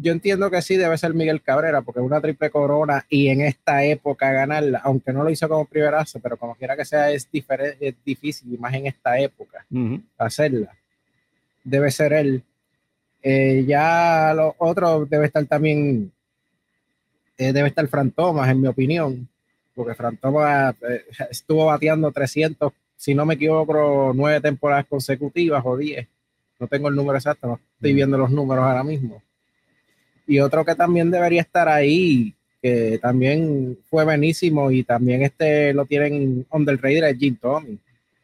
yo 0.00 0.12
entiendo 0.12 0.50
que 0.50 0.62
sí 0.62 0.76
debe 0.76 0.96
ser 0.98 1.14
Miguel 1.14 1.42
Cabrera, 1.42 1.82
porque 1.82 2.00
una 2.00 2.20
triple 2.20 2.50
corona 2.50 3.04
y 3.08 3.28
en 3.28 3.42
esta 3.42 3.84
época 3.84 4.32
ganarla, 4.32 4.80
aunque 4.84 5.12
no 5.12 5.22
lo 5.22 5.30
hizo 5.30 5.48
como 5.48 5.66
primera 5.66 5.98
base, 5.98 6.20
pero 6.20 6.36
como 6.36 6.54
quiera 6.54 6.76
que 6.76 6.84
sea, 6.84 7.10
es, 7.10 7.28
es 7.32 7.94
difícil, 8.04 8.54
y 8.54 8.58
más 8.58 8.74
en 8.74 8.86
esta 8.86 9.18
época, 9.18 9.66
hacerla. 10.18 10.74
Debe 11.64 11.90
ser 11.90 12.12
él. 12.12 12.42
Eh, 13.22 13.64
ya 13.66 14.32
los 14.34 14.54
otros 14.58 15.08
debe 15.10 15.26
estar 15.26 15.44
también, 15.44 16.10
eh, 17.36 17.52
debe 17.52 17.68
estar 17.68 17.86
Fran 17.88 18.10
Thomas, 18.10 18.48
en 18.48 18.60
mi 18.60 18.68
opinión, 18.68 19.28
porque 19.74 19.94
Fran 19.94 20.16
Thomas 20.16 20.74
eh, 20.88 21.04
estuvo 21.30 21.66
bateando 21.66 22.10
300, 22.10 22.72
si 22.96 23.14
no 23.14 23.26
me 23.26 23.34
equivoco, 23.34 24.12
nueve 24.14 24.40
temporadas 24.40 24.86
consecutivas 24.86 25.62
o 25.64 25.76
diez. 25.76 26.06
No 26.58 26.66
tengo 26.66 26.88
el 26.88 26.94
número 26.94 27.16
exacto, 27.16 27.46
no 27.46 27.60
estoy 27.74 27.94
viendo 27.94 28.18
los 28.18 28.30
números 28.30 28.64
ahora 28.64 28.84
mismo. 28.84 29.22
Y 30.30 30.38
otro 30.38 30.64
que 30.64 30.76
también 30.76 31.10
debería 31.10 31.40
estar 31.40 31.68
ahí, 31.68 32.32
que 32.62 33.00
también 33.02 33.76
fue 33.90 34.04
buenísimo 34.04 34.70
y 34.70 34.84
también 34.84 35.22
este 35.22 35.74
lo 35.74 35.86
tienen 35.86 36.46
on 36.50 36.64
the 36.64 36.76
radar, 36.76 37.10
es 37.10 37.18
Jim 37.18 37.34
Tommy, 37.34 37.76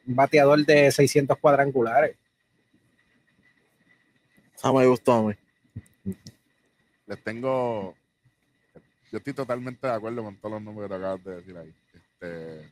un 0.06 0.14
bateador 0.14 0.64
de 0.64 0.92
600 0.92 1.36
cuadrangulares. 1.36 2.14
Esa 4.54 4.72
me 4.72 4.86
gustó 4.86 5.14
a 5.14 5.22
mí. 5.24 5.34
les 7.08 7.24
tengo. 7.24 7.96
Yo 9.10 9.18
estoy 9.18 9.32
totalmente 9.32 9.88
de 9.88 9.92
acuerdo 9.92 10.22
con 10.22 10.36
todos 10.36 10.52
los 10.52 10.62
números 10.62 10.88
que 10.88 10.94
te 10.94 10.98
acabas 11.00 11.24
de 11.24 11.34
decir 11.34 11.56
ahí. 11.56 11.74
Este, 11.92 12.70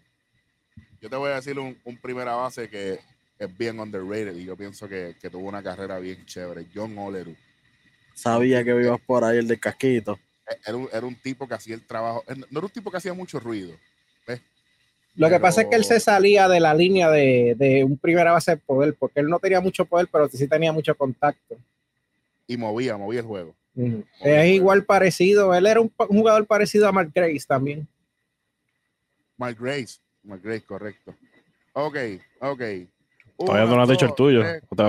yo 1.01 1.11
te 1.11 1.17
voy 1.17 1.33
a 1.33 1.35
decir 1.35 1.59
un, 1.59 1.77
un 1.83 1.97
primera 1.97 2.37
base 2.37 2.71
que 2.71 3.01
es 3.37 3.59
bien 3.59 3.81
underrated 3.81 4.37
y 4.37 4.45
yo 4.45 4.57
pienso 4.57 4.89
que, 4.89 5.17
que 5.21 5.29
tuvo 5.29 5.49
una 5.49 5.61
carrera 5.61 5.99
bien 5.99 6.25
chévere. 6.25 6.69
John 6.73 6.97
Oleru. 6.97 7.35
Sabía 8.15 8.63
que 8.65 8.71
ibas 8.71 9.01
por 9.01 9.25
ahí 9.25 9.39
el 9.39 9.49
del 9.49 9.61
casquito. 9.61 10.19
E- 10.49 10.57
Era 10.67 10.77
un, 10.77 10.89
era 10.93 11.07
un 11.07 11.15
tipo 11.17 11.47
que 11.49 11.55
hacía 11.55 11.75
el 11.75 11.85
trabajo. 11.87 12.23
eh, 12.29 12.35
No 12.51 12.59
era 12.61 12.67
un 12.67 12.73
tipo 12.73 12.91
que 12.91 12.97
hacía 12.99 13.13
mucho 13.15 13.39
ruido. 13.41 13.75
Lo 15.17 15.29
que 15.29 15.35
Pero- 15.35 15.43
pasa 15.43 15.61
es 15.63 15.69
que 15.69 15.77
él 15.77 15.85
se 15.85 16.01
salía 16.01 16.49
de 16.49 16.59
la 16.59 16.75
línea 16.75 17.09
de, 17.09 17.55
de 17.57 17.85
un 17.85 17.97
primera 17.97 18.33
base 18.33 18.51
de 18.53 18.57
poder, 18.57 18.95
porque 18.99 19.21
él 19.21 19.29
no 19.29 19.39
tenía 19.39 19.61
mucho 19.61 19.85
poder, 19.85 20.09
pero 20.11 20.29
sí 20.29 20.49
tenía 20.49 20.73
mucho 20.73 20.93
contacto. 20.97 21.57
Y 22.49 22.57
movía, 22.57 22.97
movía 22.97 23.21
el 23.21 23.27
juego. 23.27 23.55
Es 24.21 24.47
igual 24.49 24.85
parecido, 24.85 25.55
él 25.55 25.67
era 25.69 25.81
un, 25.81 25.93
un 26.09 26.19
jugador 26.19 26.45
parecido 26.49 26.89
a 26.89 26.93
Mark 26.93 27.13
Grace 27.15 27.45
también. 27.47 27.87
Mark 29.37 29.57
Grace. 29.61 29.99
Mark 30.25 30.41
Grace, 30.43 30.65
correcto. 30.65 31.15
Ok, 31.75 31.97
ok. 32.41 32.63
Todavía 33.39 33.67
no 33.67 33.77
lo 33.77 33.83
has 33.83 33.89
dicho 33.89 34.07
el 34.07 34.15
tuyo. 34.15 34.43
O 34.69 34.77
te- 34.77 34.83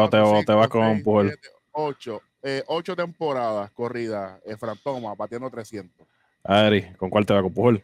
vas 0.54 0.68
con 0.70 1.04
siete, 1.04 1.40
Ocho. 1.72 2.22
Eh, 2.48 2.64
ocho 2.68 2.96
temporadas 2.96 3.72
corridas. 3.72 4.40
Eh, 4.46 4.56
Fran 4.56 4.78
Thomas, 4.84 5.18
batiendo 5.18 5.50
300. 5.50 6.08
Ari, 6.44 6.94
¿con 6.94 7.10
cuál 7.10 7.26
te 7.26 7.34
va 7.34 7.42
con 7.42 7.52
Pujol? 7.52 7.84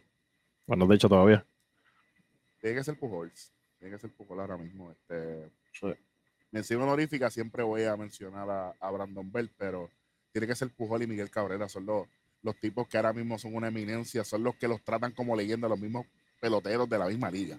Bueno, 0.68 0.86
de 0.86 0.94
hecho 0.94 1.08
todavía. 1.08 1.44
Tiene 2.60 2.76
que 2.76 2.84
ser 2.84 2.96
Pujols. 2.96 3.50
Tiene 3.80 3.96
que 3.96 4.00
ser 4.00 4.10
Pujol 4.12 4.38
ahora 4.38 4.56
mismo. 4.56 4.92
Este, 4.92 5.50
Sí. 5.72 5.92
mención 6.52 6.80
honorífica, 6.80 7.28
siempre 7.28 7.64
voy 7.64 7.82
a 7.82 7.96
mencionar 7.96 8.48
a, 8.48 8.72
a 8.78 8.90
Brandon 8.92 9.32
Bell, 9.32 9.50
pero 9.58 9.90
tiene 10.30 10.46
que 10.46 10.54
ser 10.54 10.70
Pujol 10.70 11.02
y 11.02 11.08
Miguel 11.08 11.28
Cabrera. 11.28 11.68
Son 11.68 11.84
los, 11.84 12.06
los 12.42 12.54
tipos 12.60 12.86
que 12.86 12.98
ahora 12.98 13.12
mismo 13.12 13.40
son 13.40 13.56
una 13.56 13.66
eminencia. 13.66 14.22
Son 14.22 14.44
los 14.44 14.54
que 14.54 14.68
los 14.68 14.80
tratan 14.84 15.10
como 15.10 15.34
leyenda, 15.34 15.68
los 15.68 15.80
mismos 15.80 16.06
peloteros 16.40 16.88
de 16.88 16.98
la 17.00 17.06
misma 17.08 17.32
liga. 17.32 17.58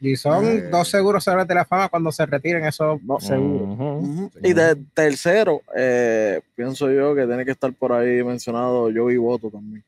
Y 0.00 0.14
son 0.16 0.44
Eh. 0.46 0.60
dos 0.70 0.88
seguros 0.88 1.24
sobre 1.24 1.44
de 1.44 1.54
la 1.54 1.64
fama 1.64 1.88
cuando 1.88 2.12
se 2.12 2.24
retiren 2.24 2.64
esos 2.64 3.02
No. 3.02 3.18
seguros. 3.18 4.30
Y 4.42 4.52
de 4.52 4.76
tercero, 4.94 5.62
eh, 5.76 6.40
pienso 6.54 6.90
yo 6.90 7.14
que 7.14 7.26
tiene 7.26 7.44
que 7.44 7.50
estar 7.50 7.72
por 7.72 7.92
ahí 7.92 8.22
mencionado 8.22 8.90
Joey 8.94 9.16
Boto 9.16 9.50
también. 9.50 9.84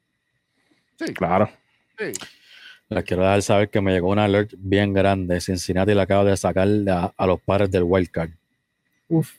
Sí, 0.99 1.13
Claro. 1.15 1.49
sí. 1.99 2.13
Les 2.89 3.05
quiero 3.05 3.23
dejar 3.23 3.41
saber 3.43 3.71
que 3.71 3.81
me 3.81 3.93
llegó 3.93 4.09
una 4.11 4.25
alert 4.25 4.53
bien 4.59 4.93
grande. 4.93 5.41
Cincinnati 5.41 5.95
le 5.95 6.03
acaba 6.03 6.25
de 6.25 6.37
sacar 6.37 6.67
a, 6.89 7.13
a 7.17 7.27
los 7.27 7.41
padres 7.41 7.71
del 7.71 7.85
wildcard. 7.85 8.31
Uf, 9.09 9.31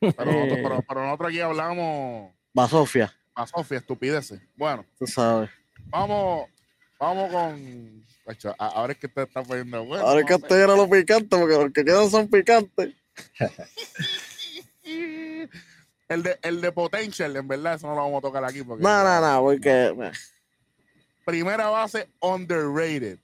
Pero, 0.00 0.12
nosotros, 0.32 0.58
Eh. 0.58 0.60
pero, 0.64 0.84
pero 0.88 1.04
nosotros 1.04 1.28
aquí 1.28 1.38
hablamos 1.40 2.32
Va 2.58 2.66
Sofía, 2.66 3.12
a 3.36 3.46
Sofía, 3.46 3.78
estupideces. 3.78 4.40
Bueno, 4.56 4.84
tú 4.98 5.06
sabes. 5.06 5.48
vamos, 5.86 6.46
vamos 7.02 7.30
con. 7.32 8.02
Ahora 8.58 8.92
es 8.92 8.98
que 8.98 9.08
te 9.08 9.22
está 9.22 9.42
poniendo 9.42 9.84
bueno. 9.84 10.04
Ahora 10.06 10.20
es 10.20 10.26
que 10.26 10.32
vamos 10.34 10.44
a 10.50 10.54
estoy 10.54 10.62
a 10.62 10.76
los 10.76 10.88
picantes, 10.88 11.38
porque 11.40 11.54
los 11.56 11.72
que 11.72 11.84
quedan 11.84 12.10
son 12.10 12.28
picantes. 12.28 12.94
El 16.08 16.22
de, 16.22 16.38
el 16.42 16.60
de 16.60 16.72
Potential, 16.72 17.34
en 17.36 17.48
verdad, 17.48 17.74
eso 17.74 17.86
no 17.86 17.94
lo 17.94 18.02
vamos 18.02 18.18
a 18.18 18.20
tocar 18.22 18.44
aquí. 18.44 18.62
Porque 18.62 18.82
No, 18.82 19.02
no, 19.04 19.20
no, 19.20 19.40
porque. 19.42 20.12
Primera 21.24 21.68
base 21.68 22.08
underrated. 22.20 23.18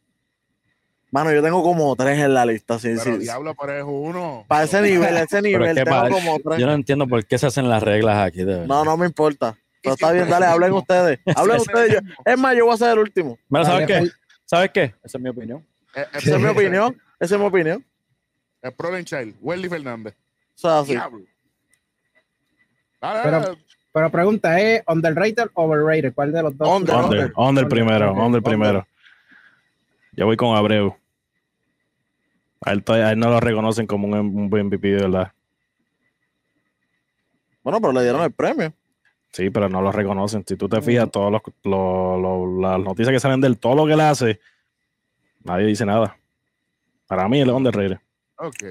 Mano, 1.10 1.32
yo 1.32 1.42
tengo 1.42 1.62
como 1.62 1.96
tres 1.96 2.18
en 2.18 2.34
la 2.34 2.44
lista. 2.44 2.78
Sí, 2.78 2.88
Pero 3.02 3.16
sí. 3.16 3.22
diablo, 3.22 3.54
pero 3.58 3.72
es 3.78 3.84
uno. 3.86 4.44
Para 4.46 4.64
ese 4.64 4.80
nivel, 4.82 5.16
ese 5.16 5.40
nivel, 5.40 5.74
que 5.74 5.82
tengo 5.84 5.96
para- 5.96 6.10
como 6.10 6.38
tres. 6.38 6.58
Yo 6.58 6.66
no 6.66 6.74
entiendo 6.74 7.06
por 7.08 7.24
qué 7.24 7.38
se 7.38 7.46
hacen 7.46 7.68
las 7.68 7.82
reglas 7.82 8.18
aquí. 8.26 8.38
De 8.38 8.44
verdad. 8.44 8.66
No, 8.66 8.84
no 8.84 8.96
me 8.96 9.06
importa. 9.06 9.56
Pero 9.82 9.94
está 9.94 10.12
bien, 10.12 10.28
dale, 10.28 10.46
hablen 10.46 10.72
ustedes. 10.74 11.20
Hablen 11.36 11.56
ustedes. 11.58 11.94
es 11.94 12.02
Yo, 12.26 12.36
más, 12.38 12.56
yo 12.56 12.64
voy 12.66 12.74
a 12.74 12.76
ser 12.76 12.90
el 12.92 12.98
último. 13.00 13.38
¿sabes 13.64 13.86
qué? 13.86 14.10
¿Sabes 14.44 14.70
qué? 14.72 14.82
Esa 15.02 15.18
es 15.18 15.20
mi 15.20 15.28
opinión. 15.30 15.64
Eh, 15.94 16.00
eh, 16.00 16.06
Esa 16.14 16.36
es 16.36 16.40
mi 16.42 16.48
opinión. 16.48 17.00
Esa 17.20 17.34
es 17.34 17.40
mi 17.40 17.46
opinión. 17.46 17.84
El 18.62 18.72
Prolen 18.72 19.04
Child, 19.04 19.36
Welly 19.40 19.68
Fernández. 19.68 20.14
O 20.14 20.58
sea, 20.58 20.84
sí. 20.84 20.92
Diablo. 20.92 21.24
Dale, 23.00 23.20
Pero- 23.22 23.40
dale. 23.40 23.58
Pero 23.90 24.10
pregunta, 24.10 24.60
¿es 24.60 24.82
underrated 24.86 25.48
o 25.54 25.64
overrated? 25.64 26.12
¿Cuál 26.14 26.30
de 26.30 26.42
los 26.42 26.56
dos? 26.56 26.68
Under, 26.68 26.94
Under, 26.94 27.32
under 27.36 27.68
primero, 27.68 28.12
under 28.12 28.42
primero. 28.42 28.86
Yo 30.12 30.26
voy 30.26 30.36
con 30.36 30.56
Abreu. 30.56 30.94
A 32.60 32.72
él, 32.72 32.84
todavía- 32.84 33.08
a 33.08 33.12
él 33.12 33.18
no 33.18 33.30
lo 33.30 33.40
reconocen 33.40 33.86
como 33.86 34.06
un, 34.06 34.14
un 34.14 34.50
buen 34.50 34.66
MVP, 34.66 34.88
de 34.88 35.02
verdad. 35.02 35.32
Bueno, 37.62 37.80
pero 37.80 37.92
le 37.92 38.02
dieron 38.02 38.22
el 38.22 38.32
premio. 38.32 38.72
Sí, 39.32 39.50
pero 39.50 39.68
no 39.68 39.82
lo 39.82 39.92
reconocen. 39.92 40.44
Si 40.46 40.56
tú 40.56 40.68
te 40.68 40.80
fijas, 40.82 41.10
todos 41.10 41.30
los, 41.64 42.60
las 42.60 42.80
noticias 42.80 43.12
que 43.12 43.20
salen 43.20 43.40
de 43.40 43.48
él, 43.48 43.58
todo 43.58 43.74
lo 43.74 43.86
que 43.86 43.92
él 43.92 44.00
hace, 44.00 44.40
nadie 45.44 45.66
dice 45.66 45.84
nada. 45.84 46.16
Para 47.06 47.28
mí, 47.28 47.40
él 47.40 47.48
es 47.48 47.54
underrated. 47.54 47.98
Ok. 48.36 48.64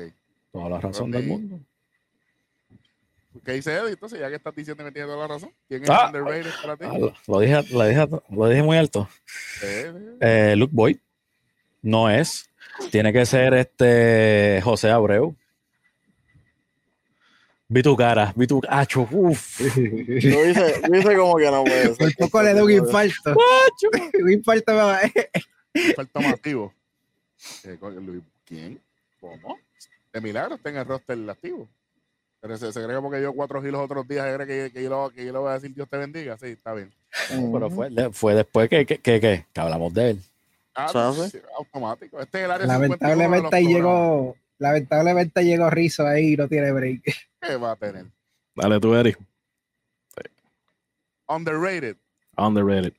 Toda 0.51 0.69
la 0.69 0.79
razón 0.79 1.09
Ok. 1.09 1.15
del 1.15 1.27
mundo. 1.27 1.59
¿Qué 3.45 3.53
dice 3.53 3.73
Eddie? 3.75 3.91
Entonces, 3.91 4.19
ya 4.19 4.29
que 4.29 4.35
estás 4.35 4.55
diciendo 4.55 4.83
que 4.83 4.91
tiene 4.91 5.07
toda 5.07 5.19
la 5.19 5.27
razón, 5.27 5.51
¿quién 5.67 5.83
es 5.83 5.89
Ah. 5.89 6.07
underrated 6.07 6.51
para 6.61 6.75
ti? 6.75 6.85
Ah, 6.87 6.97
lo, 6.97 7.13
lo 7.27 7.39
dije, 7.39 7.63
lo, 7.71 7.83
dije, 7.85 8.07
lo 8.29 8.49
dije 8.49 8.63
muy 8.63 8.77
alto. 8.77 9.07
Eh, 9.63 9.93
Eh, 10.19 10.55
Luke 10.57 10.71
Boyd 10.75 10.97
no 11.81 12.09
es. 12.09 12.49
Tiene 12.91 13.13
que 13.13 13.25
ser 13.25 13.53
este 13.53 14.59
José 14.63 14.89
Abreu. 14.89 15.35
Vi 17.69 17.81
tu 17.83 17.95
cara, 17.97 18.31
vi 18.35 18.47
tu 18.47 18.61
acho, 18.69 19.07
uf. 19.11 19.59
Yo 19.59 20.45
hice, 20.45 20.81
como 21.17 21.35
que 21.37 21.51
no 21.51 21.63
puede 21.65 21.95
ser. 21.95 21.97
Por 21.97 22.15
poco 22.15 22.41
le 22.43 22.53
da 22.53 22.63
un 22.63 22.71
infarto. 22.71 23.35
un 24.23 24.31
infarto 24.31 24.71
me 24.71 24.77
va- 24.77 24.99
falta 25.95 26.19
masivo. 26.21 26.73
Eh, 27.65 27.77
¿Quién? 28.45 28.79
¿Cómo? 29.19 29.57
De 30.13 30.21
milagro 30.21 30.55
está 30.55 30.69
en 30.69 30.77
el 30.77 30.85
roster 30.85 31.29
activo. 31.29 31.67
Pero 32.39 32.55
se, 32.57 32.71
se 32.71 32.81
cree 32.83 32.95
que 32.95 33.01
porque 33.01 33.21
yo 33.21 33.33
cuatro 33.33 33.61
giros 33.61 33.81
otros 33.83 34.07
días, 34.07 34.25
se 34.25 34.35
cree 34.35 34.47
que, 34.47 34.71
que 34.73 34.83
yo 34.83 34.89
lo, 34.89 35.09
que 35.09 35.25
yo 35.25 35.33
le 35.33 35.39
voy 35.39 35.49
a 35.49 35.53
decir 35.55 35.73
Dios 35.73 35.89
te 35.89 35.97
bendiga. 35.97 36.37
Sí, 36.37 36.45
está 36.47 36.73
bien. 36.73 36.93
Pero 37.29 37.69
fue, 37.69 37.89
fue 38.13 38.33
después 38.35 38.69
que, 38.69 38.85
que, 38.85 38.97
que, 38.99 39.19
que- 39.19 39.45
que 39.51 39.59
hablamos 39.59 39.93
de 39.93 40.11
él. 40.11 40.21
Ah, 40.73 40.87
¿Sabes? 40.89 41.31
sí, 41.31 41.39
automático. 41.57 42.19
Este 42.21 42.37
es 42.39 42.45
el 42.45 42.51
área 42.51 42.67
51 42.67 42.79
de 42.81 42.87
los 42.87 42.99
Lamentablemente 42.99 43.55
ahí 43.57 43.73
programas. 43.73 44.01
llegó, 44.01 44.35
lamentablemente 44.59 45.43
llegó 45.43 45.69
Rizzo 45.69 46.05
ahí 46.05 46.33
y 46.33 46.37
no 46.37 46.47
tiene 46.47 46.71
break. 46.71 47.01
¿Qué 47.41 47.55
va 47.57 47.71
a 47.71 47.75
tener? 47.75 48.05
Dale 48.55 48.79
tú, 48.79 48.93
Eric. 48.95 49.19
Underrated. 51.27 51.97
Underrated. 52.37 52.93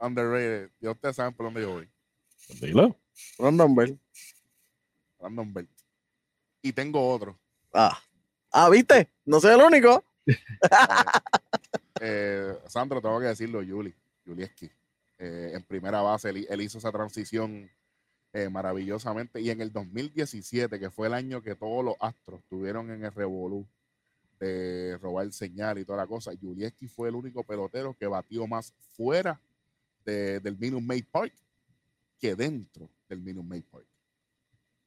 Underrated. 0.00 0.70
Ya 0.80 0.90
ustedes 0.90 1.16
saben 1.16 1.34
por 1.34 1.46
dónde 1.46 1.62
yo 1.62 1.72
voy. 1.72 1.88
Dilo. 2.60 2.96
Brandon 3.38 3.74
Bell. 3.74 3.98
Brandon 5.18 5.52
Belt. 5.52 5.70
Y 6.62 6.72
tengo 6.72 7.12
otro. 7.12 7.38
Ah. 7.74 7.98
Ah, 8.50 8.70
¿viste? 8.70 9.10
No 9.24 9.40
soy 9.40 9.54
el 9.54 9.60
único. 9.60 10.04
Eh, 12.00 12.56
Sandro, 12.68 13.02
tengo 13.02 13.18
que 13.18 13.26
decirlo, 13.26 13.58
Juli. 13.58 13.92
Julieski. 14.24 14.70
Eh, 15.18 15.50
en 15.54 15.64
primera 15.64 16.00
base, 16.00 16.30
él, 16.30 16.46
él 16.48 16.60
hizo 16.60 16.78
esa 16.78 16.92
transición 16.92 17.68
eh, 18.32 18.48
maravillosamente. 18.48 19.40
Y 19.40 19.50
en 19.50 19.60
el 19.60 19.72
2017, 19.72 20.78
que 20.78 20.90
fue 20.90 21.06
el 21.08 21.14
año 21.14 21.42
que 21.42 21.54
todos 21.54 21.84
los 21.84 21.94
astros 22.00 22.42
tuvieron 22.48 22.90
en 22.90 23.04
el 23.04 23.12
revolú 23.12 23.66
de 24.38 24.96
robar 25.02 25.26
el 25.26 25.32
señal 25.32 25.78
y 25.78 25.84
toda 25.84 25.98
la 25.98 26.06
cosa, 26.06 26.30
Julieski 26.40 26.86
fue 26.88 27.08
el 27.08 27.14
único 27.16 27.42
pelotero 27.42 27.94
que 27.94 28.06
batió 28.06 28.46
más 28.46 28.72
fuera 28.96 29.40
de- 30.04 30.38
del 30.40 30.56
Minute 30.56 30.84
Maid 30.86 31.04
Park 31.10 31.32
que 32.20 32.34
dentro 32.36 32.88
del 33.08 33.20
Minute 33.20 33.46
Maid 33.48 33.64
Park. 33.70 33.86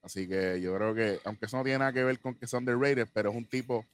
Así 0.01 0.27
que 0.27 0.59
yo 0.61 0.75
creo 0.75 0.95
que, 0.95 1.19
aunque 1.25 1.45
eso 1.45 1.57
no 1.57 1.63
tiene 1.63 1.79
nada 1.79 1.93
que 1.93 2.03
ver 2.03 2.19
con 2.19 2.33
que 2.35 2.47
son 2.47 2.61
underrated, 2.67 3.07
pero 3.13 3.29
es 3.29 3.35
un 3.35 3.45
tipo, 3.45 3.85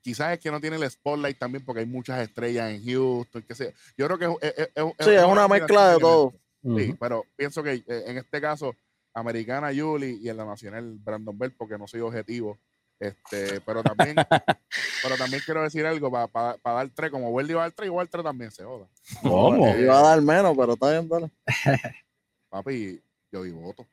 quizás 0.00 0.32
es 0.32 0.38
que 0.38 0.50
no 0.50 0.60
tiene 0.60 0.76
el 0.76 0.88
spotlight 0.90 1.38
también 1.38 1.64
porque 1.64 1.80
hay 1.80 1.86
muchas 1.86 2.20
estrellas 2.20 2.70
en 2.70 2.84
Houston, 2.84 3.42
que 3.42 3.54
sé. 3.54 3.74
Yo 3.98 4.06
creo 4.06 4.18
que 4.18 4.46
es, 4.46 4.54
es- 4.58 4.70
es- 4.74 4.84
Sí, 5.04 5.10
es 5.10 5.24
una 5.24 5.48
mezcla 5.48 5.88
de 5.88 5.94
todo. 6.00 6.34
Sí, 6.78 6.94
pero 7.00 7.24
pienso 7.36 7.62
que 7.62 7.72
eh, 7.74 7.84
en 8.06 8.18
este 8.18 8.40
caso, 8.40 8.74
Americana 9.14 9.72
Yuli 9.72 10.18
y 10.22 10.28
en 10.28 10.36
la 10.36 10.44
Nacional 10.44 10.98
Brandon 10.98 11.36
Bell, 11.38 11.52
porque 11.52 11.78
no 11.78 11.86
soy 11.86 12.00
objetivo. 12.00 12.58
Este, 12.98 13.62
pero 13.62 13.82
también, 13.82 14.14
pero 15.02 15.16
también 15.16 15.42
quiero 15.44 15.62
decir 15.62 15.86
algo 15.86 16.10
para 16.10 16.58
dar 16.62 16.90
tres, 16.90 17.10
como 17.10 17.30
Welly 17.30 17.54
va 17.54 17.62
a 17.62 17.64
dar 17.64 17.72
tres, 17.72 17.86
igual 17.86 18.10
tres 18.10 18.22
también 18.22 18.50
se 18.50 18.62
joda. 18.62 18.88
¿Cómo? 19.22 19.68
Eh, 19.68 19.82
Iba 19.82 19.98
a 19.98 20.02
dar 20.02 20.20
menos, 20.20 20.54
pero 20.56 20.74
está 20.74 20.90
bien, 20.90 21.08
dale. 21.08 21.30
Papi, 22.50 23.02
yo 23.32 23.46
y 23.46 23.52
voto. 23.52 23.86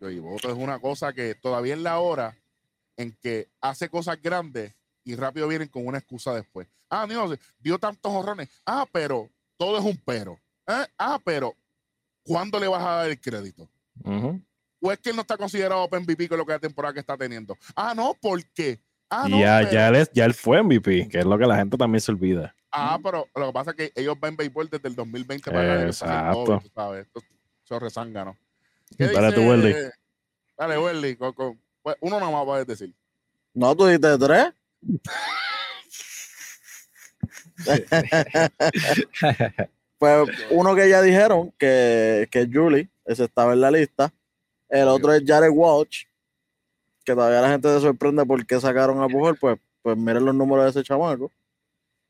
Yo 0.00 0.10
y 0.10 0.18
voto 0.18 0.48
es 0.48 0.56
una 0.56 0.78
cosa 0.78 1.12
que 1.12 1.34
todavía 1.34 1.74
es 1.74 1.80
la 1.80 1.98
hora 1.98 2.36
en 2.96 3.12
que 3.20 3.48
hace 3.60 3.90
cosas 3.90 4.20
grandes 4.22 4.74
y 5.04 5.14
rápido 5.14 5.46
vienen 5.46 5.68
con 5.68 5.86
una 5.86 5.98
excusa 5.98 6.34
después. 6.34 6.68
Ah, 6.88 7.06
Dios, 7.06 7.38
dio 7.58 7.78
tantos 7.78 8.12
horrones. 8.12 8.48
Ah, 8.64 8.86
pero 8.90 9.28
todo 9.58 9.78
es 9.78 9.84
un 9.84 10.00
pero. 10.06 10.38
¿Eh? 10.66 10.86
Ah, 10.96 11.20
pero 11.22 11.54
¿cuándo 12.24 12.58
le 12.58 12.68
vas 12.68 12.82
a 12.82 12.90
dar 12.96 13.10
el 13.10 13.20
crédito? 13.20 13.68
¿O 14.80 14.92
es 14.92 14.98
que 14.98 15.10
él 15.10 15.16
no 15.16 15.22
está 15.22 15.36
considerado 15.36 15.82
Open 15.82 16.02
MVP 16.02 16.28
con 16.28 16.38
lo 16.38 16.44
que 16.44 16.52
la 16.52 16.58
temporada 16.58 16.92
que 16.92 17.00
está 17.00 17.16
teniendo? 17.16 17.56
Ah, 17.76 17.94
no, 17.94 18.14
¿por 18.20 18.44
qué? 18.46 18.80
Ah, 19.08 19.26
no, 19.28 19.38
ya, 19.38 19.60
pero- 19.60 19.72
ya, 19.72 19.88
él 19.88 19.94
es- 19.96 20.10
ya 20.12 20.24
él 20.24 20.34
fue 20.34 20.62
MVP, 20.62 21.08
que 21.08 21.18
es 21.20 21.24
lo 21.24 21.38
que 21.38 21.46
la 21.46 21.56
gente 21.56 21.76
también 21.76 22.00
se 22.00 22.10
olvida. 22.10 22.54
Ah, 22.72 22.98
pero 23.02 23.28
lo 23.36 23.46
que 23.46 23.52
pasa 23.52 23.70
es 23.70 23.76
que 23.76 23.92
ellos 23.94 24.16
ven 24.20 24.36
béisbol 24.36 24.68
desde 24.68 24.88
el 24.88 24.96
2020 24.96 25.50
para 25.50 25.84
Exacto. 25.86 26.44
todo, 26.44 26.60
tú 26.60 26.70
sabes. 26.74 27.06
Eso 27.64 27.76
es 27.76 27.82
rezángano. 27.82 28.36
¿Qué 28.98 29.06
Dale 29.06 29.32
tú, 29.32 29.42
Welly. 29.42 29.74
Dale, 30.58 30.78
Welly. 30.78 31.16
con- 31.16 31.32
con- 31.32 31.60
pues, 31.82 31.96
uno 32.00 32.18
nomás 32.20 32.44
puedes 32.44 32.66
decir. 32.66 32.92
No, 33.54 33.74
tú 33.76 33.86
dijiste 33.86 34.18
tres. 34.18 34.52
Pues 40.24 40.38
uno 40.50 40.74
que 40.74 40.88
ya 40.88 41.02
dijeron 41.02 41.52
que, 41.58 42.28
que 42.30 42.48
Julie, 42.52 42.88
ese 43.04 43.24
estaba 43.24 43.52
en 43.52 43.60
la 43.60 43.70
lista. 43.70 44.12
El 44.68 44.88
otro 44.88 45.12
es 45.12 45.22
Jared 45.26 45.50
Walsh, 45.52 46.04
que 47.04 47.14
todavía 47.14 47.40
la 47.42 47.50
gente 47.50 47.68
se 47.68 47.80
sorprende 47.80 48.24
por 48.26 48.44
qué 48.46 48.60
sacaron 48.60 49.00
a 49.02 49.08
Pujol, 49.08 49.36
pues, 49.38 49.58
pues 49.82 49.96
miren 49.96 50.24
los 50.24 50.34
números 50.34 50.64
de 50.64 50.70
ese 50.80 50.82
chamaco. 50.86 51.30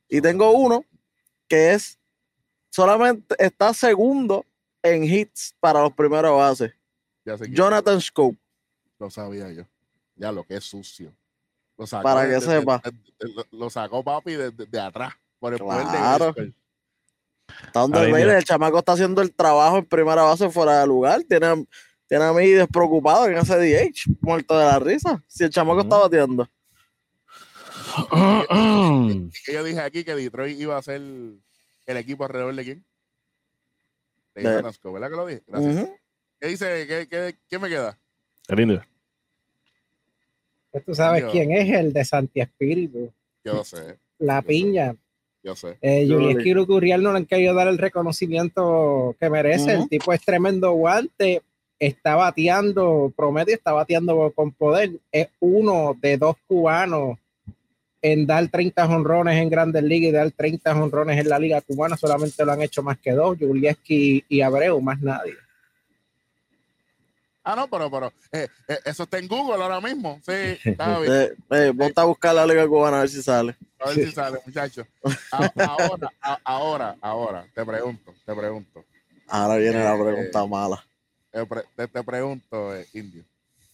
Y 0.08 0.20
tengo 0.20 0.50
uno 0.52 0.84
que 1.48 1.72
es 1.74 1.98
solamente 2.70 3.34
está 3.38 3.74
segundo 3.74 4.44
en 4.82 5.04
hits 5.04 5.54
para 5.60 5.82
los 5.82 5.92
primeros 5.92 6.36
bases. 6.36 6.72
Jonathan 7.50 8.00
Scope. 8.00 8.38
Lo 8.98 9.10
sabía 9.10 9.50
yo. 9.52 9.64
Ya 10.16 10.30
lo 10.30 10.44
que 10.44 10.56
es 10.56 10.64
sucio. 10.64 11.12
Lo 11.76 11.86
sacó 11.86 12.04
Para 12.04 12.22
que 12.26 12.34
de- 12.34 12.40
sepa. 12.40 12.80
de- 12.84 13.26
de- 13.28 13.44
lo- 13.50 13.68
sacó 13.70 14.02
papi 14.04 14.32
de, 14.34 14.80
atrás. 14.80 15.12
Por 15.40 15.52
el 15.54 15.58
poder 15.58 15.84
de 15.86 15.90
Claro. 15.90 16.34
Está 17.66 17.80
donde 17.80 18.06
mira. 18.12 18.38
el 18.38 18.44
chamaco 18.44 18.78
está 18.78 18.92
haciendo 18.92 19.20
el 19.22 19.32
trabajo 19.34 19.78
en 19.78 19.86
primera 19.86 20.22
base 20.22 20.48
fuera 20.50 20.80
de 20.80 20.86
lugar. 20.86 21.22
Tiene, 21.28 21.46
a- 21.46 21.64
tiene 22.08 22.24
a 22.24 22.32
mí 22.32 22.48
despreocupado 22.48 23.26
en 23.26 23.36
ese 23.38 23.56
DH, 23.58 24.06
muerto 24.20 24.58
de 24.58 24.64
la 24.64 24.78
risa. 24.78 25.22
Si 25.26 25.44
el 25.44 25.50
chamaco 25.50 25.80
está 25.82 25.96
bateando. 25.98 26.48
Que 29.44 29.52
yo 29.52 29.64
dije 29.64 29.80
aquí 29.80 30.04
que 30.04 30.14
Detroit 30.14 30.58
iba 30.58 30.76
a 30.76 30.82
ser 30.82 31.00
el 31.00 31.96
equipo 31.96 32.24
alrededor 32.24 32.54
de 32.54 32.64
quién? 32.64 32.84
De 34.34 34.72
Scope, 34.72 34.94
¿verdad 34.94 35.10
que 35.10 35.16
lo 35.16 35.26
dije? 35.26 35.42
Gracias. 35.46 35.88
¿Qué 36.40 36.48
dice? 36.48 36.86
¿Qué, 36.88 37.08
qué, 37.08 37.36
qué 37.48 37.58
me 37.58 37.68
queda? 37.68 37.96
Qué 38.48 38.56
lindo. 38.56 38.82
Pues 40.72 40.84
tú 40.84 40.94
sabes 40.94 41.22
Yo- 41.22 41.30
quién 41.30 41.52
es 41.52 41.70
el 41.72 41.92
de 41.92 42.04
Santi 42.04 42.40
Espíritu, 42.40 43.12
Yo 43.44 43.62
sé, 43.64 43.98
la 44.18 44.42
piña. 44.42 44.96
Yo 45.44 45.54
sé. 45.54 45.76
Eh, 45.82 46.06
no 47.02 47.12
le 47.12 47.18
han 47.18 47.26
querido 47.26 47.54
dar 47.54 47.68
el 47.68 47.76
reconocimiento 47.76 49.14
que 49.20 49.28
merece. 49.28 49.74
El 49.74 49.88
tipo 49.88 50.12
es 50.12 50.22
tremendo 50.22 50.72
guante, 50.72 51.42
está 51.78 52.16
bateando, 52.16 53.12
promedio 53.14 53.54
está 53.54 53.72
bateando 53.72 54.32
con 54.34 54.52
poder. 54.52 54.92
Es 55.12 55.28
uno 55.40 55.96
de 56.00 56.16
dos 56.16 56.36
cubanos 56.46 57.18
en 58.00 58.26
dar 58.26 58.48
30 58.48 58.86
honrones 58.86 59.36
en 59.40 59.50
Grandes 59.50 59.82
Ligas 59.82 60.08
y 60.08 60.12
dar 60.12 60.30
30 60.30 60.82
honrones 60.82 61.18
en 61.18 61.28
la 61.28 61.38
Liga 61.38 61.60
Cubana. 61.60 61.96
Solamente 61.96 62.44
lo 62.44 62.52
han 62.52 62.62
hecho 62.62 62.82
más 62.82 62.98
que 62.98 63.12
dos, 63.12 63.36
Julieski 63.38 64.24
y 64.28 64.40
Abreu, 64.40 64.80
más 64.80 65.00
nadie. 65.00 65.34
Ah, 67.46 67.54
no, 67.54 67.68
pero, 67.68 67.90
pero 67.90 68.10
eh, 68.32 68.48
eh, 68.68 68.78
eso 68.86 69.02
está 69.02 69.18
en 69.18 69.28
Google 69.28 69.62
ahora 69.62 69.80
mismo. 69.80 70.18
Sí, 70.24 70.32
está 70.64 70.98
bien. 70.98 71.12
Eh, 71.12 71.34
eh, 71.78 71.92
a 71.94 72.04
buscar 72.04 72.34
la 72.34 72.46
liga 72.46 72.66
cubana 72.66 72.96
a 72.96 73.00
ver 73.00 73.10
si 73.10 73.22
sale. 73.22 73.54
A 73.78 73.90
ver 73.90 74.06
si 74.06 74.12
sale, 74.12 74.38
muchachos. 74.46 74.86
Ahora, 75.30 76.10
a- 76.22 76.40
ahora, 76.42 76.96
ahora, 77.02 77.46
te 77.54 77.64
pregunto, 77.66 78.14
te 78.24 78.34
pregunto. 78.34 78.84
Ahora 79.26 79.56
viene 79.56 79.84
la 79.84 79.94
Eh, 79.94 80.02
pregunta 80.02 80.46
mala. 80.46 80.84
Te, 81.30 81.44
pre- 81.44 81.64
te- 81.76 81.88
te 81.88 82.02
pregunto, 82.02 82.74
eh, 82.74 82.86
Indio. 82.94 83.24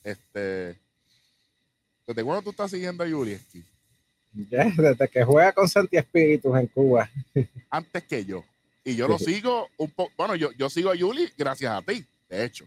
Este, 0.02 0.76
¿Desde 2.06 2.24
cuándo 2.24 2.42
tú 2.42 2.50
estás 2.50 2.70
siguiendo 2.72 3.04
a 3.04 3.06
Yurieski? 3.06 3.62
Ya, 4.50 4.64
Desde 4.76 5.08
que 5.08 5.22
juega 5.24 5.52
con 5.52 5.68
Santi 5.68 5.96
Espíritus 5.96 6.56
en 6.58 6.66
Cuba. 6.68 7.08
Antes 7.70 8.02
que 8.04 8.24
yo. 8.24 8.42
Y 8.82 8.96
yo 8.96 9.06
lo 9.06 9.18
sigo 9.18 9.68
un 9.76 9.90
poco. 9.90 10.10
Bueno, 10.16 10.34
yo, 10.34 10.50
yo 10.52 10.68
sigo 10.70 10.90
a 10.90 10.94
Yuli 10.96 11.30
gracias 11.36 11.70
a 11.72 11.82
ti, 11.82 12.04
de 12.28 12.44
hecho. 12.44 12.64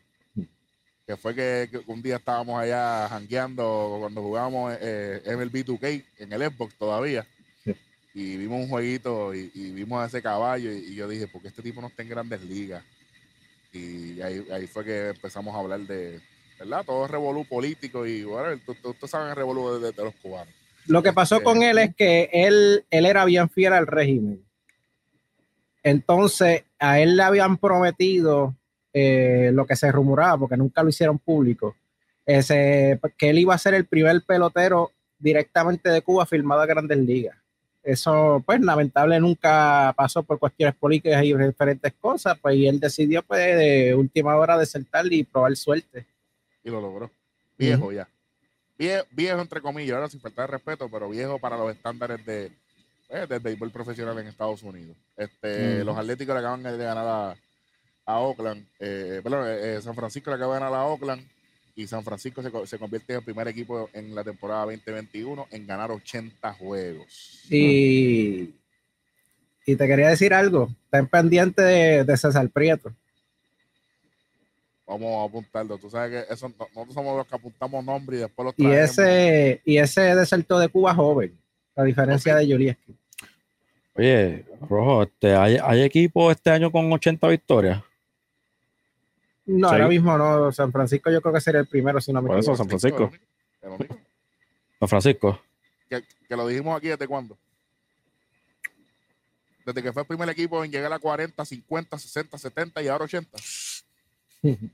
Que 1.06 1.18
fue 1.18 1.36
que, 1.36 1.68
que 1.70 1.82
un 1.88 2.02
día 2.02 2.16
estábamos 2.16 2.62
allá 2.62 3.08
jangueando 3.10 3.98
cuando 4.00 4.22
jugábamos 4.22 4.78
eh, 4.80 5.22
MLB 5.26 5.66
2K 5.66 6.04
en 6.20 6.34
el 6.34 6.44
Xbox 6.44 6.76
todavía. 6.76 7.26
Sí. 7.64 7.76
Y 8.14 8.38
vimos 8.38 8.62
un 8.62 8.70
jueguito 8.70 9.34
y, 9.36 9.52
y 9.54 9.72
vimos 9.72 10.02
a 10.02 10.08
ese 10.08 10.22
caballo. 10.22 10.72
Y, 10.72 10.78
y 10.78 10.96
yo 10.96 11.08
dije, 11.08 11.28
¿por 11.28 11.42
qué 11.42 11.50
este 11.50 11.62
tipo 11.62 11.82
no 11.82 11.88
está 11.88 12.04
en 12.04 12.10
grandes 12.10 12.42
ligas? 12.44 12.84
Y 13.74 14.22
ahí, 14.22 14.46
ahí 14.52 14.68
fue 14.68 14.86
que 14.86 15.10
empezamos 15.10 15.54
a 15.56 15.60
hablar 15.60 15.82
de, 15.82 16.22
¿verdad? 16.60 16.86
Todo 16.86 17.08
revolú 17.08 17.44
político 17.46 18.06
y 18.06 18.24
bueno, 18.24 18.60
tú 18.66 19.08
sabes 19.08 19.32
el 19.32 19.36
revolú 19.36 19.80
de, 19.80 19.92
de 19.92 20.04
los 20.04 20.16
cubanos. 20.16 20.54
Lo 20.86 21.02
que 21.02 21.14
pasó 21.14 21.36
Este, 21.36 21.44
con 21.46 21.64
él 21.64 21.78
es 21.78 21.96
que 21.96 22.30
él, 22.32 22.86
él 22.90 23.06
era 23.06 23.26
bien 23.26 23.50
fiel 23.50 23.74
al 23.74 23.88
régimen. 23.88 24.44
Entonces, 25.82 26.64
a 26.80 27.00
él 27.00 27.18
le 27.18 27.24
habían 27.24 27.58
prometido 27.58 28.56
eh, 28.94 29.52
lo 29.54 29.66
que 29.66 29.76
se 29.76 29.92
rumoraba, 29.92 30.38
porque 30.38 30.58
nunca 30.58 30.84
lo 30.84 30.90
hicieron 30.90 31.20
público, 31.20 31.76
ese, 32.26 33.00
que 33.18 33.30
él 33.30 33.40
iba 33.40 33.54
a 33.54 33.58
ser 33.58 33.74
el 33.74 33.86
primer 33.86 34.22
pelotero 34.22 34.92
directamente 35.20 35.90
de 35.90 36.02
Cuba 36.02 36.26
firmado 36.26 36.62
a 36.62 36.66
Grandes 36.66 36.98
Ligas. 36.98 37.36
Eso, 37.82 38.42
pues, 38.46 38.62
lamentable 38.62 39.20
nunca 39.20 39.94
pasó 39.98 40.24
por 40.24 40.40
cuestiones 40.40 40.74
políticas 40.76 41.22
y 41.24 41.36
diferentes 41.36 41.94
cosas, 42.00 42.38
pues, 42.42 42.56
y 42.56 42.68
él 42.68 42.80
decidió, 42.80 43.22
pues, 43.24 43.58
de 43.58 43.94
última 43.94 44.36
hora 44.38 44.58
desertar 44.58 45.06
y 45.12 45.24
probar 45.24 45.56
suerte. 45.56 46.06
y 46.64 46.70
lo 46.70 46.80
logró. 46.80 47.12
Viejo 47.58 47.92
ya. 47.92 48.08
Viejo, 48.78 49.06
viejo, 49.12 49.42
entre 49.42 49.62
comillas, 49.62 49.96
ahora 49.96 50.10
sin 50.10 50.22
faltar 50.22 50.50
de 50.50 50.54
respeto, 50.54 50.90
pero 50.90 51.10
viejo 51.10 51.40
para 51.40 51.58
los 51.58 51.72
estándares 51.72 52.26
de, 52.26 52.52
eh, 53.10 53.26
del 53.28 53.40
béisbol 53.42 53.70
profesional 53.72 54.18
en 54.18 54.28
Estados 54.28 54.64
Unidos. 54.64 54.96
Este, 55.18 55.76
Ujú. 55.78 55.86
Los 55.86 55.98
Atléticos 55.98 56.34
le 56.34 56.40
acaban 56.40 56.64
de 56.64 56.78
ganar 56.78 57.06
a, 57.06 57.36
a 58.06 58.20
Oakland, 58.20 58.66
eh, 58.80 59.22
perdón, 59.24 59.48
eh, 59.48 59.76
eh, 59.78 59.82
San 59.82 59.96
Francisco 59.96 60.30
le 60.30 60.36
acaba 60.36 60.56
de 60.56 60.60
ganar 60.62 60.78
a 60.80 60.86
Oakland 60.86 61.26
y 61.76 61.88
San 61.88 62.04
Francisco 62.04 62.42
se, 62.44 62.52
co- 62.52 62.68
se 62.68 62.78
convierte 62.78 63.14
en 63.14 63.20
el 63.20 63.26
primer 63.26 63.48
equipo 63.48 63.90
en 63.94 64.14
la 64.14 64.24
temporada 64.24 64.66
2021 64.66 65.48
en 65.52 65.66
ganar 65.66 65.90
80 65.92 66.54
juegos. 66.54 67.44
Y, 67.50 68.54
y 69.66 69.76
te 69.76 69.88
quería 69.88 70.10
decir 70.10 70.34
algo, 70.34 70.70
ten 70.92 71.08
pendiente 71.08 71.62
de, 71.62 72.04
de 72.04 72.18
César 72.18 72.48
Prieto. 72.50 72.92
Vamos 74.86 75.16
a 75.16 75.24
apuntarlo. 75.30 75.78
Tú 75.78 75.90
sabes 75.90 76.26
que 76.28 76.34
eso, 76.34 76.50
no- 76.50 76.68
nosotros 76.76 76.94
somos 76.94 77.18
los 77.18 77.26
que 77.28 77.36
apuntamos 77.36 77.84
nombres 77.86 78.20
y 78.20 78.22
después 78.24 78.46
los 78.48 78.54
Y 78.58 78.64
traemos. 78.64 78.90
ese, 78.92 79.62
y 79.66 79.78
ese 79.78 80.02
desertó 80.16 80.60
de 80.60 80.68
Cuba 80.70 80.94
joven, 80.94 81.36
a 81.76 81.84
diferencia 81.84 82.36
de 82.36 82.46
Julieski. 82.46 82.94
Oye, 83.96 84.44
Rojo, 84.70 85.04
este, 85.04 85.34
¿hay, 85.36 85.58
hay 85.64 85.82
equipo 85.84 86.30
este 86.32 86.50
año 86.50 86.72
con 86.72 86.92
80 86.92 87.28
victorias? 87.30 87.82
No, 89.46 89.68
Sí. 89.70 89.74
ahora 89.76 89.88
mismo 89.88 90.18
no. 90.18 90.52
San 90.52 90.72
Francisco 90.72 91.12
yo 91.12 91.22
creo 91.22 91.34
que 91.34 91.42
sería 91.42 91.62
el 91.62 91.68
primero, 91.68 92.00
si 92.02 92.14
no 92.14 92.22
me 92.22 92.28
Por 92.30 92.40
eso. 92.40 92.56
San 92.56 92.68
Francisco. 92.68 93.12
Don 94.80 94.90
Francisco. 94.90 95.42
que, 95.90 96.04
que 96.28 96.36
lo 96.36 96.48
dijimos 96.48 96.78
aquí 96.78 96.88
desde 96.88 97.08
cuándo. 97.08 97.38
Desde 99.66 99.82
que 99.82 99.94
fue 99.94 100.02
el 100.02 100.08
primer 100.08 100.28
equipo 100.30 100.64
en 100.64 100.72
llegar 100.72 100.92
a 100.92 101.00
40, 101.00 101.46
50, 101.46 101.98
60, 101.98 102.38
70 102.38 102.82
y 102.82 102.88
ahora 102.88 103.06
80. 103.06 103.38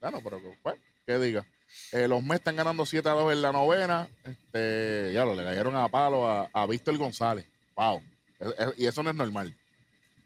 Bueno, 0.00 0.20
pero 0.22 0.40
bueno, 0.62 0.78
que 1.06 1.18
diga. 1.18 1.44
Eh, 1.92 2.06
los 2.06 2.22
Mets 2.22 2.40
están 2.40 2.56
ganando 2.56 2.86
7 2.86 3.08
a 3.08 3.12
2 3.12 3.32
en 3.32 3.42
la 3.42 3.52
novena. 3.52 4.08
Este, 4.24 5.10
ya 5.12 5.24
lo 5.24 5.34
le 5.34 5.42
cayeron 5.44 5.74
a 5.76 5.88
palo 5.88 6.28
a, 6.30 6.48
a 6.52 6.66
Víctor 6.66 6.96
González. 6.96 7.46
Wow. 7.74 8.02
Es- 8.38 8.54
es- 8.58 8.78
y 8.78 8.86
eso 8.86 9.02
no 9.02 9.10
es 9.10 9.16
normal. 9.16 9.56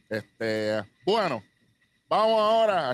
Este, 0.08 0.82
bueno, 1.04 1.42
vamos 2.11 2.38
ahora. 2.40 2.92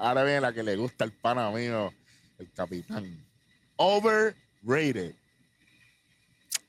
Ahora 0.00 0.24
viene 0.24 0.40
la 0.40 0.52
que 0.52 0.62
le 0.64 0.74
gusta 0.74 1.04
al 1.04 1.12
pana 1.12 1.50
mío, 1.52 1.92
el 2.38 2.50
capitán. 2.52 3.24
Overrated. 3.76 5.14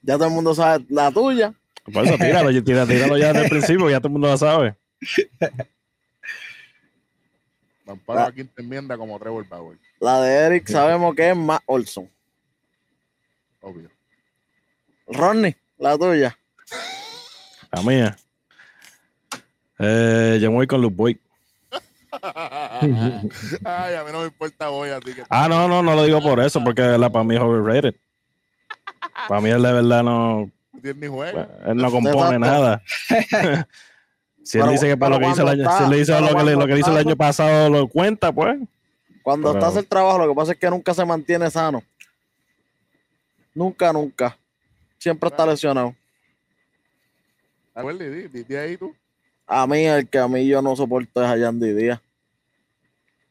Ya 0.04 0.16
todo 0.16 0.28
el 0.28 0.34
mundo 0.34 0.54
sabe 0.54 0.86
la 0.90 1.12
tuya. 1.12 1.54
Por 1.92 2.06
eso, 2.06 2.16
tíralo, 2.18 2.50
tíralo, 2.64 2.88
tíralo 2.88 3.18
ya 3.18 3.28
desde 3.34 3.44
el 3.46 3.50
principio, 3.50 3.90
ya 3.90 3.98
todo 4.00 4.10
el 4.10 4.14
mundo 4.14 4.28
lo 4.28 4.38
sabe. 4.38 4.76
Amparo 7.88 8.20
Ah. 8.22 8.28
aquí 8.28 8.50
enmienda 8.58 8.98
como 8.98 9.20
Trevor 9.20 9.48
Bauer, 9.48 9.78
La 10.00 10.20
de 10.22 10.34
Eric 10.36 10.68
sabemos 10.68 11.14
que 11.16 11.30
es 11.30 11.38
más 11.38 11.60
Olson. 11.68 12.10
obvio. 13.62 13.90
Ronnie, 15.08 15.56
la 15.78 15.96
tuya. 15.98 16.38
La 17.72 17.82
mía. 17.84 18.18
Eh, 19.78 20.40
yo 20.42 20.50
me 20.50 20.56
voy 20.58 20.68
con 20.68 20.82
Luke 20.82 20.96
Boyd. 20.96 21.18
Ay, 22.22 23.96
a 23.96 24.04
mí 24.06 24.12
no 24.12 24.20
me 24.20 24.26
importa 24.26 24.70
hoy, 24.70 24.90
así 24.90 25.14
que. 25.14 25.24
Ah, 25.30 25.48
no, 25.48 25.68
no, 25.68 25.82
no 25.84 25.96
lo 25.96 26.04
digo 26.04 26.22
por 26.22 26.40
eso, 26.40 26.64
porque 26.64 26.82
de 26.82 26.90
verdad 26.90 27.12
para 27.12 27.24
mí 27.24 27.36
es 27.36 27.42
overrated. 27.42 27.96
Para 29.28 29.42
mí 29.42 29.50
él 29.50 29.62
de 29.62 29.72
verdad 29.74 30.04
no, 30.04 30.52
ni 30.74 31.08
juego. 31.08 31.48
él 31.66 31.76
no 31.78 31.92
compone 31.92 32.40
nada. 32.40 32.82
si 34.44 34.60
él 34.60 34.70
dice 34.70 34.88
que 34.88 34.98
para 34.98 35.16
lo 35.16 35.20
que 35.22 35.30
hizo 35.30 35.42
el 35.44 35.48
año, 35.50 35.62
está- 35.64 35.78
si 35.80 35.84
él 35.86 36.00
dice 36.00 36.14
pero 36.14 36.32
lo 36.32 36.38
que, 36.38 36.44
le- 36.44 36.56
lo 36.56 36.68
que 36.68 36.80
hizo 36.80 36.92
el 36.92 36.98
año 36.98 37.16
pasado 37.16 37.70
lo 37.70 37.88
cuenta, 37.88 38.32
pues. 38.32 38.58
Cuando 39.24 39.50
Pero- 39.50 39.60
está 39.60 39.70
hace 39.70 39.80
el 39.80 39.88
trabajo, 39.88 40.20
lo 40.20 40.28
que 40.30 40.36
pasa 40.36 40.52
es 40.52 40.60
que 40.60 40.70
nunca 40.70 40.94
se 40.94 41.04
mantiene 41.06 41.50
sano. 41.50 41.82
Nunca, 43.56 43.92
nunca. 43.94 44.38
Siempre 45.00 45.30
está 45.30 45.46
lesionado. 45.46 45.96
Acuérdate, 47.74 48.10
di, 48.10 48.28
di, 48.28 48.44
di 48.44 48.56
ahí 48.56 48.78
tú. 48.78 48.94
A 49.48 49.68
mí, 49.68 49.86
el 49.86 50.10
que 50.10 50.18
a 50.18 50.28
mí 50.28 50.46
yo 50.48 50.62
no 50.62 50.76
soporto 50.76 51.24
es 51.24 51.30
a 51.30 51.38
Yandy 51.38 51.74
Díaz. 51.74 52.02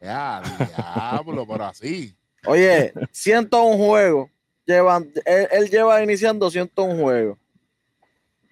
Ya, 0.01 0.43
diablo, 0.43 1.47
pero 1.47 1.65
así. 1.65 2.15
Oye, 2.47 2.93
101 3.11 3.77
juegos. 3.77 4.31
Llevan, 4.67 5.11
él, 5.25 5.49
él 5.51 5.71
lleva 5.71 6.03
iniciando 6.03 6.51
101 6.51 7.03
juegos. 7.03 7.39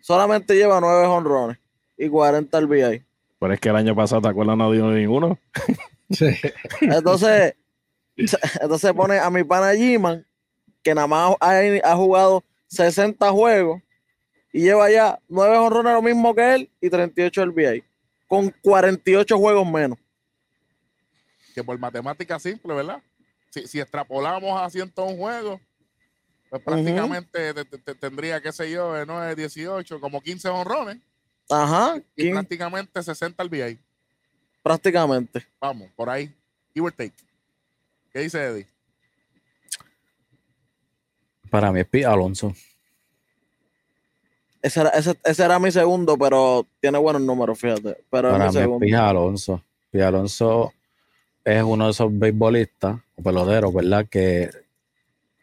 Solamente 0.01 0.55
lleva 0.55 0.81
9 0.81 1.07
honrones 1.07 1.59
y 1.97 2.09
40 2.09 2.61
RBI. 2.61 3.05
Pero 3.39 3.55
es 3.55 3.61
que 3.61 3.69
el 3.69 3.77
año 3.77 3.95
pasado, 3.95 4.23
¿te 4.23 4.29
acuerdas? 4.29 4.57
No 4.57 4.73
dio 4.73 4.91
ninguno. 4.91 5.39
Sí. 6.11 6.27
Entonces, 6.83 7.55
entonces 8.61 8.93
pone 8.93 9.19
a 9.19 9.31
mi 9.31 9.45
pana 9.45 9.73
G-Man, 9.73 10.27
que 10.83 10.95
nada 10.95 11.07
más 11.07 11.37
ha, 11.41 11.61
ha 11.85 11.97
jugado 11.97 12.45
60 12.67 13.31
juegos 13.31 13.81
y 14.53 14.61
lleva 14.63 14.91
ya 14.91 15.19
9 15.29 15.57
honrones 15.57 15.93
lo 15.95 16.03
mismo 16.03 16.35
que 16.35 16.55
él 16.55 16.71
y 16.81 16.91
38 16.91 17.47
RBI. 17.47 17.83
Con 18.27 18.51
48 18.63 19.37
juegos 19.39 19.67
menos. 19.71 19.99
Que 21.55 21.63
por 21.65 21.79
matemática 21.79 22.39
simple, 22.39 22.75
¿verdad? 22.75 23.03
Si, 23.51 23.67
si 23.67 23.81
extrapolamos 23.81 24.61
a 24.61 24.71
101 24.71 25.17
juegos, 25.17 25.61
pues 26.49 26.63
prácticamente 26.63 27.55
te- 27.55 27.65
te- 27.65 27.79
te- 27.79 27.95
tendría, 27.95 28.41
qué 28.41 28.53
sé 28.53 28.71
yo, 28.71 28.93
de 28.95 29.05
9, 29.07 29.35
18, 29.35 30.01
como 30.01 30.21
15 30.23 30.49
honrones 30.49 30.99
Ajá, 31.51 31.97
y 32.17 32.25
quin- 32.29 32.33
prácticamente 32.33 33.03
60 33.03 33.43
al 33.43 33.49
VI. 33.51 33.79
prácticamente. 34.63 35.47
Vamos, 35.61 35.91
por 35.97 36.09
ahí. 36.09 36.35
Give 36.75 36.87
or 36.87 36.93
take. 36.93 37.13
¿Qué 38.13 38.21
dice 38.21 38.43
Eddie? 38.43 38.67
Para 41.51 41.71
mí 41.73 41.81
es 41.81 41.87
Pete 41.87 42.07
Alonso. 42.07 42.55
Ese 44.63 44.81
era, 44.81 44.91
ese, 44.91 45.19
ese 45.25 45.45
era 45.45 45.59
mi 45.59 45.73
segundo, 45.73 46.17
pero 46.17 46.67
tiene 46.81 46.99
buenos 46.99 47.21
números, 47.23 47.59
fíjate. 47.59 47.99
Pero 48.11 48.29
es 48.29 48.33
Para 48.33 48.47
mi 48.47 48.53
segundo. 48.53 48.79
Pete 48.79 48.97
Alonso. 48.97 49.63
Pete 49.91 50.05
Alonso 50.05 50.73
es 51.45 51.63
uno 51.63 51.87
de 51.87 51.91
esos 51.91 52.17
beisbolistas 52.17 53.01
o 53.17 53.23
peloteros, 53.23 53.75
¿verdad? 53.75 54.07
Que 54.09 54.51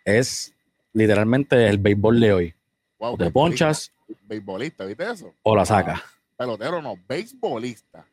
es 0.05 0.53
literalmente 0.93 1.67
el 1.67 1.77
béisbol 1.77 2.19
de 2.19 2.33
hoy. 2.33 2.53
Wow, 2.97 3.13
O 3.13 3.17
te 3.17 3.31
ponchas 3.31 3.91
Beisbolista, 4.23 4.85
¿viste 4.85 5.09
eso? 5.11 5.33
o 5.43 5.55
la 5.55 5.65
sacas. 5.65 6.01
Pelotero 6.37 6.81
no, 6.81 6.97
beisbolista. 7.07 8.05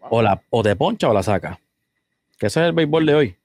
Wow. 0.00 0.08
O, 0.10 0.22
la, 0.22 0.42
o 0.50 0.62
te 0.62 0.76
poncha 0.76 1.08
o 1.08 1.14
la 1.14 1.22
saca. 1.22 1.58
Que 2.38 2.46
ese 2.48 2.60
es 2.60 2.66
el 2.66 2.72
béisbol 2.72 3.06
de 3.06 3.14
hoy. 3.14 3.36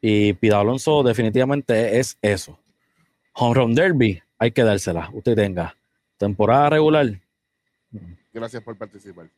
Y 0.00 0.32
Pete 0.32 0.54
Alonso 0.54 1.02
definitivamente 1.02 1.98
es 1.98 2.16
eso. 2.22 2.58
Home 3.34 3.54
Run 3.54 3.74
Derby, 3.74 4.20
hay 4.38 4.50
que 4.50 4.64
dársela. 4.64 5.10
Usted 5.12 5.36
tenga. 5.36 5.76
Temporada 6.18 6.70
regular, 6.70 7.20
Gracias 8.32 8.62
por 8.62 8.76
participar. 8.76 9.28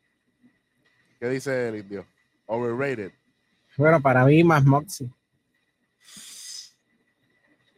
¿Qué 1.19 1.29
dice 1.29 1.69
el 1.69 1.77
indio? 1.77 2.05
Overrated. 2.45 3.11
Bueno, 3.77 4.01
para 4.01 4.25
mí 4.25 4.43
más 4.43 4.63
Moxie. 4.63 5.07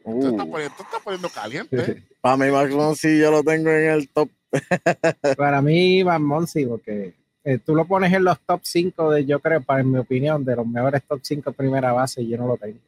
Tú 0.04 0.10
Uh, 0.10 0.26
estás 0.28 0.46
poniendo, 0.46 0.76
tú 0.76 0.82
estás 0.82 1.02
poniendo 1.02 1.28
caliente. 1.30 2.02
para 2.20 2.36
mí, 2.36 2.50
Macron 2.50 2.94
sí, 2.94 3.18
yo 3.18 3.30
lo 3.30 3.42
tengo 3.42 3.70
en 3.70 3.90
el 3.90 4.08
top. 4.10 4.28
Para 5.36 5.60
mí 5.62 6.04
más 6.04 6.20
Monsi, 6.20 6.64
porque 6.66 7.14
eh, 7.42 7.58
tú 7.58 7.74
lo 7.74 7.86
pones 7.86 8.12
en 8.12 8.22
los 8.22 8.38
top 8.40 8.60
5 8.62 9.10
de, 9.10 9.24
yo 9.24 9.40
creo, 9.40 9.60
para 9.60 9.80
en 9.80 9.90
mi 9.90 9.98
opinión, 9.98 10.44
de 10.44 10.54
los 10.54 10.66
mejores 10.66 11.02
top 11.02 11.20
5 11.22 11.52
primera 11.52 11.92
base 11.92 12.22
y 12.22 12.28
yo 12.28 12.38
no 12.38 12.46
lo 12.46 12.56
tengo. 12.56 12.78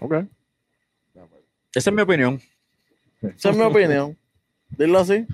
Ok. 0.00 0.14
Esa 1.72 1.90
es 1.90 1.94
mi 1.94 2.02
opinión. 2.02 2.40
Esa 3.28 3.50
es 3.50 3.56
mi 3.56 3.62
opinión. 3.62 4.16
Dilo 4.70 4.98
así. 4.98 5.26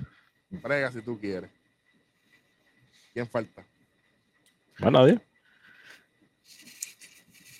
Brega 0.49 0.91
si 0.91 1.01
tú 1.01 1.19
quieres. 1.19 1.49
¿Quién 3.13 3.27
falta? 3.27 3.65
Bueno, 4.79 4.99
nadie. 4.99 5.19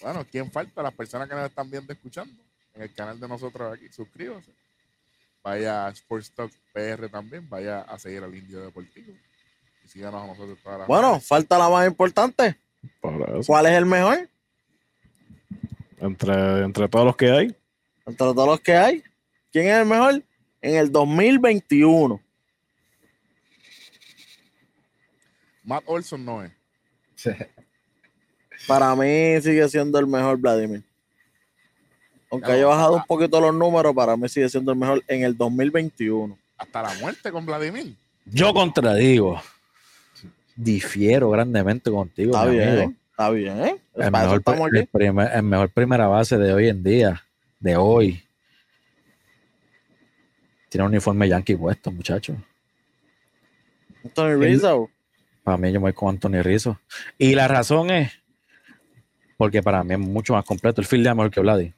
Bueno, 0.02 0.26
¿quién 0.30 0.52
falta? 0.52 0.82
Las 0.82 0.94
personas 0.94 1.28
que 1.28 1.36
nos 1.36 1.46
están 1.46 1.70
viendo 1.70 1.92
escuchando 1.94 2.42
en 2.74 2.82
el 2.84 2.94
canal 2.94 3.20
de 3.20 3.28
nosotros 3.28 3.74
aquí, 3.74 3.90
suscríbase. 3.90 4.52
Vaya 5.44 5.88
a 5.88 5.90
Sports 5.90 6.32
Talk 6.32 6.52
PR 6.74 7.10
también, 7.10 7.50
vaya 7.50 7.82
a 7.82 7.98
seguir 8.00 8.24
al 8.24 8.34
Indio 8.34 8.62
Deportivo. 8.62 9.14
Y 9.84 9.88
síganos 9.88 10.24
a 10.24 10.28
nosotros 10.28 10.58
todas 10.64 10.80
las 10.80 10.88
Bueno, 10.88 11.20
falta 11.20 11.58
la 11.58 11.70
más 11.70 11.88
importante. 11.88 12.58
¿Cuál 13.46 13.66
es 13.66 13.74
el 13.74 13.86
mejor? 13.86 14.30
Entre, 16.00 16.64
entre 16.64 16.88
todos 16.88 17.06
los 17.06 17.16
que 17.16 17.32
hay. 17.32 17.56
Entre 18.06 18.18
todos 18.18 18.48
los 18.48 18.60
que 18.60 18.76
hay. 18.76 19.04
¿Quién 19.52 19.68
es 19.68 19.74
el 19.80 19.86
mejor? 19.86 20.24
En 20.62 20.76
el 20.76 20.92
2021. 20.92 22.22
Matt 25.64 25.84
Olson 25.86 26.24
no 26.26 26.44
es. 26.44 26.52
Para 28.68 28.96
mí 28.96 29.42
sigue 29.42 29.68
siendo 29.70 30.00
el 30.00 30.08
mejor 30.08 30.38
Vladimir. 30.38 30.84
Aunque 32.32 32.46
Claro, 32.46 32.58
haya 32.58 32.66
bajado 32.68 32.96
un 32.96 33.04
poquito 33.04 33.42
los 33.42 33.54
números, 33.54 33.94
para 33.94 34.16
mí 34.16 34.30
sigue 34.30 34.48
siendo 34.50 34.72
el 34.72 34.78
mejor 34.78 35.04
en 35.08 35.24
el 35.24 35.36
2021. 35.38 36.38
Hasta 36.58 36.82
la 36.84 36.94
muerte 36.96 37.32
con 37.32 37.46
Vladimir. 37.46 37.96
Yo 38.26 38.54
contradigo. 38.54 39.42
Difiero 40.56 41.30
grandemente 41.32 41.90
contigo, 41.92 42.32
Está 42.34 42.46
mi 42.46 42.56
bien, 42.58 42.70
amigo. 42.70 42.94
está 43.10 43.30
bien. 43.32 43.58
Mejor, 44.12 44.44
primer- 44.92 45.32
el 45.34 45.44
mejor 45.44 45.70
primera 45.70 46.08
base 46.08 46.38
de 46.38 46.54
hoy 46.54 46.68
en 46.70 46.84
día, 46.84 47.24
de 47.60 47.76
hoy. 47.78 48.24
Tiene 50.72 50.86
un 50.86 50.92
uniforme 50.94 51.28
yankee 51.28 51.58
puesto, 51.58 51.92
muchacho. 51.92 52.34
Anthony 54.06 54.36
Rizzo. 54.40 54.90
Para 55.44 55.58
mí 55.58 55.68
yo 55.70 55.80
me 55.82 55.86
voy 55.88 55.94
con 55.94 56.10
Anthony 56.10 56.42
Rizzo. 56.42 56.80
Y 57.18 57.36
la 57.36 57.50
razón 57.50 57.90
es 57.92 58.14
porque 59.36 59.62
para 59.62 59.84
mí 59.84 59.96
es 59.96 60.00
mucho 60.00 60.32
más 60.34 60.46
completo. 60.46 60.80
El 60.80 60.88
field 60.88 61.08
es 61.08 61.14
mejor 61.16 61.30
que 61.30 61.42
Vladi. 61.42 61.74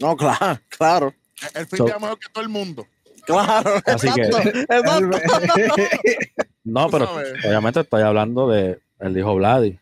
No, 0.00 0.16
claro, 0.16 0.58
claro, 0.68 1.14
El 1.54 1.66
fin 1.66 1.76
So- 1.78 1.84
de 1.84 1.92
mejor 1.94 2.18
que 2.18 2.28
todo 2.32 2.42
el 2.42 2.50
mundo. 2.50 2.88
claro. 3.24 3.74
Así 3.86 4.12
que- 4.12 4.22
exacto, 4.22 5.16
exacto. 5.16 5.54
No, 6.64 6.90
pero 6.90 7.08
obviamente 7.46 7.80
estoy 7.80 8.02
hablando 8.02 8.48
de 8.50 8.80
el 8.98 9.16
hijo 9.16 9.36
Vladi. 9.36 9.78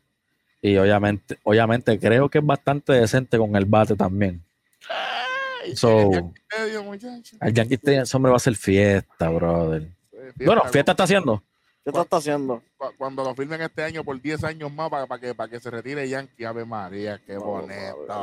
Y 0.61 0.77
obviamente, 0.77 1.39
obviamente 1.43 1.99
creo 1.99 2.29
que 2.29 2.39
es 2.39 2.45
bastante 2.45 2.93
decente 2.93 3.39
con 3.39 3.57
el 3.57 3.65
bate 3.65 3.97
también. 3.97 4.43
So- 5.75 6.11
el 7.41 7.53
Yankee 7.55 7.79
hombre 8.15 8.31
va 8.31 8.37
a 8.37 8.37
hacer 8.37 8.55
fiesta, 8.57 9.29
brother. 9.31 9.89
Bueno, 10.45 10.63
fiesta 10.73 10.93
está 10.93 11.05
haciendo. 11.05 11.43
¿Qué 11.85 11.93
te 11.93 12.01
está 12.01 12.17
haciendo? 12.17 12.63
cu- 12.77 12.93
Cuando 12.99 13.23
lo 13.23 13.35
firmen 13.35 13.63
este 13.63 13.83
año 13.85 14.03
por 14.03 14.21
10 14.21 14.43
años 14.45 14.73
más 14.73 14.91
para, 14.91 15.19
que, 15.21 15.35
para 15.35 15.49
que 15.49 15.61
se 15.61 15.71
retire 15.71 16.09
Yankee, 16.09 16.45
Ave 16.45 16.65
María, 16.65 17.21
qué 17.25 17.37
bonito. 17.37 17.73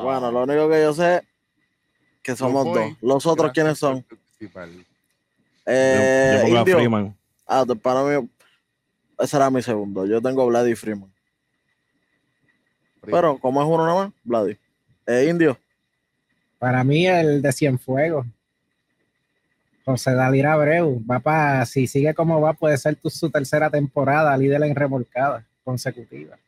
Bueno, 0.03 0.31
lo 0.31 0.43
único 0.43 0.69
que 0.69 0.81
yo 0.81 0.93
sé 0.93 1.25
que 2.21 2.35
somos 2.35 2.65
dos. 2.65 2.97
Los 3.01 3.25
otros, 3.25 3.51
¿quiénes 3.53 3.79
son? 3.79 4.05
Eh, 5.65 6.39
yo, 6.43 6.49
yo 6.49 6.55
a 6.57 6.59
Indio. 6.59 6.75
Freeman. 6.75 7.17
Ah, 7.47 7.63
te- 7.65 7.75
para 7.75 8.03
mí, 8.03 8.29
ese 9.19 9.37
era 9.37 9.49
mi 9.49 9.61
segundo. 9.61 10.05
Yo 10.05 10.21
tengo 10.21 10.45
Vladi 10.45 10.75
Freeman. 10.75 11.09
Pero, 13.01 13.37
como 13.39 13.61
es 13.61 13.67
uno 13.67 13.85
nada 13.85 14.05
más, 14.05 14.13
Vladi. 14.23 14.57
Eh, 15.05 15.27
Indio. 15.29 15.57
Para 16.64 16.82
mí 16.86 17.05
el 17.05 17.41
de 17.41 17.51
Cienfuegos. 17.51 18.26
José 19.84 20.14
David 20.14 20.45
Abreu. 20.45 21.03
Va 21.05 21.20
para, 21.20 21.66
si 21.66 21.88
sigue 21.88 22.14
como 22.14 22.39
va, 22.39 22.53
puede 22.53 22.78
ser 22.78 22.95
tu, 22.95 23.09
su 23.09 23.30
tercera 23.30 23.70
temporada 23.70 24.38
líder 24.38 24.64
en 24.64 24.74
remolcada 24.74 25.45
consecutiva. 25.66 26.39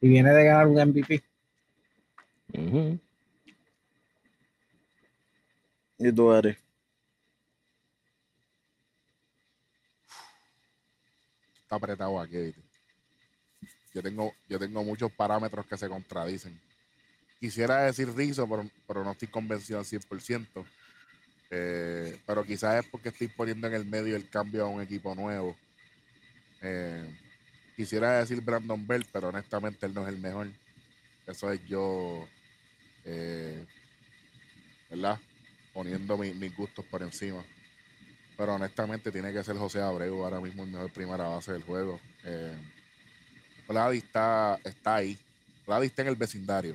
Y 0.00 0.08
viene 0.08 0.32
de 0.32 0.44
ganar 0.44 0.66
un 0.66 0.80
MVP. 0.80 1.22
Ujú. 2.54 2.98
Y 5.98 6.12
tú 6.12 6.32
eres. 6.32 6.56
Está 11.62 11.76
apretado 11.76 12.18
aquí. 12.18 12.36
¿viste? 12.36 12.62
Yo 13.94 14.02
tengo, 14.02 14.32
yo 14.48 14.58
tengo 14.58 14.82
muchos 14.82 15.12
parámetros 15.12 15.64
que 15.66 15.76
se 15.76 15.88
contradicen. 15.88 16.60
Quisiera 17.44 17.82
decir 17.82 18.08
Rizzo, 18.16 18.48
pero, 18.86 19.04
no 19.04 19.12
estoy 19.12 19.28
convencido 19.28 19.78
al 19.78 19.84
100%. 19.84 20.64
Eh, 21.50 22.18
pero 22.26 22.42
quizás 22.42 22.82
es 22.82 22.90
porque 22.90 23.10
estoy 23.10 23.28
poniendo 23.28 23.66
en 23.66 23.74
el 23.74 23.84
medio 23.84 24.16
el 24.16 24.30
cambio 24.30 24.64
a 24.64 24.68
un 24.68 24.80
equipo 24.80 25.14
nuevo. 25.14 25.54
Eh, 26.62 27.04
quisiera 27.76 28.20
decir 28.20 28.40
Brandon 28.40 28.86
Bell, 28.86 29.04
pero 29.12 29.28
honestamente 29.28 29.84
él 29.84 29.92
no 29.92 30.04
es 30.04 30.08
el 30.08 30.20
mejor. 30.22 30.48
Eso 31.26 31.52
es 31.52 31.62
yo, 31.66 32.26
eh, 33.04 33.66
¿verdad? 34.88 35.20
Poniendo 35.74 36.16
mi- 36.16 36.32
mis 36.32 36.56
gustos 36.56 36.86
por 36.86 37.02
encima. 37.02 37.44
Pero 38.38 38.54
honestamente 38.54 39.12
tiene 39.12 39.34
que 39.34 39.44
ser 39.44 39.58
José 39.58 39.82
Abreu 39.82 40.24
ahora 40.24 40.40
mismo 40.40 40.62
el 40.64 40.70
mejor 40.70 40.90
primera 40.90 41.24
base 41.28 41.52
del 41.52 41.62
juego. 41.62 42.00
Vladi 43.68 43.98
está, 43.98 44.58
está 44.64 44.94
ahí. 44.94 45.18
Vladi 45.66 45.88
está 45.88 46.00
en 46.00 46.08
el 46.08 46.16
vecindario. 46.16 46.74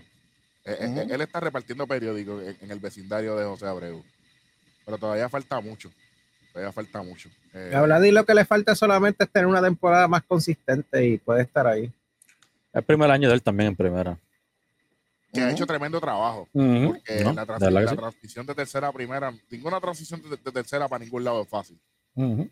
Eh, 0.66 0.78
eh. 0.80 1.07
Él 1.10 1.22
está 1.22 1.39
repartiendo 1.39 1.88
periódicos 1.88 2.43
en, 2.43 2.57
en 2.62 2.72
el 2.72 2.80
vecindario 2.80 3.36
de 3.36 3.45
José 3.45 3.66
Abreu. 3.68 4.03
Pero 4.86 4.97
todavía 4.97 5.30
falta 5.30 5.60
mucho. 5.62 5.89
Todavía 6.51 6.72
falta 6.74 7.01
mucho. 7.03 7.30
Eh, 7.53 7.72
A 7.76 7.82
Vladi 7.82 8.12
lo 8.12 8.26
que 8.26 8.34
le 8.34 8.45
falta 8.45 8.76
solamente 8.76 9.24
es 9.24 9.30
tener 9.30 9.47
una 9.47 9.62
temporada 9.62 10.07
más 10.07 10.24
consistente 10.24 11.05
y 11.05 11.18
puede 11.18 11.43
estar 11.43 11.68
ahí. 11.68 11.91
El 12.74 12.84
primer 12.84 13.10
año 13.12 13.30
de 13.30 13.36
él 13.36 13.41
también 13.41 13.70
en 13.70 13.76
primera. 13.76 14.18
que 15.32 15.41
ha 15.41 15.51
hecho 15.51 15.66
tremendo 15.66 15.99
trabajo. 15.99 16.47
Porque 16.51 17.24
¿No? 17.24 17.34
la, 17.34 17.45
transición 17.45 18.45
de 18.45 18.55
tercera 18.55 18.88
a 18.88 18.91
primera, 18.93 19.32
ninguna 19.49 19.80
transición 19.80 20.22
de, 20.24 20.30
de 20.38 20.51
tercera 20.51 20.88
para 20.88 21.03
ningún 21.03 21.24
lado 21.24 21.43
es 21.43 21.47
fácil. 21.47 21.80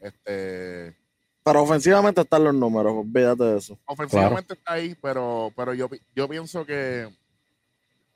Este, 0.01 0.95
Pero 1.43 1.61
ofensivamente 1.61 2.21
están 2.21 2.43
los 2.43 2.53
números, 2.53 2.93
olvídate 2.97 3.43
de 3.43 3.57
eso. 3.57 3.77
ofensivamente 3.85 4.53
está 4.53 4.73
ahí, 4.73 4.95
pero, 5.01 5.51
pero 5.55 5.73
yo, 5.73 5.89
yo 6.15 6.27
pienso 6.29 6.65
que 6.65 7.09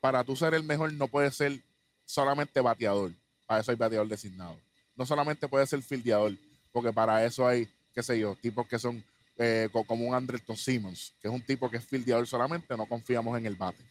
para 0.02 0.24
tú 0.24 0.36
ser 0.36 0.54
el 0.54 0.64
mejor 0.64 0.92
no 0.94 1.08
puedes 1.08 1.36
ser 1.36 1.62
solamente 2.06 2.60
bateador. 2.60 3.14
Para 3.48 3.62
eso 3.62 3.72
hay 3.72 3.78
bateador 3.78 4.08
designado. 4.08 4.58
No 4.96 5.06
solamente 5.06 5.48
puedes 5.48 5.70
ser 5.70 5.82
fildeador, 5.82 6.34
porque 6.72 6.92
para 6.92 7.24
eso 7.26 7.48
hay, 7.48 7.68
qué 7.94 8.04
sé 8.04 8.20
yo, 8.20 8.36
tipos 8.36 8.68
que 8.68 8.80
son 8.80 9.04
eh, 9.38 9.70
co- 9.72 9.84
como 9.86 10.06
un 10.08 10.14
Andrelton 10.16 10.58
Simmons, 10.58 11.14
que 11.22 11.28
es 11.28 11.34
un 11.34 11.42
tipo 11.42 11.70
que 11.70 11.78
es 11.78 11.86
fildeador 11.86 12.28
solamente, 12.28 12.76
no 12.76 12.86
confiamos 12.86 13.38
en 13.38 13.46
el 13.46 13.56
bate. 13.56 13.84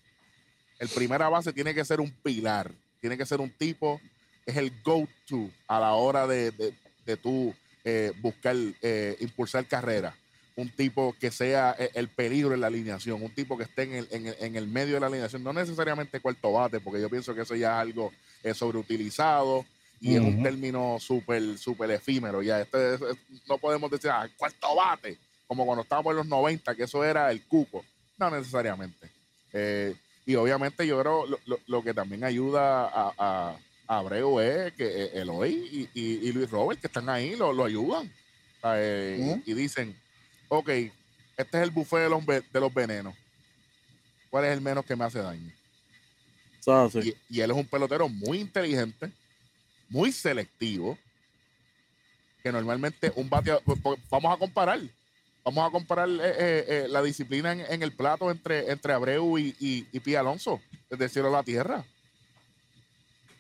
El 0.79 0.89
primera 0.89 1.29
base 1.29 1.53
tiene 1.53 1.75
que 1.75 1.85
ser 1.85 2.01
un 2.01 2.11
pilar, 2.11 2.71
tiene 3.01 3.17
que 3.17 3.27
ser 3.27 3.41
un 3.41 3.51
tipo, 3.51 4.01
es 4.47 4.57
el 4.57 4.73
go-to 4.83 5.51
a 5.69 5.79
la 5.81 5.93
hora 5.95 6.27
de, 6.27 6.51
de, 6.53 6.75
de 7.05 7.17
tú 7.17 7.55
eh, 7.85 8.13
buscar, 8.21 8.57
eh, 8.83 9.17
impulsar 9.21 9.67
carrera 9.67 10.15
un 10.61 10.71
tipo 10.71 11.15
que 11.19 11.31
sea 11.31 11.75
e- 11.79 11.91
el 11.95 12.09
peligro 12.09 12.55
en 12.55 12.61
la 12.61 12.67
alineación, 12.69 13.23
un 13.23 13.31
tipo 13.35 13.57
que 13.59 13.65
esté 13.65 13.83
en 13.85 13.95
el, 13.95 14.09
en 14.11 14.27
el- 14.29 14.37
en 14.41 14.57
el 14.57 14.67
medio 14.69 14.95
de 14.95 15.01
la 15.01 15.07
alineación, 15.07 15.43
no 15.43 15.53
necesariamente 15.53 16.21
cuarto 16.21 16.53
bate, 16.53 16.81
porque 16.81 17.01
yo 17.01 17.09
pienso 17.11 17.35
que 17.35 17.43
eso 17.43 17.55
ya 17.57 17.73
es 17.77 17.81
algo 17.89 18.13
eh, 18.43 18.55
sobreutilizado 18.55 19.65
y 20.01 20.15
es 20.15 20.21
un 20.21 20.43
término 20.43 20.97
súper 20.99 21.59
súper 21.59 21.91
efímero. 21.91 22.43
Ya 22.43 22.61
Este 22.61 22.95
es- 22.95 23.01
es- 23.03 23.17
no 23.49 23.59
podemos 23.59 23.91
decir, 23.91 24.11
ah, 24.11 24.29
cuarto 24.37 24.75
bate, 24.77 25.19
como 25.47 25.67
cuando 25.67 25.83
estábamos 25.83 26.13
en 26.13 26.17
los 26.19 26.27
90, 26.27 26.75
que 26.75 26.85
eso 26.85 27.05
era 27.05 27.31
el 27.31 27.43
cuco. 27.43 27.85
No 28.19 28.31
necesariamente. 28.31 29.11
Eh, 29.53 29.95
y 30.27 30.35
obviamente 30.37 30.87
yo 30.87 31.01
creo 31.01 31.27
lo, 31.27 31.39
lo- 31.47 31.61
lo 31.67 31.83
que 31.83 31.93
también 31.93 32.23
ayuda 32.25 32.87
a, 32.87 33.13
a, 33.19 33.57
a 33.89 33.99
Abreu 33.99 34.39
es 34.41 34.73
que 34.75 34.87
eh, 34.87 35.11
Eloy 35.15 35.51
y, 35.95 36.01
y- 36.01 36.29
y 36.29 36.33
Luis 36.33 36.49
Robert, 36.51 36.81
que 36.81 36.87
están 36.87 37.09
ahí, 37.09 37.35
lo, 37.37 37.53
lo 37.53 37.65
ayudan. 37.65 38.11
Eh, 38.65 39.17
y 39.47 39.55
dicen, 39.55 39.97
ok, 40.51 40.69
este 40.69 40.93
es 41.57 41.63
el 41.63 41.71
buffet 41.71 42.01
de 42.01 42.11
los, 42.11 42.27
de 42.27 42.61
los 42.61 42.75
venenos. 42.75 43.15
¿Cuál 44.29 44.45
es 44.45 44.53
el 44.53 44.61
menos 44.61 44.85
que 44.85 44.95
me 44.95 45.05
hace 45.05 45.21
daño? 45.21 45.51
Y, 47.03 47.15
y 47.29 47.41
él 47.41 47.51
es 47.51 47.57
un 47.57 47.67
pelotero 47.67 48.09
muy 48.09 48.41
inteligente, 48.41 49.11
muy 49.89 50.13
selectivo, 50.13 50.99
que 52.43 52.53
normalmente 52.53 53.13
un 53.17 53.31
bateador, 53.31 53.63
pues, 53.65 53.79
pues, 53.83 53.99
vamos 54.11 54.35
a 54.35 54.39
comparar, 54.39 54.81
vamos 55.45 55.69
a 55.69 55.71
comparar 55.71 56.09
eh, 56.09 56.15
eh, 56.21 56.65
eh, 56.69 56.87
la 56.89 57.03
disciplina 57.03 57.53
en, 57.53 57.61
en 57.61 57.83
el 57.83 57.93
plato 57.93 58.31
entre, 58.31 58.71
entre 58.71 58.93
Abreu 58.93 59.39
y, 59.39 59.55
y, 59.59 59.87
y 59.91 60.01
Pía 60.01 60.21
Alonso, 60.21 60.61
desde 60.91 61.05
el 61.05 61.11
cielo 61.11 61.29
a 61.29 61.33
la 61.33 61.43
tierra. 61.43 61.85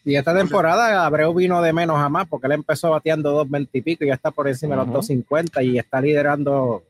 Y 0.04 0.16
esta 0.16 0.34
temporada 0.34 1.04
Abreu 1.04 1.34
vino 1.34 1.61
de 1.61 1.72
menos 1.74 1.98
a 1.98 2.08
más 2.08 2.26
porque 2.26 2.46
él 2.46 2.54
empezó 2.54 2.90
bateando 2.90 3.44
2.20 3.44 3.68
y 3.74 3.80
pico 3.82 4.04
y 4.04 4.08
ya 4.08 4.14
está 4.14 4.30
por 4.30 4.48
encima 4.48 4.74
de 4.74 4.82
Ujú. 4.82 4.92
los 4.94 5.11
2.50 5.11 5.64
y 5.64 5.78
está 5.78 6.00
liderando 6.00 6.82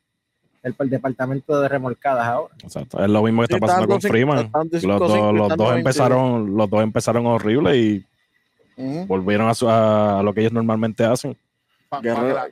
el, 0.62 0.74
el 0.78 0.90
departamento 0.90 1.60
de 1.60 1.68
remolcadas 1.68 2.26
ahora. 2.26 2.54
Exacto. 2.62 3.02
Es 3.02 3.10
lo 3.10 3.22
mismo 3.22 3.42
que 3.42 3.48
Sí, 3.48 3.54
está 3.54 3.66
pasando 3.66 3.88
con 3.88 4.00
Freeman. 4.00 4.50
Los, 4.52 4.70
dos, 5.00 5.12
cinco, 5.12 5.32
los 5.32 5.42
están 5.44 5.58
dos 5.58 5.68
90. 5.68 5.78
empezaron, 5.78 6.56
los 6.56 6.70
dos 6.70 6.82
empezaron 6.82 7.26
horrible 7.26 7.76
y 7.76 8.06
volvieron 9.06 9.48
a, 9.48 9.54
su- 9.54 9.68
a 9.68 10.22
lo 10.22 10.32
que 10.32 10.40
ellos 10.40 10.52
normalmente 10.52 11.04
hacen. 11.04 11.36
Para 11.88 12.02
Guerrero- 12.02 12.26
que, 12.28 12.32
la, 12.34 12.48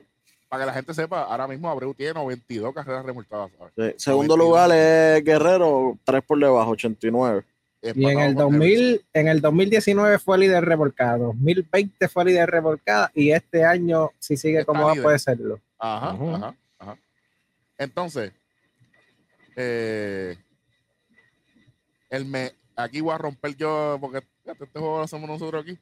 pa' 0.49 0.59
que 0.59 0.65
la 0.65 0.73
gente 0.73 0.93
sepa, 0.93 1.23
ahora 1.23 1.47
mismo 1.47 1.69
Abreu 1.69 1.93
tiene 1.93 2.13
92 2.13 2.73
carreras 2.73 3.05
remolcadas. 3.05 3.49
Segundo 3.97 4.35
92. 4.35 4.37
lugar 4.37 4.71
es 4.71 5.23
Guerrero, 5.23 5.97
tres 6.03 6.21
por 6.23 6.39
debajo, 6.39 6.71
89. 6.71 7.43
Y 7.81 7.87
en 7.87 7.95
el, 8.19 8.29
Empatado 8.31 8.49
con 8.49 8.59
2000, 8.59 9.05
en 9.13 9.27
el 9.29 9.39
2019 9.41 10.19
fue 10.19 10.37
líder 10.37 10.65
revolcada, 10.65 11.17
2020 11.17 12.09
fue 12.09 12.25
líder 12.25 12.49
revolcada 12.49 13.09
y 13.15 13.31
este 13.31 13.63
año, 13.63 14.09
si 14.19 14.35
sigue 14.35 14.59
Está 14.59 14.65
como 14.73 14.83
va, 14.85 14.91
líder. 14.91 15.03
puede 15.03 15.19
serlo. 15.19 15.59
Ajá, 15.79 16.09
ajá, 16.09 16.55
ajá. 16.79 16.97
Entonces, 17.79 18.31
eh, 19.55 20.37
el 22.11 22.25
me, 22.25 22.51
aquí 22.75 23.01
voy 23.01 23.13
a 23.13 23.17
romper 23.17 23.55
yo, 23.55 23.97
porque 23.99 24.21
este 24.45 24.79
juego 24.79 24.97
lo 24.99 25.03
hacemos 25.03 25.27
nosotros 25.27 25.63
aquí. 25.63 25.79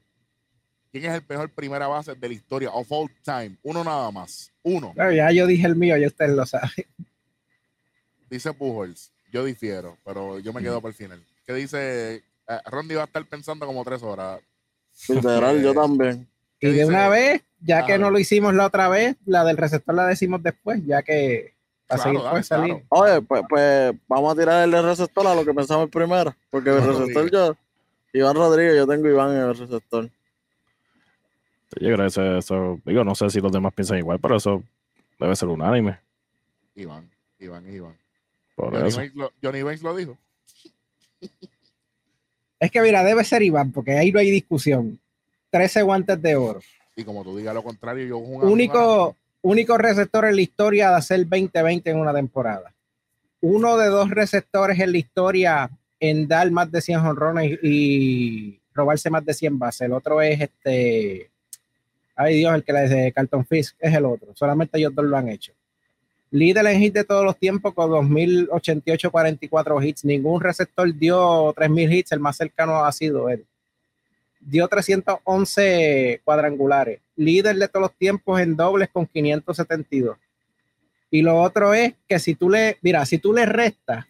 ¿Quién 0.90 1.04
es 1.04 1.14
el 1.14 1.22
mejor 1.28 1.50
primera 1.50 1.86
base 1.86 2.14
de 2.14 2.28
la 2.28 2.34
historia 2.34 2.70
of 2.70 2.90
all 2.90 3.10
time? 3.22 3.58
Uno 3.62 3.84
nada 3.84 4.10
más. 4.10 4.50
Uno. 4.62 4.92
Claro, 4.94 5.12
ya 5.12 5.30
yo 5.32 5.46
dije 5.46 5.66
el 5.66 5.76
mío, 5.76 5.96
ya 5.98 6.06
ustedes 6.06 6.30
lo 6.30 6.46
saben. 6.46 6.70
Dice 8.30 8.52
Pujols. 8.54 9.12
Yo 9.30 9.44
difiero, 9.44 9.98
pero 10.04 10.38
yo 10.38 10.52
me 10.54 10.62
quedo 10.62 10.80
por 10.80 10.88
el 10.90 10.94
final. 10.94 11.22
¿Qué 11.46 11.52
dice? 11.52 12.14
Eh, 12.48 12.60
Rondi 12.70 12.94
va 12.94 13.02
a 13.02 13.06
estar 13.06 13.24
pensando 13.26 13.66
como 13.66 13.84
tres 13.84 14.02
horas. 14.02 14.40
Literal, 15.08 15.62
yo 15.62 15.72
Eh, 15.72 15.74
también. 15.74 16.28
¿Qué 16.58 16.68
Y 16.68 16.70
de 16.72 16.76
dice? 16.78 16.86
una 16.86 17.08
vez, 17.10 17.42
ya 17.60 17.84
que 17.84 17.98
no 17.98 18.10
lo 18.10 18.18
hicimos 18.18 18.54
la 18.54 18.66
otra 18.66 18.88
vez, 18.88 19.16
la 19.26 19.44
del 19.44 19.58
receptor 19.58 19.94
la 19.94 20.06
decimos 20.06 20.42
después, 20.42 20.80
ya 20.86 21.02
que 21.02 21.54
para 21.88 22.02
Claro, 22.02 22.18
seguir 22.18 22.22
dale, 22.30 22.42
salir. 22.44 22.74
claro. 22.74 22.86
Oye, 22.90 23.22
pues, 23.22 23.42
pues 23.48 23.94
vamos 24.06 24.32
a 24.32 24.36
tirar 24.38 24.62
el 24.68 24.82
receptor 24.84 25.26
a 25.26 25.34
lo 25.34 25.44
que 25.44 25.54
pensamos 25.54 25.84
el 25.86 25.90
primero. 25.90 26.34
Porque 26.50 26.70
el 26.70 26.84
receptor 26.84 27.30
yo, 27.30 27.56
Iván 28.12 28.36
Rodríguez, 28.36 28.76
yo 28.76 28.86
tengo 28.86 29.08
Iván 29.08 29.30
en 29.34 29.42
el 29.42 29.56
receptor. 29.56 30.04
Yo 31.80 31.88
creo 31.88 31.96
que 31.98 32.06
eso, 32.06 32.36
eso- 32.38 32.80
digo, 32.84 33.04
no 33.04 33.14
sé 33.14 33.28
si 33.30 33.40
los 33.40 33.52
demás 33.52 33.72
piensan 33.74 33.98
igual, 33.98 34.18
pero 34.20 34.36
eso 34.36 34.62
debe 35.18 35.34
ser 35.36 35.48
unánime. 35.48 35.98
Iván, 36.74 37.10
Iván, 37.40 37.72
Iván. 37.72 37.96
Por 38.54 38.72
Johnny 38.74 38.88
eso. 38.88 38.98
Banks, 38.98 39.14
lo, 39.14 39.32
Johnny 39.42 39.62
Banks 39.62 39.82
lo 39.82 39.96
dijo. 39.96 40.16
Es 42.60 42.72
que 42.72 42.80
mira, 42.82 43.04
debe 43.04 43.22
ser 43.22 43.42
Iván, 43.42 43.70
porque 43.70 43.92
ahí 43.96 44.10
no 44.10 44.18
hay 44.18 44.30
discusión. 44.32 44.98
13 45.50 45.82
guantes 45.82 46.20
de 46.20 46.34
oro. 46.34 46.60
Y 46.96 47.04
como 47.04 47.22
tú 47.22 47.36
digas 47.36 47.54
lo 47.54 47.62
contrario, 47.62 48.04
yo 48.04 48.18
un- 48.18 48.42
Único, 48.42 49.16
único 49.42 49.78
receptor 49.78 50.24
en 50.26 50.36
la 50.36 50.42
historia 50.42 50.90
de 50.90 50.96
hacer 50.96 51.26
20-20 51.26 51.82
en 51.86 51.98
una 51.98 52.12
temporada. 52.12 52.72
Uno 53.40 53.76
de 53.76 53.86
dos 53.86 54.10
receptores 54.10 54.78
en 54.80 54.92
la 54.92 54.98
historia 54.98 55.70
en 56.00 56.28
dar 56.28 56.50
más 56.50 56.70
de 56.70 56.80
100 56.80 57.00
honrones 57.00 57.58
y, 57.62 58.60
robarse 58.78 59.10
más 59.10 59.24
de 59.24 59.34
100 59.34 59.58
bases. 59.58 59.80
El 59.82 59.92
otro 59.92 60.22
es 60.22 60.40
este. 60.40 61.30
Ay 62.14 62.36
Dios, 62.38 62.54
el 62.54 62.64
que 62.64 62.72
le 62.72 62.82
dice 62.82 63.12
Carlton 63.12 63.44
Fisk 63.44 63.76
es 63.78 63.94
el 63.94 64.04
otro. 64.04 64.34
Solamente 64.34 64.78
ellos 64.78 64.94
dos 64.94 65.04
lo 65.04 65.16
han 65.16 65.28
hecho. 65.28 65.52
Líder 66.30 66.66
en 66.66 66.82
hits 66.82 66.94
de 66.94 67.04
todos 67.04 67.24
los 67.24 67.36
tiempos 67.36 67.74
con 67.74 67.90
2088 67.90 69.10
44 69.10 69.82
hits. 69.82 70.04
Ningún 70.04 70.40
receptor 70.40 70.92
dio 70.94 71.52
3000 71.56 71.92
hits. 71.92 72.12
El 72.12 72.20
más 72.20 72.36
cercano 72.36 72.84
ha 72.84 72.92
sido 72.92 73.28
él. 73.28 73.44
Dio 74.40 74.68
311 74.68 76.20
cuadrangulares. 76.24 77.00
Líder 77.16 77.56
de 77.56 77.68
todos 77.68 77.82
los 77.82 77.94
tiempos 77.94 78.40
en 78.40 78.56
dobles 78.56 78.88
con 78.90 79.06
572. 79.06 80.16
Y 81.10 81.22
lo 81.22 81.40
otro 81.40 81.74
es 81.74 81.94
que 82.06 82.18
si 82.18 82.34
tú 82.34 82.50
le, 82.50 82.78
mira, 82.82 83.04
si 83.06 83.18
tú 83.18 83.32
le 83.32 83.46
restas 83.46 84.06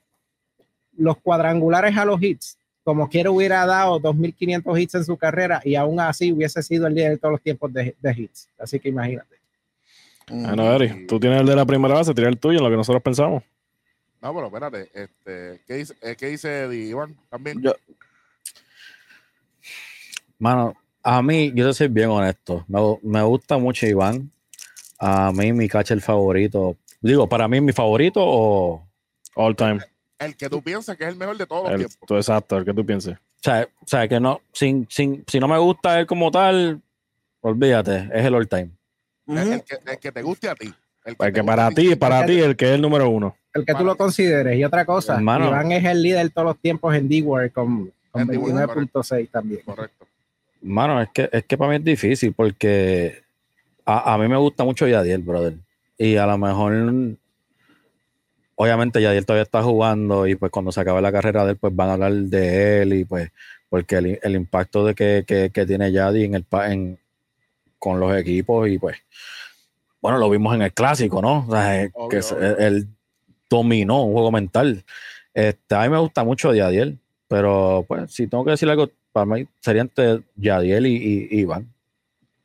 los 0.97 1.17
cuadrangulares 1.19 1.97
a 1.97 2.05
los 2.05 2.21
hits, 2.23 2.59
como 2.83 3.09
quiera 3.09 3.31
hubiera 3.31 3.67
dado 3.67 4.01
2.500 4.01 4.81
hits 4.81 4.95
en 4.97 5.05
su 5.05 5.17
carrera 5.17 5.61
y 5.65 5.75
aún 5.75 6.01
así 6.01 6.33
hubiese 6.33 6.63
sido 6.63 6.87
el 6.87 6.95
líder 6.95 7.13
de 7.13 7.19
todos 7.19 7.33
los 7.33 7.43
tiempos 7.43 7.73
de, 7.73 7.95
de 8.01 8.13
hits. 8.13 8.49
Así 8.59 8.81
que 8.81 8.89
imagínate. 8.89 9.37
Bueno, 10.31 10.73
Eri, 10.75 11.07
tú 11.07 11.19
tienes 11.19 11.41
el 11.41 11.47
de 11.47 11.57
la 11.57 11.65
primera 11.65 11.95
base, 11.95 12.15
tira 12.15 12.29
el 12.29 12.39
tuyo 12.39 12.59
en 12.59 12.65
lo 12.65 12.71
que 12.71 12.77
nosotros 12.77 13.03
pensamos. 13.03 13.43
No, 14.21 14.35
pero 14.35 14.47
espérate, 14.47 14.91
este, 14.93 15.61
¿qué 15.67 15.75
dice, 15.75 15.95
eh, 16.03 16.17
¿qué 16.19 16.27
dice 16.27 16.65
Eddie, 16.65 16.89
Iván? 16.89 17.17
También. 17.31 17.63
Yo, 17.63 17.73
Mano, 20.39 20.75
a 21.03 21.23
mí, 21.23 21.53
yo 21.55 21.67
te 21.67 21.75
soy 21.75 21.89
bien 21.89 22.11
honesto. 22.11 22.65
Me, 22.69 22.81
me 23.03 23.23
gusta 23.23 23.59
mucho 23.59 23.87
Iván. 23.87 24.31
A 24.99 25.33
mí, 25.33 25.53
mi 25.53 25.69
catcher 25.69 26.01
favorito. 26.01 26.77
Digo, 27.01 27.29
para 27.29 27.49
mí, 27.49 27.61
mi 27.61 27.73
favorito 27.73 28.21
o. 28.23 28.87
All 29.35 29.55
time. 29.55 29.79
El 30.19 30.37
que 30.37 30.51
tú 30.51 30.61
piensas 30.63 30.97
que 30.97 31.05
es 31.05 31.11
el 31.11 31.17
mejor 31.17 31.39
de 31.39 31.47
todos 31.47 31.71
los 31.71 31.79
tiempos. 31.79 31.99
tú, 32.07 32.17
exacto, 32.17 32.59
el 32.59 32.65
que 32.65 32.75
tú 32.75 32.85
pienses. 32.85 33.15
O 33.15 33.41
sea, 33.41 33.69
o 33.81 33.87
sea, 33.87 34.09
que 34.09 34.19
no. 34.19 34.41
Sin, 34.53 34.87
sin, 34.91 35.25
si 35.29 35.39
no 35.39 35.47
me 35.47 35.59
gusta 35.59 36.01
él 36.01 36.07
como 36.07 36.31
tal, 36.31 36.83
olvídate, 37.41 38.09
es 38.13 38.25
el 38.25 38.35
all 38.35 38.49
time. 38.49 38.71
El, 39.29 39.63
que, 39.63 39.79
el 39.87 39.99
que 39.99 40.11
te 40.11 40.23
guste 40.23 40.49
a 40.49 40.55
ti. 40.57 40.73
El 41.05 41.15
Porque 41.17 41.33
te 41.33 41.45
para 41.45 41.71
ti, 41.71 41.95
para 41.95 42.27
ti, 42.27 42.41
el 42.41 42.57
que 42.57 42.67
es 42.67 42.73
el 42.73 42.83
número 42.83 43.09
uno. 43.09 43.37
El 43.55 43.65
que 43.65 43.75
tú 43.75 43.85
lo 43.85 43.97
consideres. 43.97 44.59
Y 44.59 44.65
otra 44.65 44.85
cosa, 44.85 45.15
Hermano. 45.15 45.47
Iván 45.47 45.73
es 45.73 45.85
el 45.85 46.03
líder 46.03 46.25
de 46.25 46.31
todos 46.31 46.49
los 46.49 46.59
tiempos 46.59 46.95
en 46.95 47.09
D-Word 47.09 47.53
con, 47.53 47.93
con 48.11 48.23
En 48.23 48.29
D-Word, 48.29 48.55
29.6 48.55 49.31
también. 49.31 49.63
Correcto. 49.65 49.98
Mano, 50.61 51.01
es 51.01 51.09
que, 51.11 51.29
es 51.33 51.45
que 51.45 51.57
para 51.57 51.71
mí 51.71 51.77
es 51.77 51.85
difícil 51.85 52.33
porque 52.33 53.23
a, 53.85 54.15
a 54.15 54.19
mí 54.19 54.29
me 54.29 54.37
gusta 54.37 54.65
mucho 54.65 54.87
Yadiel, 54.87 55.23
brother. 55.23 55.55
Y 55.97 56.17
a 56.17 56.27
lo 56.27 56.39
mejor 56.39 57.17
obviamente 58.61 59.01
Yadiel 59.01 59.25
todavía 59.25 59.45
está 59.45 59.63
jugando 59.63 60.27
y 60.27 60.35
pues 60.35 60.51
cuando 60.51 60.73
se 60.73 60.81
acabe 60.81 61.01
la 61.01 61.13
carrera 61.13 61.45
de 61.45 61.53
él, 61.53 61.57
pues 61.57 61.75
van 61.75 61.91
a 61.91 61.93
hablar 61.95 62.13
de 62.13 62.83
él 62.83 62.93
y 62.93 63.05
pues 63.05 63.31
porque 63.69 63.97
el, 63.97 64.19
el 64.23 64.35
impacto 64.35 64.85
de 64.85 64.95
que, 64.95 65.25
que, 65.27 65.51
que 65.51 65.67
tiene 65.67 65.93
Yadi 65.93 66.25
en 66.25 66.35
el 66.35 66.47
en, 66.67 66.99
con 67.79 68.01
los 68.01 68.17
equipos 68.17 68.69
y 68.69 68.79
pues 68.79 68.97
bueno, 70.01 70.19
lo 70.19 70.31
vimos 70.31 70.55
en 70.55 70.63
el 70.63 70.73
clásico, 70.73 71.21
¿no? 71.23 71.47
O 71.49 71.53
sea, 71.53 71.83
eh, 71.83 71.91
Obvio, 71.95 72.09
que 72.09 72.67
él 72.67 72.89
dominó 73.51 74.05
un 74.05 74.13
juego 74.13 74.31
mental. 74.31 74.85
Este, 75.35 75.75
a 75.75 75.83
mí 75.83 75.89
me 75.89 75.99
gusta 75.99 76.25
mucho 76.25 76.55
Yadiel, 76.55 76.99
pero 77.27 77.85
pues 77.87 78.13
si 78.13 78.27
tengo 78.27 78.45
que 78.45 78.53
decir 78.53 78.69
algo, 78.69 78.91
para 79.13 79.27
mí 79.27 79.47
sería 79.61 79.83
entre 79.83 80.23
Yadiel 80.37 80.87
y, 80.87 80.97
y- 80.97 81.29
y 81.31 81.41
Iván. 81.41 81.73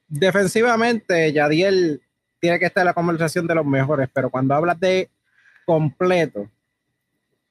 Defensivamente, 0.07 1.31
Yadiel 1.33 2.01
tiene 2.39 2.59
que 2.59 2.65
estar 2.65 2.81
en 2.81 2.87
la 2.87 2.93
conversación 2.93 3.47
de 3.47 3.55
los 3.55 3.65
mejores, 3.65 4.09
pero 4.13 4.29
cuando 4.29 4.53
hablas 4.53 4.79
de 4.79 5.09
completo, 5.65 6.49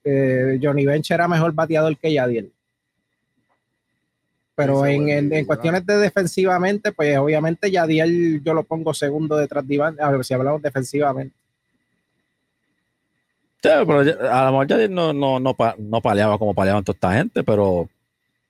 eh, 0.05 0.59
Johnny 0.63 0.85
Bench 0.85 1.11
era 1.11 1.27
mejor 1.29 1.53
bateador 1.53 1.97
que 1.97 2.13
Yadiel. 2.13 2.53
Pero 4.55 4.85
en, 4.85 5.09
en- 5.09 5.33
en 5.33 5.45
cuestiones 5.47 5.87
de 5.87 5.97
defensivamente, 5.97 6.93
pues 6.93 7.17
obviamente 7.17 7.71
Yadiel 7.71 8.43
yo 8.45 8.53
lo 8.53 8.65
pongo 8.65 8.93
segundo 8.93 9.37
detrás 9.37 9.67
de 9.67 9.75
Iván, 9.75 9.97
a 9.99 10.11
ver 10.11 10.25
si 10.25 10.35
hablamos 10.35 10.61
defensivamente. 10.61 11.35
Sí, 13.63 13.69
pero 13.87 14.03
ya- 14.03 14.41
a 14.43 14.45
lo 14.47 14.51
mejor 14.53 14.67
Yadiel 14.67 14.93
no, 14.95 15.13
no, 15.13 15.41
no, 15.41 15.55
pa- 15.55 15.75
no 15.79 16.01
paleaba 16.03 16.37
como 16.39 16.53
paleaban 16.55 16.85
toda 16.85 16.95
esta 16.97 17.13
gente, 17.15 17.43
pero 17.45 17.89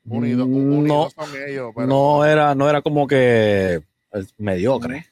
Unidos, 0.04 0.48
no, 0.48 0.56
unidos 0.78 1.12
son 1.14 1.30
ellos. 1.48 1.72
Pero, 1.74 1.86
no 1.86 2.24
era, 2.24 2.54
no 2.54 2.68
era 2.68 2.82
como 2.82 3.06
que 3.06 3.74
eh, 4.12 4.24
mediocre. 4.38 5.06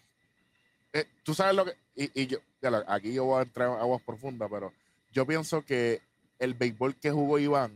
eh, 0.93 1.07
tú 1.23 1.35
sabes 1.35 1.55
lo 1.55 1.65
que. 1.65 1.73
Y, 1.95 2.23
y 2.23 2.27
yo, 2.27 2.39
ya 2.61 2.71
lo- 2.71 2.85
aquí 2.91 3.12
yo 3.12 3.25
voy 3.25 3.39
a 3.41 3.43
entrar 3.43 3.69
en 3.69 3.75
aguas 3.79 4.03
profundas, 4.03 4.49
pero 4.51 4.73
yo 5.12 5.27
pienso 5.27 5.65
que 5.65 6.01
el 6.39 6.55
béisbol 6.55 6.97
que 6.97 7.11
jugó 7.11 7.39
Iván 7.39 7.73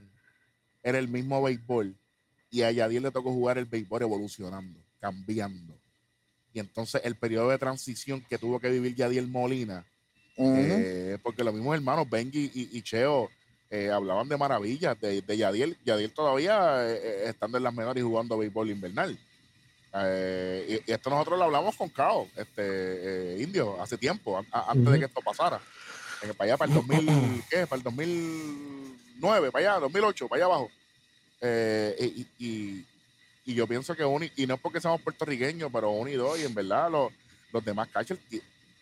era 0.82 0.98
el 0.98 1.08
mismo 1.08 1.42
béisbol 1.42 1.94
y 2.50 2.62
a 2.62 2.70
Yadiel 2.70 3.02
le 3.04 3.10
tocó 3.10 3.32
jugar 3.32 3.58
el 3.58 3.64
béisbol 3.66 4.02
evolucionando, 4.02 4.80
cambiando. 5.00 5.74
Y 6.52 6.60
entonces 6.60 7.00
el 7.04 7.16
periodo 7.16 7.50
de 7.50 7.58
transición 7.58 8.24
que 8.28 8.38
tuvo 8.38 8.60
que 8.60 8.70
vivir 8.70 8.94
Yadiel 8.94 9.26
Molina, 9.28 9.84
eh, 10.36 11.18
porque 11.22 11.42
los 11.44 11.52
mismos 11.54 11.74
hermanos 11.74 12.08
Benji 12.08 12.50
y, 12.54 12.76
y 12.78 12.82
Cheo 12.82 13.28
eh, 13.74 13.90
hablaban 13.90 14.28
de 14.28 14.36
maravillas 14.36 15.00
de, 15.00 15.20
de 15.22 15.36
Yadiel. 15.36 15.76
Yadiel 15.84 16.12
todavía 16.12 16.88
eh, 16.88 17.00
eh, 17.02 17.22
estando 17.28 17.58
en 17.58 17.64
las 17.64 17.74
menores 17.74 18.00
y 18.00 18.04
jugando 18.06 18.38
béisbol 18.38 18.70
invernal. 18.70 19.18
Eh, 19.96 20.80
y, 20.86 20.90
y 20.90 20.94
esto 20.94 21.10
nosotros 21.10 21.38
lo 21.38 21.44
hablamos 21.44 21.76
con 21.76 21.88
Cao, 21.88 22.28
este 22.36 23.36
Indio, 23.40 23.80
hace 23.80 23.96
tiempo, 23.96 24.38
a- 24.52 24.70
antes 24.70 24.92
de 24.92 24.98
que 25.00 25.04
esto 25.06 25.20
pasara. 25.22 25.60
En 26.22 26.30
el- 26.30 26.34
para 26.36 26.50
allá, 26.52 26.56
para 26.56 26.68
el 26.72 26.74
2000, 26.76 27.44
¿qué? 27.50 27.66
Para 27.66 27.78
el 27.78 27.82
2009, 27.84 29.50
para 29.52 29.72
allá, 29.74 29.80
2008, 29.80 30.28
para 30.28 30.36
allá 30.38 30.44
abajo. 30.46 30.70
Y, 32.00 32.26
y- 32.38 32.86
y 33.46 33.54
yo 33.54 33.66
pienso 33.66 33.94
que 33.94 34.04
uno, 34.04 34.24
y 34.36 34.46
no 34.46 34.54
es 34.54 34.60
porque 34.60 34.80
seamos 34.80 35.02
puertorriqueños, 35.02 35.70
pero 35.72 35.90
uno 35.90 36.08
y 36.10 36.14
dos, 36.14 36.38
y 36.38 36.44
en 36.44 36.54
verdad 36.54 36.90
los, 36.90 37.12
los 37.52 37.62
demás 37.64 37.88
catchers, 37.88 38.18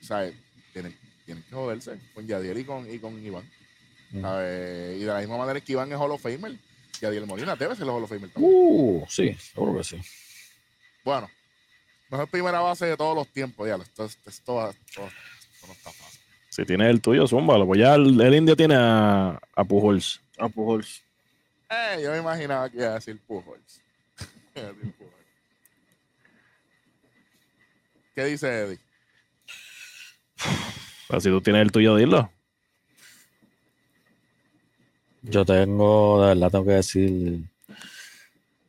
¿sabes? 0.00 0.34
Tienen, 0.72 0.96
tienen 1.24 1.42
que 1.44 1.54
joderse 1.54 1.98
con 2.14 2.26
Yadiel 2.26 2.58
y 2.58 2.64
con, 2.64 2.88
y 2.92 2.98
con 3.00 3.18
Iván. 3.24 3.48
Mm. 4.12 4.24
Y 4.96 5.00
de 5.00 5.06
la 5.06 5.18
misma 5.20 5.38
manera 5.38 5.60
que 5.60 5.72
Iván 5.72 5.90
es 5.90 5.98
Hall 5.98 6.10
of 6.12 6.22
Famer, 6.22 6.56
Yadiel 7.00 7.26
Molina 7.26 7.56
debe 7.56 7.74
ser 7.74 7.84
el 7.84 7.90
Hall 7.90 8.02
of 8.04 8.08
Famer 8.10 8.30
también. 8.30 8.52
Uh, 8.54 9.04
sí, 9.08 9.34
seguro 9.34 9.76
que 9.78 9.84
sí. 9.84 10.00
Bueno, 11.04 11.28
mejor 12.10 12.28
primera 12.28 12.60
base 12.60 12.86
de 12.86 12.96
todos 12.96 13.16
los 13.16 13.26
tiempos, 13.28 13.66
ya. 13.66 13.76
Esto, 13.76 14.04
esto, 14.04 14.30
esto- 14.30 14.70
esto- 14.70 15.06
esto 15.06 15.66
no 15.66 15.72
está 15.72 15.90
fácil. 15.92 16.20
Si 16.50 16.64
tienes 16.66 16.90
el 16.90 17.00
tuyo, 17.00 17.26
zúmbalo. 17.26 17.66
Pues 17.66 17.80
ya 17.80 17.94
el, 17.94 18.20
el 18.20 18.34
indio 18.34 18.54
tiene 18.54 18.74
a, 18.76 19.40
a 19.56 19.64
Pujols. 19.64 20.20
A 20.38 20.48
Pujols. 20.48 21.02
Eh, 21.70 22.00
yo 22.04 22.10
me 22.12 22.18
imaginaba 22.18 22.68
que 22.68 22.76
iba 22.76 22.88
a 22.88 22.94
decir 22.94 23.18
Pujols. 23.26 23.80
Iba 24.54 24.66
a 24.68 24.72
decir 24.74 24.92
Pujols. 24.92 25.12
¿Qué 28.14 28.24
dice 28.26 28.46
Eddie? 28.64 28.78
Pero 31.08 31.20
si 31.20 31.28
tú 31.30 31.40
tienes 31.40 31.62
el 31.62 31.72
tuyo, 31.72 31.96
dilo. 31.96 32.30
Yo 35.22 35.44
tengo, 35.44 36.22
de 36.22 36.28
verdad, 36.28 36.50
tengo 36.50 36.64
que 36.64 36.72
decir. 36.72 37.40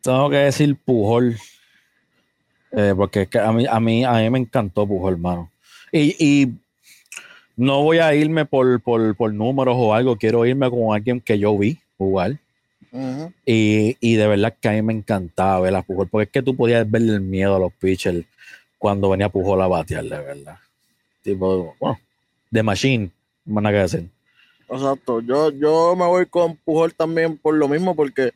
Tengo 0.01 0.29
que 0.29 0.37
decir 0.37 0.75
Pujol. 0.75 1.37
Eh, 2.71 2.93
porque 2.95 3.23
es 3.23 3.27
que 3.29 3.39
a 3.39 3.51
mí, 3.51 3.65
a 3.69 3.79
mí, 3.79 4.03
a 4.03 4.13
mí 4.13 4.29
me 4.29 4.39
encantó 4.39 4.87
Pujol, 4.87 5.13
hermano. 5.13 5.51
Y, 5.91 6.15
y 6.19 6.53
no 7.55 7.83
voy 7.83 7.99
a 7.99 8.13
irme 8.15 8.45
por, 8.45 8.81
por, 8.81 9.15
por 9.15 9.33
números 9.33 9.75
o 9.77 9.93
algo, 9.93 10.17
quiero 10.17 10.45
irme 10.45 10.69
con 10.69 10.93
alguien 10.93 11.21
que 11.21 11.37
yo 11.37 11.57
vi 11.57 11.77
jugar. 11.97 12.37
Y, 13.45 13.97
y 13.99 14.15
de 14.15 14.27
verdad 14.27 14.55
que 14.59 14.69
a 14.69 14.71
mí 14.73 14.81
me 14.83 14.93
encantaba 14.93 15.59
ver 15.61 15.75
a 15.75 15.81
Pujol, 15.81 16.07
porque 16.07 16.25
es 16.25 16.31
que 16.31 16.43
tú 16.43 16.55
podías 16.55 16.89
verle 16.89 17.13
el 17.13 17.21
miedo 17.21 17.55
a 17.55 17.59
los 17.59 17.73
pitchers 17.73 18.23
cuando 18.77 19.09
venía 19.09 19.29
Pujol 19.29 19.61
a 19.61 19.67
batear, 19.67 20.03
de 20.03 20.19
verdad. 20.19 20.57
Tipo, 21.23 21.75
bueno, 21.79 21.99
de 22.51 22.63
machine, 22.63 23.09
nada 23.45 23.71
que 23.71 23.77
decir. 23.77 24.09
Exacto. 24.69 25.19
Yo, 25.21 25.51
yo 25.51 25.95
me 25.95 26.05
voy 26.05 26.25
con 26.25 26.55
Pujol 26.57 26.93
también 26.93 27.37
por 27.37 27.55
lo 27.55 27.67
mismo, 27.67 27.95
porque 27.95 28.33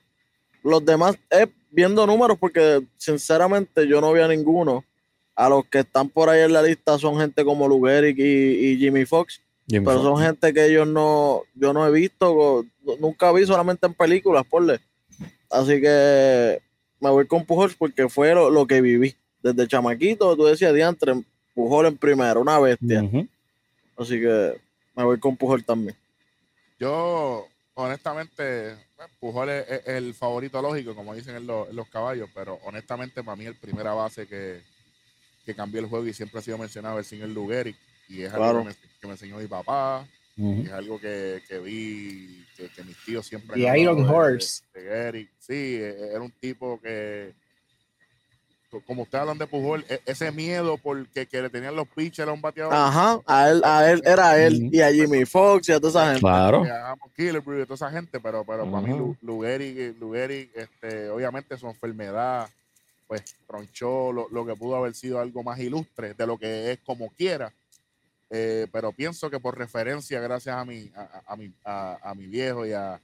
los 0.63 0.83
demás, 0.85 1.17
es 1.29 1.47
viendo 1.71 2.05
números, 2.05 2.37
porque 2.39 2.83
sinceramente 2.97 3.87
yo 3.87 4.01
no 4.01 4.13
vi 4.13 4.21
a 4.21 4.27
ninguno. 4.27 4.83
A 5.35 5.49
los 5.49 5.65
que 5.65 5.79
están 5.79 6.09
por 6.09 6.29
ahí 6.29 6.41
en 6.41 6.53
la 6.53 6.63
lista 6.63 6.97
son 6.97 7.19
gente 7.19 7.45
como 7.45 7.67
Lugeric 7.67 8.17
y, 8.17 8.71
y 8.71 8.77
Jimmy 8.77 9.05
Fox, 9.05 9.39
Jimmy 9.67 9.85
pero 9.85 10.01
son 10.01 10.17
gente 10.17 10.51
que 10.51 10.65
ellos 10.65 10.87
no, 10.87 11.43
yo 11.53 11.73
no 11.73 11.85
he 11.85 11.91
visto, 11.91 12.65
nunca 12.99 13.31
vi, 13.31 13.45
solamente 13.45 13.85
en 13.85 13.93
películas, 13.93 14.45
porle. 14.49 14.79
Así 15.49 15.79
que 15.79 16.59
me 16.99 17.09
voy 17.09 17.27
con 17.27 17.45
Pujol 17.45 17.71
porque 17.77 18.09
fue 18.09 18.33
lo, 18.33 18.49
lo 18.49 18.65
que 18.65 18.81
viví. 18.81 19.15
Desde 19.43 19.67
chamaquito, 19.67 20.35
tú 20.35 20.45
decías, 20.45 20.73
diantre, 20.73 21.13
Pujol 21.53 21.85
en 21.85 21.97
primero, 21.97 22.41
una 22.41 22.59
bestia. 22.59 23.07
Así 23.97 24.19
que 24.19 24.59
me 24.95 25.03
voy 25.03 25.19
con 25.19 25.37
Pujol 25.37 25.63
también. 25.63 25.95
Yo, 26.79 27.47
honestamente, 27.75 28.75
bueno, 28.95 29.13
Pujol 29.19 29.49
es, 29.49 29.87
el 29.87 30.13
favorito 30.13 30.61
lógico, 30.61 30.95
como 30.95 31.13
dicen 31.15 31.35
en, 31.35 31.47
los- 31.47 31.69
en 31.69 31.75
los 31.75 31.89
caballos, 31.89 32.29
pero 32.33 32.59
honestamente 32.63 33.23
para 33.23 33.35
mí 33.35 33.45
el 33.45 33.55
primera 33.55 33.93
base 33.93 34.27
que, 34.27 34.61
que 35.45 35.55
cambió 35.55 35.79
el 35.81 35.87
juego 35.87 36.05
y 36.07 36.13
siempre 36.13 36.39
ha 36.39 36.43
sido 36.43 36.57
mencionado 36.57 36.99
es 36.99 37.11
el 37.11 37.19
señor 37.19 37.29
Lugeric, 37.29 37.77
y 38.09 38.21
es 38.21 38.29
Claro. 38.31 38.59
algo 38.59 38.59
que 38.61 38.69
me, 38.69 38.75
que 39.01 39.07
me 39.07 39.13
enseñó 39.13 39.37
mi 39.37 39.47
papá, 39.47 40.07
y 40.35 40.67
es 40.67 40.71
algo 40.71 40.99
que, 40.99 41.41
que 41.47 41.57
vi, 41.59 42.45
que, 42.55 42.69
que 42.69 42.83
mis 42.83 42.97
tíos 43.03 43.25
siempre... 43.25 43.53
Hablado 43.55 43.77
Iron 43.81 43.97
de- 44.05 44.13
Horse. 44.13 44.63
de. 44.73 45.27
Sí, 45.39 45.53
e- 45.81 46.09
era 46.11 46.21
un 46.21 46.31
tipo 46.31 46.79
que, 46.79 47.33
como 48.85 49.03
ustedes 49.03 49.21
hablan 49.21 49.37
de 49.37 49.47
Pujol, 49.47 49.85
e- 49.89 50.01
ese 50.05 50.31
miedo 50.31 50.77
porque 50.77 51.25
que 51.25 51.41
le 51.41 51.49
tenían 51.49 51.75
los 51.75 51.87
pitchers 51.87 52.27
a 52.29 52.33
un 52.33 52.41
bateador. 52.41 52.73
Ajá, 52.73 53.19
a 53.25 53.49
él, 53.49 53.61
a 53.63 53.91
él 53.91 54.01
era 54.05 54.37
él 54.43 54.69
y 54.71 54.81
a 54.81 54.91
Jimmy 54.91 55.25
Fox 55.25 55.69
y 55.69 55.71
a 55.71 55.79
toda 55.79 55.89
esa 55.89 56.05
gente. 56.07 56.19
Claro. 56.19 56.63
Killebrew 57.15 57.61
y 57.61 57.65
toda 57.65 57.75
esa 57.75 57.91
gente, 57.91 58.19
pero, 58.19 58.43
pero 58.43 58.69
para 58.69 58.85
mí 58.85 58.93
Ujú. 58.93 59.17
Lu- 59.21 59.35
Lugeric, 59.41 59.97
Lugeric, 59.99 60.51
este, 60.55 61.09
obviamente 61.09 61.57
su 61.57 61.67
enfermedad, 61.67 62.47
pues 63.07 63.23
tronchó 63.47 64.11
lo, 64.11 64.27
lo 64.29 64.45
que 64.45 64.55
pudo 64.55 64.75
haber 64.75 64.93
sido 64.93 65.19
algo 65.19 65.41
más 65.43 65.57
ilustre 65.59 66.13
de 66.13 66.27
lo 66.27 66.37
que 66.37 66.71
es 66.73 66.79
como 66.85 67.09
quiera. 67.11 67.51
Eh, 68.29 68.67
pero 68.73 68.91
pienso 68.91 69.29
que 69.29 69.39
por 69.39 69.57
referencia, 69.57 70.19
gracias 70.19 70.55
a 70.57 70.65
mi, 70.65 70.91
a, 70.93 71.01
a- 71.01 71.23
a 71.33 71.35
mi, 71.37 71.53
a, 71.63 71.97
a 72.03 72.13
mi 72.13 72.27
viejo 72.27 72.65
y 72.65 72.73
a, 72.73 72.99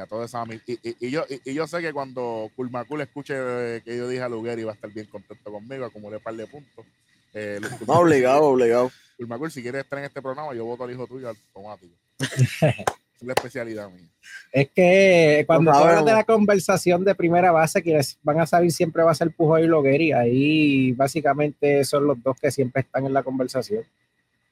y 0.00 0.02
a 0.02 0.06
toda 0.06 0.24
esa 0.26 0.44
y, 0.66 0.72
y- 0.72 0.96
y 1.06 1.10
yo, 1.10 1.24
y, 1.28 1.50
y 1.50 1.54
yo 1.54 1.66
sé 1.66 1.80
que 1.80 1.92
cuando 1.92 2.50
Kulmakul 2.56 3.00
escuche 3.02 3.34
eh, 3.36 3.82
que 3.84 3.96
yo 3.96 4.08
dije 4.08 4.22
a 4.22 4.28
Lugeri 4.28 4.64
va 4.64 4.72
a 4.72 4.74
estar 4.74 4.90
bien 4.90 5.06
contento 5.06 5.52
conmigo, 5.52 5.84
acumulé 5.84 6.16
un 6.16 6.22
par 6.22 6.34
de 6.34 6.46
puntos. 6.46 6.86
Eh, 7.34 7.60
No, 7.86 7.94
obligado, 8.00 8.44
obligado. 8.44 8.90
Kulmakul, 9.18 9.50
si 9.50 9.62
quieres 9.62 9.82
estar 9.84 9.98
en 9.98 10.06
este 10.06 10.22
programa, 10.22 10.54
yo 10.54 10.64
voto 10.64 10.84
al 10.84 10.90
hijo 10.92 11.06
tuyo 11.06 11.28
automático. 11.28 11.94
es 12.20 13.22
la 13.26 13.34
especialidad 13.34 13.90
mía. 13.90 14.08
Es 14.50 14.70
que 14.70 15.44
cuando 15.46 15.72
hablas 15.72 16.04
de 16.06 16.12
la 16.12 16.24
conversación 16.24 17.04
de 17.04 17.14
primera 17.14 17.52
base, 17.52 17.82
quienes 17.82 18.18
van 18.22 18.40
a 18.40 18.46
salir 18.46 18.72
siempre 18.72 19.02
va 19.02 19.10
a 19.10 19.14
ser 19.14 19.30
Pujol 19.30 19.62
y 19.62 19.66
Logueri. 19.66 20.12
Ahí 20.12 20.92
básicamente 20.92 21.84
son 21.84 22.06
los 22.06 22.22
dos 22.22 22.38
que 22.40 22.50
siempre 22.50 22.80
están 22.82 23.04
en 23.06 23.12
la 23.12 23.22
conversación. 23.22 23.84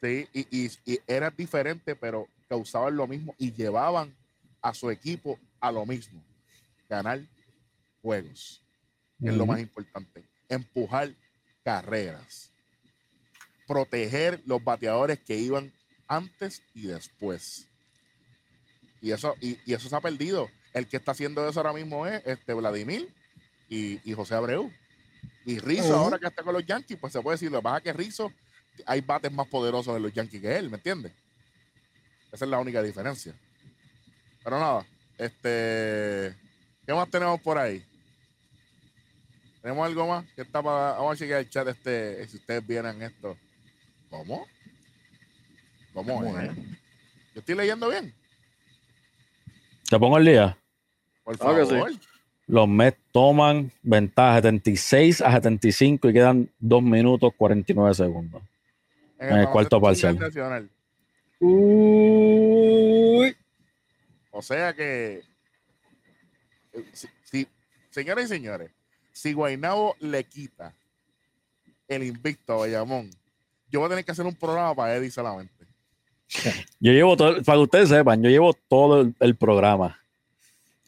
Sí, 0.03 0.29
y, 0.33 0.41
y, 0.67 0.71
y 0.85 1.01
era 1.07 1.31
diferente, 1.31 1.97
pero 1.97 2.29
causaban 2.49 2.95
lo 2.95 3.07
mismo 3.07 3.35
y 3.39 3.53
llevaban 3.53 4.15
a 4.63 4.75
su 4.75 4.91
equipo 4.91 5.39
a 5.61 5.73
lo 5.73 5.85
mismo. 5.87 6.23
Ganar 6.89 7.21
juegos, 8.03 8.63
que 9.21 9.29
es 9.29 9.35
lo 9.35 9.47
más 9.47 9.61
importante. 9.61 10.25
Empujar 10.49 11.15
carreras. 11.63 12.51
Proteger 13.67 14.43
los 14.47 14.63
bateadores 14.63 15.19
que 15.19 15.37
iban 15.37 15.73
antes 16.07 16.63
y 16.75 16.87
después. 16.87 17.69
Y 19.01 19.13
eso, 19.13 19.35
y, 19.41 19.59
y 19.67 19.75
eso 19.75 19.89
se 19.89 19.97
ha 19.97 20.01
perdido. 20.01 20.49
El 20.73 20.87
que 20.87 20.97
está 20.97 21.13
haciendo 21.13 21.47
eso 21.49 21.61
ahora 21.61 21.73
mismo 21.73 22.07
es 22.07 22.23
este 22.27 22.55
Vladimir 22.55 23.13
y, 23.69 24.01
y 24.11 24.15
José 24.15 24.35
Abreu. 24.35 24.73
Y 25.45 25.59
Rizzo, 25.59 25.97
ahora 25.97 26.19
que 26.19 26.27
está 26.27 26.43
con 26.43 26.55
los 26.55 26.65
Yankees, 26.65 26.99
pues 27.01 27.13
se 27.13 27.21
puede 27.21 27.35
decir, 27.35 27.51
lo 27.51 27.59
que 27.59 27.63
pasa 27.63 27.79
es 27.79 27.83
que 27.83 27.93
Rizzo 27.93 28.33
hay 28.87 29.01
bates 29.01 29.33
más 29.33 29.47
poderosos 29.49 29.95
de 29.95 30.01
los 30.01 30.13
Yankees 30.13 30.41
que 30.41 30.57
él, 30.57 30.71
¿me 30.71 30.77
entiendes? 30.77 31.13
Esa 32.31 32.45
es 32.45 32.51
la 32.51 32.59
única 32.59 32.83
diferencia. 32.83 33.35
Pero 34.49 34.61
nada, 34.61 34.87
este. 35.19 36.35
¿Qué 36.87 36.95
más 36.95 37.11
tenemos 37.11 37.39
por 37.43 37.59
ahí? 37.59 37.85
¿Tenemos 39.61 39.87
algo 39.87 40.09
más? 40.09 40.25
que 40.35 40.41
está 40.41 40.63
para, 40.63 40.93
vamos 40.93 41.13
a 41.13 41.17
chequear 41.19 41.41
el 41.41 41.51
chat 41.51 41.69
este, 41.69 42.27
si 42.29 42.39
ustedes 42.39 42.67
vieran 42.67 43.03
esto. 43.03 43.37
¿Cómo? 44.09 44.47
¿Cómo, 45.93 46.15
¿Cómo 46.15 46.39
es? 46.39 46.57
Yo 46.57 47.41
estoy 47.41 47.57
leyendo 47.57 47.91
bien. 47.91 48.15
Te 49.91 49.99
pongo 49.99 50.17
el 50.17 50.25
día. 50.25 50.57
Por 51.25 51.37
Claro 51.37 51.57
que 51.57 51.65
sí. 51.67 51.71
favor. 51.73 51.91
Los 52.47 52.69
Mets 52.69 52.99
toman 53.13 53.71
ventaja 53.83 54.37
76 54.37 55.21
a 55.21 55.31
75 55.33 56.09
y 56.09 56.13
quedan 56.15 56.51
2 56.61 56.83
minutos 56.83 57.33
49 57.37 57.95
segundos. 57.95 58.43
En 59.19 59.37
el 59.37 59.49
cuarto 59.51 59.79
baloncesto 59.79 60.19
parcial. 60.19 60.19
nacional. 60.19 60.71
Uy, 61.39 63.37
O 64.39 64.43
sea 64.43 64.73
que, 64.73 65.25
eh, 66.73 66.85
si, 66.93 67.09
si- 67.25 67.49
señoras 67.91 68.27
y 68.27 68.29
señores, 68.29 68.71
si 69.13 69.33
Guaynabo 69.33 69.97
le 69.99 70.23
quita 70.23 70.73
el 71.89 72.05
invicto 72.05 72.53
a 72.53 72.57
Bayamón, 72.59 73.11
yo 73.69 73.81
voy 73.81 73.87
a 73.87 73.91
tener 73.91 74.05
que 74.05 74.13
hacer 74.13 74.25
un 74.25 74.37
programa 74.37 74.77
para 74.77 74.95
Eddie 74.95 75.11
solamente. 75.11 75.67
Yo 76.79 76.93
llevo 76.93 77.17
todo, 77.17 77.43
para 77.43 77.57
que 77.59 77.63
ustedes 77.63 77.89
sepan, 77.89 78.23
yo 78.23 78.31
llevo 78.31 78.53
todo 78.53 79.01
el, 79.01 79.15
el 79.19 79.35
programa 79.35 79.99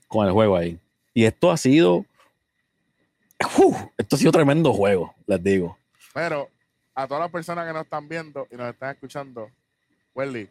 con 0.06 0.27
el 0.28 0.32
juego 0.32 0.55
ahí. 0.56 0.78
Y 1.12 1.24
esto 1.24 1.51
ha 1.51 1.56
sido. 1.56 2.06
Esto 3.98 4.14
ha 4.16 4.18
sido 4.18 4.31
tremendo 4.31 4.72
juego, 4.72 5.12
les 5.27 5.43
digo. 5.43 5.77
Pero 6.14 6.48
a 6.94 7.09
todas 7.09 7.22
las 7.22 7.32
personas 7.32 7.66
que 7.66 7.72
nos 7.72 7.82
están 7.82 8.09
viendo 8.09 8.47
y 8.51 8.55
nos 8.56 8.68
están 8.70 8.90
escuchando, 8.90 9.51
Welly, 10.14 10.48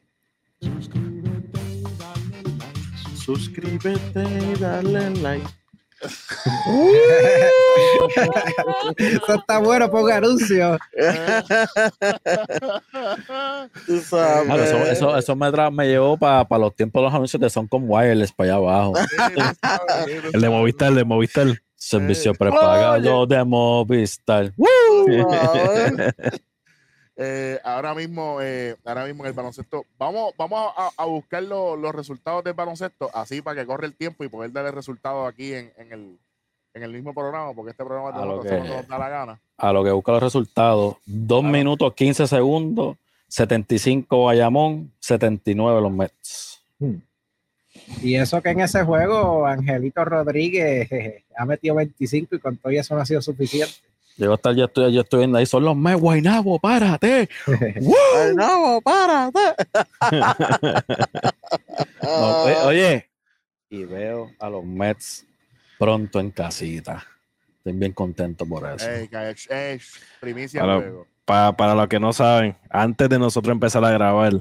Suscríbete 3.30 4.24
y 4.24 4.60
dale 4.60 5.12
like. 5.22 5.48
eso 8.98 9.36
está 9.36 9.60
bueno, 9.60 9.92
ponga 9.92 10.18
anuncio. 10.18 10.80
Tú 13.86 14.00
sabes. 14.00 14.46
Claro, 14.46 14.64
eso, 14.64 14.78
eso, 14.78 15.16
eso 15.16 15.36
me, 15.36 15.52
me 15.70 15.88
llevó 15.88 16.18
para 16.18 16.58
los 16.58 16.76
tiempos 16.76 17.02
de 17.02 17.06
los 17.06 17.14
anuncios 17.14 17.40
de 17.40 17.52
Son 17.52 17.68
con 17.68 17.84
Wireless 17.88 18.32
para 18.32 18.56
allá 18.56 18.58
abajo. 18.58 18.94
El 20.34 20.42
de 20.42 20.50
Movistar, 20.50 20.90
el 20.90 20.96
de 20.96 21.06
Movistar. 21.06 21.48
Servicio 21.76 22.34
prepagado 22.34 23.28
de 23.28 23.44
Movistar. 23.44 24.52
Suave. 25.06 26.14
Eh, 27.22 27.60
ahora 27.66 27.94
mismo, 27.94 28.38
eh, 28.42 28.78
ahora 28.86 29.04
mismo 29.06 29.24
en 29.24 29.28
el 29.28 29.34
baloncesto, 29.34 29.86
vamos, 29.98 30.32
vamos 30.38 30.72
a, 30.78 30.90
a 30.96 31.06
buscar 31.06 31.44
lo- 31.44 31.76
los 31.76 31.94
resultados 31.94 32.46
del 32.46 32.54
baloncesto, 32.54 33.10
así 33.14 33.42
para 33.42 33.60
que 33.60 33.68
corre 33.68 33.88
el 33.88 33.94
tiempo 33.94 34.24
y 34.24 34.30
poder 34.30 34.54
darle 34.54 34.72
resultados 34.72 35.28
aquí 35.28 35.54
en, 35.54 35.70
en 35.78 35.92
el, 35.92 36.18
en 36.74 36.84
el 36.84 36.94
mismo 36.94 37.14
programa, 37.14 37.54
porque 37.54 37.72
este 37.72 37.84
programa 37.84 38.14
de 38.14 38.24
A 38.24 38.26
lo 38.26 38.42
que- 38.42 38.52
nos 38.58 38.88
da 38.88 38.98
la 38.98 39.10
gana. 39.10 39.40
A 39.58 39.74
lo 39.74 39.84
que 39.84 39.92
busca 39.92 40.14
los 40.14 40.24
resultados: 40.24 40.96
2 41.06 41.42
Claro. 41.42 41.52
minutos 41.52 41.94
15 41.94 42.26
segundos, 42.26 42.96
75 43.28 44.24
Bayamón, 44.24 44.90
79 45.02 45.82
los 45.82 45.92
Mets. 45.92 46.62
Y 48.02 48.16
eso 48.16 48.42
que 48.42 48.50
en 48.50 48.62
ese 48.62 48.84
juego 48.84 49.46
Angelito 49.46 50.06
Rodríguez 50.06 50.88
jeje, 50.88 51.26
ha 51.38 51.44
metido 51.46 51.76
25 51.76 52.36
y 52.36 52.40
con 52.40 52.56
todo 52.56 52.72
eso 52.72 52.96
no 52.96 53.02
ha 53.02 53.06
sido 53.06 53.22
suficiente. 53.22 53.74
Llegó 54.20 54.34
a 54.34 54.36
estar, 54.36 54.54
yo 54.54 54.66
estoy, 54.66 54.94
yo 54.94 55.00
estoy 55.02 55.20
viendo 55.20 55.38
ahí, 55.38 55.46
son 55.46 55.64
los 55.64 55.78
Mets, 55.78 56.02
Guaynabo, 56.02 56.60
párate. 56.60 57.30
No, 58.36 58.82
párate. 58.84 59.40
No, 62.02 62.50
eh, 62.50 62.56
oye, 62.66 63.10
y 63.70 63.86
veo 63.86 64.32
a 64.40 64.50
los 64.50 64.66
Mets 64.66 65.26
pronto 65.78 66.20
en 66.20 66.32
casita. 66.32 67.06
Estoy 67.58 67.74
bien 67.74 67.94
contento 67.94 68.46
por 68.46 68.68
eso. 68.70 68.90
Ey, 68.90 69.08
que- 69.08 69.36
ey, 69.50 69.80
primicia 70.20 70.62
Para- 70.62 70.76
luego. 70.80 71.08
Pa- 71.26 71.56
para 71.56 71.76
los 71.76 71.88
que 71.88 72.00
no 72.00 72.12
saben, 72.12 72.58
antes 72.70 73.08
de 73.08 73.20
nosotros 73.20 73.54
empezar 73.54 73.86
a 73.86 73.92
grabar, 73.92 74.34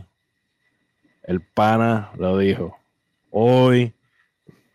el 1.23 1.41
pana 1.41 2.11
lo 2.17 2.39
dijo. 2.39 2.77
Hoy 3.31 3.93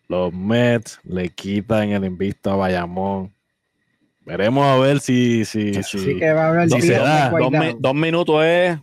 los 0.08 0.32
Mets 0.32 1.00
le 1.04 1.28
quitan 1.30 1.90
el 1.90 2.06
invicto 2.06 2.52
a 2.52 2.56
Bayamón. 2.56 3.33
Veremos 4.26 4.66
a 4.66 4.78
ver 4.78 5.00
si, 5.00 5.44
si, 5.46 5.76
Así 5.78 6.00
si 6.00 6.18
que 6.20 6.32
va 6.34 6.46
a 6.46 6.48
haber 6.50 6.70
Si 6.70 6.82
se 6.82 6.94
da, 6.94 7.30
Dos, 7.30 7.42
mi- 7.52 7.58
Guaynabo. 7.58 7.78
dos 7.80 7.94
minutos 7.96 8.44
es 8.46 8.78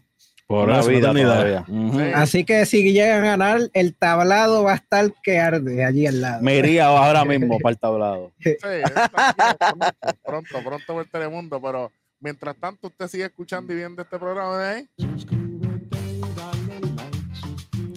por 0.46 0.68
una 0.68 0.80
eso 0.80 0.88
vida 0.90 1.12
todavía. 1.14 1.64
Sí. 1.66 2.00
Así 2.14 2.44
que 2.44 2.66
si 2.66 2.92
llegan 2.92 3.22
a 3.24 3.26
ganar, 3.28 3.60
el 3.72 3.94
tablado 3.94 4.64
va 4.64 4.72
a 4.72 4.76
estar 4.76 5.10
que 5.22 5.38
arde 5.38 5.84
allí 5.84 6.06
al 6.06 6.20
lado. 6.20 6.42
Me 6.42 6.56
iría 6.56 6.86
ahora 6.86 7.24
mismo 7.24 7.58
para 7.60 7.72
el 7.72 7.78
tablado. 7.78 8.32
Sí, 8.40 8.56
está 8.60 9.56
pronto, 9.58 10.18
pronto, 10.24 10.58
pronto 10.64 10.92
por 10.94 11.06
Telemundo, 11.06 11.60
pero 11.62 11.90
mientras 12.20 12.56
tanto 12.56 12.88
usted 12.88 13.06
sigue 13.08 13.24
escuchando 13.26 13.72
y 13.72 13.76
viendo 13.76 14.02
este 14.02 14.18
programa 14.18 14.58
de 14.58 14.68
ahí. 14.68 14.88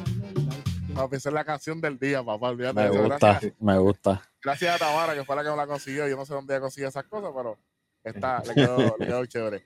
Papi, 0.94 1.15
esa 1.15 1.30
es 1.30 1.34
la 1.34 1.44
canción 1.44 1.82
del 1.82 1.98
día, 1.98 2.24
papá. 2.24 2.49
Olvídate 2.49 2.82
Me 2.82 2.90
gusta, 2.90 3.18
Gracias, 3.18 3.53
me 3.60 3.78
gusta. 3.78 4.22
gracias 4.41 4.76
a 4.76 4.86
Tamara, 4.86 5.15
que 5.15 5.24
fue 5.24 5.36
la 5.36 5.44
que 5.44 5.49
me 5.49 5.57
la 5.57 5.68
consiguió. 5.68 6.07
Yo 6.07 6.15
no 6.15 6.26
sé 6.26 6.34
dónde 6.34 6.53
ella 6.53 6.61
consiguió 6.61 6.90
esas 6.90 7.06
cosas, 7.06 7.32
pero 7.36 7.57
está, 8.03 8.44
le 8.44 8.53
quedó, 8.56 8.95
le 8.99 9.06
quedó 9.06 9.26
chévere. 9.26 9.65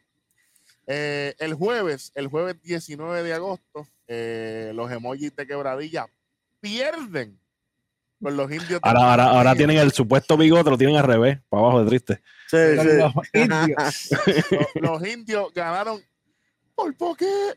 Eh, 0.88 1.36
el 1.40 1.54
jueves, 1.54 2.12
el 2.16 2.28
jueves 2.28 2.62
19 2.62 3.24
de 3.24 3.34
agosto, 3.34 3.88
eh, 4.08 4.72
los 4.74 4.90
emojis 4.90 5.36
de 5.36 5.46
quebradilla 5.46 6.08
pierden 6.62 7.38
con 8.22 8.38
los 8.38 8.50
indios. 8.50 8.80
Ahora, 8.84 9.12
ahora, 9.12 9.26
ahora 9.26 9.56
tienen 9.56 9.78
el 9.78 9.92
supuesto 9.92 10.38
bigote, 10.38 10.70
lo 10.70 10.78
tienen 10.78 10.96
al 10.96 11.04
revés, 11.04 11.40
para 11.50 11.62
abajo 11.64 11.84
de 11.84 11.88
triste. 11.90 12.22
Sí, 12.50 12.58
sí. 12.80 12.88
los 12.98 13.14
indios. 13.34 14.10
Los, 14.76 15.02
los 15.02 15.08
indios 15.08 15.54
ganaron 15.54 16.02
por 16.74 16.96
poqué. 16.96 17.54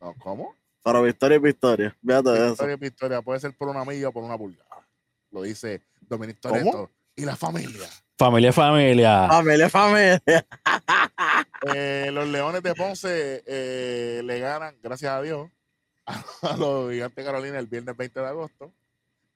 No, 0.00 0.14
¿cómo? 0.18 0.54
Pero 0.86 1.02
victoria 1.02 1.34
y 1.34 1.40
victoria. 1.40 1.96
Fíjate 2.00 2.30
de 2.30 2.36
eso. 2.36 2.48
Victoria 2.50 2.74
y 2.74 2.78
victoria. 2.78 3.22
Puede 3.22 3.40
ser 3.40 3.52
por 3.56 3.68
una 3.68 3.84
milla 3.84 4.08
o 4.08 4.12
por 4.12 4.22
una 4.22 4.38
pulgada. 4.38 4.86
Lo 5.32 5.42
dice 5.42 5.82
Dominic 6.00 6.38
Toretto 6.38 6.92
y 7.16 7.24
la 7.24 7.34
familia. 7.34 7.88
Familia, 8.16 8.52
familia. 8.52 9.26
Familia, 9.26 9.68
familia. 9.68 10.22
Eh, 11.74 12.10
los 12.12 12.28
Leones 12.28 12.62
de 12.62 12.74
Ponce 12.74 13.42
eh, 13.46 14.20
le 14.22 14.38
ganan, 14.38 14.76
gracias 14.82 15.10
a 15.10 15.22
Dios, 15.22 15.50
a 16.42 16.56
los 16.56 16.92
Gigantes 16.92 17.16
de 17.16 17.24
Carolina 17.24 17.58
el 17.58 17.66
viernes 17.66 17.96
20 17.96 18.20
de 18.20 18.26
agosto. 18.26 18.72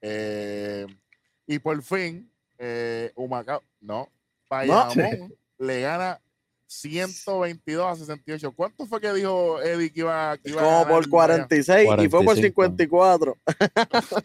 Eh, 0.03 0.87
y 1.47 1.59
por 1.59 1.83
fin, 1.83 2.31
eh, 2.59 3.11
Humacao, 3.17 3.65
no, 3.81 4.09
Bayamón 4.49 5.35
le 5.59 5.81
gana 5.81 6.21
122 6.71 7.85
a 7.85 7.97
68. 7.97 8.53
¿Cuánto 8.53 8.87
fue 8.87 9.01
que 9.01 9.13
dijo 9.13 9.61
Eddie 9.61 9.93
que 9.93 10.01
iba, 10.01 10.39
que 10.39 10.51
iba 10.51 10.61
a 10.61 10.65
Como 10.65 10.87
por 10.87 11.03
el 11.03 11.11
46 11.11 11.83
y 11.83 12.09
fue 12.09 12.25
por 12.25 12.37
45. 12.37 12.63
54. 12.63 13.37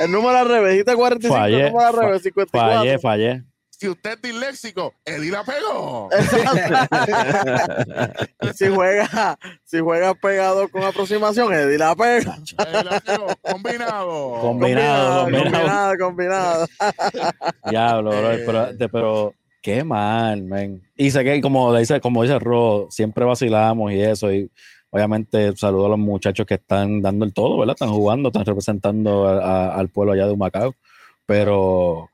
El 0.00 0.12
número 0.12 0.38
al 0.38 0.48
revés, 0.48 0.70
dijiste 0.70 0.94
45, 0.94 1.34
Fallé, 1.34 1.66
el 1.66 1.72
número 1.72 1.88
al 1.88 1.94
revés, 1.94 2.22
54. 2.22 2.78
Fallé, 2.78 2.98
fallé. 3.00 3.42
Si 3.68 3.88
usted 3.88 4.12
es 4.12 4.22
disléxico, 4.22 4.94
Eddie 5.04 5.32
la 5.32 5.42
pegó. 5.42 6.08
si 8.54 8.68
juega, 8.68 9.36
si 9.64 9.80
juega 9.80 10.14
pegado 10.14 10.68
con 10.68 10.84
aproximación, 10.84 11.52
Eddie 11.52 11.78
la 11.78 11.96
pega. 11.96 12.38
Eddie 12.58 12.84
la 12.84 13.00
pegó. 13.00 13.26
Combinado. 13.42 14.40
Combinado, 14.40 15.24
combinado. 15.24 15.24
combinado, 15.24 15.98
combinado. 15.98 16.68
Diablo, 17.70 18.10
bro, 18.10 18.30
pero, 18.46 18.68
pero 18.92 19.34
qué 19.68 19.84
mal, 19.84 20.42
men. 20.44 20.82
Y 20.96 21.10
sé 21.10 21.22
que 21.24 21.42
como 21.42 21.74
dice, 21.74 22.00
como 22.00 22.22
dice 22.22 22.38
Ro, 22.38 22.86
siempre 22.90 23.26
vacilamos 23.26 23.92
y 23.92 24.00
eso. 24.00 24.32
Y 24.32 24.50
obviamente 24.88 25.54
saludo 25.56 25.86
a 25.86 25.88
los 25.90 25.98
muchachos 25.98 26.46
que 26.46 26.54
están 26.54 27.02
dando 27.02 27.26
el 27.26 27.34
todo, 27.34 27.58
¿verdad? 27.58 27.74
Están 27.74 27.90
jugando, 27.92 28.28
están 28.30 28.46
representando 28.46 29.28
a- 29.28 29.38
a- 29.44 29.74
al 29.78 29.88
pueblo 29.90 30.12
allá 30.14 30.26
de 30.26 30.32
Humacao. 30.32 30.74
Pero, 31.26 32.08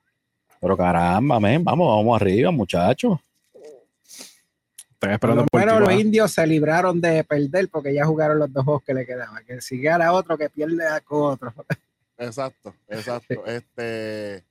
pero 0.60 0.76
caramba, 0.76 1.38
men, 1.38 1.62
vamos, 1.62 1.96
vamos 1.96 2.20
arriba, 2.20 2.50
muchachos. 2.50 3.20
Están 4.90 5.12
esperando 5.12 5.46
Bueno, 5.52 5.72
por 5.78 5.80
los 5.92 6.00
indios 6.00 6.32
se 6.32 6.44
libraron 6.48 7.00
de 7.00 7.22
perder 7.22 7.68
porque 7.68 7.94
ya 7.94 8.04
jugaron 8.04 8.40
los 8.40 8.52
dos 8.52 8.64
juegos 8.64 8.82
que 8.82 8.94
le 8.94 9.06
quedaban. 9.06 9.44
Que 9.44 9.60
si 9.60 9.80
gana 9.80 10.12
otro, 10.12 10.36
que 10.36 10.50
pierde 10.50 10.82
con 11.04 11.32
otro. 11.34 11.54
Exacto, 12.18 12.74
exacto. 12.88 13.34
Este 13.46 14.42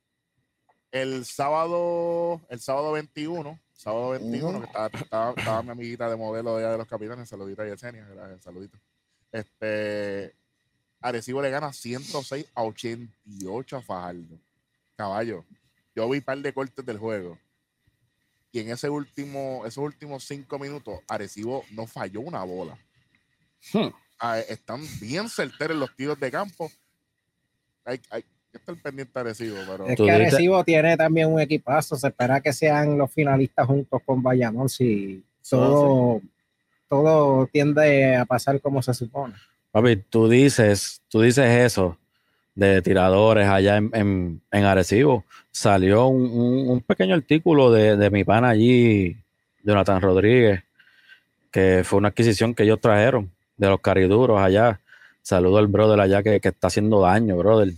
el 0.93 1.25
sábado, 1.25 2.39
el 2.49 2.59
sábado 2.59 2.91
21, 2.91 3.59
sábado 3.73 4.11
21, 4.11 4.59
que 4.59 4.67
estaba, 4.67 4.87
estaba, 4.93 5.33
estaba 5.35 5.63
mi 5.63 5.69
amiguita 5.71 6.07
de 6.07 6.15
modelo 6.15 6.55
de 6.57 6.67
de 6.67 6.77
los 6.77 6.87
capitanes, 6.87 7.27
saludita 7.27 7.65
Yesenia, 7.65 8.05
gracias, 8.05 8.43
saludito. 8.43 8.77
Este 9.31 10.35
Arecibo 11.01 11.41
le 11.41 11.49
gana 11.49 11.73
106 11.73 12.45
a 12.53 12.63
88 12.63 13.77
a 13.77 13.81
Fajardo. 13.81 14.39
Caballo, 14.95 15.43
yo 15.95 16.07
vi 16.07 16.19
un 16.19 16.23
par 16.23 16.37
de 16.37 16.53
cortes 16.53 16.85
del 16.85 16.99
juego. 16.99 17.39
Y 18.51 18.59
en 18.59 18.69
ese 18.69 18.87
último, 18.87 19.65
esos 19.65 19.83
últimos 19.83 20.23
cinco 20.25 20.59
minutos, 20.59 20.99
Arecibo 21.07 21.65
no 21.71 21.87
falló 21.87 22.21
una 22.21 22.43
bola. 22.43 22.77
Hmm. 23.73 23.89
ah, 24.19 24.37
están 24.37 24.85
bien 25.01 25.27
certeros 25.27 25.75
los 25.75 25.95
tiros 25.95 26.19
de 26.19 26.29
campo. 26.29 26.71
Hay, 27.83 27.99
hay 28.11 28.23
que 28.53 28.57
estar 28.59 28.75
pendiente 28.77 29.19
agresivo, 29.19 29.57
pero 29.67 29.87
Es 29.87 29.95
que 29.97 30.11
Arecibo 30.11 30.63
tiene 30.63 30.95
también 30.95 31.27
un 31.33 31.39
equipazo. 31.39 31.95
Se 31.95 32.07
espera 32.07 32.39
que 32.39 32.53
sean 32.53 32.97
los 32.97 33.11
finalistas 33.11 33.65
juntos 33.65 34.01
con 34.05 34.21
Bayamón 34.21 34.69
si 34.69 35.23
todo, 35.49 36.21
todo 36.87 37.47
tiende 37.47 38.15
a 38.15 38.25
pasar 38.25 38.61
como 38.61 38.81
se 38.83 38.93
supone. 38.93 39.33
Papi, 39.71 39.97
tú 40.09 40.29
dices, 40.29 41.01
tú 41.09 41.21
dices 41.21 41.45
eso 41.49 41.97
de 42.53 42.81
tiradores 42.83 43.47
allá 43.49 43.77
en, 43.77 43.89
en, 43.93 44.41
en 44.51 44.63
Arecibo. 44.63 45.25
Salió 45.51 46.05
un, 46.05 46.21
un- 46.29 46.69
un 46.69 46.81
pequeño 46.81 47.15
artículo 47.15 47.71
de, 47.71 47.97
de 47.97 48.09
mi 48.11 48.23
pana 48.23 48.49
allí, 48.49 49.17
Jonathan 49.63 49.99
Rodríguez, 49.99 50.63
que 51.51 51.81
fue 51.83 51.97
una 51.97 52.09
adquisición 52.09 52.53
que 52.53 52.63
ellos 52.63 52.79
trajeron 52.79 53.31
de 53.57 53.67
los 53.69 53.79
cariduros 53.81 54.39
allá. 54.39 54.79
Saludo 55.23 55.57
al 55.57 55.67
brother 55.67 55.99
allá 55.99 56.21
que, 56.21 56.39
que 56.39 56.49
está 56.49 56.67
haciendo 56.67 57.01
daño, 57.01 57.35
brother. 57.37 57.73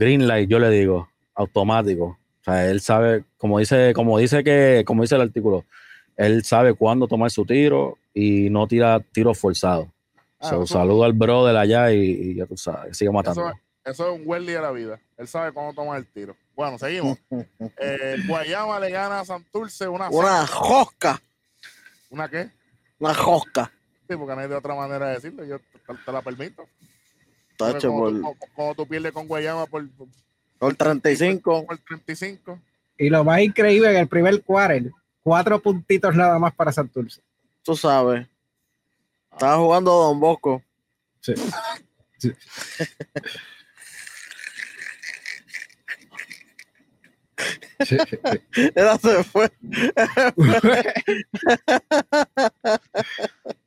Green 0.00 0.26
light, 0.26 0.48
yo 0.48 0.58
le 0.58 0.70
digo, 0.70 1.10
automático. 1.34 2.04
O 2.40 2.42
sea, 2.44 2.70
él 2.70 2.80
sabe, 2.80 3.22
como 3.36 3.58
dice, 3.58 3.92
como 3.94 4.16
dice 4.18 4.42
que, 4.42 4.82
como 4.86 5.02
dice 5.02 5.14
el 5.16 5.20
artículo, 5.20 5.66
él 6.16 6.42
sabe 6.42 6.72
cuándo 6.72 7.06
tomar 7.06 7.30
su 7.30 7.44
tiro 7.44 7.98
y 8.14 8.48
no 8.48 8.66
tira 8.66 8.98
tiros 9.00 9.38
forzados. 9.38 9.88
Ah, 10.40 10.48
So, 10.48 10.66
saludo 10.66 11.04
al 11.04 11.12
brother 11.12 11.54
allá 11.54 11.92
y, 11.92 11.98
y 12.00 12.34
ya 12.36 12.46
tú 12.46 12.56
sabes, 12.56 12.96
sigue 12.96 13.10
matando. 13.10 13.48
eso, 13.50 13.60
eso 13.84 14.08
es 14.14 14.20
un 14.20 14.26
Welly 14.26 14.52
de 14.54 14.60
la 14.62 14.70
vida. 14.70 14.98
Él 15.18 15.28
sabe 15.28 15.52
cuándo 15.52 15.74
tomar 15.74 15.98
el 15.98 16.06
tiro. 16.06 16.34
Bueno, 16.56 16.78
seguimos. 16.78 17.18
Eh, 17.82 18.16
Guayama 18.26 18.80
le 18.80 18.90
gana 18.90 19.20
a 19.20 19.24
Santurce 19.26 19.86
una 19.86 20.08
Una 20.08 20.46
josca, 20.46 21.20
¿Una 22.08 22.26
qué? 22.28 22.48
una 22.98 23.14
josca. 23.14 23.70
Sí, 24.08 24.16
porque 24.16 24.34
no 24.34 24.40
hay 24.40 24.48
de 24.48 24.54
otra 24.56 24.74
manera 24.74 25.08
de 25.08 25.14
decirlo. 25.16 25.44
Yo 25.44 25.58
te, 25.58 25.94
te 26.06 26.12
la 26.12 26.22
permito. 26.22 26.64
Tacho, 27.72 27.88
Como 27.88 28.00
por, 28.00 28.12
tú, 28.12 28.20
como- 28.22 28.36
como 28.54 28.74
tú 28.74 28.86
pierdes 28.86 29.12
con 29.12 29.26
Guayama 29.28 29.66
por, 29.66 29.88
por, 29.90 30.08
por 30.58 30.74
35. 30.74 31.66
por 31.66 31.78
35. 31.78 32.60
Y 32.98 33.08
lo 33.08 33.24
más 33.24 33.40
increíble 33.40 33.90
en 33.90 33.96
el 33.96 34.08
primer 34.08 34.42
quarter, 34.42 34.90
cuatro 35.22 35.60
puntitos 35.60 36.14
nada 36.14 36.38
más 36.38 36.54
para 36.54 36.72
Santurce. 36.72 37.22
Tú 37.62 37.74
sabes. 37.76 38.26
Estaba 39.32 39.56
jugando 39.58 39.90
Don 39.92 40.20
Bosco. 40.20 40.62
Sí. 41.20 41.34
Sí. 42.18 42.32
Era 48.74 48.98
se 48.98 49.24
fue. 49.24 49.50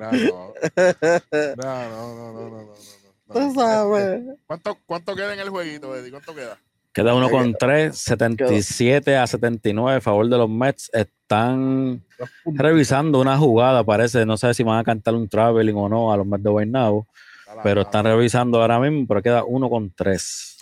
No, 0.00 0.10
no. 0.12 0.54
No, 1.56 1.90
no, 1.90 2.14
no, 2.14 2.32
no, 2.32 2.32
no, 2.32 2.32
no, 2.32 2.50
no, 2.50 2.62
no. 2.64 2.74
Tú 3.32 3.54
sabes. 3.54 4.22
¿Cuánto, 4.46 4.78
¿Cuánto 4.86 5.14
queda 5.14 5.34
en 5.34 5.40
el 5.40 5.50
jueguito, 5.50 5.94
Eddie? 5.94 6.10
¿Cuánto 6.10 6.34
queda? 6.34 6.58
Queda 6.92 7.14
uno 7.14 7.30
con 7.30 7.54
3, 7.54 7.96
77 7.96 9.16
a 9.16 9.26
79 9.26 9.98
a 9.98 10.00
favor 10.00 10.28
de 10.28 10.36
los 10.36 10.50
Mets. 10.50 10.90
Están 10.92 12.02
revisando 12.46 13.20
una 13.20 13.38
jugada, 13.38 13.84
parece. 13.84 14.26
No 14.26 14.36
sé 14.36 14.52
si 14.54 14.64
van 14.64 14.78
a 14.78 14.84
cantar 14.84 15.14
un 15.14 15.28
traveling 15.28 15.76
o 15.76 15.88
no 15.88 16.12
a 16.12 16.16
los 16.16 16.26
Mets 16.26 16.42
de 16.42 16.50
Guaynabo, 16.50 17.06
pero 17.62 17.82
están 17.82 18.06
revisando 18.06 18.60
ahora 18.60 18.80
mismo, 18.80 19.06
pero 19.06 19.22
queda 19.22 19.44
uno 19.44 19.70
con 19.70 19.92
3. 19.94 20.58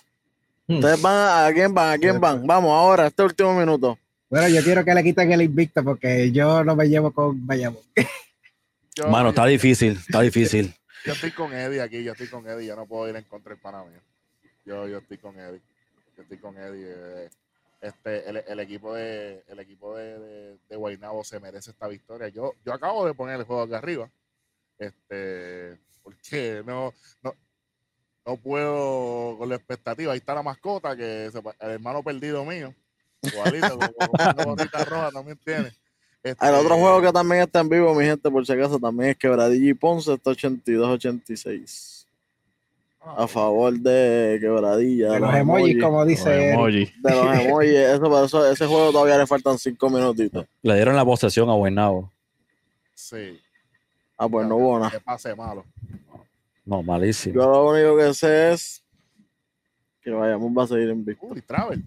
Ustedes 0.67 1.01
van 1.01 1.15
a, 1.15 1.47
¿a 1.47 1.53
quién 1.53 1.73
van? 1.73 1.93
¿A 1.93 1.97
quién 1.97 2.19
van? 2.19 2.45
Vamos 2.45 2.71
ahora, 2.71 3.07
este 3.07 3.23
último 3.23 3.57
minuto. 3.57 3.97
Bueno, 4.29 4.47
yo 4.49 4.61
quiero 4.61 4.85
que 4.85 4.93
le 4.93 5.03
quiten 5.03 5.31
el 5.31 5.41
invicto 5.41 5.83
porque 5.83 6.31
yo 6.31 6.63
no 6.63 6.75
me 6.75 6.87
llevo 6.87 7.09
con 7.09 7.47
Bayamón. 7.47 7.81
Yo- 8.99 9.07
Mano, 9.09 9.25
yo- 9.25 9.29
está 9.29 9.45
difícil, 9.45 9.93
está 9.93 10.21
difícil. 10.21 10.73
Yo 11.05 11.13
estoy 11.13 11.31
con 11.31 11.53
Eddie 11.53 11.81
aquí, 11.81 12.03
yo 12.03 12.11
estoy 12.11 12.27
con 12.27 12.45
Eddie, 12.45 12.67
yo 12.67 12.75
no 12.75 12.85
puedo 12.85 13.07
ir 13.09 13.15
en 13.15 13.23
contra 13.23 13.53
del 13.53 13.61
pana 13.61 13.85
mío. 13.85 14.01
Yo, 14.65 14.85
yo 14.85 14.97
estoy 14.97 15.17
con 15.17 15.39
Eddie. 15.39 15.61
Yo 16.17 16.23
estoy 16.23 16.37
con 16.37 16.57
Eddie. 16.57 16.87
eh, 16.93 17.29
Este, 17.79 18.29
el, 18.29 18.43
el 18.45 18.59
equipo 18.59 18.93
de 18.93 19.41
el 19.47 19.59
equipo 19.59 19.95
de, 19.95 20.19
de, 20.19 20.57
de 20.67 20.75
Guaynabo 20.75 21.23
se 21.23 21.39
merece 21.39 21.71
esta 21.71 21.87
victoria. 21.87 22.27
Yo, 22.27 22.53
yo 22.65 22.73
acabo 22.73 23.05
de 23.05 23.13
poner 23.13 23.39
el 23.39 23.45
juego 23.45 23.61
aquí 23.61 23.73
arriba. 23.75 24.09
Este, 24.77 25.77
porque 26.03 26.63
no, 26.65 26.93
no, 27.23 27.33
no 28.25 28.35
puedo 28.37 29.37
con 29.37 29.47
la 29.47 29.55
expectativa. 29.55 30.11
Ahí 30.11 30.19
está 30.19 30.33
la 30.35 30.43
mascota, 30.43 30.97
que 30.97 31.29
se 31.31 31.39
el 31.39 31.71
hermano 31.71 32.03
perdido 32.03 32.43
mío. 32.43 32.73
Igualito, 33.21 33.79
con 33.97 34.09
una 34.13 34.43
gorrita 34.43 34.83
roja 34.83 35.11
también 35.11 35.37
tiene. 35.37 35.71
Este, 36.21 36.45
El 36.47 36.55
otro 36.55 36.75
juego 36.75 37.01
que 37.01 37.11
también 37.13 37.41
está 37.43 37.61
en 37.61 37.69
vivo, 37.69 37.95
mi 37.95 38.03
gente, 38.03 38.29
por 38.29 38.45
si 38.45 38.51
acaso, 38.51 38.77
también 38.77 39.11
es 39.11 39.17
Quebradilla 39.17 39.69
y 39.69 39.73
Ponce, 39.73 40.13
está 40.13 40.31
82-86. 40.31 42.05
A 43.01 43.27
favor 43.27 43.73
de 43.73 44.37
Quebradilla. 44.41 45.11
De 45.13 45.19
los 45.21 45.29
los 45.31 45.39
emojis, 45.39 45.81
como 45.81 46.05
dice 46.05 46.29
Eric. 46.29 46.53
Emoji. 46.53 46.93
De 47.01 47.11
los 47.11 47.39
emojis. 47.45 47.71
Eso, 47.71 48.51
ese 48.51 48.65
juego 48.65 48.91
todavía 48.91 49.17
le 49.17 49.25
faltan 49.25 49.57
5 49.57 49.89
minutitos. 49.89 50.45
Le 50.61 50.75
dieron 50.75 50.95
la 50.95 51.05
posesión 51.05 51.49
a 51.49 51.53
Guaynabo. 51.53 52.11
Sí. 52.93 53.39
Ah, 54.17 54.27
pues 54.27 54.45
no 54.45 54.57
hubo 54.57 54.77
nada. 54.77 54.91
Que 54.91 54.99
pase 54.99 55.33
malo. 55.33 55.65
No, 56.65 56.83
malísimo. 56.83 57.35
Yo 57.35 57.49
lo 57.49 57.69
único 57.69 57.97
que 57.97 58.13
sé 58.13 58.51
es 58.51 58.83
que 60.01 60.11
vayamos 60.11 60.51
va 60.55 60.65
a 60.65 60.67
seguir 60.67 60.89
en 60.89 61.05
vivo. 61.05 61.19
Uy, 61.21 61.41
Travel. 61.41 61.83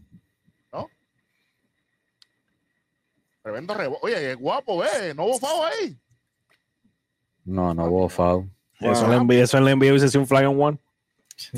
¿No? 0.73 0.89
Tremendo 3.43 3.75
rebote. 3.75 4.01
Oye, 4.03 4.31
es 4.33 4.37
guapo, 4.39 4.79
ve. 4.79 5.15
No 5.15 5.25
hubo 5.25 5.39
foul 5.39 5.67
ahí. 5.67 5.97
No, 7.45 7.75
no 7.75 7.87
hubo 7.87 8.09
foul. 8.09 8.49
Eso 8.79 9.07
le 9.09 9.17
envié, 9.17 9.43
eso 9.43 9.61
le 9.61 9.75
hubiese 9.75 10.09
sido 10.09 10.21
un 10.23 10.27
flag 10.27 10.45
and 10.45 10.61
one. 10.61 10.79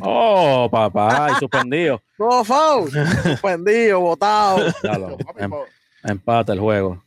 Oh, 0.02 0.68
papá, 0.70 1.32
y 1.32 1.34
suspendido. 1.36 2.00
No, 2.18 2.44
foul. 2.44 2.90
Suspendido, 2.90 4.00
botado. 4.00 4.66
Em- 5.36 5.52
empata 6.04 6.52
el 6.52 6.60
juego. 6.60 7.02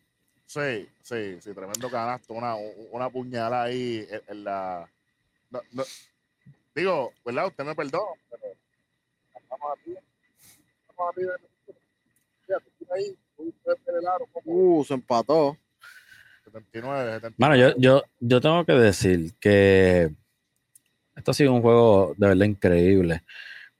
Sí, 0.45 0.87
sí, 1.01 1.39
sí, 1.41 1.53
tremendo 1.53 1.89
canasto. 1.89 2.33
Una, 2.33 2.55
una 2.91 3.09
puñalada 3.09 3.63
ahí 3.63 4.07
en, 4.09 4.21
en 4.27 4.43
la. 4.43 4.87
no- 5.49 5.61
no- 5.71 5.83
digo, 6.75 7.11
¿verdad? 7.25 7.47
Usted 7.47 7.63
me 7.63 7.75
perdona, 7.75 8.05
pero. 8.29 8.43
Estamos 9.41 9.71
aquí. 9.79 9.95
Estamos 10.89 11.11
aquí. 11.11 11.21
Fíjate, 12.45 12.65
tú 12.79 12.85
ahí, 12.93 13.17
Uh, 14.45 14.83
se 14.83 14.93
empató. 14.93 15.57
79, 16.45 17.13
79. 17.15 17.35
Mano, 17.37 17.55
yo, 17.55 17.75
yo, 17.77 18.03
yo 18.19 18.41
tengo 18.41 18.65
que 18.65 18.73
decir 18.73 19.33
que 19.39 20.11
esto 21.15 21.31
ha 21.31 21.33
sido 21.33 21.53
un 21.53 21.61
juego 21.61 22.13
de 22.17 22.27
verdad 22.27 22.45
increíble. 22.45 23.23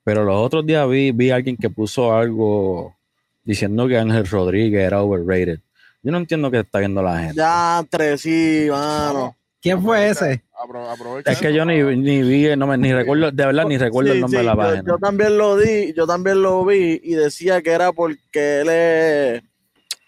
Pero 0.04 0.24
los 0.24 0.36
otros 0.36 0.66
días 0.66 0.88
vi, 0.90 1.12
vi 1.12 1.32
a 1.32 1.36
alguien 1.36 1.58
que 1.58 1.70
puso 1.70 2.14
algo 2.14 2.96
diciendo 3.44 3.88
que 3.88 3.98
Ángel 3.98 4.28
Rodríguez 4.28 4.86
era 4.86 5.02
overrated. 5.02 5.60
Yo 6.04 6.12
no 6.12 6.18
entiendo 6.18 6.52
qué 6.52 6.60
está 6.60 6.80
viendo 6.80 7.02
la 7.02 7.20
gente. 7.20 7.36
Ya, 7.36 7.86
tres, 7.90 8.22
sí, 8.22 8.68
mano. 8.70 9.37
¿Quién 9.62 9.82
fue 9.82 10.10
ese? 10.10 10.44
Apro- 10.54 10.90
aprovecha 10.90 11.32
Es 11.32 11.40
que 11.40 11.54
yo 11.54 11.66
ni, 11.66 11.82
ni 11.98 12.22
vi, 12.24 12.56
no 12.56 12.68
me, 12.68 12.78
ni 12.78 12.94
recuerdo, 12.94 13.32
de 13.32 13.46
verdad, 13.46 13.66
ni 13.66 13.78
recuerdo 13.78 14.12
Sí, 14.12 14.16
el 14.18 14.22
nombre 14.22 14.40
sí, 14.40 14.46
de 14.46 14.50
la 14.50 14.54
yo, 14.56 14.58
página. 14.58 14.84
yo 14.88 14.98
también 14.98 15.38
lo 15.38 15.58
di, 15.58 15.94
yo 15.94 16.08
también 16.08 16.42
lo 16.42 16.64
vi 16.66 17.00
y 17.04 17.16
decía 17.16 17.62
que 17.62 17.72
era 17.72 17.92
porque 17.92 18.62
él 18.62 18.70
es, 18.70 19.44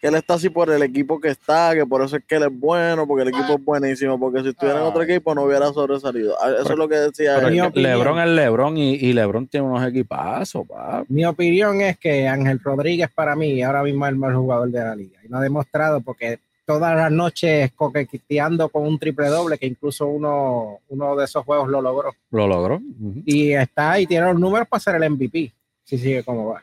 que 0.01 0.07
él 0.07 0.15
está 0.15 0.35
así 0.35 0.49
por 0.49 0.69
el 0.71 0.81
equipo 0.83 1.19
que 1.19 1.29
está, 1.29 1.73
que 1.73 1.85
por 1.85 2.01
eso 2.03 2.15
es 2.17 2.23
que 2.25 2.35
él 2.35 2.43
es 2.43 2.49
bueno, 2.59 3.05
porque 3.07 3.23
el 3.23 3.29
equipo 3.29 3.53
es 3.55 3.63
buenísimo, 3.65 4.19
porque 4.19 4.41
si 4.43 4.49
estuviera 4.49 4.79
en 4.79 4.85
otro 4.85 5.01
equipo 5.01 5.35
no 5.35 5.43
hubiera 5.43 5.73
sobresalido. 5.73 6.35
Ah, 6.41 6.51
Eso 6.61 6.71
es 6.71 6.77
lo 6.77 6.87
que 6.87 6.95
decía 6.95 7.37
él. 7.39 7.71
Lebron 7.73 8.19
es 8.19 8.29
Lebron 8.29 8.77
y, 8.77 8.93
y 8.95 9.13
Lebron 9.13 9.47
tiene 9.47 9.67
unos 9.67 9.85
equipazos, 9.87 10.65
pa. 10.67 11.03
Mi 11.09 11.25
opinión 11.25 11.81
es 11.81 11.97
que 11.97 12.27
Ángel 12.27 12.59
Rodríguez 12.63 13.09
para 13.13 13.35
mí 13.35 13.61
ahora 13.61 13.83
mismo 13.83 14.05
es 14.05 14.11
el 14.11 14.17
mejor 14.17 14.35
jugador 14.37 14.69
de 14.69 14.79
la 14.79 14.95
liga. 14.95 15.19
Y 15.23 15.27
lo 15.27 15.37
ha 15.37 15.41
demostrado 15.41 15.99
porque 16.01 16.39
todas 16.69 16.95
las 16.95 17.11
noches 17.11 17.71
coqueteando 17.73 18.69
con 18.69 18.85
un 18.85 18.99
triple 18.99 19.25
doble, 19.27 19.57
que 19.57 19.65
incluso 19.65 20.05
uno, 20.05 20.77
uno 20.89 21.15
de 21.15 21.25
esos 21.25 21.43
juegos 21.43 21.67
lo 21.67 21.81
logró. 21.81 22.11
Lo 22.29 22.45
logró. 22.47 22.79
Y 23.25 23.53
está 23.53 23.93
ahí, 23.93 24.05
tiene 24.05 24.27
los 24.27 24.39
números 24.39 24.67
para 24.67 24.79
ser 24.79 24.93
el 25.01 25.09
MVP, 25.09 25.51
si 25.83 25.97
sigue 25.97 26.23
como 26.23 26.49
va. 26.49 26.61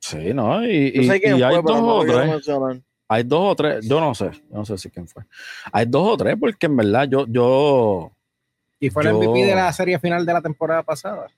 Sí, 0.00 0.34
¿no? 0.34 0.64
Y, 0.66 0.92
Yo 0.92 1.02
y- 1.02 1.06
sé 1.06 1.20
quién 1.20 1.38
y 1.38 1.42
hay 1.44 1.54
fue, 1.60 1.72
dos 1.72 1.80
o 1.80 2.04
tres. 2.04 2.48
Hay 3.06 3.22
dos 3.22 3.52
o 3.52 3.54
tres. 3.54 3.86
Yo 3.88 4.00
no 4.00 4.12
sé. 4.12 4.30
Yo 4.50 4.56
no 4.56 4.64
sé 4.64 4.76
si 4.76 4.90
quién 4.90 5.06
fue. 5.06 5.22
Hay 5.72 5.86
dos 5.86 6.08
o 6.14 6.16
tres 6.16 6.36
porque 6.40 6.66
en 6.66 6.76
verdad 6.76 7.06
yo, 7.08 7.26
yo, 7.28 8.10
Y 8.80 8.90
fue 8.90 9.04
el 9.04 9.10
Yo- 9.10 9.18
MVP 9.18 9.44
de 9.46 9.54
la 9.54 9.72
serie 9.72 10.00
final 10.00 10.26
de 10.26 10.32
la 10.32 10.42
temporada 10.42 10.82
pasada. 10.82 11.28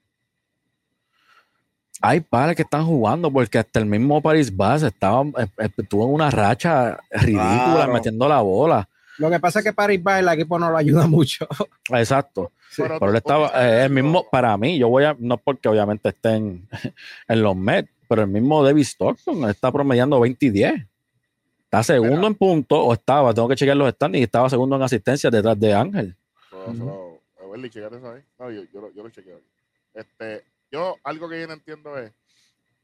Hay 2.02 2.20
pares 2.20 2.56
que 2.56 2.62
están 2.62 2.84
jugando 2.86 3.30
porque 3.30 3.58
hasta 3.58 3.78
el 3.80 3.86
mismo 3.86 4.20
Paris 4.20 4.54
Bass 4.54 4.82
estaba, 4.82 5.22
eh, 5.38 5.46
eh, 5.58 5.68
tuvo 5.88 6.06
una 6.06 6.30
racha 6.30 6.98
ridícula 7.10 7.74
Claro. 7.74 7.92
metiendo 7.92 8.28
la 8.28 8.40
bola. 8.40 8.88
Lo 9.18 9.30
que 9.30 9.40
pasa 9.40 9.60
es 9.60 9.64
que 9.64 9.72
Paris 9.72 10.00
va 10.06 10.18
el 10.18 10.28
equipo 10.28 10.58
no 10.58 10.70
lo 10.70 10.76
ayuda 10.76 11.06
mucho. 11.08 11.46
Exacto. 11.90 12.52
Pero 12.76 12.98
Pero 12.98 13.10
él 13.10 13.16
estaba, 13.16 13.50
eh, 13.66 13.84
el 13.84 13.90
mismo, 13.90 14.26
para 14.30 14.54
mí, 14.58 14.78
yo 14.78 14.88
voy 14.88 15.04
a, 15.04 15.16
no 15.18 15.38
porque 15.38 15.68
obviamente 15.68 16.10
estén 16.10 16.68
en 17.28 17.42
los 17.42 17.56
Mets, 17.56 17.88
pero 18.08 18.22
el 18.22 18.28
mismo 18.28 18.62
David 18.62 18.82
Stockton 18.82 19.48
está 19.48 19.72
promediando 19.72 20.20
20 20.20 20.46
y 20.46 20.50
10. 20.50 20.86
Está 21.64 21.82
segundo 21.82 22.26
en 22.26 22.34
punto, 22.34 22.78
o 22.84 22.92
estaba, 22.92 23.32
tengo 23.34 23.48
que 23.48 23.56
chequear 23.56 23.76
los 23.76 23.90
standings, 23.94 24.20
y 24.20 24.24
estaba 24.24 24.48
segundo 24.50 24.76
en 24.76 24.82
asistencia 24.82 25.30
detrás 25.30 25.58
de 25.58 25.74
Ángel. 25.74 26.14
Welly, 27.48 27.70
checate 27.70 27.96
eso 27.96 28.10
ahí. 28.10 28.20
No, 28.38 28.50
yo, 28.50 28.62
yo, 28.72 28.80
lo- 28.82 28.92
yo 28.92 29.02
lo 29.02 29.10
chequeo. 29.10 29.40
Este, 29.94 30.44
yo, 30.70 30.96
algo 31.04 31.28
que 31.28 31.40
yo 31.40 31.46
no 31.46 31.54
entiendo 31.54 31.96
es 31.98 32.12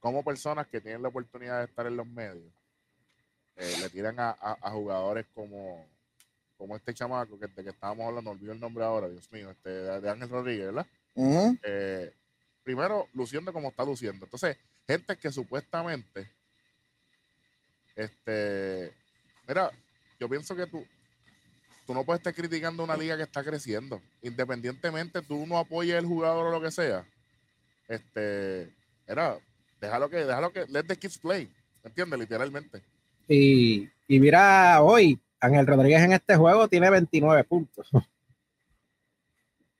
cómo 0.00 0.24
personas 0.24 0.66
que 0.66 0.80
tienen 0.80 1.02
la 1.02 1.08
oportunidad 1.08 1.58
de 1.58 1.64
estar 1.66 1.86
en 1.86 1.96
los 1.96 2.06
medios 2.06 2.52
eh, 3.56 3.76
le 3.80 3.90
tiran 3.90 4.18
a, 4.18 4.30
a- 4.30 4.58
a 4.62 4.70
jugadores 4.70 5.26
como, 5.34 5.86
como 6.56 6.74
este 6.76 6.94
chamaco 6.94 7.38
que, 7.38 7.46
de 7.48 7.62
que 7.64 7.70
estábamos 7.70 8.06
hablando, 8.06 8.30
olvido 8.30 8.52
el 8.52 8.60
nombre 8.60 8.82
ahora, 8.84 9.08
Dios 9.08 9.30
mío, 9.30 9.50
este, 9.50 9.68
de, 9.70 10.10
Ángel 10.10 10.28
Rodríguez, 10.28 10.66
¿verdad? 10.66 10.86
Eh, 11.62 12.12
primero 12.62 13.08
luciendo 13.12 13.52
como 13.52 13.68
está 13.68 13.84
luciendo. 13.84 14.24
Entonces, 14.24 14.56
gente 14.86 15.16
que 15.16 15.30
supuestamente, 15.30 16.30
este, 17.94 18.92
mira, 19.46 19.70
yo 20.18 20.28
pienso 20.28 20.56
que 20.56 20.66
tú, 20.66 20.84
tú 21.86 21.92
no 21.94 22.04
puedes 22.04 22.20
estar 22.20 22.34
criticando 22.34 22.82
una 22.84 22.96
liga 22.96 23.16
que 23.16 23.22
está 23.24 23.44
creciendo, 23.44 24.00
independientemente 24.22 25.20
tú 25.22 25.46
no 25.46 25.58
apoyes 25.58 25.96
el 25.96 26.06
jugador 26.06 26.46
o 26.46 26.50
lo 26.50 26.60
que 26.60 26.70
sea. 26.70 27.04
Este, 27.88 28.72
mira, 29.08 29.38
déjalo 29.80 30.08
que, 30.08 30.16
déjalo 30.24 30.52
que, 30.52 30.66
let 30.68 30.84
the 30.84 30.96
kids 30.96 31.18
play, 31.18 31.52
¿entiendes? 31.84 32.18
Literalmente. 32.18 32.82
Y, 33.28 33.88
y 34.08 34.20
mira, 34.20 34.82
hoy 34.82 35.20
Ángel 35.40 35.66
Rodríguez 35.66 36.02
en 36.02 36.12
este 36.12 36.36
juego 36.36 36.68
tiene 36.68 36.88
29 36.90 37.44
puntos. 37.44 37.88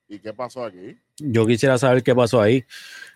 ¿Y 0.09 0.19
qué 0.19 0.35
pasó 0.35 0.65
aquí? 0.65 0.99
Yo 1.19 1.47
quisiera 1.47 1.79
saber 1.79 2.03
qué 2.03 2.15
pasó 2.15 2.41
ahí. 2.43 2.65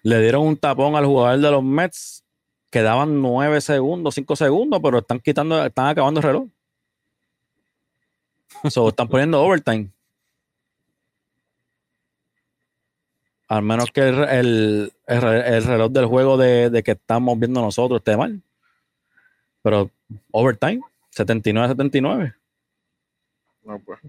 Le 0.03 0.21
dieron 0.21 0.47
un 0.47 0.57
tapón 0.57 0.97
al 0.97 1.05
jugador 1.05 1.39
de 1.39 1.51
los 1.51 1.63
Mets, 1.63 2.25
quedaban 2.71 3.21
nueve 3.21 3.61
segundos, 3.61 4.15
cinco 4.15 4.35
segundos, 4.35 4.81
pero 4.83 4.99
están 4.99 5.21
quitando, 5.21 5.63
están 5.65 5.89
acabando 5.89 6.21
el 6.21 6.25
reloj. 6.25 6.49
So, 8.71 8.89
están 8.89 9.09
poniendo 9.09 9.43
overtime. 9.43 9.91
Al 13.49 13.63
menos 13.63 13.91
que 13.93 14.01
el, 14.09 14.19
el- 14.25 14.93
el 15.07 15.23
re- 15.23 15.57
el 15.57 15.65
reloj 15.65 15.91
del 15.93 16.07
juego 16.07 16.37
de, 16.37 16.69
de 16.71 16.83
que 16.83 16.93
estamos 16.93 17.39
viendo 17.39 17.61
nosotros 17.61 17.99
esté 18.01 18.17
mal. 18.17 18.41
Pero 19.63 19.91
overtime, 20.33 20.81
79-79. 21.15 22.35
No, 23.65 23.79
pues. 23.81 24.01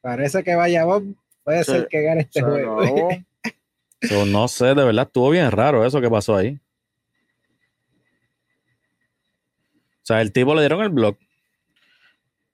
Parece 0.00 0.42
que 0.44 0.54
Bayamón 0.54 1.16
puede 1.44 1.64
Sí, 1.64 1.72
ser 1.72 1.88
que 1.88 2.02
gane 2.02 2.20
este 2.22 2.42
juego. 2.42 3.08
So, 4.02 4.26
no 4.26 4.46
sé, 4.46 4.66
de 4.66 4.84
verdad 4.84 5.06
estuvo 5.06 5.30
bien 5.30 5.50
raro 5.50 5.84
eso 5.84 6.02
que 6.02 6.10
pasó 6.10 6.36
ahí. 6.36 6.60
O 10.02 10.06
sea, 10.06 10.20
el 10.20 10.32
tipo 10.32 10.54
le 10.54 10.60
dieron 10.60 10.82
el 10.82 10.90
blog, 10.90 11.16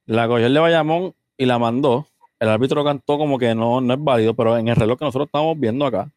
la 0.06 0.26
cogió 0.28 0.46
el 0.46 0.54
de 0.54 0.60
Bayamón 0.60 1.14
y 1.36 1.44
la 1.46 1.58
mandó. 1.58 2.06
El 2.38 2.48
árbitro 2.48 2.84
cantó 2.84 3.18
como 3.18 3.38
que 3.38 3.54
no, 3.54 3.80
no 3.80 3.94
es 3.94 4.02
válido, 4.02 4.34
pero 4.34 4.56
en 4.56 4.68
el 4.68 4.76
reloj 4.76 4.98
que 4.98 5.04
nosotros 5.04 5.26
estamos 5.26 5.58
viendo 5.58 5.84
acá, 5.84 6.10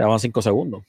quedaban 0.00 0.18
cinco 0.20 0.40
segundos. 0.40 0.82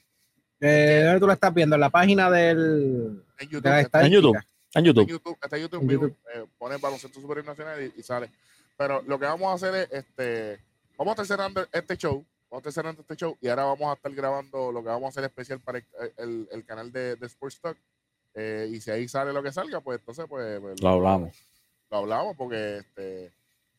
Eh, 0.60 1.02
¿Dónde 1.04 1.20
tú 1.20 1.26
lo 1.26 1.32
estás 1.32 1.52
viendo? 1.52 1.74
En 1.76 1.80
la 1.80 1.90
página 1.90 2.30
del, 2.30 3.22
En 3.38 3.48
YouTube, 3.48 3.62
de 3.62 3.70
la 3.70 3.80
está, 3.80 4.04
En 4.06 4.12
YouTube. 4.12 4.36
En 4.36 4.42
en 4.74 4.84
YouTube. 4.86 5.06
YouTube, 5.06 5.38
está 5.42 5.56
en 5.56 5.62
YouTube, 5.62 5.80
En 5.82 5.86
vivo, 5.86 6.02
YouTube. 6.08 6.18
eh, 6.34 6.46
pone 6.58 6.76
baloncesto 6.78 7.20
superior 7.20 7.44
nacional 7.44 7.82
y, 7.94 8.00
y 8.00 8.02
sale. 8.02 8.30
Pero 8.76 9.02
lo 9.02 9.18
que 9.18 9.26
vamos 9.26 9.48
a 9.50 9.54
hacer 9.54 9.74
es, 9.90 9.92
este, 10.04 10.60
vamos 10.96 11.10
a 11.12 11.22
estar 11.22 11.26
cerrando 11.36 11.66
este 11.70 11.96
show, 11.98 12.24
vamos 12.50 12.64
a 12.64 12.68
estar 12.70 12.72
cerrando 12.72 13.02
este 13.02 13.16
show 13.16 13.36
y 13.40 13.48
ahora 13.48 13.64
vamos 13.64 13.90
a 13.90 13.94
estar 13.94 14.12
grabando 14.14 14.72
lo 14.72 14.82
que 14.82 14.88
vamos 14.88 15.04
a 15.04 15.08
hacer 15.10 15.24
especial 15.24 15.60
para 15.60 15.78
el, 15.78 15.84
el- 16.16 16.48
el 16.52 16.64
canal 16.64 16.90
de, 16.90 17.16
de 17.16 17.26
Sports 17.26 17.60
Talk. 17.60 17.76
Eh, 18.34 18.70
y 18.72 18.80
si 18.80 18.90
ahí 18.90 19.06
sale 19.08 19.30
lo 19.32 19.42
que 19.42 19.52
salga, 19.52 19.80
pues 19.80 19.98
entonces 19.98 20.24
pues, 20.26 20.58
pues, 20.60 20.80
Lo 20.80 20.88
hablamos. 20.88 21.36
Lo 21.90 21.98
hablamos 21.98 22.34
porque 22.34 22.78
este, 22.78 23.30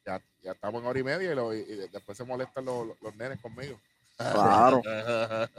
ya, 0.06 0.22
ya 0.44 0.52
estamos 0.52 0.80
en 0.84 0.88
hora 0.88 1.00
y 1.00 1.04
media 1.04 1.32
y, 1.32 1.36
lo- 1.36 1.56
y- 1.56 1.62
y 1.62 1.76
después 1.92 2.16
se 2.16 2.24
molestan 2.24 2.66
los, 2.66 2.86
los- 2.88 3.02
los 3.02 3.16
nenes 3.16 3.42
conmigo. 3.42 3.80
Claro. 4.18 4.82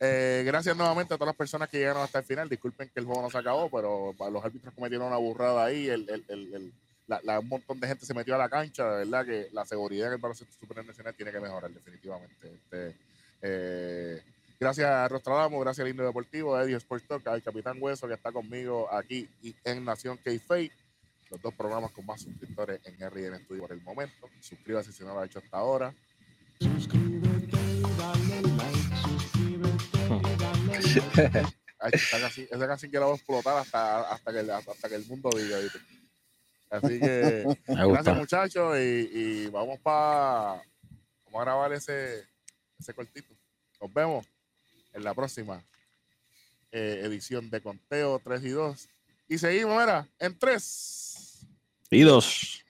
Eh, 0.00 0.42
gracias 0.46 0.76
nuevamente 0.76 1.14
a 1.14 1.16
todas 1.16 1.30
las 1.30 1.36
personas 1.36 1.68
que 1.68 1.78
llegaron 1.78 2.02
hasta 2.02 2.18
el 2.20 2.24
final. 2.24 2.48
Disculpen 2.48 2.88
que 2.90 3.00
el 3.00 3.06
juego 3.06 3.22
no 3.22 3.30
se 3.30 3.38
acabó, 3.38 3.68
pero 3.70 4.14
los 4.30 4.44
árbitros 4.44 4.72
cometieron 4.74 5.08
una 5.08 5.16
burrada 5.16 5.64
ahí. 5.64 5.88
El, 5.88 6.08
el- 6.08 6.24
el- 6.28 6.54
el- 6.54 6.72
la- 7.08 7.20
la- 7.24 7.40
un 7.40 7.48
montón 7.48 7.80
de 7.80 7.88
gente 7.88 8.06
se 8.06 8.14
metió 8.14 8.34
a 8.34 8.38
la 8.38 8.48
cancha. 8.48 8.84
De 8.90 8.98
verdad 9.04 9.24
que 9.24 9.48
la 9.52 9.64
seguridad 9.64 10.08
en 10.08 10.12
el 10.12 10.18
baloncesto 10.20 10.54
superior 10.60 10.86
nacional 10.86 11.14
tiene 11.16 11.32
que 11.32 11.40
mejorar, 11.40 11.70
definitivamente. 11.72 12.52
Este, 12.54 12.96
eh, 13.42 14.22
gracias 14.60 14.88
a 14.88 15.08
Rostradamo, 15.08 15.58
gracias 15.58 15.84
al 15.84 15.90
Indio 15.90 16.04
Deportivo, 16.06 16.54
a 16.54 16.62
Eddie 16.62 16.76
Sports 16.76 17.08
Talk, 17.08 17.26
al 17.26 17.42
Capitán 17.42 17.78
Hueso 17.80 18.06
que 18.06 18.14
está 18.14 18.30
conmigo 18.30 18.92
aquí 18.92 19.28
y 19.42 19.56
en 19.64 19.84
Nación 19.84 20.18
K-Fake. 20.18 20.72
Los 21.30 21.42
dos 21.42 21.54
programas 21.54 21.90
con 21.92 22.06
más 22.06 22.20
suscriptores 22.22 22.80
en 22.84 22.94
RN 23.00 23.38
Studio 23.44 23.62
por 23.62 23.72
el 23.72 23.82
momento. 23.82 24.28
Suscríbase 24.40 24.92
si 24.92 25.02
no 25.02 25.14
lo 25.14 25.20
ha 25.20 25.26
hecho 25.26 25.40
hasta 25.40 25.56
ahora. 25.56 25.92
Ay, 31.80 31.90
esa 31.92 32.20
canción, 32.20 32.46
esa 32.50 32.66
canción 32.66 32.90
que 32.90 32.98
la 32.98 33.06
voy 33.06 33.12
a 33.14 33.16
explotar 33.16 33.56
hasta, 33.58 34.12
hasta, 34.12 34.32
que, 34.32 34.40
el- 34.40 34.50
hasta 34.50 34.88
que 34.88 34.94
el 34.96 35.06
mundo 35.06 35.30
diga. 35.36 35.58
¿viste? 35.58 35.78
Así 36.70 37.00
que 37.00 37.44
gracias 37.66 38.16
muchachos 38.16 38.76
y, 38.78 39.08
y 39.12 39.46
vamos 39.48 39.78
para 39.80 40.62
vamos 41.26 41.40
a 41.40 41.44
grabar 41.44 41.72
ese, 41.72 42.24
ese 42.78 42.94
cortito. 42.94 43.32
Nos 43.80 43.92
vemos 43.92 44.26
en 44.92 45.04
la 45.04 45.14
próxima 45.14 45.62
eh, 46.72 47.02
edición 47.04 47.48
de 47.50 47.60
Conteo 47.60 48.20
3 48.24 48.44
y 48.44 48.48
2. 48.50 48.88
Y 49.28 49.38
seguimos, 49.38 49.78
mira, 49.80 50.06
en 50.18 50.36
3. 50.38 51.46
Y 51.90 52.00
dos. 52.02 52.64